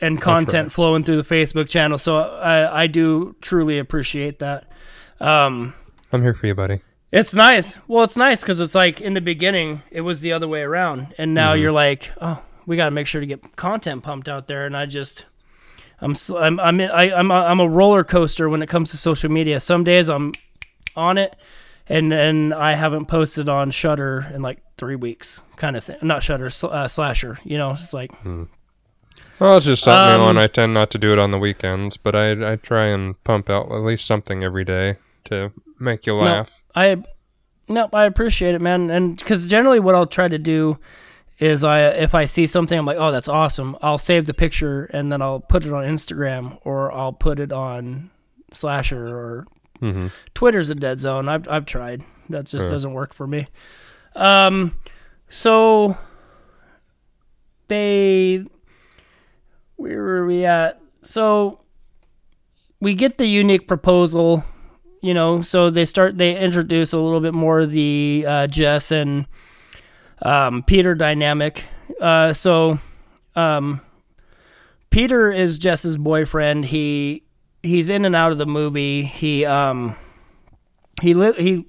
and 0.00 0.20
content 0.20 0.66
right. 0.66 0.72
flowing 0.72 1.02
through 1.02 1.16
the 1.16 1.34
Facebook 1.34 1.68
channel. 1.68 1.96
So 1.96 2.18
I, 2.18 2.82
I 2.82 2.86
do 2.86 3.34
truly 3.40 3.78
appreciate 3.78 4.40
that. 4.40 4.70
Um, 5.20 5.72
I'm 6.12 6.20
here 6.20 6.34
for 6.34 6.46
you, 6.46 6.54
buddy. 6.54 6.82
It's 7.12 7.34
nice. 7.34 7.76
Well, 7.86 8.02
it's 8.04 8.16
nice 8.16 8.42
because 8.42 8.60
it's 8.60 8.74
like 8.74 9.00
in 9.00 9.14
the 9.14 9.20
beginning, 9.20 9.82
it 9.90 10.00
was 10.02 10.20
the 10.20 10.32
other 10.32 10.48
way 10.48 10.62
around. 10.62 11.14
And 11.18 11.32
now 11.34 11.52
you're 11.52 11.72
like, 11.72 12.10
oh, 12.20 12.42
we 12.66 12.76
got 12.76 12.86
to 12.86 12.90
make 12.90 13.06
sure 13.06 13.20
to 13.20 13.26
get 13.26 13.56
content 13.56 14.02
pumped 14.02 14.28
out 14.28 14.48
there. 14.48 14.66
And 14.66 14.76
I 14.76 14.86
just. 14.86 15.24
I'm 15.98 16.10
s- 16.10 16.28
I'm 16.30 16.60
I'm 16.60 16.78
I, 16.78 17.14
I'm 17.14 17.30
a, 17.30 17.34
I'm 17.34 17.58
a 17.58 17.66
roller 17.66 18.04
coaster 18.04 18.50
when 18.50 18.60
it 18.60 18.68
comes 18.68 18.90
to 18.90 18.98
social 18.98 19.30
media. 19.30 19.60
Some 19.60 19.82
days 19.82 20.10
I'm 20.10 20.32
on 20.94 21.16
it, 21.16 21.34
and 21.88 22.12
and 22.12 22.52
I 22.52 22.74
haven't 22.74 23.06
posted 23.06 23.48
on 23.48 23.70
Shudder 23.70 24.26
in 24.34 24.42
like 24.42 24.58
three 24.76 24.96
weeks, 24.96 25.40
kind 25.56 25.74
of 25.74 25.84
thing. 25.84 25.96
Not 26.02 26.22
Shudder, 26.22 26.50
sl- 26.50 26.66
uh, 26.66 26.86
Slasher. 26.86 27.38
You 27.44 27.56
know, 27.56 27.70
it's 27.70 27.94
like 27.94 28.14
Hmm. 28.18 28.42
Well, 29.38 29.56
it's 29.56 29.64
just 29.64 29.84
something 29.84 30.16
Um, 30.16 30.20
new, 30.20 30.28
and 30.28 30.38
I 30.38 30.48
tend 30.48 30.74
not 30.74 30.90
to 30.90 30.98
do 30.98 31.14
it 31.14 31.18
on 31.18 31.30
the 31.30 31.38
weekends, 31.38 31.96
but 31.96 32.14
I 32.14 32.52
I 32.52 32.56
try 32.56 32.84
and 32.86 33.22
pump 33.24 33.48
out 33.48 33.72
at 33.72 33.78
least 33.80 34.04
something 34.04 34.44
every 34.44 34.64
day 34.66 34.96
to 35.24 35.50
make 35.80 36.06
you 36.06 36.14
laugh. 36.16 36.62
I 36.76 37.02
no, 37.68 37.88
I 37.92 38.04
appreciate 38.04 38.54
it, 38.54 38.60
man. 38.60 38.90
And 38.90 39.16
because 39.16 39.48
generally, 39.48 39.80
what 39.80 39.94
I'll 39.96 40.06
try 40.06 40.28
to 40.28 40.38
do 40.38 40.78
is 41.38 41.64
I 41.64 41.80
if 41.88 42.14
I 42.14 42.24
see 42.26 42.46
something, 42.46 42.78
I'm 42.78 42.86
like, 42.86 42.98
oh, 42.98 43.10
that's 43.10 43.28
awesome. 43.28 43.76
I'll 43.82 43.98
save 43.98 44.26
the 44.26 44.34
picture 44.34 44.84
and 44.92 45.10
then 45.10 45.20
I'll 45.22 45.40
put 45.40 45.64
it 45.66 45.72
on 45.72 45.84
Instagram 45.84 46.58
or 46.62 46.92
I'll 46.92 47.12
put 47.12 47.40
it 47.40 47.52
on 47.52 48.10
Slasher 48.52 49.08
or 49.08 49.46
Mhm. 49.80 50.10
Twitter's 50.34 50.70
a 50.70 50.74
dead 50.74 51.00
zone. 51.00 51.28
I've 51.28 51.48
I've 51.48 51.66
tried. 51.66 52.02
That 52.30 52.46
just 52.46 52.66
Yeah. 52.66 52.72
doesn't 52.72 52.92
work 52.92 53.12
for 53.14 53.26
me. 53.26 53.48
Um, 54.14 54.72
so 55.28 55.96
they 57.68 58.44
where 59.76 60.02
were 60.02 60.26
we 60.26 60.44
at? 60.44 60.80
So 61.02 61.60
we 62.80 62.94
get 62.94 63.18
the 63.18 63.26
unique 63.26 63.68
proposal, 63.68 64.44
you 65.06 65.14
know. 65.14 65.40
So 65.40 65.70
they 65.70 65.84
start 65.84 66.18
they 66.18 66.36
introduce 66.36 66.92
a 66.92 66.98
little 66.98 67.20
bit 67.20 67.34
more 67.34 67.64
the 67.66 68.24
uh, 68.26 68.46
Jess 68.48 68.90
and 68.90 69.26
um, 70.22 70.62
Peter 70.62 70.94
dynamic. 70.94 71.64
Uh, 72.00 72.32
so 72.32 72.78
um, 73.36 73.80
Peter 74.90 75.30
is 75.30 75.58
Jess's 75.58 75.96
boyfriend. 75.96 76.66
He 76.66 77.22
he's 77.62 77.88
in 77.88 78.04
and 78.04 78.16
out 78.16 78.32
of 78.32 78.38
the 78.38 78.46
movie. 78.46 79.04
He 79.04 79.44
um 79.44 79.94
he 81.02 81.14
li- 81.14 81.34
he 81.38 81.66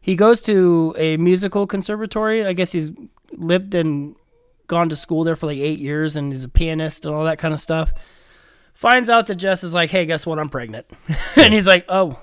he 0.00 0.16
goes 0.16 0.40
to 0.42 0.94
a 0.98 1.16
musical 1.16 1.66
conservatory. 1.66 2.44
I 2.44 2.52
guess 2.52 2.72
he's 2.72 2.90
lived 3.32 3.74
and 3.74 4.16
gone 4.66 4.88
to 4.88 4.96
school 4.96 5.24
there 5.24 5.36
for 5.36 5.46
like 5.46 5.58
eight 5.58 5.78
years, 5.78 6.16
and 6.16 6.32
he's 6.32 6.44
a 6.44 6.48
pianist 6.48 7.04
and 7.04 7.14
all 7.14 7.24
that 7.24 7.38
kind 7.38 7.54
of 7.54 7.60
stuff. 7.60 7.92
Finds 8.72 9.10
out 9.10 9.26
that 9.26 9.34
Jess 9.34 9.62
is 9.62 9.74
like, 9.74 9.90
"Hey, 9.90 10.06
guess 10.06 10.26
what? 10.26 10.38
I'm 10.38 10.48
pregnant," 10.48 10.86
and 11.36 11.54
he's 11.54 11.66
like, 11.66 11.84
"Oh." 11.88 12.18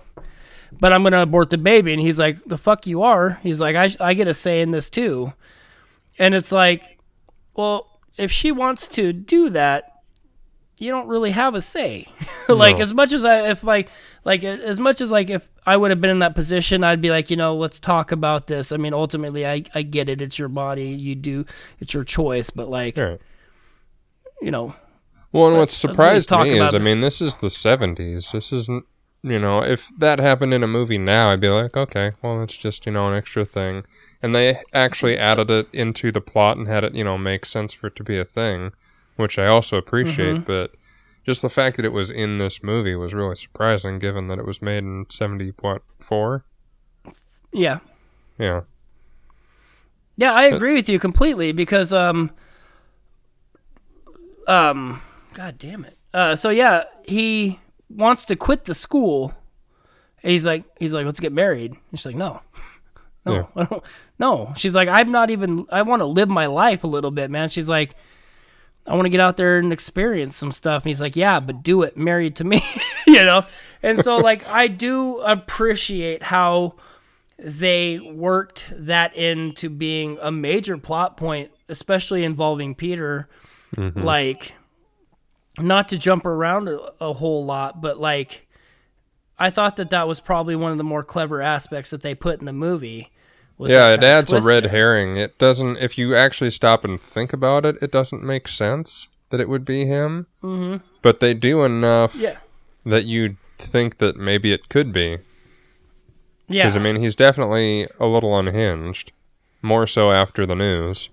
But 0.72 0.94
I'm 0.94 1.04
gonna 1.04 1.22
abort 1.22 1.50
the 1.50 1.58
baby, 1.58 1.94
and 1.94 2.02
he's 2.02 2.20
like, 2.20 2.44
"The 2.46 2.58
fuck 2.58 2.86
you 2.88 3.02
are?" 3.04 3.40
He's 3.44 3.62
like, 3.62 3.76
"I 3.76 3.90
I 4.00 4.14
get 4.14 4.28
a 4.28 4.34
say 4.34 4.62
in 4.62 4.72
this 4.72 4.90
too," 4.90 5.34
and 6.20 6.36
it's 6.36 6.52
like, 6.52 7.00
well, 7.56 8.00
if 8.18 8.32
she 8.32 8.52
wants 8.52 8.88
to 8.90 9.14
do 9.14 9.50
that, 9.52 10.02
you 10.80 10.92
don't 10.92 11.08
really 11.08 11.32
have 11.32 11.56
a 11.56 11.62
say. 11.62 12.08
like 12.50 12.76
No. 12.78 12.82
as 12.84 12.94
much 12.94 13.12
as 13.12 13.26
I 13.26 13.50
if 13.52 13.64
like 13.64 13.90
like 14.26 14.44
as 14.44 14.80
much 14.80 15.02
as 15.02 15.12
like 15.12 15.30
if 15.30 15.48
I 15.66 15.76
would 15.76 15.90
have 15.92 16.00
been 16.02 16.12
in 16.12 16.20
that 16.20 16.36
position, 16.36 16.84
I'd 16.84 17.02
be 17.02 17.10
like, 17.10 17.30
you 17.30 17.38
know, 17.38 17.56
let's 17.56 17.80
talk 17.80 18.12
about 18.12 18.48
this. 18.48 18.72
I 18.72 18.78
mean, 18.78 18.94
ultimately 18.94 19.46
I 19.48 19.64
I 19.74 19.82
get 19.82 20.10
it. 20.10 20.22
It's 20.22 20.38
your 20.38 20.50
body. 20.50 20.90
You 20.90 21.16
do 21.16 21.46
it's 21.80 21.94
your 21.94 22.04
choice, 22.04 22.50
but 22.52 22.70
like, 22.70 22.96
right. 22.98 23.20
you 24.42 24.52
know, 24.52 24.76
Well, 25.32 25.48
and 25.48 25.58
what's 25.58 25.74
surprised 25.76 26.30
me 26.32 26.60
is, 26.60 26.76
I 26.76 26.80
mean, 26.80 27.02
this 27.02 27.22
is 27.22 27.38
the 27.38 27.48
'70s. 27.48 28.32
This 28.32 28.54
isn't, 28.54 28.86
you 29.32 29.40
know, 29.40 29.64
if 29.64 29.92
that 29.98 30.20
happened 30.20 30.54
in 30.54 30.64
a 30.64 30.68
movie 30.68 30.98
now, 30.98 31.30
I'd 31.30 31.42
be 31.42 31.50
like, 31.50 31.76
okay, 31.76 32.14
well, 32.22 32.42
it's 32.44 32.58
just, 32.58 32.86
you 32.86 32.92
know, 32.92 33.08
an 33.08 33.14
extra 33.14 33.46
thing. 33.46 33.84
And 34.22 34.34
they 34.34 34.62
actually 34.74 35.18
added 35.18 35.52
it 35.52 35.68
into 35.72 36.12
the 36.12 36.22
plot 36.22 36.58
and 36.58 36.68
had 36.68 36.84
it, 36.84 36.96
you 36.96 37.04
know, 37.04 37.18
make 37.18 37.46
sense 37.46 37.74
for 37.74 37.88
it 37.88 37.96
to 37.98 38.04
be 38.04 38.18
a 38.18 38.26
thing, 38.26 38.72
which 39.16 39.38
I 39.38 39.48
also 39.48 39.78
appreciate. 39.78 40.36
Mm-hmm. 40.36 40.44
But 40.44 40.72
just 41.26 41.42
the 41.42 41.50
fact 41.50 41.76
that 41.76 41.86
it 41.86 41.92
was 41.92 42.10
in 42.10 42.38
this 42.38 42.64
movie 42.64 42.96
was 42.96 43.14
really 43.14 43.36
surprising, 43.36 44.00
given 44.00 44.28
that 44.28 44.40
it 44.40 44.46
was 44.46 44.62
made 44.62 44.80
in 44.80 45.06
'70 45.10 45.54
what 45.60 45.82
four? 46.00 46.46
yeah. 47.52 47.80
Yeah. 48.40 48.62
Yeah, 50.16 50.32
I 50.34 50.44
agree 50.46 50.74
with 50.74 50.90
you 50.90 50.98
completely 51.00 51.52
because 51.52 51.94
um 51.94 52.32
um 54.48 55.02
god 55.34 55.58
damn 55.58 55.86
it. 55.86 55.98
Uh 56.14 56.36
so 56.36 56.50
yeah, 56.50 56.86
he 57.04 57.60
wants 57.90 58.26
to 58.26 58.36
quit 58.36 58.66
the 58.66 58.76
school. 58.76 59.34
And 60.24 60.32
he's 60.32 60.46
like 60.46 60.66
he's 60.80 60.94
like 60.94 61.06
let's 61.06 61.20
get 61.20 61.32
married. 61.32 61.72
And 61.72 62.00
she's 62.00 62.06
like 62.06 62.16
no. 62.16 62.42
No. 63.26 63.50
Yeah. 63.58 63.80
No. 64.20 64.54
She's 64.56 64.74
like 64.74 64.88
I'm 64.88 65.12
not 65.12 65.30
even 65.30 65.66
I 65.70 65.82
want 65.82 66.00
to 66.00 66.06
live 66.06 66.30
my 66.30 66.46
life 66.46 66.84
a 66.84 66.88
little 66.88 67.12
bit, 67.12 67.30
man. 67.30 67.50
She's 67.50 67.70
like 67.70 67.96
I 68.88 68.96
want 68.96 69.06
to 69.06 69.10
get 69.10 69.20
out 69.20 69.36
there 69.36 69.58
and 69.58 69.74
experience 69.74 70.38
some 70.38 70.52
stuff. 70.52 70.84
And 70.84 70.90
he's 70.90 71.02
like, 71.02 71.16
yeah, 71.16 71.40
but 71.40 71.62
do 71.62 71.84
it 71.84 71.98
married 71.98 72.38
to 72.38 72.44
me, 72.46 72.64
you 73.08 73.22
know? 73.22 73.46
And 73.84 74.00
so, 74.00 74.18
like, 74.18 74.48
I 74.48 74.68
do 74.68 75.20
appreciate 75.20 76.24
how 76.24 76.76
they 77.38 78.00
worked 78.00 78.72
that 78.72 79.16
into 79.16 79.70
being 79.70 80.18
a 80.22 80.32
major 80.32 80.78
plot 80.78 81.18
point, 81.18 81.52
especially 81.68 82.24
involving 82.24 82.76
Peter. 82.76 83.28
Mm-hmm. 83.76 84.02
Like, 84.02 84.54
not 85.60 85.90
to 85.90 85.98
jump 85.98 86.26
around 86.26 86.68
a, 86.70 86.80
a 87.02 87.14
whole 87.14 87.46
lot, 87.46 87.82
but 87.82 88.00
like, 88.00 88.48
I 89.40 89.50
thought 89.50 89.76
that 89.78 89.90
that 89.92 90.08
was 90.08 90.20
probably 90.20 90.56
one 90.56 90.72
of 90.72 90.78
the 90.78 90.84
more 90.84 91.04
clever 91.04 91.42
aspects 91.42 91.92
that 91.92 92.02
they 92.02 92.16
put 92.16 92.40
in 92.40 92.46
the 92.46 92.54
movie. 92.54 93.12
was 93.58 93.72
Yeah, 93.72 93.94
it 93.94 94.04
adds 94.04 94.32
a 94.32 94.42
red 94.42 94.64
there. 94.66 94.72
herring. 94.72 95.18
It 95.18 95.38
doesn't. 95.38 95.78
If 95.78 95.98
you 95.98 96.16
actually 96.16 96.52
stop 96.52 96.84
and 96.84 97.00
think 97.02 97.34
about 97.34 97.66
it, 97.66 97.76
it 97.82 97.92
doesn't 97.92 98.24
make 98.24 98.48
sense 98.48 99.08
that 99.30 99.40
it 99.40 99.50
would 99.50 99.66
be 99.66 99.86
him. 99.86 100.28
Mm-hmm. 100.44 100.84
But 101.02 101.20
they 101.20 101.34
do 101.34 101.64
enough 101.64 102.16
Yeah. 102.16 102.38
that 102.86 103.06
you 103.06 103.38
think 103.58 103.98
that 104.00 104.16
maybe 104.18 104.52
it 104.54 104.70
could 104.70 104.92
be. 104.94 105.18
Yeah. 106.48 106.64
Because 106.64 106.78
I 106.78 106.80
mean, 106.80 106.96
he's 106.98 107.16
definitely 107.16 107.88
a 108.00 108.06
little 108.08 108.38
unhinged, 108.38 109.12
more 109.62 109.86
so 109.86 110.12
after 110.12 110.46
the 110.46 110.56
news. 110.56 111.10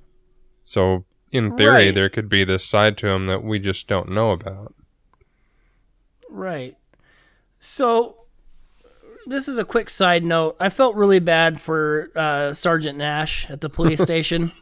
So 0.62 1.04
in 1.34 1.56
theory, 1.56 1.86
Right. 1.86 1.94
there 1.94 2.08
could 2.08 2.28
be 2.28 2.44
this 2.44 2.64
side 2.64 2.96
to 2.98 3.08
him 3.08 3.26
that 3.26 3.42
we 3.42 3.58
just 3.58 3.86
don't 3.88 4.08
know 4.10 4.30
about. 4.30 4.74
Right. 6.30 6.76
So, 7.60 8.16
this 9.26 9.48
is 9.48 9.58
a 9.58 9.64
quick 9.64 9.88
side 9.90 10.24
note. 10.24 10.56
I 10.60 10.68
felt 10.68 10.94
really 10.96 11.18
bad 11.18 11.60
for 11.60 12.10
uh, 12.14 12.52
Sergeant 12.54 12.98
Nash 12.98 13.48
at 13.50 13.60
the 13.60 13.68
police 13.68 14.02
station. 14.10 14.52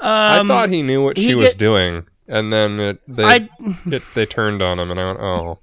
I 0.00 0.42
thought 0.46 0.70
he 0.70 0.82
knew 0.82 1.02
what 1.04 1.16
Um, 1.16 1.22
he 1.22 1.28
she 1.30 1.34
was 1.36 1.54
doing, 1.54 2.06
and 2.26 2.52
then 2.52 2.80
it, 2.80 3.00
they 3.06 3.24
I 3.24 3.48
it, 3.86 4.02
they 4.14 4.26
turned 4.26 4.60
on 4.60 4.80
him, 4.80 4.90
and 4.90 4.98
I 4.98 5.04
went, 5.04 5.20
"Oh, 5.20 5.58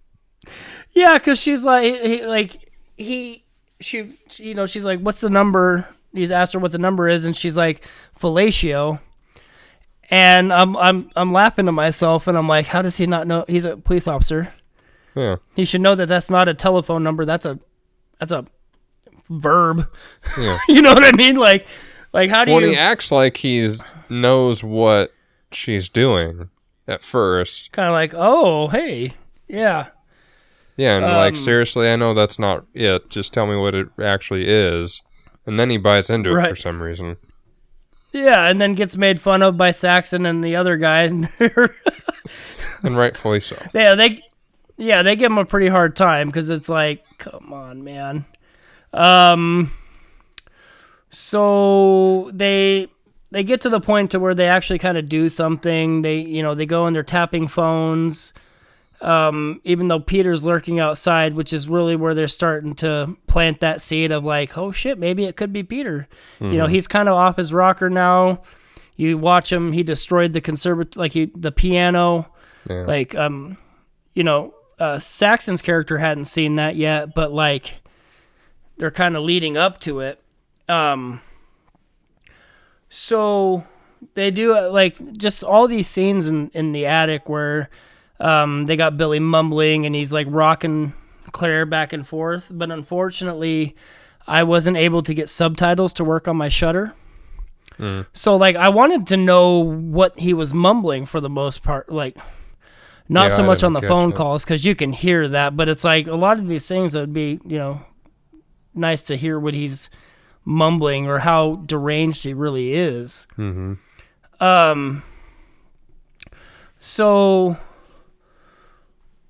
yeah, 0.92 1.14
because 1.14 1.38
she's 1.40 1.64
like, 1.64 1.84
he, 2.02 2.26
like 2.26 2.70
he, 2.98 3.44
she, 3.80 4.12
you 4.36 4.54
know, 4.54 4.66
she's 4.66 4.84
like, 4.84 5.00
"What's 5.00 5.20
the 5.22 5.30
number?" 5.30 5.88
He's 6.12 6.30
asked 6.30 6.52
her 6.54 6.58
what 6.58 6.72
the 6.72 6.78
number 6.78 7.08
is, 7.08 7.24
and 7.24 7.34
she's 7.36 7.56
like, 7.56 7.82
"Fellatio." 8.18 9.00
And 10.10 10.52
I'm 10.52 10.76
I'm 10.76 11.10
I'm 11.16 11.32
laughing 11.32 11.66
to 11.66 11.72
myself, 11.72 12.26
and 12.28 12.38
I'm 12.38 12.46
like, 12.48 12.66
"How 12.66 12.80
does 12.82 12.96
he 12.96 13.06
not 13.06 13.26
know? 13.26 13.44
He's 13.48 13.64
a 13.64 13.76
police 13.76 14.06
officer. 14.06 14.52
yeah, 15.16 15.36
He 15.56 15.64
should 15.64 15.80
know 15.80 15.94
that 15.96 16.06
that's 16.06 16.30
not 16.30 16.46
a 16.48 16.54
telephone 16.54 17.02
number. 17.02 17.24
That's 17.24 17.44
a 17.46 17.58
that's 18.20 18.30
a 18.32 18.46
verb. 19.28 19.88
yeah." 20.38 20.58
you 20.68 20.80
know 20.82 20.94
what 20.94 21.04
I 21.04 21.16
mean? 21.16 21.36
Like, 21.36 21.66
like 22.12 22.30
how 22.30 22.44
do 22.44 22.52
Well, 22.52 22.60
you? 22.62 22.68
he 22.70 22.76
acts 22.76 23.10
like 23.10 23.38
he's 23.38 23.82
knows 24.08 24.62
what 24.62 25.12
she's 25.50 25.88
doing 25.88 26.50
at 26.86 27.02
first. 27.02 27.72
kind 27.72 27.88
of 27.88 27.92
like, 27.92 28.12
oh, 28.14 28.68
hey, 28.68 29.14
yeah, 29.48 29.88
Yeah, 30.76 30.98
and 30.98 31.04
like 31.06 31.32
Um, 31.34 31.40
seriously, 31.40 31.90
I 31.90 31.96
know 31.96 32.14
that's 32.14 32.38
not 32.38 32.64
it. 32.74 33.10
Just 33.10 33.32
tell 33.32 33.46
me 33.46 33.56
what 33.56 33.74
it 33.74 33.88
actually 34.00 34.46
is. 34.46 35.02
And 35.46 35.58
then 35.58 35.70
he 35.70 35.78
buys 35.78 36.10
into 36.10 36.30
it 36.38 36.48
for 36.50 36.56
some 36.56 36.80
reason. 36.82 37.16
Yeah, 38.16 38.48
and 38.48 38.60
then 38.60 38.74
gets 38.74 38.96
made 38.96 39.20
fun 39.20 39.42
of 39.42 39.56
by 39.56 39.70
Saxon 39.70 40.26
and 40.26 40.42
the 40.42 40.56
other 40.56 40.76
guy. 40.76 41.02
and 42.82 42.96
rightfully 42.96 43.40
so. 43.40 43.56
yeah, 43.72 43.94
they, 43.94 44.22
yeah, 44.76 45.02
they 45.02 45.16
give 45.16 45.30
him 45.30 45.38
a 45.38 45.44
pretty 45.44 45.68
hard 45.68 45.94
time 45.94 46.28
because 46.28 46.50
it's 46.50 46.68
like, 46.68 47.04
come 47.18 47.52
on, 47.52 47.84
man. 47.84 48.24
Um, 48.92 49.72
so 51.10 52.30
they 52.32 52.88
they 53.30 53.44
get 53.44 53.60
to 53.62 53.68
the 53.68 53.80
point 53.80 54.10
to 54.10 54.18
where 54.18 54.34
they 54.34 54.48
actually 54.48 54.78
kind 54.78 54.98
of 54.98 55.08
do 55.08 55.28
something. 55.28 56.02
They 56.02 56.18
you 56.18 56.42
know 56.42 56.54
they 56.54 56.66
go 56.66 56.86
and 56.86 56.96
they're 56.96 57.02
tapping 57.02 57.48
phones. 57.48 58.32
Um, 59.06 59.60
even 59.62 59.86
though 59.86 60.00
Peter's 60.00 60.44
lurking 60.44 60.80
outside, 60.80 61.34
which 61.34 61.52
is 61.52 61.68
really 61.68 61.94
where 61.94 62.12
they're 62.12 62.26
starting 62.26 62.74
to 62.76 63.16
plant 63.28 63.60
that 63.60 63.80
seed 63.80 64.10
of 64.10 64.24
like, 64.24 64.58
oh 64.58 64.72
shit, 64.72 64.98
maybe 64.98 65.26
it 65.26 65.36
could 65.36 65.52
be 65.52 65.62
Peter. 65.62 66.08
You 66.40 66.58
know, 66.58 66.66
he's 66.66 66.88
kind 66.88 67.08
of 67.08 67.14
off 67.14 67.36
his 67.36 67.52
rocker 67.52 67.88
now. 67.88 68.42
You 68.96 69.16
watch 69.16 69.52
him; 69.52 69.72
he 69.72 69.84
destroyed 69.84 70.32
the 70.32 70.40
conservat 70.40 70.96
like 70.96 71.12
he, 71.12 71.26
the 71.26 71.52
piano. 71.52 72.32
Yeah. 72.68 72.82
Like, 72.82 73.14
um, 73.14 73.58
you 74.14 74.24
know, 74.24 74.54
uh, 74.80 74.98
Saxon's 74.98 75.62
character 75.62 75.98
hadn't 75.98 76.24
seen 76.24 76.56
that 76.56 76.74
yet, 76.74 77.14
but 77.14 77.32
like, 77.32 77.76
they're 78.76 78.90
kind 78.90 79.16
of 79.16 79.22
leading 79.22 79.56
up 79.56 79.78
to 79.82 80.00
it. 80.00 80.20
Um, 80.68 81.20
so 82.88 83.64
they 84.14 84.32
do 84.32 84.56
uh, 84.56 84.68
like 84.70 85.16
just 85.16 85.44
all 85.44 85.68
these 85.68 85.86
scenes 85.86 86.26
in 86.26 86.50
in 86.54 86.72
the 86.72 86.86
attic 86.86 87.28
where 87.28 87.70
um 88.20 88.66
they 88.66 88.76
got 88.76 88.96
Billy 88.96 89.20
mumbling 89.20 89.86
and 89.86 89.94
he's 89.94 90.12
like 90.12 90.26
rocking 90.30 90.92
Claire 91.32 91.66
back 91.66 91.92
and 91.92 92.06
forth, 92.06 92.48
but 92.50 92.70
unfortunately, 92.70 93.74
I 94.26 94.42
wasn't 94.42 94.76
able 94.76 95.02
to 95.02 95.12
get 95.14 95.28
subtitles 95.28 95.92
to 95.94 96.04
work 96.04 96.26
on 96.28 96.36
my 96.36 96.48
Shudder. 96.48 96.94
So 98.14 98.36
like 98.36 98.56
I 98.56 98.70
wanted 98.70 99.06
to 99.08 99.18
know 99.18 99.58
what 99.58 100.18
he 100.18 100.32
was 100.32 100.54
mumbling 100.54 101.04
for 101.04 101.20
the 101.20 101.28
most 101.28 101.62
part, 101.62 101.92
like 101.92 102.16
not 103.08 103.24
Yeah, 103.24 103.28
so 103.28 103.42
I 103.42 103.46
much 103.46 103.62
on 103.62 103.74
the 103.74 103.82
phone 103.82 104.12
it. 104.12 104.16
calls 104.16 104.44
because 104.44 104.64
you 104.64 104.74
can 104.74 104.92
hear 104.92 105.28
that, 105.28 105.56
but 105.56 105.68
it's 105.68 105.84
like 105.84 106.06
a 106.06 106.14
lot 106.14 106.38
of 106.38 106.48
these 106.48 106.66
things 106.66 106.94
that 106.94 107.00
would 107.00 107.12
be 107.12 107.38
you 107.44 107.58
know 107.58 107.82
nice 108.74 109.02
to 109.04 109.16
hear 109.16 109.38
what 109.38 109.52
he's 109.52 109.90
mumbling 110.44 111.06
or 111.06 111.18
how 111.18 111.56
deranged 111.66 112.24
he 112.24 112.32
really 112.32 112.72
is. 112.72 113.26
Mm-hmm. 113.36 113.74
Um. 114.42 115.02
So 116.80 117.56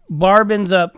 Barb 0.08 0.50
ends 0.52 0.72
up 0.72 0.96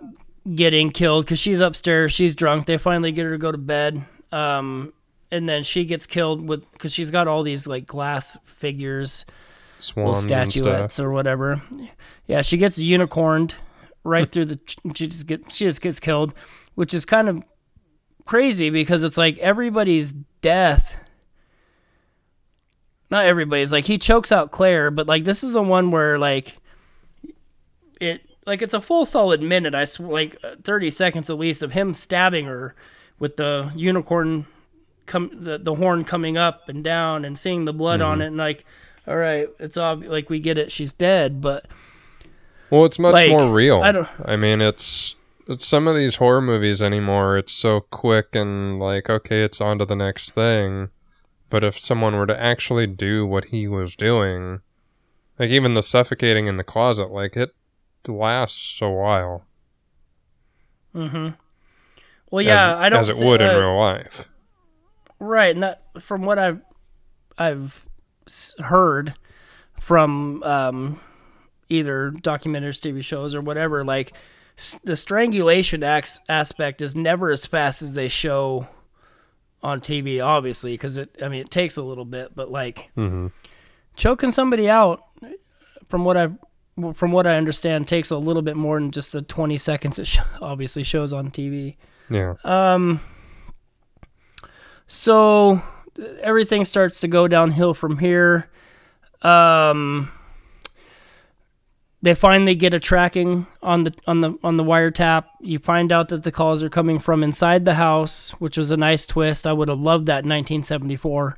getting 0.55 0.91
killed 0.91 1.25
because 1.25 1.39
she's 1.39 1.61
upstairs. 1.61 2.13
She's 2.13 2.35
drunk. 2.35 2.67
They 2.67 2.79
finally 2.79 3.13
get 3.13 3.25
her 3.25 3.33
to 3.33 3.39
go 3.39 3.53
to 3.53 3.59
bed. 3.59 4.05
Um, 4.33 4.93
and 5.31 5.49
then 5.49 5.63
she 5.63 5.85
gets 5.85 6.07
killed 6.07 6.47
with 6.47 6.71
because 6.73 6.93
she's 6.93 7.11
got 7.11 7.29
all 7.29 7.43
these 7.43 7.67
like 7.67 7.87
glass 7.87 8.37
figures, 8.45 9.25
Swans 9.79 10.23
statuettes 10.23 10.99
or 10.99 11.11
whatever. 11.11 11.63
Yeah, 12.27 12.43
she 12.43 12.57
gets 12.57 12.79
unicorned 12.79 13.55
right 14.05 14.31
through 14.31 14.47
the. 14.47 14.61
She 14.95 15.07
just 15.07 15.27
get 15.27 15.53
she 15.53 15.65
just 15.65 15.83
gets 15.83 16.01
killed, 16.01 16.35
which 16.75 16.95
is 16.95 17.05
kind 17.05 17.29
of 17.29 17.43
crazy 18.25 18.71
because 18.71 19.05
it's 19.05 19.19
like 19.19 19.39
everybody's 19.39 20.13
death. 20.13 21.05
Not 23.11 23.25
everybody's 23.25 23.73
like 23.73 23.87
he 23.87 23.99
chokes 23.99 24.33
out 24.33 24.51
Claire, 24.51 24.91
but 24.91 25.07
like 25.07 25.25
this 25.25 25.43
is 25.43 25.53
the 25.53 25.63
one 25.63 25.91
where 25.91 26.19
like 26.19 26.57
it 28.01 28.28
like 28.49 28.63
it's 28.63 28.75
a 28.75 28.81
full 28.81 29.05
solid 29.07 29.41
minute. 29.43 29.75
I 29.75 29.85
sw- 29.85 30.01
like 30.01 30.37
uh, 30.43 30.57
thirty 30.65 30.91
seconds 30.91 31.31
at 31.31 31.39
least 31.39 31.63
of 31.63 31.73
him 31.73 31.95
stabbing 31.95 32.47
her 32.47 32.75
with 33.21 33.37
the 33.37 33.71
unicorn 33.77 34.47
come 35.07 35.31
the, 35.33 35.59
the 35.59 35.77
horn 35.77 36.05
coming 36.05 36.37
up 36.37 36.69
and 36.69 36.83
down 36.85 37.25
and 37.25 37.39
seeing 37.39 37.65
the 37.65 37.73
blood 37.73 38.01
on 38.03 38.21
it 38.21 38.27
and 38.27 38.37
like 38.37 38.65
all 39.07 39.17
right 39.17 39.49
it's 39.59 39.79
ob- 39.79 40.05
like 40.05 40.29
we 40.29 40.39
get 40.39 40.59
it 40.59 40.71
she's 40.71 40.93
dead 40.93 41.41
but 41.41 41.67
Well, 42.71 42.85
it's 42.85 42.99
much 42.99 43.15
Like, 43.15 43.31
more 43.31 43.51
real. 43.51 43.81
I 43.83 43.93
don't- 43.93 44.09
I 44.25 44.37
mean, 44.37 44.61
it's 44.61 45.17
it's 45.47 45.67
some 45.67 45.89
of 45.89 45.95
these 45.97 46.17
horror 46.17 46.43
movies 46.43 46.83
anymore. 46.83 47.39
It's 47.39 47.53
so 47.53 47.81
quick 47.81 48.35
and 48.35 48.79
like, 48.79 49.09
okay, 49.09 49.43
it's 49.43 49.63
on 49.63 49.79
to 49.79 49.87
the 49.87 49.97
next 49.97 50.33
thing. 50.33 50.91
But 51.49 51.65
if 51.65 51.79
someone 51.79 52.15
were 52.15 52.27
to 52.27 52.39
actually 52.39 52.87
do 52.87 53.25
what 53.25 53.47
he 53.47 53.67
was 53.67 53.97
doing, 53.97 54.61
like 55.39 55.49
even 55.49 55.73
the 55.73 55.83
suffocating 55.83 56.47
in 56.49 56.57
the 56.59 56.65
closet, 56.65 57.11
like 57.11 57.35
it 57.35 57.55
lasts 58.07 58.81
a 58.81 58.89
while. 58.89 59.45
Mm-hmm. 60.95 61.29
Well 62.31 62.43
yeah 62.43 62.73
as, 62.73 62.79
I 62.79 62.89
don't 62.89 63.01
as 63.01 63.09
it 63.09 63.17
thi- 63.17 63.25
would 63.25 63.41
in 63.41 63.51
uh, 63.51 63.59
real 63.59 63.77
life. 63.77 64.29
Right, 65.21 65.55
and 65.55 65.63
that 65.63 65.83
from 66.01 66.23
what 66.23 66.39
I've 66.39 66.61
I've 67.37 67.85
heard 68.61 69.15
from 69.81 70.43
um, 70.43 71.01
either 71.69 72.11
documentaries, 72.13 72.79
TV 72.81 73.03
shows, 73.03 73.35
or 73.35 73.41
whatever, 73.41 73.85
like 73.85 74.13
s- 74.57 74.79
the 74.85 74.97
strangulation 74.97 75.83
ax- 75.83 76.21
aspect 76.29 76.83
is 76.83 76.95
never 76.95 77.31
as 77.31 77.47
fast 77.47 77.83
as 77.83 77.95
they 77.95 78.09
show 78.09 78.69
on 79.63 79.81
TV. 79.81 80.25
Obviously, 80.25 80.75
because 80.75 80.97
it 80.99 81.17
I 81.23 81.29
mean 81.29 81.41
it 81.41 81.51
takes 81.51 81.77
a 81.77 81.83
little 81.83 82.05
bit, 82.05 82.35
but 82.37 82.51
like 82.51 82.91
choking 83.97 84.31
somebody 84.31 84.69
out, 84.71 85.03
from 85.89 86.05
what 86.05 86.17
I've 86.17 86.37
from 86.95 87.13
what 87.13 87.27
I 87.27 87.37
understand, 87.37 87.87
takes 87.89 88.11
a 88.11 88.19
little 88.19 88.43
bit 88.43 88.57
more 88.57 88.79
than 88.81 88.91
just 88.91 89.13
the 89.13 89.23
twenty 89.23 89.59
seconds 89.59 89.99
it 89.99 90.07
sh- 90.07 90.19
obviously 90.41 90.83
shows 90.85 91.13
on 91.13 91.31
TV. 91.31 91.77
Yeah. 92.11 92.35
Uh, 92.45 92.99
So 94.87 95.63
everything 96.23 96.65
starts 96.65 97.01
to 97.01 97.09
go 97.09 97.29
downhill 97.29 97.75
from 97.75 97.99
here. 97.99 98.49
Um, 99.23 100.11
they 102.01 102.15
finally 102.15 102.55
get 102.55 102.73
a 102.75 102.81
tracking 102.81 103.47
on 103.63 103.83
the 103.85 103.93
on 104.07 104.21
the 104.21 104.39
on 104.45 104.57
the 104.57 104.65
wiretap. 104.65 105.25
You 105.41 105.59
find 105.59 105.93
out 105.93 106.09
that 106.09 106.23
the 106.23 106.31
calls 106.33 106.63
are 106.63 106.69
coming 106.71 106.99
from 106.99 107.23
inside 107.25 107.65
the 107.65 107.75
house, 107.75 108.31
which 108.41 108.57
was 108.57 108.71
a 108.71 108.77
nice 108.77 109.05
twist. 109.05 109.47
I 109.47 109.53
would 109.53 109.69
have 109.69 109.81
loved 109.81 110.07
that 110.07 110.25
in 110.25 110.31
1974. 110.31 111.37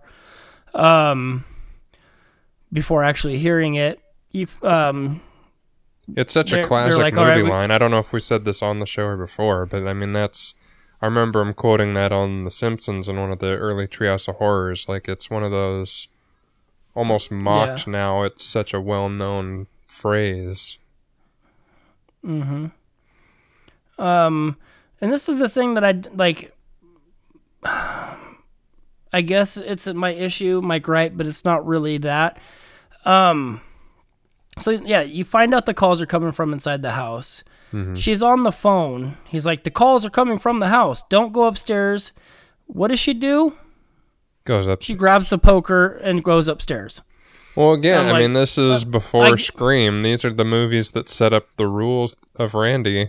Um, 0.74 1.44
before 2.72 3.02
actually 3.02 3.38
hearing 3.38 3.74
it, 3.74 3.98
you 4.30 4.46
um, 4.62 5.22
It's 6.16 6.32
such 6.32 6.52
a 6.52 6.62
classic 6.62 6.98
like, 6.98 7.14
movie 7.14 7.28
right, 7.28 7.44
we- 7.44 7.50
line. 7.50 7.70
I 7.70 7.78
don't 7.78 7.90
know 7.90 7.98
if 7.98 8.12
we 8.12 8.20
said 8.20 8.44
this 8.44 8.62
on 8.62 8.78
the 8.80 8.86
show 8.86 9.04
or 9.04 9.16
before, 9.16 9.66
but 9.66 9.86
I 9.86 9.92
mean 9.92 10.12
that's. 10.12 10.54
I 11.02 11.06
remember 11.06 11.40
him 11.40 11.54
quoting 11.54 11.94
that 11.94 12.12
on 12.12 12.44
The 12.44 12.50
Simpsons 12.50 13.08
in 13.08 13.18
one 13.18 13.30
of 13.30 13.38
the 13.38 13.56
early 13.56 13.88
Treehouse 13.88 14.28
of 14.28 14.36
Horrors. 14.36 14.86
Like 14.86 15.08
it's 15.08 15.30
one 15.30 15.42
of 15.42 15.50
those 15.50 16.08
almost 16.94 17.30
mocked 17.30 17.86
Yeah. 17.86 17.92
now. 17.92 18.22
It's 18.22 18.44
such 18.44 18.74
a 18.74 18.80
well-known 18.82 19.66
phrase. 19.86 20.76
Mm 22.24 22.70
hmm. 23.96 24.02
Um, 24.02 24.56
and 25.00 25.10
this 25.12 25.28
is 25.28 25.38
the 25.38 25.48
thing 25.48 25.74
that 25.74 25.84
I 25.84 26.00
like. 26.14 26.54
I 29.12 29.22
guess 29.22 29.56
it's 29.56 29.86
my 29.88 30.10
issue, 30.10 30.60
my 30.60 30.78
gripe, 30.78 31.14
but 31.16 31.26
it's 31.26 31.44
not 31.44 31.66
really 31.66 31.98
that. 31.98 32.38
Um, 33.04 33.60
so 34.60 34.70
yeah, 34.70 35.00
you 35.02 35.24
find 35.24 35.54
out 35.54 35.66
the 35.66 35.74
calls 35.74 36.00
are 36.00 36.06
coming 36.06 36.32
from 36.32 36.52
inside 36.52 36.82
the 36.82 36.92
house. 36.92 37.42
She's 37.94 38.20
on 38.20 38.42
the 38.42 38.50
phone. 38.50 39.16
He's 39.28 39.46
like, 39.46 39.62
"The 39.62 39.70
calls 39.70 40.04
are 40.04 40.10
coming 40.10 40.38
from 40.40 40.58
the 40.58 40.68
house. 40.68 41.04
Don't 41.04 41.32
go 41.32 41.44
upstairs." 41.44 42.10
What 42.66 42.88
does 42.88 42.98
she 42.98 43.14
do? 43.14 43.54
Goes 44.44 44.66
up. 44.66 44.82
She 44.82 44.94
grabs 44.94 45.30
the 45.30 45.38
poker 45.38 45.86
and 46.02 46.24
goes 46.24 46.48
upstairs. 46.48 47.02
Well, 47.54 47.72
again, 47.72 48.08
I'm 48.08 48.16
I 48.16 48.18
mean, 48.18 48.32
this 48.32 48.58
is 48.58 48.82
uh, 48.82 48.86
before 48.86 49.24
I- 49.24 49.36
Scream. 49.36 50.02
These 50.02 50.24
are 50.24 50.32
the 50.32 50.44
movies 50.44 50.90
that 50.92 51.08
set 51.08 51.32
up 51.32 51.46
the 51.58 51.66
rules 51.68 52.16
of 52.36 52.54
Randy. 52.54 53.08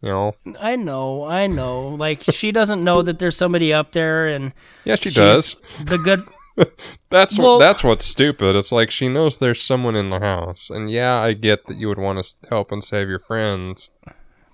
You 0.00 0.08
know, 0.10 0.34
I 0.60 0.76
know, 0.76 1.24
I 1.24 1.48
know. 1.48 1.88
Like 1.88 2.22
she 2.30 2.52
doesn't 2.52 2.84
know 2.84 3.02
that 3.02 3.18
there's 3.18 3.36
somebody 3.36 3.72
up 3.72 3.90
there, 3.90 4.28
and 4.28 4.52
yeah, 4.84 4.94
she 4.94 5.10
does. 5.10 5.56
the 5.82 5.98
good. 5.98 6.20
That's 7.10 7.38
Well- 7.38 7.54
what. 7.54 7.58
That's 7.60 7.84
what's 7.84 8.04
stupid. 8.04 8.56
It's 8.56 8.72
like 8.72 8.90
she 8.90 9.08
knows 9.08 9.38
there's 9.38 9.62
someone 9.62 9.96
in 9.96 10.10
the 10.10 10.20
house, 10.20 10.70
and 10.70 10.90
yeah, 10.90 11.20
I 11.20 11.32
get 11.32 11.66
that 11.66 11.76
you 11.76 11.88
would 11.88 11.98
want 11.98 12.24
to 12.24 12.48
help 12.48 12.72
and 12.72 12.82
save 12.82 13.08
your 13.08 13.18
friends. 13.18 13.90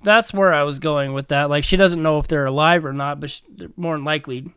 That's 0.03 0.35
where 0.35 0.53
I 0.53 0.63
was 0.65 0.79
going 0.79 1.15
with 1.15 1.29
that. 1.29 1.49
Like 1.49 1.65
she 1.65 1.77
doesn't 1.77 2.03
know 2.03 2.19
if 2.19 2.29
they're 2.29 2.45
alive 2.47 2.85
or 2.85 2.93
not, 2.93 3.21
but 3.21 3.31
she, 3.31 3.43
they're 3.49 3.71
more 3.77 3.97
than 3.97 4.05
likely 4.05 4.53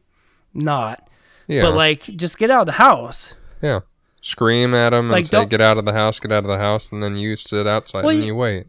not. 0.53 1.07
Yeah, 1.47 1.61
But 1.61 1.75
like, 1.75 2.01
just 2.03 2.37
get 2.37 2.51
out 2.51 2.61
of 2.61 2.65
the 2.65 2.71
house. 2.73 3.33
yeah. 3.61 3.79
Scream 4.21 4.73
at 4.73 4.89
them 4.89 5.09
and 5.11 5.25
say, 5.25 5.45
"Get 5.45 5.61
out 5.61 5.77
of 5.77 5.85
the 5.85 5.93
house! 5.93 6.19
Get 6.19 6.31
out 6.33 6.43
of 6.43 6.49
the 6.49 6.57
house!" 6.57 6.91
And 6.91 7.01
then 7.01 7.15
you 7.15 7.37
sit 7.37 7.65
outside 7.65 8.03
Well, 8.03 8.09
and 8.15 8.19
you- 8.19 8.27
you 8.27 8.35
wait. 8.35 8.65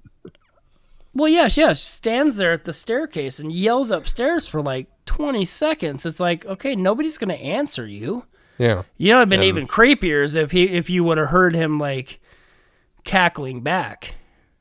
Well, 1.14 1.28
yeah, 1.28 1.48
yeah. 1.52 1.72
She 1.72 1.84
stands 1.84 2.36
there 2.36 2.52
at 2.52 2.64
the 2.64 2.72
staircase 2.72 3.40
and 3.40 3.50
yells 3.50 3.90
upstairs 3.90 4.46
for 4.46 4.62
like 4.62 4.86
20 5.06 5.44
seconds. 5.46 6.06
It's 6.06 6.20
like, 6.20 6.46
okay, 6.46 6.76
nobody's 6.76 7.18
gonna 7.18 7.34
answer 7.34 7.86
you. 7.88 8.24
Yeah, 8.58 8.82
You 8.96 9.12
know, 9.12 9.18
it'd 9.20 9.28
been 9.28 9.40
And- 9.40 9.46
even 9.48 9.66
creepier 9.68 10.24
is 10.24 10.34
if 10.34 10.50
he 10.50 10.64
if 10.64 10.90
you 10.90 11.04
would 11.04 11.16
have 11.18 11.28
heard 11.28 11.54
him 11.54 11.78
like 11.78 12.18
cackling 13.04 13.60
back. 13.62 14.14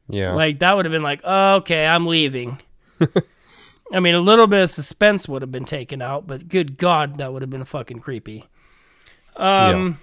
yeah. 0.07 0.33
Like 0.33 0.59
that 0.59 0.75
would 0.75 0.85
have 0.85 0.91
been 0.91 1.03
like, 1.03 1.21
oh, 1.23 1.55
okay, 1.55 1.85
I'm 1.85 2.05
leaving. 2.05 2.59
I 3.93 3.99
mean, 3.99 4.15
a 4.15 4.19
little 4.19 4.47
bit 4.47 4.61
of 4.63 4.69
suspense 4.69 5.27
would 5.29 5.41
have 5.41 5.51
been 5.51 5.65
taken 5.65 6.01
out, 6.01 6.27
but 6.27 6.47
good 6.49 6.77
God, 6.77 7.17
that 7.17 7.31
would 7.33 7.41
have 7.41 7.49
been 7.49 7.65
fucking 7.65 7.99
creepy. 7.99 8.45
Um. 9.35 9.99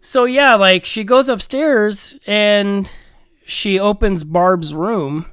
So 0.00 0.24
yeah, 0.24 0.54
like 0.54 0.84
she 0.84 1.02
goes 1.02 1.28
upstairs 1.28 2.14
and 2.26 2.90
she 3.46 3.78
opens 3.78 4.22
Barb's 4.24 4.72
room 4.74 5.26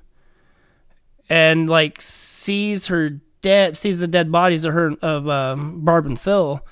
and 1.30 1.70
like 1.70 2.02
sees 2.02 2.88
her 2.88 3.20
dead, 3.42 3.78
sees 3.78 4.00
the 4.00 4.08
dead 4.08 4.32
bodies 4.32 4.66
of 4.66 4.74
her 4.74 4.94
of 5.02 5.28
um, 5.30 5.82
Barb 5.86 6.06
and 6.06 6.20
Phil, 6.20 6.66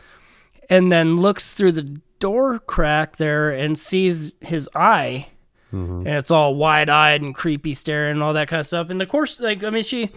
and 0.72 0.92
then 0.92 1.20
looks 1.20 1.54
through 1.54 1.74
the 1.74 2.00
door 2.20 2.58
crack 2.58 3.18
there 3.18 3.52
and 3.52 3.78
sees 3.78 4.34
his 4.42 4.68
eye 4.74 5.28
Mm-hmm. 5.74 6.06
and 6.06 6.18
it's 6.18 6.30
all 6.32 6.56
wide 6.56 6.90
eyed 6.90 7.22
and 7.22 7.34
creepy 7.34 7.74
staring 7.74 8.12
and 8.12 8.22
all 8.24 8.34
that 8.34 8.50
kind 8.50 8.60
of 8.60 8.66
stuff. 8.68 8.90
And 8.90 9.02
of 9.02 9.08
course, 9.08 9.40
like 9.40 9.64
I 9.64 9.70
mean, 9.70 9.84
she 9.84 10.10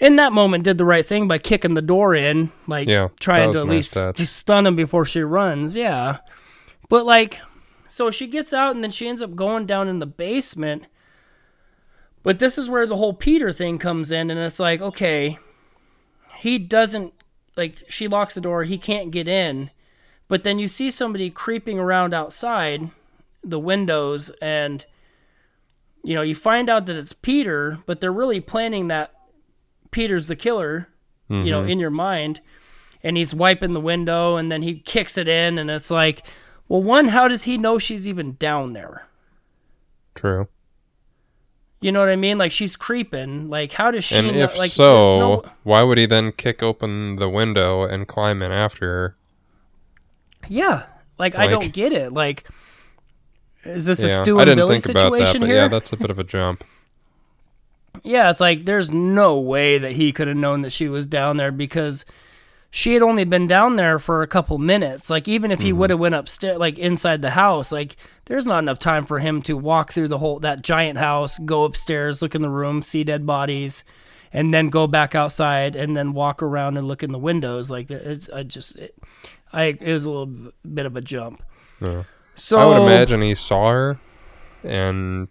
in 0.00 0.16
that 0.16 0.32
moment 0.32 0.64
did 0.64 0.76
the 0.76 0.84
right 0.84 1.06
thing 1.06 1.28
by 1.28 1.38
kicking 1.38 1.74
the 1.74 1.80
door 1.80 2.16
in, 2.16 2.50
like 2.66 2.88
Yeah, 2.88 3.10
trying 3.20 3.52
to 3.52 3.60
at 3.60 3.68
least 3.68 3.94
just 4.16 4.34
stun 4.34 4.66
him 4.66 4.74
before 4.74 5.04
she 5.04 5.20
runs. 5.20 5.76
Yeah, 5.76 6.18
but 6.88 7.06
like, 7.06 7.38
so 7.86 8.10
she 8.10 8.26
gets 8.26 8.52
out 8.52 8.74
and 8.74 8.82
then 8.82 8.90
she 8.90 9.06
ends 9.06 9.22
up 9.22 9.36
going 9.36 9.66
down 9.66 9.86
in 9.86 10.00
the 10.00 10.06
basement. 10.06 10.86
But 12.24 12.40
this 12.40 12.58
is 12.58 12.68
where 12.68 12.88
the 12.88 12.96
whole 12.96 13.12
Peter 13.12 13.52
thing 13.52 13.78
comes 13.78 14.10
in, 14.10 14.32
and 14.32 14.40
it's 14.40 14.58
like, 14.58 14.80
okay, 14.80 15.38
he 16.38 16.58
doesn't 16.58 17.14
like 17.56 17.84
she 17.88 18.08
locks 18.08 18.34
the 18.34 18.40
door, 18.40 18.64
he 18.64 18.78
can't 18.78 19.10
get 19.10 19.28
in. 19.28 19.70
But 20.28 20.44
then 20.44 20.58
you 20.58 20.68
see 20.68 20.90
somebody 20.90 21.30
creeping 21.30 21.78
around 21.78 22.14
outside 22.14 22.90
the 23.42 23.58
windows 23.58 24.30
and 24.40 24.84
you 26.02 26.14
know, 26.14 26.22
you 26.22 26.34
find 26.34 26.68
out 26.68 26.84
that 26.86 26.96
it's 26.96 27.14
Peter, 27.14 27.78
but 27.86 28.00
they're 28.00 28.12
really 28.12 28.40
planning 28.40 28.88
that 28.88 29.12
Peter's 29.90 30.26
the 30.26 30.36
killer, 30.36 30.88
you 31.30 31.50
know, 31.50 31.62
mm-hmm. 31.62 31.70
in 31.70 31.78
your 31.78 31.90
mind. 31.90 32.42
And 33.02 33.16
he's 33.16 33.34
wiping 33.34 33.72
the 33.72 33.80
window 33.80 34.36
and 34.36 34.52
then 34.52 34.62
he 34.62 34.78
kicks 34.80 35.16
it 35.16 35.28
in 35.28 35.58
and 35.58 35.70
it's 35.70 35.90
like, 35.90 36.22
well, 36.68 36.82
one, 36.82 37.08
how 37.08 37.28
does 37.28 37.44
he 37.44 37.58
know 37.58 37.78
she's 37.78 38.06
even 38.06 38.36
down 38.36 38.74
there? 38.74 39.06
True. 40.14 40.48
You 41.84 41.92
know 41.92 42.00
what 42.00 42.08
I 42.08 42.16
mean? 42.16 42.38
Like 42.38 42.50
she's 42.50 42.76
creeping. 42.76 43.50
Like 43.50 43.72
how 43.72 43.90
does 43.90 44.06
she 44.06 44.14
And 44.16 44.28
know? 44.28 44.32
if 44.32 44.56
like 44.56 44.70
so, 44.70 45.18
no- 45.18 45.44
why 45.64 45.82
would 45.82 45.98
he 45.98 46.06
then 46.06 46.32
kick 46.32 46.62
open 46.62 47.16
the 47.16 47.28
window 47.28 47.82
and 47.82 48.08
climb 48.08 48.40
in 48.42 48.50
after 48.50 48.86
her? 48.86 49.16
Yeah. 50.48 50.86
Like, 51.18 51.34
I 51.36 51.46
don't 51.46 51.74
get 51.74 51.92
it. 51.92 52.10
Like 52.14 52.48
is 53.64 53.84
this 53.84 54.02
a 54.02 54.08
Yeah, 54.08 54.22
Stu 54.22 54.38
I 54.38 54.42
and 54.42 54.48
didn't 54.48 54.58
Billy 54.60 54.80
think 54.80 54.96
about 54.96 55.12
that, 55.12 55.18
situation 55.18 55.40
but 55.40 55.46
here? 55.50 55.56
yeah, 55.56 55.68
that's 55.68 55.92
a 55.92 55.96
bit 55.98 56.08
of 56.10 56.18
a 56.18 56.24
jump. 56.24 56.64
Yeah, 58.02 58.28
it's 58.30 58.40
like 58.40 58.64
there's 58.64 58.92
no 58.92 59.38
way 59.38 59.76
that 59.78 59.92
he 59.92 60.10
could 60.10 60.26
have 60.26 60.36
known 60.38 60.62
that 60.62 60.70
she 60.70 60.88
was 60.88 61.04
down 61.06 61.36
there 61.36 61.52
because 61.52 62.04
she 62.76 62.92
had 62.94 63.02
only 63.02 63.22
been 63.22 63.46
down 63.46 63.76
there 63.76 64.00
for 64.00 64.22
a 64.22 64.26
couple 64.26 64.58
minutes. 64.58 65.08
Like 65.08 65.28
even 65.28 65.52
if 65.52 65.60
he 65.60 65.68
Mm-hmm. 65.68 65.78
would 65.78 65.90
have 65.90 65.98
went 66.00 66.16
upstairs 66.16 66.58
like 66.58 66.76
inside 66.76 67.22
the 67.22 67.30
house, 67.30 67.70
like 67.70 67.96
there's 68.24 68.46
not 68.46 68.58
enough 68.58 68.80
time 68.80 69.06
for 69.06 69.20
him 69.20 69.40
to 69.42 69.56
walk 69.56 69.92
through 69.92 70.08
the 70.08 70.18
whole 70.18 70.40
that 70.40 70.62
giant 70.62 70.98
house, 70.98 71.38
go 71.38 71.62
upstairs, 71.62 72.20
look 72.20 72.34
in 72.34 72.42
the 72.42 72.50
room, 72.50 72.82
see 72.82 73.04
dead 73.04 73.24
bodies, 73.24 73.84
and 74.32 74.52
then 74.52 74.70
go 74.70 74.88
back 74.88 75.14
outside 75.14 75.76
and 75.76 75.94
then 75.96 76.14
walk 76.14 76.42
around 76.42 76.76
and 76.76 76.88
look 76.88 77.04
in 77.04 77.12
the 77.12 77.18
windows. 77.18 77.70
Like 77.70 77.92
it's, 77.92 78.28
I 78.28 78.42
just 78.42 78.74
it, 78.74 78.96
I 79.52 79.66
it 79.66 79.92
was 79.92 80.04
a 80.04 80.10
little 80.10 80.52
bit 80.74 80.84
of 80.84 80.96
a 80.96 81.00
jump. 81.00 81.44
Yeah. 81.80 82.02
So 82.34 82.58
I 82.58 82.66
would 82.66 82.82
imagine 82.82 83.22
he 83.22 83.36
saw 83.36 83.70
her, 83.70 84.00
and 84.64 85.28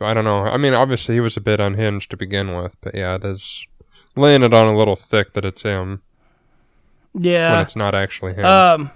I 0.00 0.14
don't 0.14 0.24
know. 0.24 0.44
I 0.44 0.58
mean, 0.58 0.74
obviously 0.74 1.16
he 1.16 1.20
was 1.20 1.36
a 1.36 1.40
bit 1.40 1.58
unhinged 1.58 2.08
to 2.12 2.16
begin 2.16 2.54
with, 2.54 2.80
but 2.80 2.94
yeah, 2.94 3.18
there's 3.18 3.66
laying 4.16 4.42
it 4.42 4.52
on 4.54 4.66
a 4.66 4.76
little 4.76 4.96
thick 4.96 5.32
that 5.34 5.44
it's 5.44 5.62
him 5.62 6.02
Yeah. 7.14 7.52
when 7.52 7.60
it's 7.60 7.76
not 7.76 7.94
actually 7.94 8.34
him. 8.34 8.44
Um, 8.44 8.90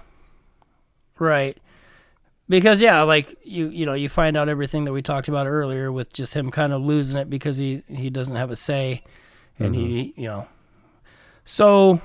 right. 1.19 1.57
Because 2.49 2.81
yeah, 2.81 3.03
like 3.03 3.33
you 3.43 3.69
you 3.69 3.85
know 3.85 3.93
you 3.93 4.09
find 4.09 4.35
out 4.35 4.49
everything 4.49 4.83
that 4.83 4.91
we 4.91 5.01
talked 5.01 5.29
about 5.29 5.47
earlier 5.47 5.89
with 5.91 6.11
just 6.11 6.33
him 6.33 6.51
kind 6.51 6.73
of 6.73 6.81
losing 6.81 7.15
it 7.17 7.29
because 7.29 7.57
he 7.57 7.81
he 7.87 8.09
doesn't 8.09 8.35
have 8.35 8.51
a 8.51 8.57
say, 8.57 9.03
and 9.57 9.73
he 9.73 10.13
you 10.17 10.27
know, 10.27 10.47
so 11.45 12.01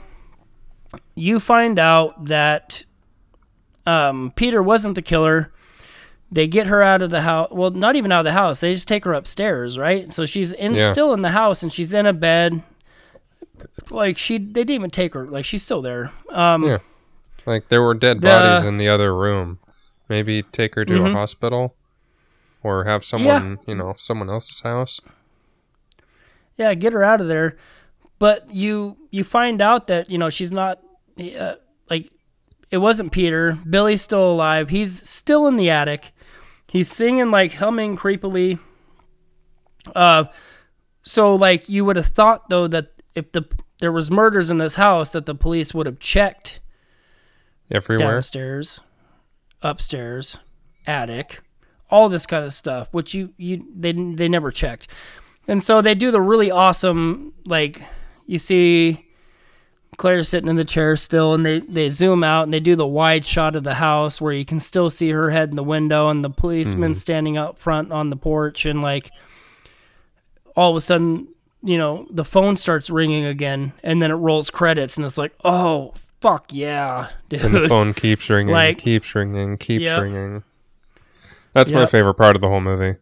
you 1.16 1.40
find 1.40 1.80
out 1.80 2.26
that 2.26 2.84
um, 3.86 4.32
Peter 4.36 4.62
wasn't 4.62 4.94
the 4.94 5.02
killer. 5.02 5.52
They 6.30 6.46
get 6.46 6.68
her 6.68 6.80
out 6.82 7.02
of 7.02 7.10
the 7.10 7.22
house. 7.22 7.48
Well, 7.50 7.70
not 7.70 7.96
even 7.96 8.12
out 8.12 8.20
of 8.20 8.24
the 8.26 8.32
house. 8.32 8.60
They 8.60 8.72
just 8.72 8.86
take 8.88 9.04
her 9.04 9.14
upstairs, 9.14 9.78
right? 9.78 10.12
So 10.12 10.26
she's 10.26 10.52
in 10.52 10.74
Yeah. 10.74 10.92
still 10.92 11.12
in 11.12 11.22
the 11.22 11.30
house 11.30 11.62
and 11.64 11.72
she's 11.72 11.92
in 11.94 12.06
a 12.06 12.12
bed. 12.12 12.62
Like 13.90 14.18
she, 14.18 14.38
they 14.38 14.62
didn't 14.64 14.70
even 14.70 14.90
take 14.90 15.14
her. 15.14 15.26
Like 15.26 15.44
she's 15.44 15.62
still 15.62 15.82
there. 15.82 16.12
Um, 16.30 16.62
Yeah. 16.64 16.78
like 17.46 17.68
there 17.68 17.82
were 17.82 17.94
dead 17.94 18.20
the- 18.20 18.28
bodies 18.28 18.64
in 18.64 18.78
the 18.78 18.88
other 18.88 19.14
room. 19.14 19.58
Maybe 20.08 20.42
take 20.42 20.74
her 20.76 20.84
to 20.84 20.92
Mhm. 20.92 21.10
a 21.10 21.12
hospital, 21.14 21.74
or 22.62 22.84
have 22.84 23.04
someone, 23.04 23.58
you 23.66 23.74
know, 23.74 23.94
someone 23.98 24.30
else's 24.30 24.60
house. 24.60 25.00
yeah 26.58 26.72
get 26.74 26.92
her 26.94 27.02
out 27.02 27.20
of 27.20 27.28
there 27.28 27.54
but 28.18 28.48
you 28.50 28.96
you 29.10 29.22
find 29.22 29.60
out 29.60 29.88
that 29.88 30.08
you 30.08 30.16
know 30.16 30.30
she's 30.30 30.50
not 30.50 30.80
uh, 31.38 31.54
like 31.90 32.10
it 32.70 32.78
wasn't 32.78 33.12
peter 33.12 33.58
billy's 33.68 34.00
still 34.00 34.30
alive 34.32 34.70
he's 34.70 35.06
still 35.06 35.46
in 35.46 35.56
the 35.56 35.68
attic 35.68 36.12
he's 36.68 36.90
singing 36.90 37.30
like 37.30 37.52
humming 37.54 37.94
creepily 37.94 38.58
uh 39.94 40.24
so 41.02 41.34
like 41.34 41.68
you 41.68 41.84
would 41.84 41.96
have 41.96 42.06
thought 42.06 42.48
though 42.48 42.66
that 42.66 42.90
if 43.16 43.32
the 43.32 43.44
there 43.80 43.90
was 43.90 44.10
murders 44.10 44.50
in 44.50 44.58
this 44.58 44.76
house 44.76 45.12
that 45.12 45.26
the 45.26 45.34
police 45.34 45.74
would 45.74 45.86
have 45.86 45.98
checked 45.98 46.60
Everywhere. 47.70 48.12
downstairs 48.12 48.80
upstairs 49.62 50.38
attic 50.86 51.40
all 51.90 52.08
this 52.08 52.26
kind 52.26 52.44
of 52.44 52.52
stuff 52.52 52.88
which 52.92 53.14
you 53.14 53.32
you 53.36 53.66
they 53.74 53.92
they 53.92 54.28
never 54.28 54.52
checked 54.52 54.86
and 55.48 55.64
so 55.64 55.80
they 55.80 55.94
do 55.94 56.10
the 56.10 56.20
really 56.20 56.50
awesome 56.50 57.32
like 57.46 57.82
you 58.26 58.38
see 58.38 59.02
Claire 59.96 60.22
sitting 60.24 60.50
in 60.50 60.56
the 60.56 60.64
chair 60.64 60.94
still 60.94 61.32
and 61.32 61.44
they 61.44 61.60
they 61.60 61.88
zoom 61.88 62.22
out 62.22 62.44
and 62.44 62.52
they 62.52 62.60
do 62.60 62.76
the 62.76 62.86
wide 62.86 63.24
shot 63.24 63.56
of 63.56 63.64
the 63.64 63.74
house 63.74 64.20
where 64.20 64.32
you 64.32 64.44
can 64.44 64.60
still 64.60 64.90
see 64.90 65.10
her 65.10 65.30
head 65.30 65.48
in 65.50 65.56
the 65.56 65.64
window 65.64 66.10
and 66.10 66.22
the 66.22 66.30
policeman 66.30 66.90
mm-hmm. 66.90 66.98
standing 66.98 67.36
out 67.36 67.58
front 67.58 67.90
on 67.92 68.10
the 68.10 68.16
porch 68.16 68.66
and 68.66 68.82
like 68.82 69.10
all 70.54 70.70
of 70.70 70.76
a 70.76 70.80
sudden 70.80 71.28
you 71.66 71.76
know 71.78 72.06
the 72.10 72.24
phone 72.24 72.56
starts 72.56 72.88
ringing 72.90 73.24
again 73.24 73.72
and 73.82 74.00
then 74.00 74.10
it 74.10 74.14
rolls 74.14 74.50
credits 74.50 74.96
and 74.96 75.04
it's 75.04 75.18
like 75.18 75.32
oh 75.44 75.92
fuck 76.20 76.46
yeah 76.52 77.08
dude 77.28 77.42
And 77.42 77.54
the 77.54 77.68
phone 77.74 77.92
keeps 77.94 78.28
ringing, 78.30 78.54
Like- 78.54 78.78
keeps 78.78 79.14
ringing, 79.14 79.56
keeps 79.58 79.84
Yep. 79.84 80.00
ringing. 80.00 80.42
That's 81.52 81.72
my 81.72 81.86
favorite 81.86 82.14
part 82.14 82.36
of 82.36 82.42
the 82.42 82.48
whole 82.48 82.60
movie. 82.60 82.98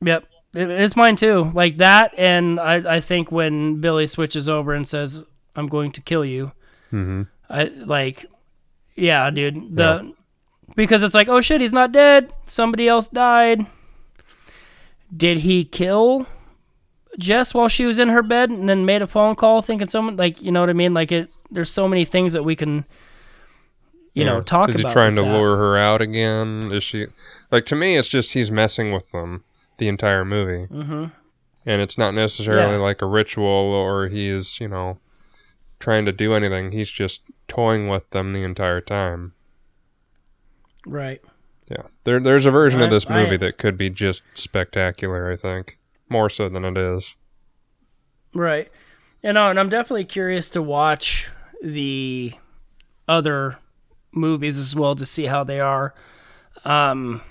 Yep. 0.00 0.24
It- 0.54 0.70
It's 0.70 0.96
mine 0.96 1.16
too. 1.16 1.50
Like 1.54 1.76
that, 1.78 2.12
and 2.18 2.58
I, 2.60 2.96
I 2.96 3.00
think 3.00 3.30
when 3.32 3.80
Billy 3.80 4.06
switches 4.06 4.48
over 4.48 4.72
and 4.74 4.86
says, 4.86 5.24
"I'm 5.54 5.66
going 5.66 5.92
to 5.92 6.00
kill 6.00 6.24
you," 6.24 6.52
hmm 6.90 7.22
I 7.48 7.64
like, 7.64 8.26
yeah, 8.96 9.30
dude. 9.30 9.76
The 9.76 10.12
because 10.74 11.02
it's 11.04 11.14
like, 11.14 11.28
oh 11.28 11.40
shit, 11.40 11.60
he's 11.60 11.72
not 11.72 11.92
dead. 11.92 12.32
Somebody 12.46 12.88
else 12.88 13.06
died. 13.08 13.66
Did 15.16 15.38
he 15.38 15.64
kill 15.64 16.26
Jess 17.18 17.54
while 17.54 17.68
she 17.68 17.84
was 17.86 17.98
in 17.98 18.08
her 18.08 18.22
bed 18.22 18.50
and 18.50 18.68
then 18.68 18.84
made 18.84 19.02
a 19.02 19.06
phone 19.06 19.34
call 19.36 19.62
thinking 19.62 19.88
someone 19.88 20.16
like 20.16 20.42
you 20.42 20.50
know 20.52 20.60
what 20.60 20.70
I 20.70 20.74
mean? 20.74 20.94
Like 20.94 21.12
it. 21.12 21.30
There's 21.50 21.70
so 21.70 21.86
many 21.86 22.04
things 22.04 22.32
that 22.32 22.42
we 22.42 22.56
can, 22.56 22.84
you 24.14 24.24
know, 24.24 24.40
talk 24.42 24.68
Is 24.68 24.80
about. 24.80 24.88
he 24.88 24.92
trying 24.92 25.14
to 25.14 25.22
that. 25.22 25.32
lure 25.32 25.56
her 25.56 25.76
out 25.76 26.00
again? 26.02 26.70
Is 26.72 26.82
she 26.82 27.06
like 27.52 27.66
to 27.66 27.76
me? 27.76 27.96
It's 27.96 28.08
just 28.08 28.32
he's 28.32 28.50
messing 28.50 28.92
with 28.92 29.10
them 29.12 29.44
the 29.78 29.86
entire 29.88 30.24
movie, 30.24 30.66
mm-hmm. 30.72 31.04
and 31.64 31.80
it's 31.82 31.96
not 31.96 32.14
necessarily 32.14 32.72
Yeah. 32.76 32.82
like 32.82 33.00
a 33.00 33.06
ritual 33.06 33.46
or 33.46 34.08
he's 34.08 34.58
you 34.60 34.66
know 34.68 34.98
trying 35.78 36.04
to 36.06 36.12
do 36.12 36.32
anything. 36.34 36.72
He's 36.72 36.90
just 36.90 37.22
toying 37.46 37.88
with 37.88 38.10
them 38.10 38.32
the 38.32 38.42
entire 38.42 38.80
time. 38.80 39.34
Right. 40.86 41.20
Yeah, 41.70 41.82
there 42.04 42.20
there's 42.20 42.46
a 42.46 42.50
version 42.50 42.80
I- 42.80 42.84
of 42.84 42.90
this 42.90 43.06
I- 43.08 43.14
movie 43.22 43.36
that 43.38 43.58
could 43.58 43.76
be 43.78 43.90
just 43.90 44.22
spectacular. 44.34 45.30
I 45.30 45.36
think 45.36 45.78
more 46.08 46.28
so 46.30 46.48
than 46.48 46.64
it 46.64 46.76
is. 46.76 47.14
Right. 48.34 48.70
You 49.22 49.32
know, 49.32 49.50
and 49.50 49.58
I'm 49.58 49.68
definitely 49.68 50.04
curious 50.04 50.50
to 50.50 50.62
watch 50.62 51.28
the 51.62 52.32
other 53.08 53.58
movies 54.12 54.58
as 54.58 54.74
well 54.74 54.94
to 54.94 55.06
see 55.06 55.26
how 55.26 55.44
they 55.44 55.60
are. 55.60 55.94
Um 56.64 57.22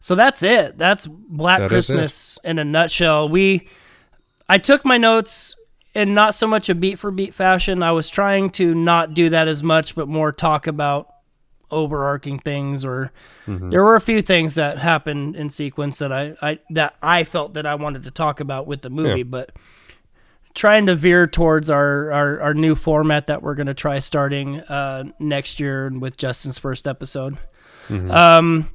so 0.00 0.14
that's 0.14 0.42
it. 0.42 0.78
That's 0.78 1.06
Black 1.06 1.58
That 1.58 1.64
is 1.66 1.88
Christmas 1.88 2.38
in 2.44 2.58
a 2.58 2.64
nutshell. 2.64 3.28
We 3.28 3.68
I 4.48 4.58
took 4.58 4.84
my 4.84 4.96
notes 4.96 5.56
in 5.94 6.14
not 6.14 6.34
so 6.34 6.46
much 6.46 6.68
a 6.68 6.74
beat 6.74 6.98
for 6.98 7.10
beat 7.10 7.34
fashion. 7.34 7.82
I 7.82 7.92
was 7.92 8.08
trying 8.08 8.50
to 8.50 8.74
not 8.74 9.14
do 9.14 9.30
that 9.30 9.48
as 9.48 9.62
much 9.62 9.94
but 9.94 10.08
more 10.08 10.32
talk 10.32 10.66
about 10.66 11.08
overarching 11.70 12.38
things 12.38 12.84
or 12.84 13.12
there 13.46 13.82
were 13.84 13.94
a 13.96 14.00
few 14.00 14.20
things 14.22 14.54
that 14.56 14.78
happened 14.78 15.36
in 15.36 15.48
sequence 15.50 15.98
that 15.98 16.12
I, 16.12 16.34
I 16.42 16.58
that 16.70 16.94
I 17.02 17.24
felt 17.24 17.54
that 17.54 17.64
I 17.66 17.74
wanted 17.76 18.02
to 18.04 18.10
talk 18.10 18.40
about 18.40 18.66
with 18.66 18.82
the 18.82 18.90
movie, 18.90 19.18
Yeah. 19.20 19.24
but 19.24 19.52
trying 20.54 20.86
to 20.86 20.94
veer 20.96 21.26
towards 21.26 21.70
our, 21.70 22.10
our, 22.12 22.40
our 22.40 22.54
new 22.54 22.74
format 22.74 23.26
that 23.26 23.42
we're 23.42 23.54
going 23.54 23.66
to 23.68 23.74
try 23.74 23.98
starting 24.00 24.60
uh, 24.60 25.04
next 25.20 25.60
year 25.60 25.88
with 25.90 26.16
Justin's 26.16 26.58
first 26.58 26.86
episode. 26.88 27.38
Um, 27.90 28.68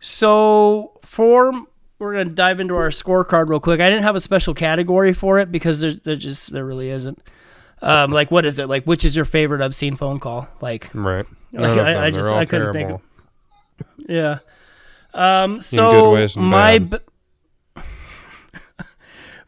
so 0.00 0.98
for 1.02 1.52
we're 1.98 2.12
going 2.14 2.28
to 2.28 2.34
dive 2.34 2.60
into 2.60 2.74
our 2.74 2.88
scorecard 2.88 3.48
real 3.48 3.60
quick. 3.60 3.80
I 3.80 3.88
didn't 3.88 4.02
have 4.02 4.16
a 4.16 4.20
special 4.20 4.54
category 4.54 5.12
for 5.12 5.38
it 5.38 5.52
because 5.52 5.80
there, 5.80 5.92
there 5.92 6.16
just 6.16 6.52
there 6.52 6.64
really 6.64 6.90
isn't. 6.90 7.22
Um, 7.82 8.10
like 8.12 8.30
what 8.30 8.44
is 8.46 8.58
it? 8.58 8.68
Like 8.68 8.84
which 8.84 9.04
is 9.04 9.14
your 9.16 9.24
favorite 9.24 9.60
obscene 9.60 9.96
phone 9.96 10.18
call? 10.20 10.48
Like 10.60 10.90
Right. 10.94 11.26
Like, 11.52 11.78
I- 11.78 12.06
I 12.06 12.10
just- 12.10 12.32
I 12.32 12.44
couldn't 12.46 12.72
think 12.72 12.88
terrible. 12.88 13.02
Yeah. 14.08 14.38
Um. 15.14 15.60
So 15.60 16.10
my 16.36 16.78
b- 16.80 16.98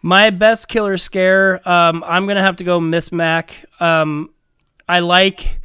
my 0.02 0.30
best 0.30 0.68
killer 0.68 0.96
scare. 0.96 1.66
Um. 1.68 2.04
I'm 2.06 2.26
gonna 2.26 2.42
have 2.44 2.56
to 2.56 2.64
go 2.64 2.80
Miss 2.80 3.10
Mac. 3.12 3.64
Um. 3.80 4.30
I 4.88 5.00
like 5.00 5.58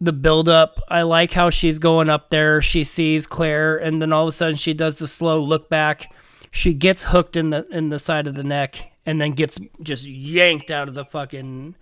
the 0.00 0.12
build 0.12 0.48
up. 0.48 0.80
I 0.88 1.02
like 1.02 1.32
how 1.32 1.50
she's 1.50 1.78
going 1.78 2.10
up 2.10 2.30
there. 2.30 2.60
She 2.60 2.82
sees 2.82 3.26
Claire, 3.26 3.76
and 3.76 4.02
then 4.02 4.12
all 4.12 4.24
of 4.24 4.28
a 4.28 4.32
sudden 4.32 4.56
she 4.56 4.74
does 4.74 4.98
the 4.98 5.06
slow 5.06 5.38
look 5.40 5.68
back. 5.68 6.12
She 6.50 6.74
gets 6.74 7.04
hooked 7.04 7.36
in 7.36 7.50
the 7.50 7.66
in 7.70 7.90
the 7.90 7.98
side 8.00 8.26
of 8.26 8.34
the 8.34 8.42
neck, 8.44 8.91
and 9.06 9.20
then 9.20 9.32
gets 9.32 9.58
just 9.82 10.04
yanked 10.06 10.70
out 10.70 10.88
of 10.88 10.94
the 10.94 11.04
fucking 11.04 11.74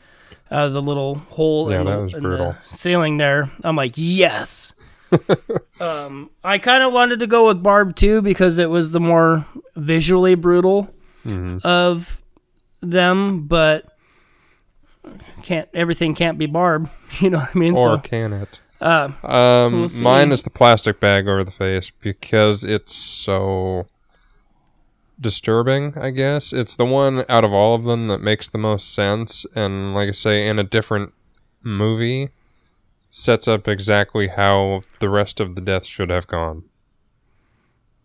out 0.50 0.66
of 0.66 0.72
the 0.72 0.82
little 0.82 1.16
hole 1.16 1.70
Yeah, 1.70 1.80
in, 1.80 1.84
the, 1.84 1.90
that 1.90 2.02
was 2.02 2.14
in 2.14 2.20
brutal. 2.20 2.52
the 2.52 2.58
ceiling 2.76 3.16
there. 3.18 3.50
I'm 3.62 3.76
like, 3.76 3.92
yes. 3.96 4.72
um, 5.80 6.30
I 6.44 6.58
kind 6.58 6.82
of 6.82 6.92
wanted 6.92 7.18
to 7.20 7.26
go 7.26 7.46
with 7.48 7.62
Barb 7.62 7.96
too 7.96 8.22
because 8.22 8.58
it 8.58 8.70
was 8.70 8.90
the 8.92 9.00
more 9.00 9.46
visually 9.76 10.34
brutal 10.34 10.88
Mm-hmm. 11.26 11.58
of 11.66 12.22
them, 12.80 13.46
but 13.46 13.84
can't 15.42 15.68
everything 15.74 16.14
can't 16.14 16.38
be 16.38 16.46
Barb. 16.46 16.88
You 17.20 17.28
know 17.30 17.38
what 17.40 17.50
I 17.54 17.58
mean? 17.58 17.72
Or 17.72 17.96
so 17.96 17.98
can 17.98 18.32
it? 18.32 18.60
uh, 18.80 19.10
Um, 19.24 19.80
We'll 19.80 20.02
mine 20.02 20.30
is 20.32 20.44
the 20.44 20.50
plastic 20.50 21.00
bag 21.00 21.26
over 21.28 21.42
the 21.44 21.50
face 21.50 21.90
because 21.90 22.62
it's 22.64 22.94
so 22.94 23.86
disturbing. 25.20 25.96
I 25.98 26.10
guess 26.10 26.52
it's 26.52 26.76
the 26.76 26.84
one 26.84 27.24
out 27.28 27.44
of 27.44 27.52
all 27.52 27.74
of 27.74 27.84
them 27.84 28.08
that 28.08 28.20
makes 28.20 28.48
the 28.48 28.58
most 28.58 28.94
sense, 28.94 29.46
and 29.54 29.94
like 29.94 30.08
I 30.08 30.12
say, 30.12 30.46
in 30.46 30.58
a 30.58 30.64
different 30.64 31.12
movie, 31.62 32.30
sets 33.10 33.46
up 33.46 33.68
exactly 33.68 34.28
how 34.28 34.82
the 34.98 35.08
rest 35.08 35.40
of 35.40 35.54
the 35.54 35.60
deaths 35.60 35.86
should 35.88 36.10
have 36.10 36.26
gone. 36.26 36.64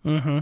Mm 0.06 0.22
hmm. 0.22 0.40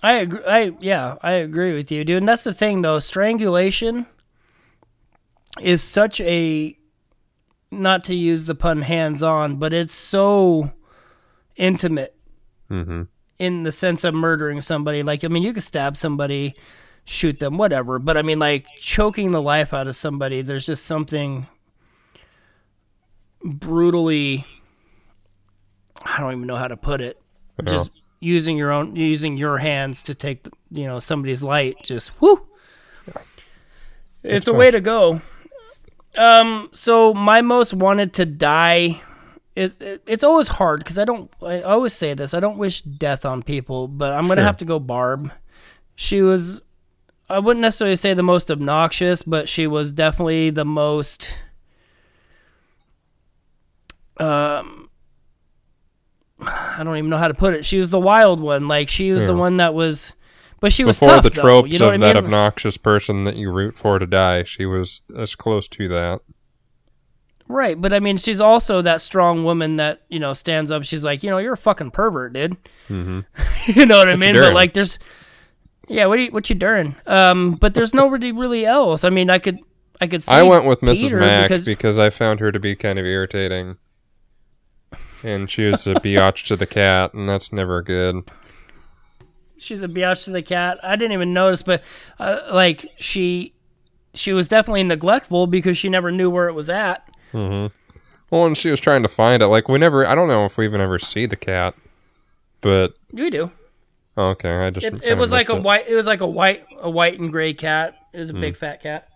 I 0.00 0.12
agree. 0.12 0.44
I 0.44 0.72
yeah, 0.78 1.16
I 1.22 1.32
agree 1.32 1.74
with 1.74 1.90
you, 1.90 2.04
dude. 2.04 2.18
And 2.18 2.28
that's 2.28 2.44
the 2.44 2.52
thing, 2.52 2.82
though. 2.82 3.00
Strangulation 3.00 4.06
is 5.60 5.82
such 5.82 6.20
a 6.20 6.76
not 7.72 8.04
to 8.04 8.14
use 8.14 8.44
the 8.44 8.54
pun 8.54 8.82
hands-on, 8.82 9.56
but 9.56 9.72
it's 9.72 9.94
so 9.94 10.72
intimate 11.56 12.14
Mm-hmm. 12.70 13.02
In 13.38 13.62
the 13.62 13.72
sense 13.72 14.04
of 14.04 14.14
murdering 14.14 14.60
somebody. 14.60 15.02
Like, 15.02 15.24
I 15.24 15.28
mean, 15.28 15.42
you 15.42 15.52
could 15.52 15.62
stab 15.62 15.96
somebody, 15.96 16.54
shoot 17.04 17.38
them, 17.38 17.58
whatever. 17.58 17.98
But 17.98 18.16
I 18.16 18.22
mean, 18.22 18.38
like 18.38 18.66
choking 18.78 19.30
the 19.30 19.42
life 19.42 19.72
out 19.72 19.86
of 19.86 19.96
somebody. 19.96 20.42
There's 20.42 20.66
just 20.66 20.84
something 20.86 21.46
brutally. 23.44 24.44
I 26.04 26.20
don't 26.20 26.32
even 26.32 26.46
know 26.46 26.56
how 26.56 26.68
to 26.68 26.76
put 26.76 27.00
it. 27.00 27.20
Just 27.64 27.90
using 28.20 28.56
your 28.56 28.70
own, 28.70 28.94
using 28.94 29.36
your 29.36 29.58
hands 29.58 30.04
to 30.04 30.14
take, 30.14 30.44
the, 30.44 30.52
you 30.70 30.86
know, 30.86 31.00
somebody's 31.00 31.42
light. 31.42 31.76
Just 31.82 32.10
whoo. 32.20 32.46
It's 34.22 34.46
a 34.46 34.52
way 34.52 34.70
to 34.70 34.80
go. 34.80 35.20
Um. 36.16 36.68
So 36.72 37.14
my 37.14 37.40
most 37.40 37.74
wanted 37.74 38.12
to 38.14 38.26
die 38.26 39.00
it, 39.58 39.82
it, 39.82 40.02
it's 40.06 40.24
always 40.24 40.48
hard 40.48 40.80
because 40.80 40.98
I 40.98 41.04
don't. 41.04 41.30
I 41.42 41.62
always 41.62 41.92
say 41.92 42.14
this. 42.14 42.32
I 42.34 42.40
don't 42.40 42.58
wish 42.58 42.80
death 42.82 43.24
on 43.24 43.42
people, 43.42 43.88
but 43.88 44.12
I'm 44.12 44.28
gonna 44.28 44.36
Sure. 44.40 44.44
have 44.46 44.56
to 44.58 44.64
go 44.64 44.78
Barb. 44.78 45.32
She 45.96 46.22
was. 46.22 46.62
I 47.30 47.38
wouldn't 47.40 47.60
necessarily 47.60 47.96
say 47.96 48.14
the 48.14 48.22
most 48.22 48.50
obnoxious, 48.50 49.22
but 49.22 49.48
she 49.48 49.66
was 49.66 49.92
definitely 49.92 50.50
the 50.50 50.64
most. 50.64 51.34
Um. 54.18 54.88
I 56.40 56.82
don't 56.84 56.96
even 56.96 57.10
know 57.10 57.18
how 57.18 57.26
to 57.28 57.34
put 57.34 57.54
it. 57.54 57.66
She 57.66 57.78
was 57.78 57.90
the 57.90 57.98
wild 57.98 58.38
one. 58.38 58.68
Like 58.68 58.88
she 58.88 59.10
was 59.10 59.26
the 59.26 59.34
one 59.34 59.56
that 59.56 59.74
was, 59.74 60.12
but 60.60 60.72
she 60.72 60.84
was 60.84 60.96
Before 61.00 61.14
tough. 61.16 61.24
the 61.24 61.30
though, 61.30 61.42
tropes 61.42 61.72
you 61.72 61.80
know 61.80 61.88
of 61.88 61.94
I 61.94 61.96
that 61.98 62.16
obnoxious 62.16 62.76
person 62.76 63.24
that 63.24 63.34
you 63.34 63.50
root 63.50 63.76
for 63.76 63.98
to 63.98 64.06
die, 64.06 64.44
she 64.44 64.64
was 64.64 65.02
as 65.16 65.34
close 65.34 65.66
to 65.66 65.88
that. 65.88 66.20
Right, 67.50 67.80
but 67.80 67.94
I 67.94 67.98
mean, 68.00 68.18
she's 68.18 68.42
also 68.42 68.82
that 68.82 69.00
strong 69.00 69.42
woman 69.42 69.76
that 69.76 70.02
you 70.10 70.18
know 70.18 70.34
stands 70.34 70.70
up. 70.70 70.84
She's 70.84 71.02
like, 71.02 71.22
you 71.22 71.30
know, 71.30 71.38
you're 71.38 71.54
a 71.54 71.56
fucking 71.56 71.92
pervert, 71.92 72.34
dude. 72.34 72.58
you 72.88 73.86
know 73.86 73.96
what 73.96 74.08
I 74.08 74.16
mean? 74.16 74.34
But 74.34 74.52
like, 74.52 74.74
there's, 74.74 74.98
yeah, 75.88 76.04
what 76.06 76.18
are 76.18 76.22
you, 76.22 76.30
what 76.30 76.50
you 76.50 76.54
doing? 76.56 76.94
Um, 77.06 77.52
but 77.52 77.72
there's 77.72 77.94
nobody 77.94 78.32
really 78.32 78.66
else. 78.66 79.02
I 79.02 79.08
mean, 79.08 79.30
I 79.30 79.38
could, 79.38 79.60
I 79.98 80.06
could. 80.06 80.28
I 80.28 80.42
went 80.42 80.66
with 80.66 80.82
Mrs. 80.82 81.00
Peter 81.00 81.20
Mack 81.20 81.48
because, 81.48 81.64
because, 81.64 81.98
I 81.98 82.10
found 82.10 82.40
her 82.40 82.52
to 82.52 82.60
be 82.60 82.76
kind 82.76 82.98
of 82.98 83.06
irritating. 83.06 83.78
And 85.22 85.50
she 85.50 85.70
was 85.70 85.86
a 85.86 85.94
biatch 85.94 86.46
to 86.48 86.56
the 86.56 86.66
cat, 86.66 87.14
and 87.14 87.28
that's 87.28 87.50
never 87.50 87.82
good. 87.82 88.30
she's 89.56 89.82
a 89.82 89.88
biatch 89.88 90.24
to 90.24 90.30
the 90.30 90.42
cat. 90.42 90.78
I 90.82 90.96
didn't 90.96 91.12
even 91.12 91.32
notice, 91.32 91.62
but 91.62 91.82
uh, 92.18 92.40
like 92.52 92.92
she, 92.98 93.54
she 94.14 94.32
was 94.34 94.48
definitely 94.48 94.84
neglectful 94.84 95.46
because 95.46 95.78
she 95.78 95.88
never 95.88 96.12
knew 96.12 96.28
where 96.30 96.48
it 96.48 96.52
was 96.52 96.68
at. 96.70 97.08
Mm-hmm. 97.32 97.74
Well, 98.30 98.46
and 98.46 98.56
she 98.56 98.70
was 98.70 98.80
trying 98.80 99.02
to 99.02 99.08
find 99.08 99.42
it. 99.42 99.46
Like, 99.46 99.68
we 99.68 99.78
never, 99.78 100.06
I 100.06 100.14
don't 100.14 100.28
know 100.28 100.44
if 100.44 100.56
we 100.56 100.64
even 100.64 100.80
ever 100.80 100.98
see 100.98 101.26
the 101.26 101.36
cat. 101.36 101.74
But, 102.60 102.94
We 103.12 103.30
do. 103.30 103.50
oh, 104.16 104.28
okay, 104.30 104.66
I 104.66 104.70
just. 104.70 104.84
It, 104.84 105.02
it 105.02 105.16
was 105.16 105.32
like 105.32 105.48
a 105.48 105.56
it. 105.56 105.62
white. 105.62 105.88
It 105.88 105.94
was 105.94 106.06
like 106.06 106.20
a 106.20 106.26
white, 106.26 106.66
a 106.80 106.90
white 106.90 107.18
and 107.20 107.30
gray 107.30 107.54
cat. 107.54 107.94
It 108.12 108.18
was 108.18 108.30
a 108.30 108.32
hmm. 108.32 108.40
big 108.40 108.56
fat 108.56 108.82
cat. 108.82 109.08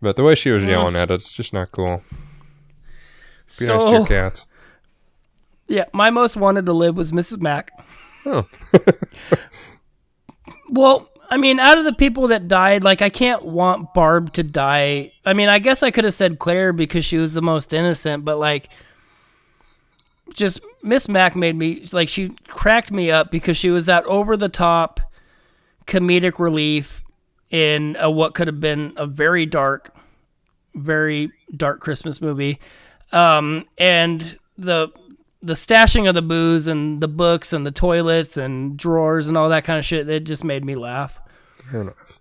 But 0.00 0.16
the 0.16 0.22
way 0.22 0.34
she 0.34 0.50
was 0.50 0.62
uh-huh. 0.62 0.70
yelling 0.70 0.96
at 0.96 1.10
it, 1.10 1.14
it's 1.14 1.32
just 1.32 1.52
not 1.52 1.72
cool. 1.72 2.02
Be 3.58 3.66
nice 3.66 3.84
to 3.84 3.90
your 3.90 4.06
cats. 4.06 4.46
yeah, 5.66 5.84
my 5.92 6.10
most 6.10 6.36
wanted 6.36 6.66
to 6.66 6.72
live 6.72 6.96
was 6.96 7.12
Mrs. 7.12 7.40
Mack. 7.40 7.70
Oh. 8.24 8.46
Well, 10.68 11.08
I 11.30 11.36
mean, 11.36 11.60
out 11.60 11.78
of 11.78 11.84
the 11.84 11.92
people 11.92 12.28
that 12.28 12.48
died, 12.48 12.82
like 12.82 13.02
I 13.02 13.10
can't 13.10 13.44
want 13.44 13.92
Barb 13.92 14.32
to 14.34 14.42
die. 14.42 15.12
I 15.26 15.34
mean, 15.34 15.48
I 15.48 15.58
guess 15.58 15.82
I 15.82 15.90
could 15.90 16.04
have 16.04 16.14
said 16.14 16.38
Claire 16.38 16.72
because 16.72 17.04
she 17.04 17.18
was 17.18 17.34
the 17.34 17.42
most 17.42 17.74
innocent, 17.74 18.24
but 18.24 18.38
like 18.38 18.70
just 20.32 20.60
Miss 20.82 21.08
Mac 21.08 21.36
made 21.36 21.56
me 21.56 21.86
like 21.92 22.08
she 22.08 22.30
cracked 22.48 22.90
me 22.90 23.10
up 23.10 23.30
because 23.30 23.56
she 23.56 23.70
was 23.70 23.86
that 23.86 24.04
over 24.04 24.36
the 24.36 24.48
top 24.48 25.00
comedic 25.86 26.38
relief 26.38 27.02
in 27.50 27.96
a, 27.98 28.10
what 28.10 28.34
could 28.34 28.46
have 28.46 28.60
been 28.60 28.92
a 28.96 29.06
very 29.06 29.46
dark 29.46 29.94
very 30.74 31.32
dark 31.54 31.80
Christmas 31.80 32.20
movie. 32.20 32.58
Um 33.12 33.66
and 33.78 34.38
the 34.56 34.88
the 35.42 35.54
stashing 35.54 36.08
of 36.08 36.14
the 36.14 36.22
booze 36.22 36.66
and 36.66 37.00
the 37.00 37.08
books 37.08 37.52
and 37.52 37.66
the 37.66 37.70
toilets 37.70 38.36
and 38.36 38.76
drawers 38.76 39.28
and 39.28 39.36
all 39.36 39.48
that 39.48 39.64
kind 39.64 39.78
of 39.78 39.84
shit, 39.84 40.08
it 40.08 40.24
just 40.24 40.44
made 40.44 40.64
me 40.64 40.74
laugh. 40.74 41.20
Fair 41.70 41.82
enough. 41.82 42.20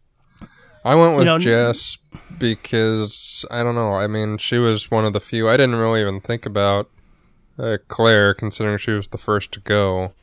I 0.86 0.96
went 0.96 1.18
with 1.18 1.26
know, 1.26 1.40
Jess 1.40 1.98
because 2.38 3.46
I 3.52 3.64
don't 3.64 3.76
know. 3.76 3.96
I 3.96 4.08
mean, 4.08 4.38
she 4.38 4.58
was 4.58 4.90
one 4.92 5.06
of 5.06 5.14
the 5.14 5.20
few. 5.20 5.50
I 5.50 5.58
didn't 5.58 5.76
really 5.76 6.02
even 6.02 6.22
think 6.22 6.46
about 6.46 6.90
uh, 7.60 7.78
Claire, 7.88 8.34
considering 8.34 8.78
she 8.78 8.92
was 8.92 9.10
the 9.10 9.18
first 9.18 9.52
to 9.54 9.60
go. 9.60 10.14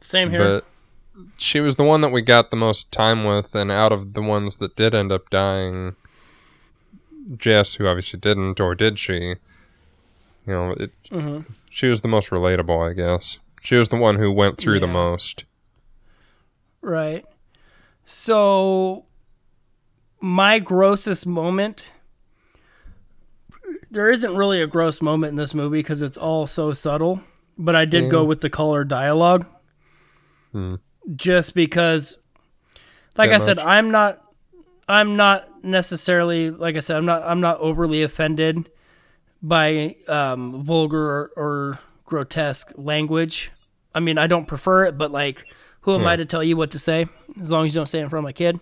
Same 0.00 0.30
here. 0.30 0.38
But 0.38 0.64
she 1.36 1.60
was 1.60 1.76
the 1.76 1.84
one 1.84 2.00
that 2.00 2.10
we 2.10 2.22
got 2.22 2.50
the 2.50 2.56
most 2.56 2.90
time 2.92 3.24
with, 3.24 3.54
and 3.54 3.70
out 3.70 3.92
of 3.92 4.14
the 4.14 4.22
ones 4.22 4.56
that 4.56 4.76
did 4.76 4.94
end 4.94 5.12
up 5.12 5.30
dying, 5.30 5.96
Jess, 7.36 7.74
who 7.74 7.86
obviously 7.86 8.18
didn't, 8.18 8.60
or 8.60 8.74
did 8.74 8.98
she? 8.98 9.36
You 10.46 10.52
know, 10.52 10.70
it, 10.72 10.90
Mm-hmm. 11.10 11.52
She 11.70 11.86
was 11.86 12.02
the 12.02 12.08
most 12.08 12.30
relatable, 12.30 12.90
I 12.90 12.92
guess. 12.92 13.38
She 13.62 13.76
was 13.76 13.88
the 13.88 13.96
one 13.96 14.16
who 14.16 14.30
went 14.30 14.58
through 14.58 14.80
the 14.80 14.88
most. 14.88 15.44
Right. 16.82 17.24
So, 18.04 19.06
my 20.20 20.58
grossest 20.58 21.26
moment. 21.26 21.92
There 23.90 24.10
isn't 24.10 24.36
really 24.36 24.60
a 24.60 24.66
gross 24.66 25.00
moment 25.00 25.30
in 25.30 25.36
this 25.36 25.54
movie 25.54 25.78
because 25.78 26.02
it's 26.02 26.18
all 26.18 26.46
so 26.46 26.72
subtle. 26.72 27.22
But 27.56 27.76
I 27.76 27.84
did 27.84 28.10
go 28.10 28.24
with 28.24 28.40
the 28.40 28.50
color 28.50 28.82
dialogue. 28.82 29.46
Hmm. 30.52 30.76
Just 31.14 31.54
because, 31.54 32.18
like 33.16 33.30
That 33.30 33.36
I 33.36 33.38
said. 33.38 33.58
I'm 33.58 33.90
not. 33.90 34.24
I'm 34.88 35.16
not 35.16 35.64
necessarily 35.64 36.50
like 36.50 36.74
I 36.74 36.80
said. 36.80 36.96
I'm 36.96 37.06
not. 37.06 37.22
I'm 37.22 37.40
not 37.40 37.58
overly 37.58 38.02
offended 38.02 38.70
by 39.42 39.96
um, 40.08 40.62
vulgar 40.62 40.98
or, 40.98 41.30
or 41.36 41.78
grotesque 42.04 42.72
language. 42.76 43.50
I 43.94 44.00
mean, 44.00 44.18
I 44.18 44.26
don't 44.26 44.46
prefer 44.46 44.84
it, 44.84 44.98
but 44.98 45.10
like, 45.10 45.44
who 45.82 45.94
am 45.94 46.06
I 46.06 46.16
to 46.16 46.24
tell 46.24 46.44
you 46.44 46.56
what 46.56 46.72
to 46.72 46.78
say? 46.78 47.06
As 47.40 47.50
long 47.50 47.64
as 47.66 47.74
you 47.74 47.78
don't 47.78 47.86
say 47.86 48.00
it 48.00 48.02
in 48.02 48.08
front 48.10 48.20
of 48.24 48.28
my 48.28 48.32
kid. 48.32 48.60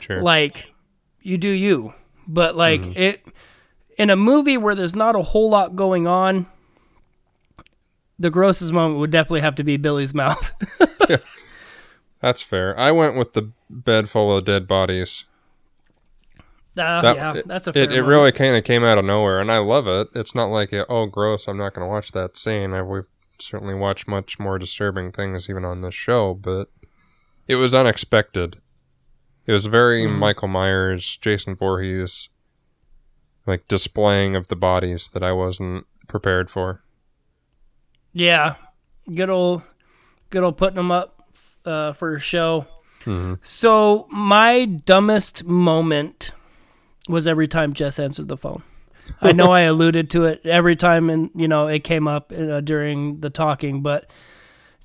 Sure. 0.00 0.22
Like, 0.22 0.66
you 1.20 1.36
do 1.38 1.48
you. 1.48 1.94
But 2.26 2.56
like 2.56 2.80
Mm-hmm. 2.82 2.98
it 3.00 3.26
in 3.98 4.10
a 4.10 4.16
movie 4.16 4.56
where 4.56 4.74
there's 4.74 4.96
not 4.96 5.14
a 5.14 5.22
whole 5.22 5.50
lot 5.50 5.76
going 5.76 6.06
on, 6.06 6.46
the 8.18 8.30
grossest 8.30 8.72
moment 8.72 8.98
would 9.00 9.10
definitely 9.10 9.40
have 9.42 9.54
to 9.56 9.64
be 9.64 9.76
Billy's 9.76 10.14
mouth. 10.14 10.52
yeah, 11.08 11.18
That's 12.20 12.42
fair. 12.42 12.78
I 12.78 12.90
went 12.92 13.16
with 13.16 13.34
the 13.34 13.50
bed 13.68 14.08
full 14.08 14.36
of 14.36 14.44
dead 14.44 14.66
bodies. 14.66 15.24
Uh, 16.76 17.00
That- 17.02 17.16
yeah, 17.16 17.34
it- 17.36 17.46
that's 17.48 17.68
a 17.68 17.72
fair 17.72 17.84
It, 17.84 17.92
it 17.92 18.02
really 18.02 18.32
kind 18.32 18.56
of 18.56 18.64
came 18.64 18.82
out 18.84 18.98
of 18.98 19.04
nowhere, 19.04 19.40
and 19.40 19.50
I 19.52 19.58
love 19.58 19.86
it. 19.86 20.08
It's 20.14 20.34
not 20.34 20.46
like, 20.46 20.72
oh, 20.88 21.06
gross, 21.06 21.46
I'm 21.46 21.56
not 21.58 21.74
going 21.74 21.86
to 21.86 21.90
watch 21.90 22.12
that 22.12 22.36
scene. 22.36 22.72
I, 22.72 22.82
we've 22.82 23.06
certainly 23.38 23.74
watched 23.74 24.08
much 24.08 24.38
more 24.38 24.58
disturbing 24.58 25.12
things 25.12 25.48
even 25.48 25.64
on 25.64 25.82
this 25.82 25.94
show, 25.94 26.34
but 26.34 26.70
it 27.46 27.56
was 27.56 27.74
unexpected. 27.74 28.60
It 29.46 29.52
was 29.52 29.66
very 29.66 30.04
Mm-hmm. 30.04 30.18
Michael 30.18 30.48
Myers, 30.48 31.16
Jason 31.20 31.54
Voorhees, 31.54 32.28
like 33.46 33.68
displaying 33.68 34.34
of 34.36 34.48
the 34.48 34.56
bodies 34.56 35.08
that 35.08 35.22
I 35.22 35.32
wasn't 35.32 35.86
prepared 36.08 36.50
for. 36.50 36.82
Yeah, 38.12 38.54
good 39.12 39.28
old, 39.30 39.62
good 40.30 40.42
old 40.42 40.56
putting 40.56 40.76
them 40.76 40.90
up 40.90 41.22
uh, 41.64 41.92
for 41.92 42.14
a 42.14 42.20
show. 42.20 42.66
Mm-hmm. 43.04 43.34
So 43.42 44.06
my 44.10 44.64
dumbest 44.64 45.44
moment 45.44 46.30
was 47.08 47.26
every 47.26 47.48
time 47.48 47.74
Jess 47.74 47.98
answered 47.98 48.28
the 48.28 48.36
phone. 48.36 48.62
I 49.20 49.32
know 49.32 49.52
I 49.52 49.62
alluded 49.62 50.10
to 50.10 50.24
it 50.24 50.44
every 50.46 50.76
time, 50.76 51.10
and 51.10 51.30
you 51.34 51.48
know 51.48 51.66
it 51.66 51.84
came 51.84 52.08
up 52.08 52.32
uh, 52.32 52.60
during 52.60 53.20
the 53.20 53.30
talking, 53.30 53.82
but 53.82 54.08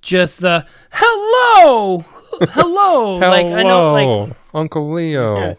just 0.01 0.41
the 0.41 0.65
hello, 0.91 2.03
hello, 2.51 3.15
like 3.15 3.47
I 3.47 3.63
know, 3.63 3.93
like 3.93 4.37
Uncle 4.53 4.89
Leo. 4.89 5.57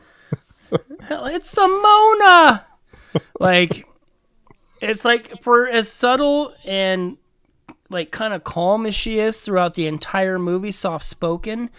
It's 0.72 1.52
the 1.52 1.62
moaner. 1.62 2.64
like, 3.40 3.88
it's 4.80 5.04
like 5.04 5.42
for 5.42 5.66
as 5.66 5.90
subtle 5.90 6.54
and 6.64 7.16
like 7.88 8.10
kind 8.12 8.32
of 8.32 8.44
calm 8.44 8.86
as 8.86 8.94
she 8.94 9.18
is 9.18 9.40
throughout 9.40 9.74
the 9.74 9.86
entire 9.86 10.38
movie, 10.38 10.70
soft 10.70 11.04
spoken. 11.04 11.70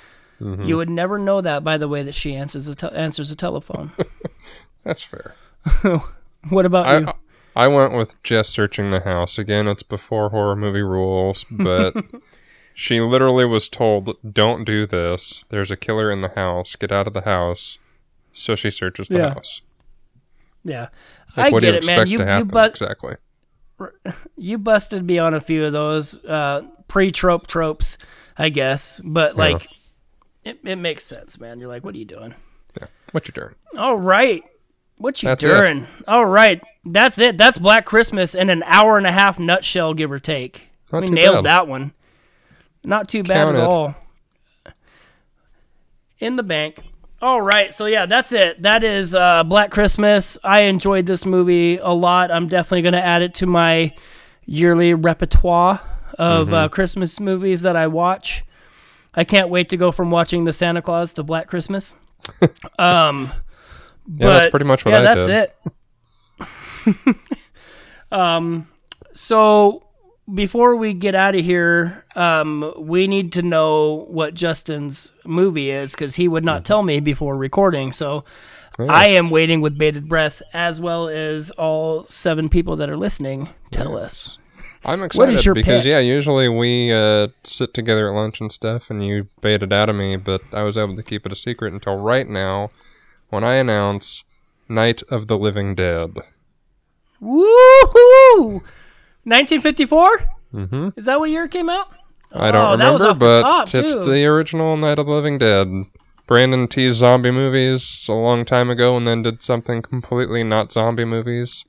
Mm-hmm. 0.41 0.63
You 0.63 0.77
would 0.77 0.89
never 0.89 1.17
know 1.17 1.39
that 1.41 1.63
by 1.63 1.77
the 1.77 1.87
way 1.87 2.03
that 2.03 2.15
she 2.15 2.35
answers 2.35 2.65
the 2.65 2.75
te- 2.75 2.95
answers 2.95 3.29
the 3.29 3.35
telephone. 3.35 3.91
That's 4.83 5.03
fair. 5.03 5.35
what 6.49 6.65
about 6.65 7.01
you? 7.01 7.07
I 7.07 7.13
I 7.65 7.67
went 7.67 7.93
with 7.93 8.21
Jess 8.23 8.49
searching 8.49 8.91
the 8.91 9.01
house 9.01 9.37
again. 9.37 9.67
It's 9.67 9.83
before 9.83 10.29
horror 10.29 10.55
movie 10.55 10.81
rules, 10.81 11.45
but 11.51 11.93
she 12.73 13.01
literally 13.01 13.45
was 13.45 13.67
told, 13.69 14.15
"Don't 14.33 14.63
do 14.63 14.85
this. 14.87 15.43
There's 15.49 15.69
a 15.71 15.75
killer 15.77 16.09
in 16.09 16.21
the 16.21 16.29
house. 16.29 16.75
Get 16.75 16.91
out 16.91 17.07
of 17.07 17.13
the 17.13 17.21
house." 17.21 17.77
So 18.33 18.55
she 18.55 18.71
searches 18.71 19.09
the 19.09 19.17
Yeah. 19.17 19.33
house. 19.33 19.61
yeah, 20.63 20.87
Like, 21.35 21.47
I 21.47 21.49
what 21.49 21.61
get 21.61 21.67
do 21.67 21.73
you 21.73 21.77
it, 21.79 21.85
man. 21.85 22.07
You 22.07 22.17
to 22.17 22.23
you 22.23 22.29
happen 22.29 22.47
but 22.47 22.69
exactly? 22.71 23.15
you 24.37 24.57
busted 24.57 25.05
me 25.05 25.19
on 25.19 25.33
a 25.33 25.41
few 25.41 25.65
of 25.65 25.73
those 25.73 26.23
uh, 26.25 26.61
pre 26.87 27.11
trope 27.11 27.47
tropes, 27.47 27.97
I 28.37 28.47
guess. 28.49 29.01
But 29.03 29.35
like, 29.35 29.67
it, 30.45 30.59
it 30.63 30.77
makes 30.77 31.03
sense, 31.03 31.39
man. 31.39 31.59
You're 31.59 31.67
like, 31.67 31.83
what 31.83 31.93
are 31.95 31.97
you 31.97 32.05
doing? 32.05 32.35
Yeah. 32.79 32.87
What 33.11 33.27
you 33.27 33.33
doing? 33.33 33.55
All 33.77 33.97
right. 33.97 34.43
What 35.02 35.23
you 35.23 35.30
That's 35.30 35.41
doing? 35.44 35.88
All 36.07 36.26
right. 36.26 36.61
That's 36.86 37.18
it. 37.19 37.38
That's 37.38 37.57
Black 37.57 37.86
Christmas 37.86 38.36
in 38.36 38.49
an 38.52 38.61
hour 38.65 38.98
and 38.98 39.07
a 39.07 39.11
half 39.11 39.40
nutshell, 39.40 39.94
give 39.95 40.11
or 40.11 40.19
take. 40.19 40.69
Not 40.91 41.02
we 41.02 41.07
nailed 41.10 41.44
bad. 41.44 41.45
that 41.45 41.68
one. 41.68 41.94
Not 42.84 43.07
too 43.10 43.23
bad 43.23 43.45
Count 43.45 43.57
at 43.57 43.64
it. 43.64 43.68
all. 43.69 43.95
In 46.19 46.36
the 46.36 46.44
bank. 46.44 46.84
All 47.22 47.41
right. 47.41 47.73
So 47.73 47.86
yeah, 47.88 48.06
that's 48.06 48.32
it. 48.32 48.61
That 48.61 48.84
is 48.84 49.15
uh, 49.15 49.44
Black 49.44 49.72
Christmas. 49.72 50.38
I 50.44 50.64
enjoyed 50.64 51.06
this 51.06 51.26
movie 51.26 51.78
a 51.78 51.90
lot. 51.90 52.32
I'm 52.32 52.48
definitely 52.48 52.84
going 52.84 52.94
to 52.94 53.03
add 53.03 53.22
it 53.22 53.34
to 53.36 53.45
my 53.45 53.94
yearly 54.45 54.94
repertoire 54.94 55.82
of 56.19 56.48
Mm-hmm. 56.48 56.53
uh, 56.53 56.68
Christmas 56.68 57.19
movies 57.19 57.61
that 57.64 57.76
I 57.76 57.88
watch. 57.88 58.44
I 59.15 59.23
can't 59.23 59.49
wait 59.49 59.69
to 59.69 59.78
go 59.78 59.91
from 59.91 60.11
watching 60.11 60.44
the 60.44 60.53
Santa 60.53 60.82
Clause 60.82 61.14
to 61.14 61.23
Black 61.23 61.48
Christmas. 61.48 61.95
um, 62.80 63.32
Yeah, 64.07 64.28
that's 64.28 64.49
pretty 64.52 64.65
much 64.65 64.86
what 64.86 64.94
yeah, 64.94 64.99
I 64.99 65.15
that's 65.15 65.28
did. 65.28 65.49
it. 66.98 67.15
um, 68.11 68.68
so 69.14 69.84
before 70.34 70.76
we 70.76 70.94
get 70.94 71.15
out 71.15 71.36
of 71.36 71.44
here, 71.44 72.06
um, 72.15 72.73
we 72.78 73.07
need 73.07 73.32
to 73.34 73.41
know 73.41 74.06
what 74.10 74.34
Justin's 74.34 75.11
movie 75.26 75.69
is 75.72 75.91
because 75.94 76.15
he 76.15 76.28
would 76.28 76.41
Mm-hmm. 76.44 76.45
not 76.48 76.65
tell 76.65 76.84
me 76.84 76.99
before 76.99 77.36
recording. 77.38 77.91
So 77.91 78.23
I 78.80 79.10
am 79.10 79.30
waiting 79.30 79.61
with 79.61 79.78
bated 79.78 80.07
breath, 80.10 80.41
as 80.53 80.80
well 80.82 81.07
as 81.07 81.52
all 81.52 82.06
seven 82.06 82.49
people 82.49 82.76
that 82.78 82.90
are 82.90 82.98
listening. 82.98 83.49
Tell 83.72 83.98
us. 83.98 84.38
I'm 84.84 85.03
excited 85.03 85.36
is 85.36 85.45
your 85.45 85.53
because 85.53 85.84
pick? 85.84 85.90
yeah, 85.91 85.99
usually 85.99 86.49
we 86.49 86.91
uh, 86.91 87.28
sit 87.44 87.72
together 87.76 88.10
at 88.10 88.15
lunch 88.15 88.41
and 88.41 88.52
stuff, 88.52 88.90
and 88.90 89.06
you 89.06 89.28
bait 89.41 89.61
it 89.61 89.72
out 89.72 89.90
of 89.90 89.95
me, 89.95 90.15
but 90.15 90.41
I 90.52 90.64
was 90.64 90.76
able 90.78 90.95
to 90.95 91.03
keep 91.03 91.23
it 91.28 91.32
a 91.32 91.36
secret 91.36 91.72
until 91.73 91.98
right 91.98 92.28
now, 92.28 92.69
when 93.31 93.43
I 93.43 93.55
announce 93.55 94.23
Night 94.69 95.01
of 95.09 95.27
the 95.27 95.37
Living 95.37 95.73
Dead. 95.73 96.15
Woohoo! 97.21 98.61
1954. 99.23 100.09
Mm-hmm. 100.53 100.89
Is 100.95 101.05
that 101.05 101.19
what 101.19 101.29
year 101.29 101.45
it 101.45 101.51
came 101.51 101.69
out? 101.69 101.87
I 102.33 102.51
don't 102.51 102.65
Oh, 102.65 102.71
remember, 102.71 103.13
but 103.13 103.41
top, 103.41 103.73
it's 103.75 103.93
too. 103.93 104.05
the 104.05 104.25
original 104.25 104.77
Night 104.77 104.99
of 104.99 105.05
the 105.05 105.11
Living 105.11 105.37
Dead. 105.37 105.67
Brandon 106.27 106.67
teased 106.67 106.97
zombie 106.97 107.31
movies 107.31 108.05
a 108.07 108.13
long 108.13 108.45
time 108.45 108.69
ago, 108.69 108.95
and 108.95 109.05
then 109.07 109.21
did 109.21 109.41
something 109.43 109.81
completely 109.81 110.43
not 110.43 110.71
zombie 110.71 111.03
movies. 111.05 111.65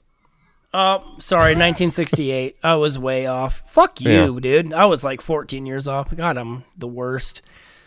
Oh, 0.75 1.01
sorry, 1.19 1.51
1968. 1.57 2.57
I 2.63 2.77
was 2.77 2.99
way 2.99 3.27
off. 3.27 3.63
Fuck 3.67 4.01
you, 4.01 4.41
dude. 4.41 4.73
I 4.73 4.87
was 4.87 5.05
like 5.05 5.21
14 5.21 5.67
years 5.67 5.87
off. 5.89 6.15
God, 6.17 6.39
I'm 6.39 6.65
the 6.79 6.87
worst. 6.87 7.43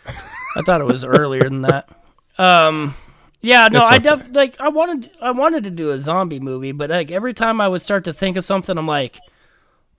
I 0.06 0.62
thought 0.62 0.80
it 0.80 0.86
was 0.86 1.02
earlier 1.02 1.42
than 1.44 1.62
that. 1.62 1.88
Um, 2.38 2.94
yeah, 3.40 3.68
no, 3.68 3.80
It's 3.80 3.90
I 3.90 3.96
okay. 3.96 4.02
def- 4.24 4.34
like 4.36 4.60
I 4.60 4.68
wanted 4.68 5.10
I 5.20 5.30
wanted 5.30 5.64
to 5.64 5.70
do 5.70 5.90
a 5.90 5.98
zombie 5.98 6.40
movie, 6.40 6.72
but 6.72 6.90
like 6.90 7.10
every 7.10 7.32
time 7.34 7.60
I 7.60 7.68
would 7.68 7.82
start 7.82 8.04
to 8.04 8.12
think 8.12 8.36
of 8.36 8.44
something, 8.44 8.76
I'm 8.76 8.86
like, 8.86 9.18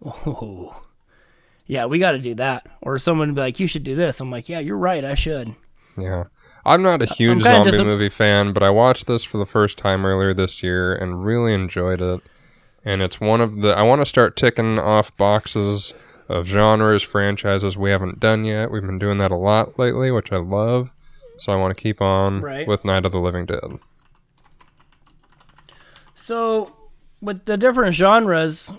oh, 0.05 0.81
yeah, 1.65 1.85
we 1.85 1.99
got 1.99 2.11
to 2.11 2.19
do 2.19 2.35
that. 2.35 2.65
Or 2.81 2.97
someone 2.97 3.29
would 3.29 3.35
be 3.35 3.41
like, 3.41 3.59
you 3.59 3.67
should 3.67 3.83
do 3.83 3.95
this. 3.95 4.19
I'm 4.19 4.31
like, 4.31 4.49
yeah, 4.49 4.59
you're 4.59 4.77
right, 4.77 5.03
I 5.03 5.15
should. 5.15 5.55
Yeah. 5.97 6.25
I'm 6.65 6.81
not 6.83 7.01
a 7.01 7.05
huge 7.05 7.43
zombie 7.43 7.71
dis- 7.71 7.79
movie 7.79 8.09
fan, 8.09 8.51
but 8.51 8.61
I 8.61 8.69
watched 8.69 9.07
this 9.07 9.23
for 9.23 9.37
the 9.37 9.45
first 9.45 9.77
time 9.77 10.05
earlier 10.05 10.33
this 10.33 10.61
year 10.61 10.93
and 10.93 11.23
really 11.23 11.53
enjoyed 11.53 12.01
it. 12.01 12.21
And 12.83 13.01
it's 13.01 13.19
one 13.21 13.41
of 13.41 13.61
the 13.61 13.73
I 13.77 13.83
want 13.83 14.01
to 14.01 14.05
start 14.05 14.35
ticking 14.35 14.77
off 14.77 15.15
boxes 15.17 15.93
of 16.29 16.45
genres, 16.45 17.03
franchises 17.03 17.77
we 17.77 17.89
haven't 17.89 18.19
done 18.19 18.43
yet. 18.43 18.69
We've 18.69 18.81
been 18.85 18.99
doing 18.99 19.17
that 19.17 19.31
a 19.31 19.37
lot 19.37 19.79
lately, 19.79 20.11
which 20.11 20.31
I 20.31 20.37
love. 20.37 20.93
So 21.37 21.51
I 21.53 21.55
want 21.55 21.75
to 21.75 21.81
keep 21.81 22.01
on 22.01 22.41
Right. 22.41 22.67
with 22.67 22.83
Night 22.85 23.05
of 23.05 23.11
the 23.11 23.19
Living 23.19 23.45
Dead. 23.45 23.79
So, 26.15 26.73
with 27.21 27.45
the 27.45 27.57
different 27.57 27.93
genres, 27.95 28.71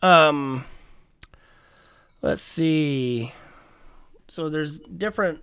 um, 0.00 0.64
let's 2.22 2.42
see. 2.44 3.32
So 4.28 4.48
there's 4.48 4.78
different 4.78 5.42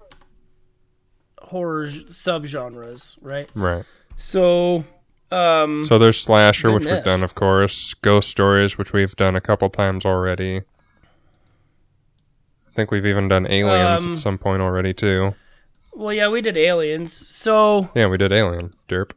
horror 1.41 1.88
subgenres, 1.88 3.18
right? 3.22 3.49
Right. 3.53 3.84
So, 4.18 4.84
um, 5.32 5.84
So 5.84 5.98
there's 5.99 6.20
slasher, 6.22 6.72
which 6.72 6.86
we've 6.86 7.03
done, 7.03 7.22
of 7.24 7.36
course. 7.36 7.94
Ghost 7.95 8.30
stories, 8.30 8.78
which 8.78 8.94
we've 8.94 9.16
done 9.16 9.36
a 9.36 9.41
couple 9.41 9.70
times 9.70 10.06
already. 10.06 10.57
I 12.68 12.72
think 12.74 12.91
we've 12.91 13.06
even 13.06 13.28
done 13.28 13.45
aliens 13.48 14.06
Um, 14.06 14.14
at 14.14 14.18
some 14.20 14.38
point 14.38 14.61
already 14.61 14.94
too. 14.94 15.36
Well, 15.94 16.14
yeah, 16.14 16.28
we 16.30 16.41
did 16.41 16.57
aliens. 16.57 17.14
So, 17.14 17.90
Yeah, 17.95 18.07
we 18.07 18.18
did 18.18 18.32
Alien. 18.32 18.74
Derp. 18.88 19.11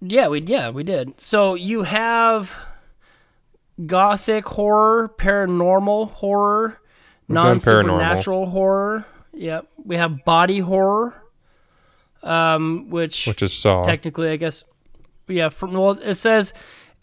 yeah, 0.00 0.28
we 0.28 0.40
yeah 0.42 0.70
we 0.70 0.82
did. 0.82 1.20
So 1.20 1.54
you 1.54 1.82
have 1.84 2.54
gothic 3.84 4.46
horror, 4.46 5.10
paranormal 5.18 6.10
horror, 6.12 6.80
non 7.28 7.58
supernatural 7.60 8.46
horror. 8.46 9.04
Yep, 9.32 9.66
we 9.84 9.96
have 9.96 10.24
body 10.24 10.60
horror, 10.60 11.14
um, 12.22 12.88
which 12.90 13.26
Which 13.26 13.42
is 13.42 13.52
Saw. 13.52 13.82
technically, 13.84 14.30
I 14.30 14.36
guess, 14.36 14.64
yeah. 15.28 15.50
From 15.50 15.72
well, 15.74 15.90
it 15.92 16.14
says 16.14 16.54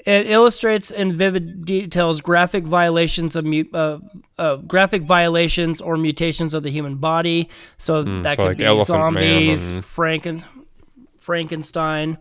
it 0.05 0.29
illustrates 0.29 0.91
in 0.91 1.13
vivid 1.13 1.65
details 1.65 2.21
graphic 2.21 2.65
violations 2.65 3.35
of 3.35 3.45
mu- 3.45 3.63
uh, 3.73 3.99
uh, 4.37 4.55
graphic 4.57 5.03
violations 5.03 5.81
or 5.81 5.97
mutations 5.97 6.53
of 6.53 6.63
the 6.63 6.69
human 6.71 6.95
body. 6.95 7.49
So 7.77 8.03
that 8.03 8.11
Hmm, 8.13 8.23
so 8.23 8.35
could 8.35 8.43
like 8.45 8.57
be 8.57 8.65
Elephant 8.65 9.13
Man 9.13 9.55
zombies, 9.55 9.71
Franken, 9.81 10.43
Frankenstein. 11.19 12.17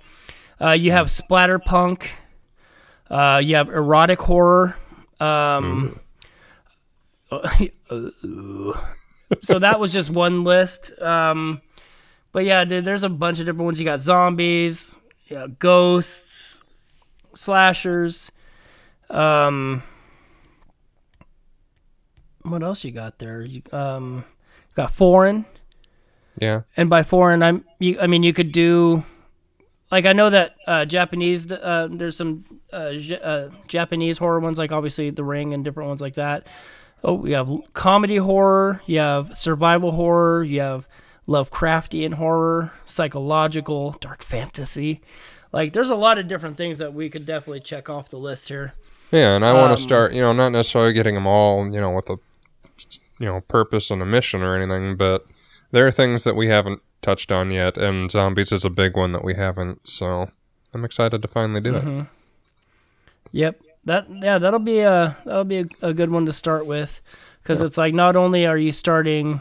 Uh, 0.61 0.71
you 0.71 0.93
have 0.93 1.09
splatterpunk. 1.09 2.07
Uh, 3.11 3.41
you 3.43 3.57
have 3.57 3.69
erotic 3.69 4.21
horror. 4.21 4.77
Um, 5.21 5.99
so 9.43 9.59
that 9.59 9.81
was 9.81 9.93
just 9.93 10.11
one 10.11 10.45
list. 10.45 10.93
Um, 11.01 11.61
but 12.33 12.45
yeah, 12.45 12.65
dude, 12.65 12.85
there's 12.85 13.05
a 13.05 13.09
bunch 13.09 13.39
of 13.39 13.47
different 13.47 13.65
ones. 13.65 13.79
You 13.81 13.85
got 13.85 14.01
zombies, 14.01 14.95
yeah, 15.27 15.47
ghosts, 15.59 16.62
slashers. 17.35 18.31
Um, 19.11 19.83
what 22.43 22.63
else 22.63 22.85
you 22.85 22.91
got 22.91 23.19
there? 23.19 23.43
You, 23.43 23.63
um, 23.73 24.25
got 24.75 24.91
foreign, 24.91 25.45
Yeah. 26.41 26.63
and 26.77 26.89
by 26.91 27.03
foreign, 27.03 27.43
I'm, 27.43 27.65
you, 27.79 27.99
I 28.01 28.07
mean 28.07 28.23
you 28.23 28.33
could 28.33 28.53
do 28.53 29.05
like 29.91 30.07
I 30.07 30.13
know 30.15 30.31
that 30.31 30.57
uh, 30.67 30.85
Japanese 30.87 31.53
uh, 31.53 31.89
there's 31.91 32.17
some 32.17 32.45
uh, 32.73 32.93
J- 32.95 33.21
uh, 33.23 33.51
Japanese 33.69 34.17
horror 34.19 34.41
ones 34.41 34.59
like 34.59 34.73
obviously 34.73 35.11
The 35.11 35.23
Ring 35.25 35.53
and 35.53 35.63
different 35.63 35.89
ones 35.89 36.01
like 36.01 36.15
that. 36.15 36.47
Oh, 37.05 37.15
we 37.15 37.33
have 37.33 37.51
comedy 37.75 38.17
horror, 38.17 38.81
you 38.87 38.99
have 38.99 39.37
survival 39.37 39.91
horror, 39.93 40.43
you 40.45 40.61
have 40.61 40.89
Lovecraftian 41.29 42.15
horror, 42.15 42.73
psychological, 42.85 43.93
dark 44.01 44.23
fantasy. 44.23 45.01
Like 45.53 45.73
there's 45.73 45.91
a 45.91 45.95
lot 45.95 46.19
of 46.19 46.27
different 46.29 46.57
things 46.57 46.79
that 46.79 46.95
we 46.95 47.11
could 47.11 47.27
definitely 47.27 47.61
check 47.61 47.91
off 47.91 48.09
the 48.09 48.17
list 48.19 48.49
here. 48.49 48.73
Yeah, 49.11 49.37
and 49.37 49.45
I 49.45 49.53
want 49.53 49.71
Um, 49.71 49.77
to 49.77 49.83
start, 49.83 50.15
you 50.15 50.23
know, 50.23 50.33
not 50.33 50.51
necessarily 50.53 50.93
getting 50.95 51.15
them 51.15 51.27
all, 51.27 51.71
you 51.71 51.81
know, 51.81 51.91
with 51.91 52.09
a, 52.09 52.17
you 53.19 53.27
know, 53.27 53.43
purpose 53.43 53.91
and 53.91 54.01
a 54.01 54.07
mission 54.07 54.41
or 54.43 54.57
anything, 54.57 54.97
but 54.97 55.27
there 55.71 55.87
are 55.87 55.91
things 55.91 56.25
that 56.25 56.35
we 56.35 56.49
haven't 56.49 56.81
touched 57.03 57.31
on 57.31 57.51
yet, 57.51 57.77
and 57.77 58.11
zombies 58.11 58.53
is 58.53 58.65
a 58.65 58.71
big 58.71 58.97
one 58.97 59.13
that 59.13 59.23
we 59.25 59.35
haven't. 59.35 59.87
So 59.87 60.31
I'm 60.73 60.85
excited 60.85 61.21
to 61.21 61.29
finally 61.29 61.61
do 61.61 61.73
Mm-hmm. 61.73 62.01
it. 62.01 62.07
Yep. 63.33 63.61
That 63.85 64.07
yeah, 64.23 64.39
that'll 64.39 64.61
be 64.61 64.79
a 64.81 65.17
that'll 65.27 65.45
be 65.45 65.59
a, 65.59 65.67
a 65.83 65.93
good 65.93 66.11
one 66.11 66.25
to 66.27 66.33
start 66.33 66.67
with 66.67 67.01
cuz 67.45 67.61
it's 67.61 67.77
like 67.77 67.93
not 67.95 68.15
only 68.17 68.47
are 68.47 68.57
you 68.57 68.71
starting 68.71 69.41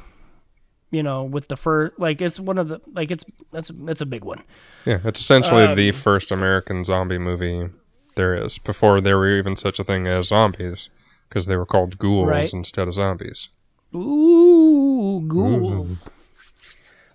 you 0.92 1.02
know 1.02 1.24
with 1.24 1.48
the 1.48 1.58
first 1.58 1.98
like 1.98 2.22
it's 2.22 2.40
one 2.40 2.58
of 2.58 2.68
the 2.68 2.80
like 2.94 3.10
it's 3.12 3.26
that's 3.52 3.72
it's 3.88 4.02
a 4.02 4.06
big 4.06 4.24
one. 4.24 4.44
Yeah, 4.86 5.00
it's 5.06 5.20
essentially 5.20 5.64
Um, 5.64 5.76
the 5.76 5.92
first 5.92 6.32
American 6.32 6.84
zombie 6.84 7.18
movie 7.18 7.70
there 8.16 8.34
is 8.34 8.58
before 8.60 9.00
there 9.02 9.18
were 9.18 9.30
even 9.38 9.56
such 9.56 9.80
a 9.80 9.84
thing 9.84 10.06
as 10.08 10.28
zombies, 10.28 10.90
because 11.30 11.46
they 11.46 11.56
were 11.56 11.66
called 11.66 11.98
ghouls 11.98 12.30
Right. 12.30 12.54
instead 12.54 12.88
of 12.88 12.94
zombies. 12.94 13.50
Ooh, 13.96 15.24
ghouls. 15.28 16.06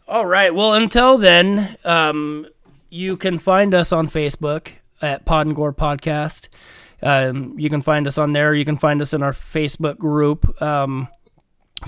All 0.08 0.26
right. 0.26 0.54
Well, 0.54 0.72
until 0.74 1.18
then, 1.18 1.76
um, 1.84 2.46
you 2.90 3.16
can 3.16 3.38
find 3.38 3.74
us 3.74 3.92
on 3.92 4.06
Facebook 4.08 4.68
at 5.02 5.24
Pod 5.24 5.46
and 5.46 5.56
Gore 5.56 5.72
Podcast. 5.72 6.48
Um, 7.02 7.58
you 7.58 7.68
can 7.68 7.80
find 7.82 8.06
us 8.06 8.16
on 8.16 8.32
there. 8.32 8.54
You 8.54 8.64
can 8.64 8.76
find 8.76 9.02
us 9.02 9.12
in 9.12 9.22
our 9.22 9.32
Facebook 9.32 9.98
group. 9.98 10.60
Um, 10.62 11.08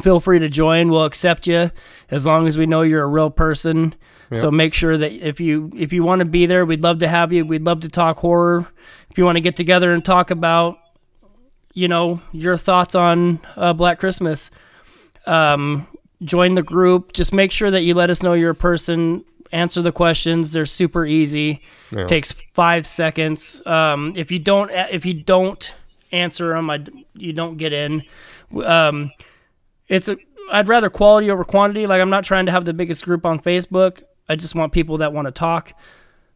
feel 0.01 0.21
free 0.21 0.39
to 0.39 0.49
join. 0.49 0.91
We'll 0.91 1.05
accept 1.05 1.47
you 1.47 1.71
as 2.11 2.27
long 2.27 2.47
as 2.47 2.59
we 2.59 2.67
know 2.67 2.83
you're 2.83 3.03
a 3.03 3.09
real 3.09 3.31
person. 3.31 3.95
So 4.35 4.51
make 4.51 4.75
sure 4.75 4.99
that 4.99 5.13
if 5.27 5.41
you 5.41 5.73
if 5.75 5.91
you 5.91 6.03
want 6.05 6.19
to 6.19 6.27
be 6.27 6.45
there, 6.45 6.67
we'd 6.67 6.83
love 6.83 6.99
to 6.99 7.09
have 7.09 7.33
you. 7.33 7.47
We'd 7.47 7.65
love 7.65 7.81
to 7.81 7.89
talk 7.89 8.19
horror. 8.19 8.67
If 9.11 9.17
you 9.17 9.25
want 9.25 9.37
to 9.37 9.41
get 9.41 9.57
together 9.57 9.91
and 9.91 10.05
talk 10.05 10.31
about, 10.31 10.79
you 11.73 11.89
know, 11.89 12.21
your 12.33 12.59
thoughts 12.59 12.95
on 12.95 13.41
uh, 13.57 13.73
Black 13.73 13.99
Christmas, 13.99 14.51
um, 15.25 15.87
join 16.23 16.57
the 16.57 16.63
group. 16.63 17.15
Just 17.15 17.33
make 17.33 17.51
sure 17.53 17.71
that 17.71 17.85
you 17.85 17.95
let 17.95 18.11
us 18.11 18.23
know 18.23 18.35
you're 18.35 18.51
a 18.51 18.55
person. 18.55 19.25
Answer 19.51 19.81
the 19.81 19.93
questions. 19.93 20.53
They're 20.53 20.67
super 20.67 21.07
easy. 21.07 21.63
Yeah. 21.91 22.05
Takes 22.05 22.33
five 22.53 22.87
seconds. 22.87 23.63
Um, 23.65 24.13
if 24.15 24.31
you 24.31 24.39
don't, 24.39 24.71
if 24.71 25.07
you 25.07 25.15
don't 25.15 25.75
answer 26.13 26.53
them, 26.53 26.69
I, 26.69 26.85
you 27.15 27.33
don't 27.33 27.57
get 27.57 27.73
in. 27.73 28.03
Um, 28.63 29.11
it's 29.89 30.09
a. 30.09 30.17
I'd 30.51 30.69
rather 30.69 30.89
quality 30.89 31.31
over 31.31 31.45
quantity. 31.45 31.87
Like 31.87 32.01
I'm 32.01 32.11
not 32.11 32.25
trying 32.25 32.47
to 32.47 32.53
have 32.53 32.65
the 32.65 32.73
biggest 32.73 33.05
group 33.05 33.27
on 33.27 33.39
Facebook. 33.39 34.03
I 34.29 34.37
just 34.37 34.55
want 34.55 34.73
people 34.73 34.99
that 34.99 35.13
want 35.13 35.27
to 35.27 35.33
talk. 35.33 35.73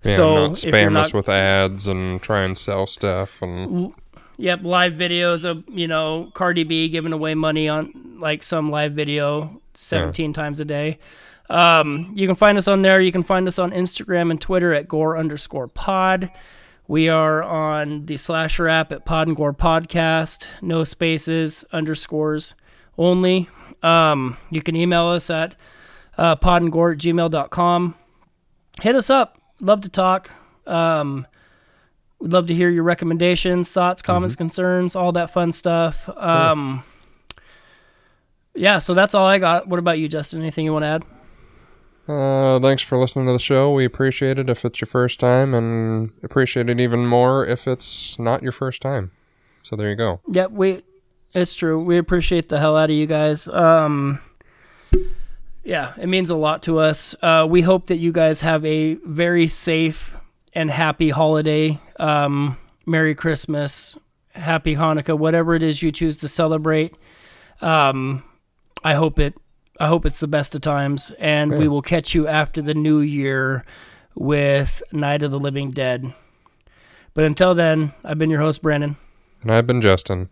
Yeah, 0.04 0.16
so 0.16 0.34
not 0.34 0.50
spam 0.52 0.92
not, 0.92 1.06
us 1.06 1.14
with 1.14 1.28
ads 1.28 1.86
and 1.86 2.20
try 2.20 2.42
and 2.42 2.58
sell 2.58 2.86
stuff 2.86 3.40
and 3.40 3.94
Yep, 4.38 4.64
live 4.64 4.94
videos 4.94 5.44
of 5.44 5.64
you 5.68 5.86
know 5.86 6.30
Cardi 6.34 6.64
B 6.64 6.88
giving 6.88 7.12
away 7.12 7.34
money 7.34 7.68
on 7.68 8.18
like 8.18 8.42
some 8.42 8.70
live 8.70 8.92
video 8.92 9.60
seventeen 9.74 10.32
times 10.32 10.58
a 10.58 10.64
day. 10.64 10.98
Um, 11.50 12.12
you 12.14 12.26
can 12.26 12.36
find 12.36 12.56
us 12.56 12.66
on 12.66 12.82
there. 12.82 13.00
You 13.00 13.12
can 13.12 13.22
find 13.22 13.46
us 13.46 13.58
on 13.58 13.72
Instagram 13.72 14.30
and 14.30 14.40
Twitter 14.40 14.72
at 14.72 14.88
gore 14.88 15.18
underscore 15.18 15.68
pod. 15.68 16.30
We 16.88 17.08
are 17.08 17.42
on 17.42 18.06
the 18.06 18.16
slasher 18.16 18.68
app 18.68 18.90
at 18.90 19.04
Pod 19.04 19.28
and 19.28 19.36
Gore 19.36 19.52
Podcast. 19.52 20.48
No 20.60 20.82
spaces, 20.82 21.64
underscores 21.72 22.54
only. 22.98 23.48
Um, 23.82 24.36
you 24.51 24.62
can 24.62 24.77
email 24.77 25.06
us 25.06 25.31
at 25.31 25.56
uh, 26.16 26.36
podandgore 26.36 26.93
at 26.93 26.98
gmail.com. 26.98 27.94
Hit 28.81 28.94
us 28.94 29.10
up. 29.10 29.40
Love 29.60 29.81
to 29.82 29.89
talk. 29.89 30.31
Um, 30.66 31.27
We'd 32.23 32.32
love 32.32 32.47
to 32.47 32.55
hear 32.55 32.70
your 32.70 32.85
recommendations, 32.85 33.73
thoughts, 33.73 34.01
comments, 34.01 34.36
concerns, 34.36 34.94
all 34.94 35.10
that 35.10 35.32
fun 35.32 35.51
stuff. 35.51 36.09
Um, 36.16 36.85
yeah, 38.55 38.78
so 38.78 38.94
that's 38.94 39.12
all 39.12 39.27
I 39.27 39.39
got. 39.39 39.66
What 39.66 39.81
about 39.81 39.98
you, 39.98 40.06
Justin? 40.09 40.40
Anything 40.40 40.64
you 40.64 40.73
want 40.73 40.85
to 40.85 40.86
add? 40.86 41.05
Uh, 42.06 42.60
thanks 42.60 42.81
for 42.81 42.97
listening 42.97 43.27
to 43.27 43.32
the 43.32 43.40
show. 43.40 43.73
We 43.73 43.85
appreciate 43.85 44.39
it 44.39 44.48
if 44.48 44.64
it's 44.64 44.81
your 44.81 44.86
first 44.86 45.19
time, 45.19 45.52
and 45.52 46.12
appreciate 46.23 46.70
it 46.70 46.78
even 46.78 47.06
more 47.09 47.44
if 47.44 47.66
it's 47.66 48.16
not 48.20 48.40
your 48.40 48.52
first 48.52 48.81
time. 48.82 49.10
So 49.64 49.74
there 49.74 49.90
you 49.90 49.97
go. 49.97 50.20
Yep, 50.31 50.52
we. 50.52 50.82
It's 51.34 51.54
true. 51.54 51.82
We 51.82 51.98
appreciate 51.98 52.48
the 52.48 52.59
hell 52.59 52.76
out 52.76 52.90
of 52.90 52.96
you 52.96 53.06
guys. 53.06 53.48
Um, 53.48 54.20
yeah, 55.64 55.94
it 55.98 56.09
means 56.09 56.30
a 56.30 56.36
lot 56.36 56.62
to 56.64 56.78
us. 56.78 57.14
Uh, 57.22 57.46
we 57.48 57.62
hope 57.62 57.86
that 57.86 57.96
you 57.96 58.12
guys 58.12 58.40
have 58.42 58.64
a 58.64 58.94
very 58.94 59.48
safe 59.48 60.14
and 60.52 60.70
happy 60.70 61.10
holiday. 61.10 61.80
Um, 61.98 62.59
Merry 62.84 63.14
Christmas, 63.14 63.96
Happy 64.34 64.74
Hanukkah, 64.74 65.16
whatever 65.16 65.54
it 65.54 65.62
is 65.62 65.82
you 65.82 65.90
choose 65.90 66.18
to 66.18 66.28
celebrate. 66.28 66.96
Um, 67.60 68.24
I 68.82 68.94
hope 68.94 69.18
it. 69.18 69.34
I 69.78 69.86
hope 69.86 70.04
it's 70.04 70.20
the 70.20 70.28
best 70.28 70.54
of 70.54 70.60
times, 70.60 71.10
and 71.18 71.50
we 71.56 71.66
will 71.66 71.82
catch 71.82 72.14
you 72.14 72.28
after 72.28 72.60
the 72.60 72.74
new 72.74 73.00
year 73.00 73.64
with 74.14 74.82
Night 74.92 75.22
of 75.22 75.30
the 75.30 75.40
Living 75.40 75.70
Dead. 75.70 76.12
But 77.14 77.24
until 77.24 77.54
then, 77.54 77.92
I've 78.04 78.18
been 78.18 78.30
your 78.30 78.40
host, 78.40 78.62
Brandon, 78.62 78.96
And 79.42 79.50
I've 79.50 79.66
been 79.66 79.80
Justin. 79.80 80.28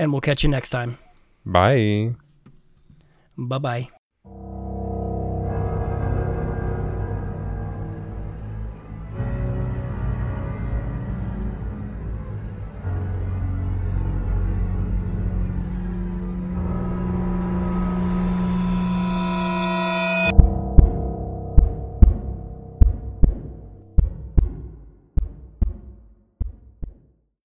And 0.00 0.12
we'll 0.12 0.22
catch 0.22 0.42
you 0.42 0.48
next 0.48 0.70
time. 0.70 0.98
Bye. 1.44 2.16
Bye 3.36 3.58
bye. 3.58 3.99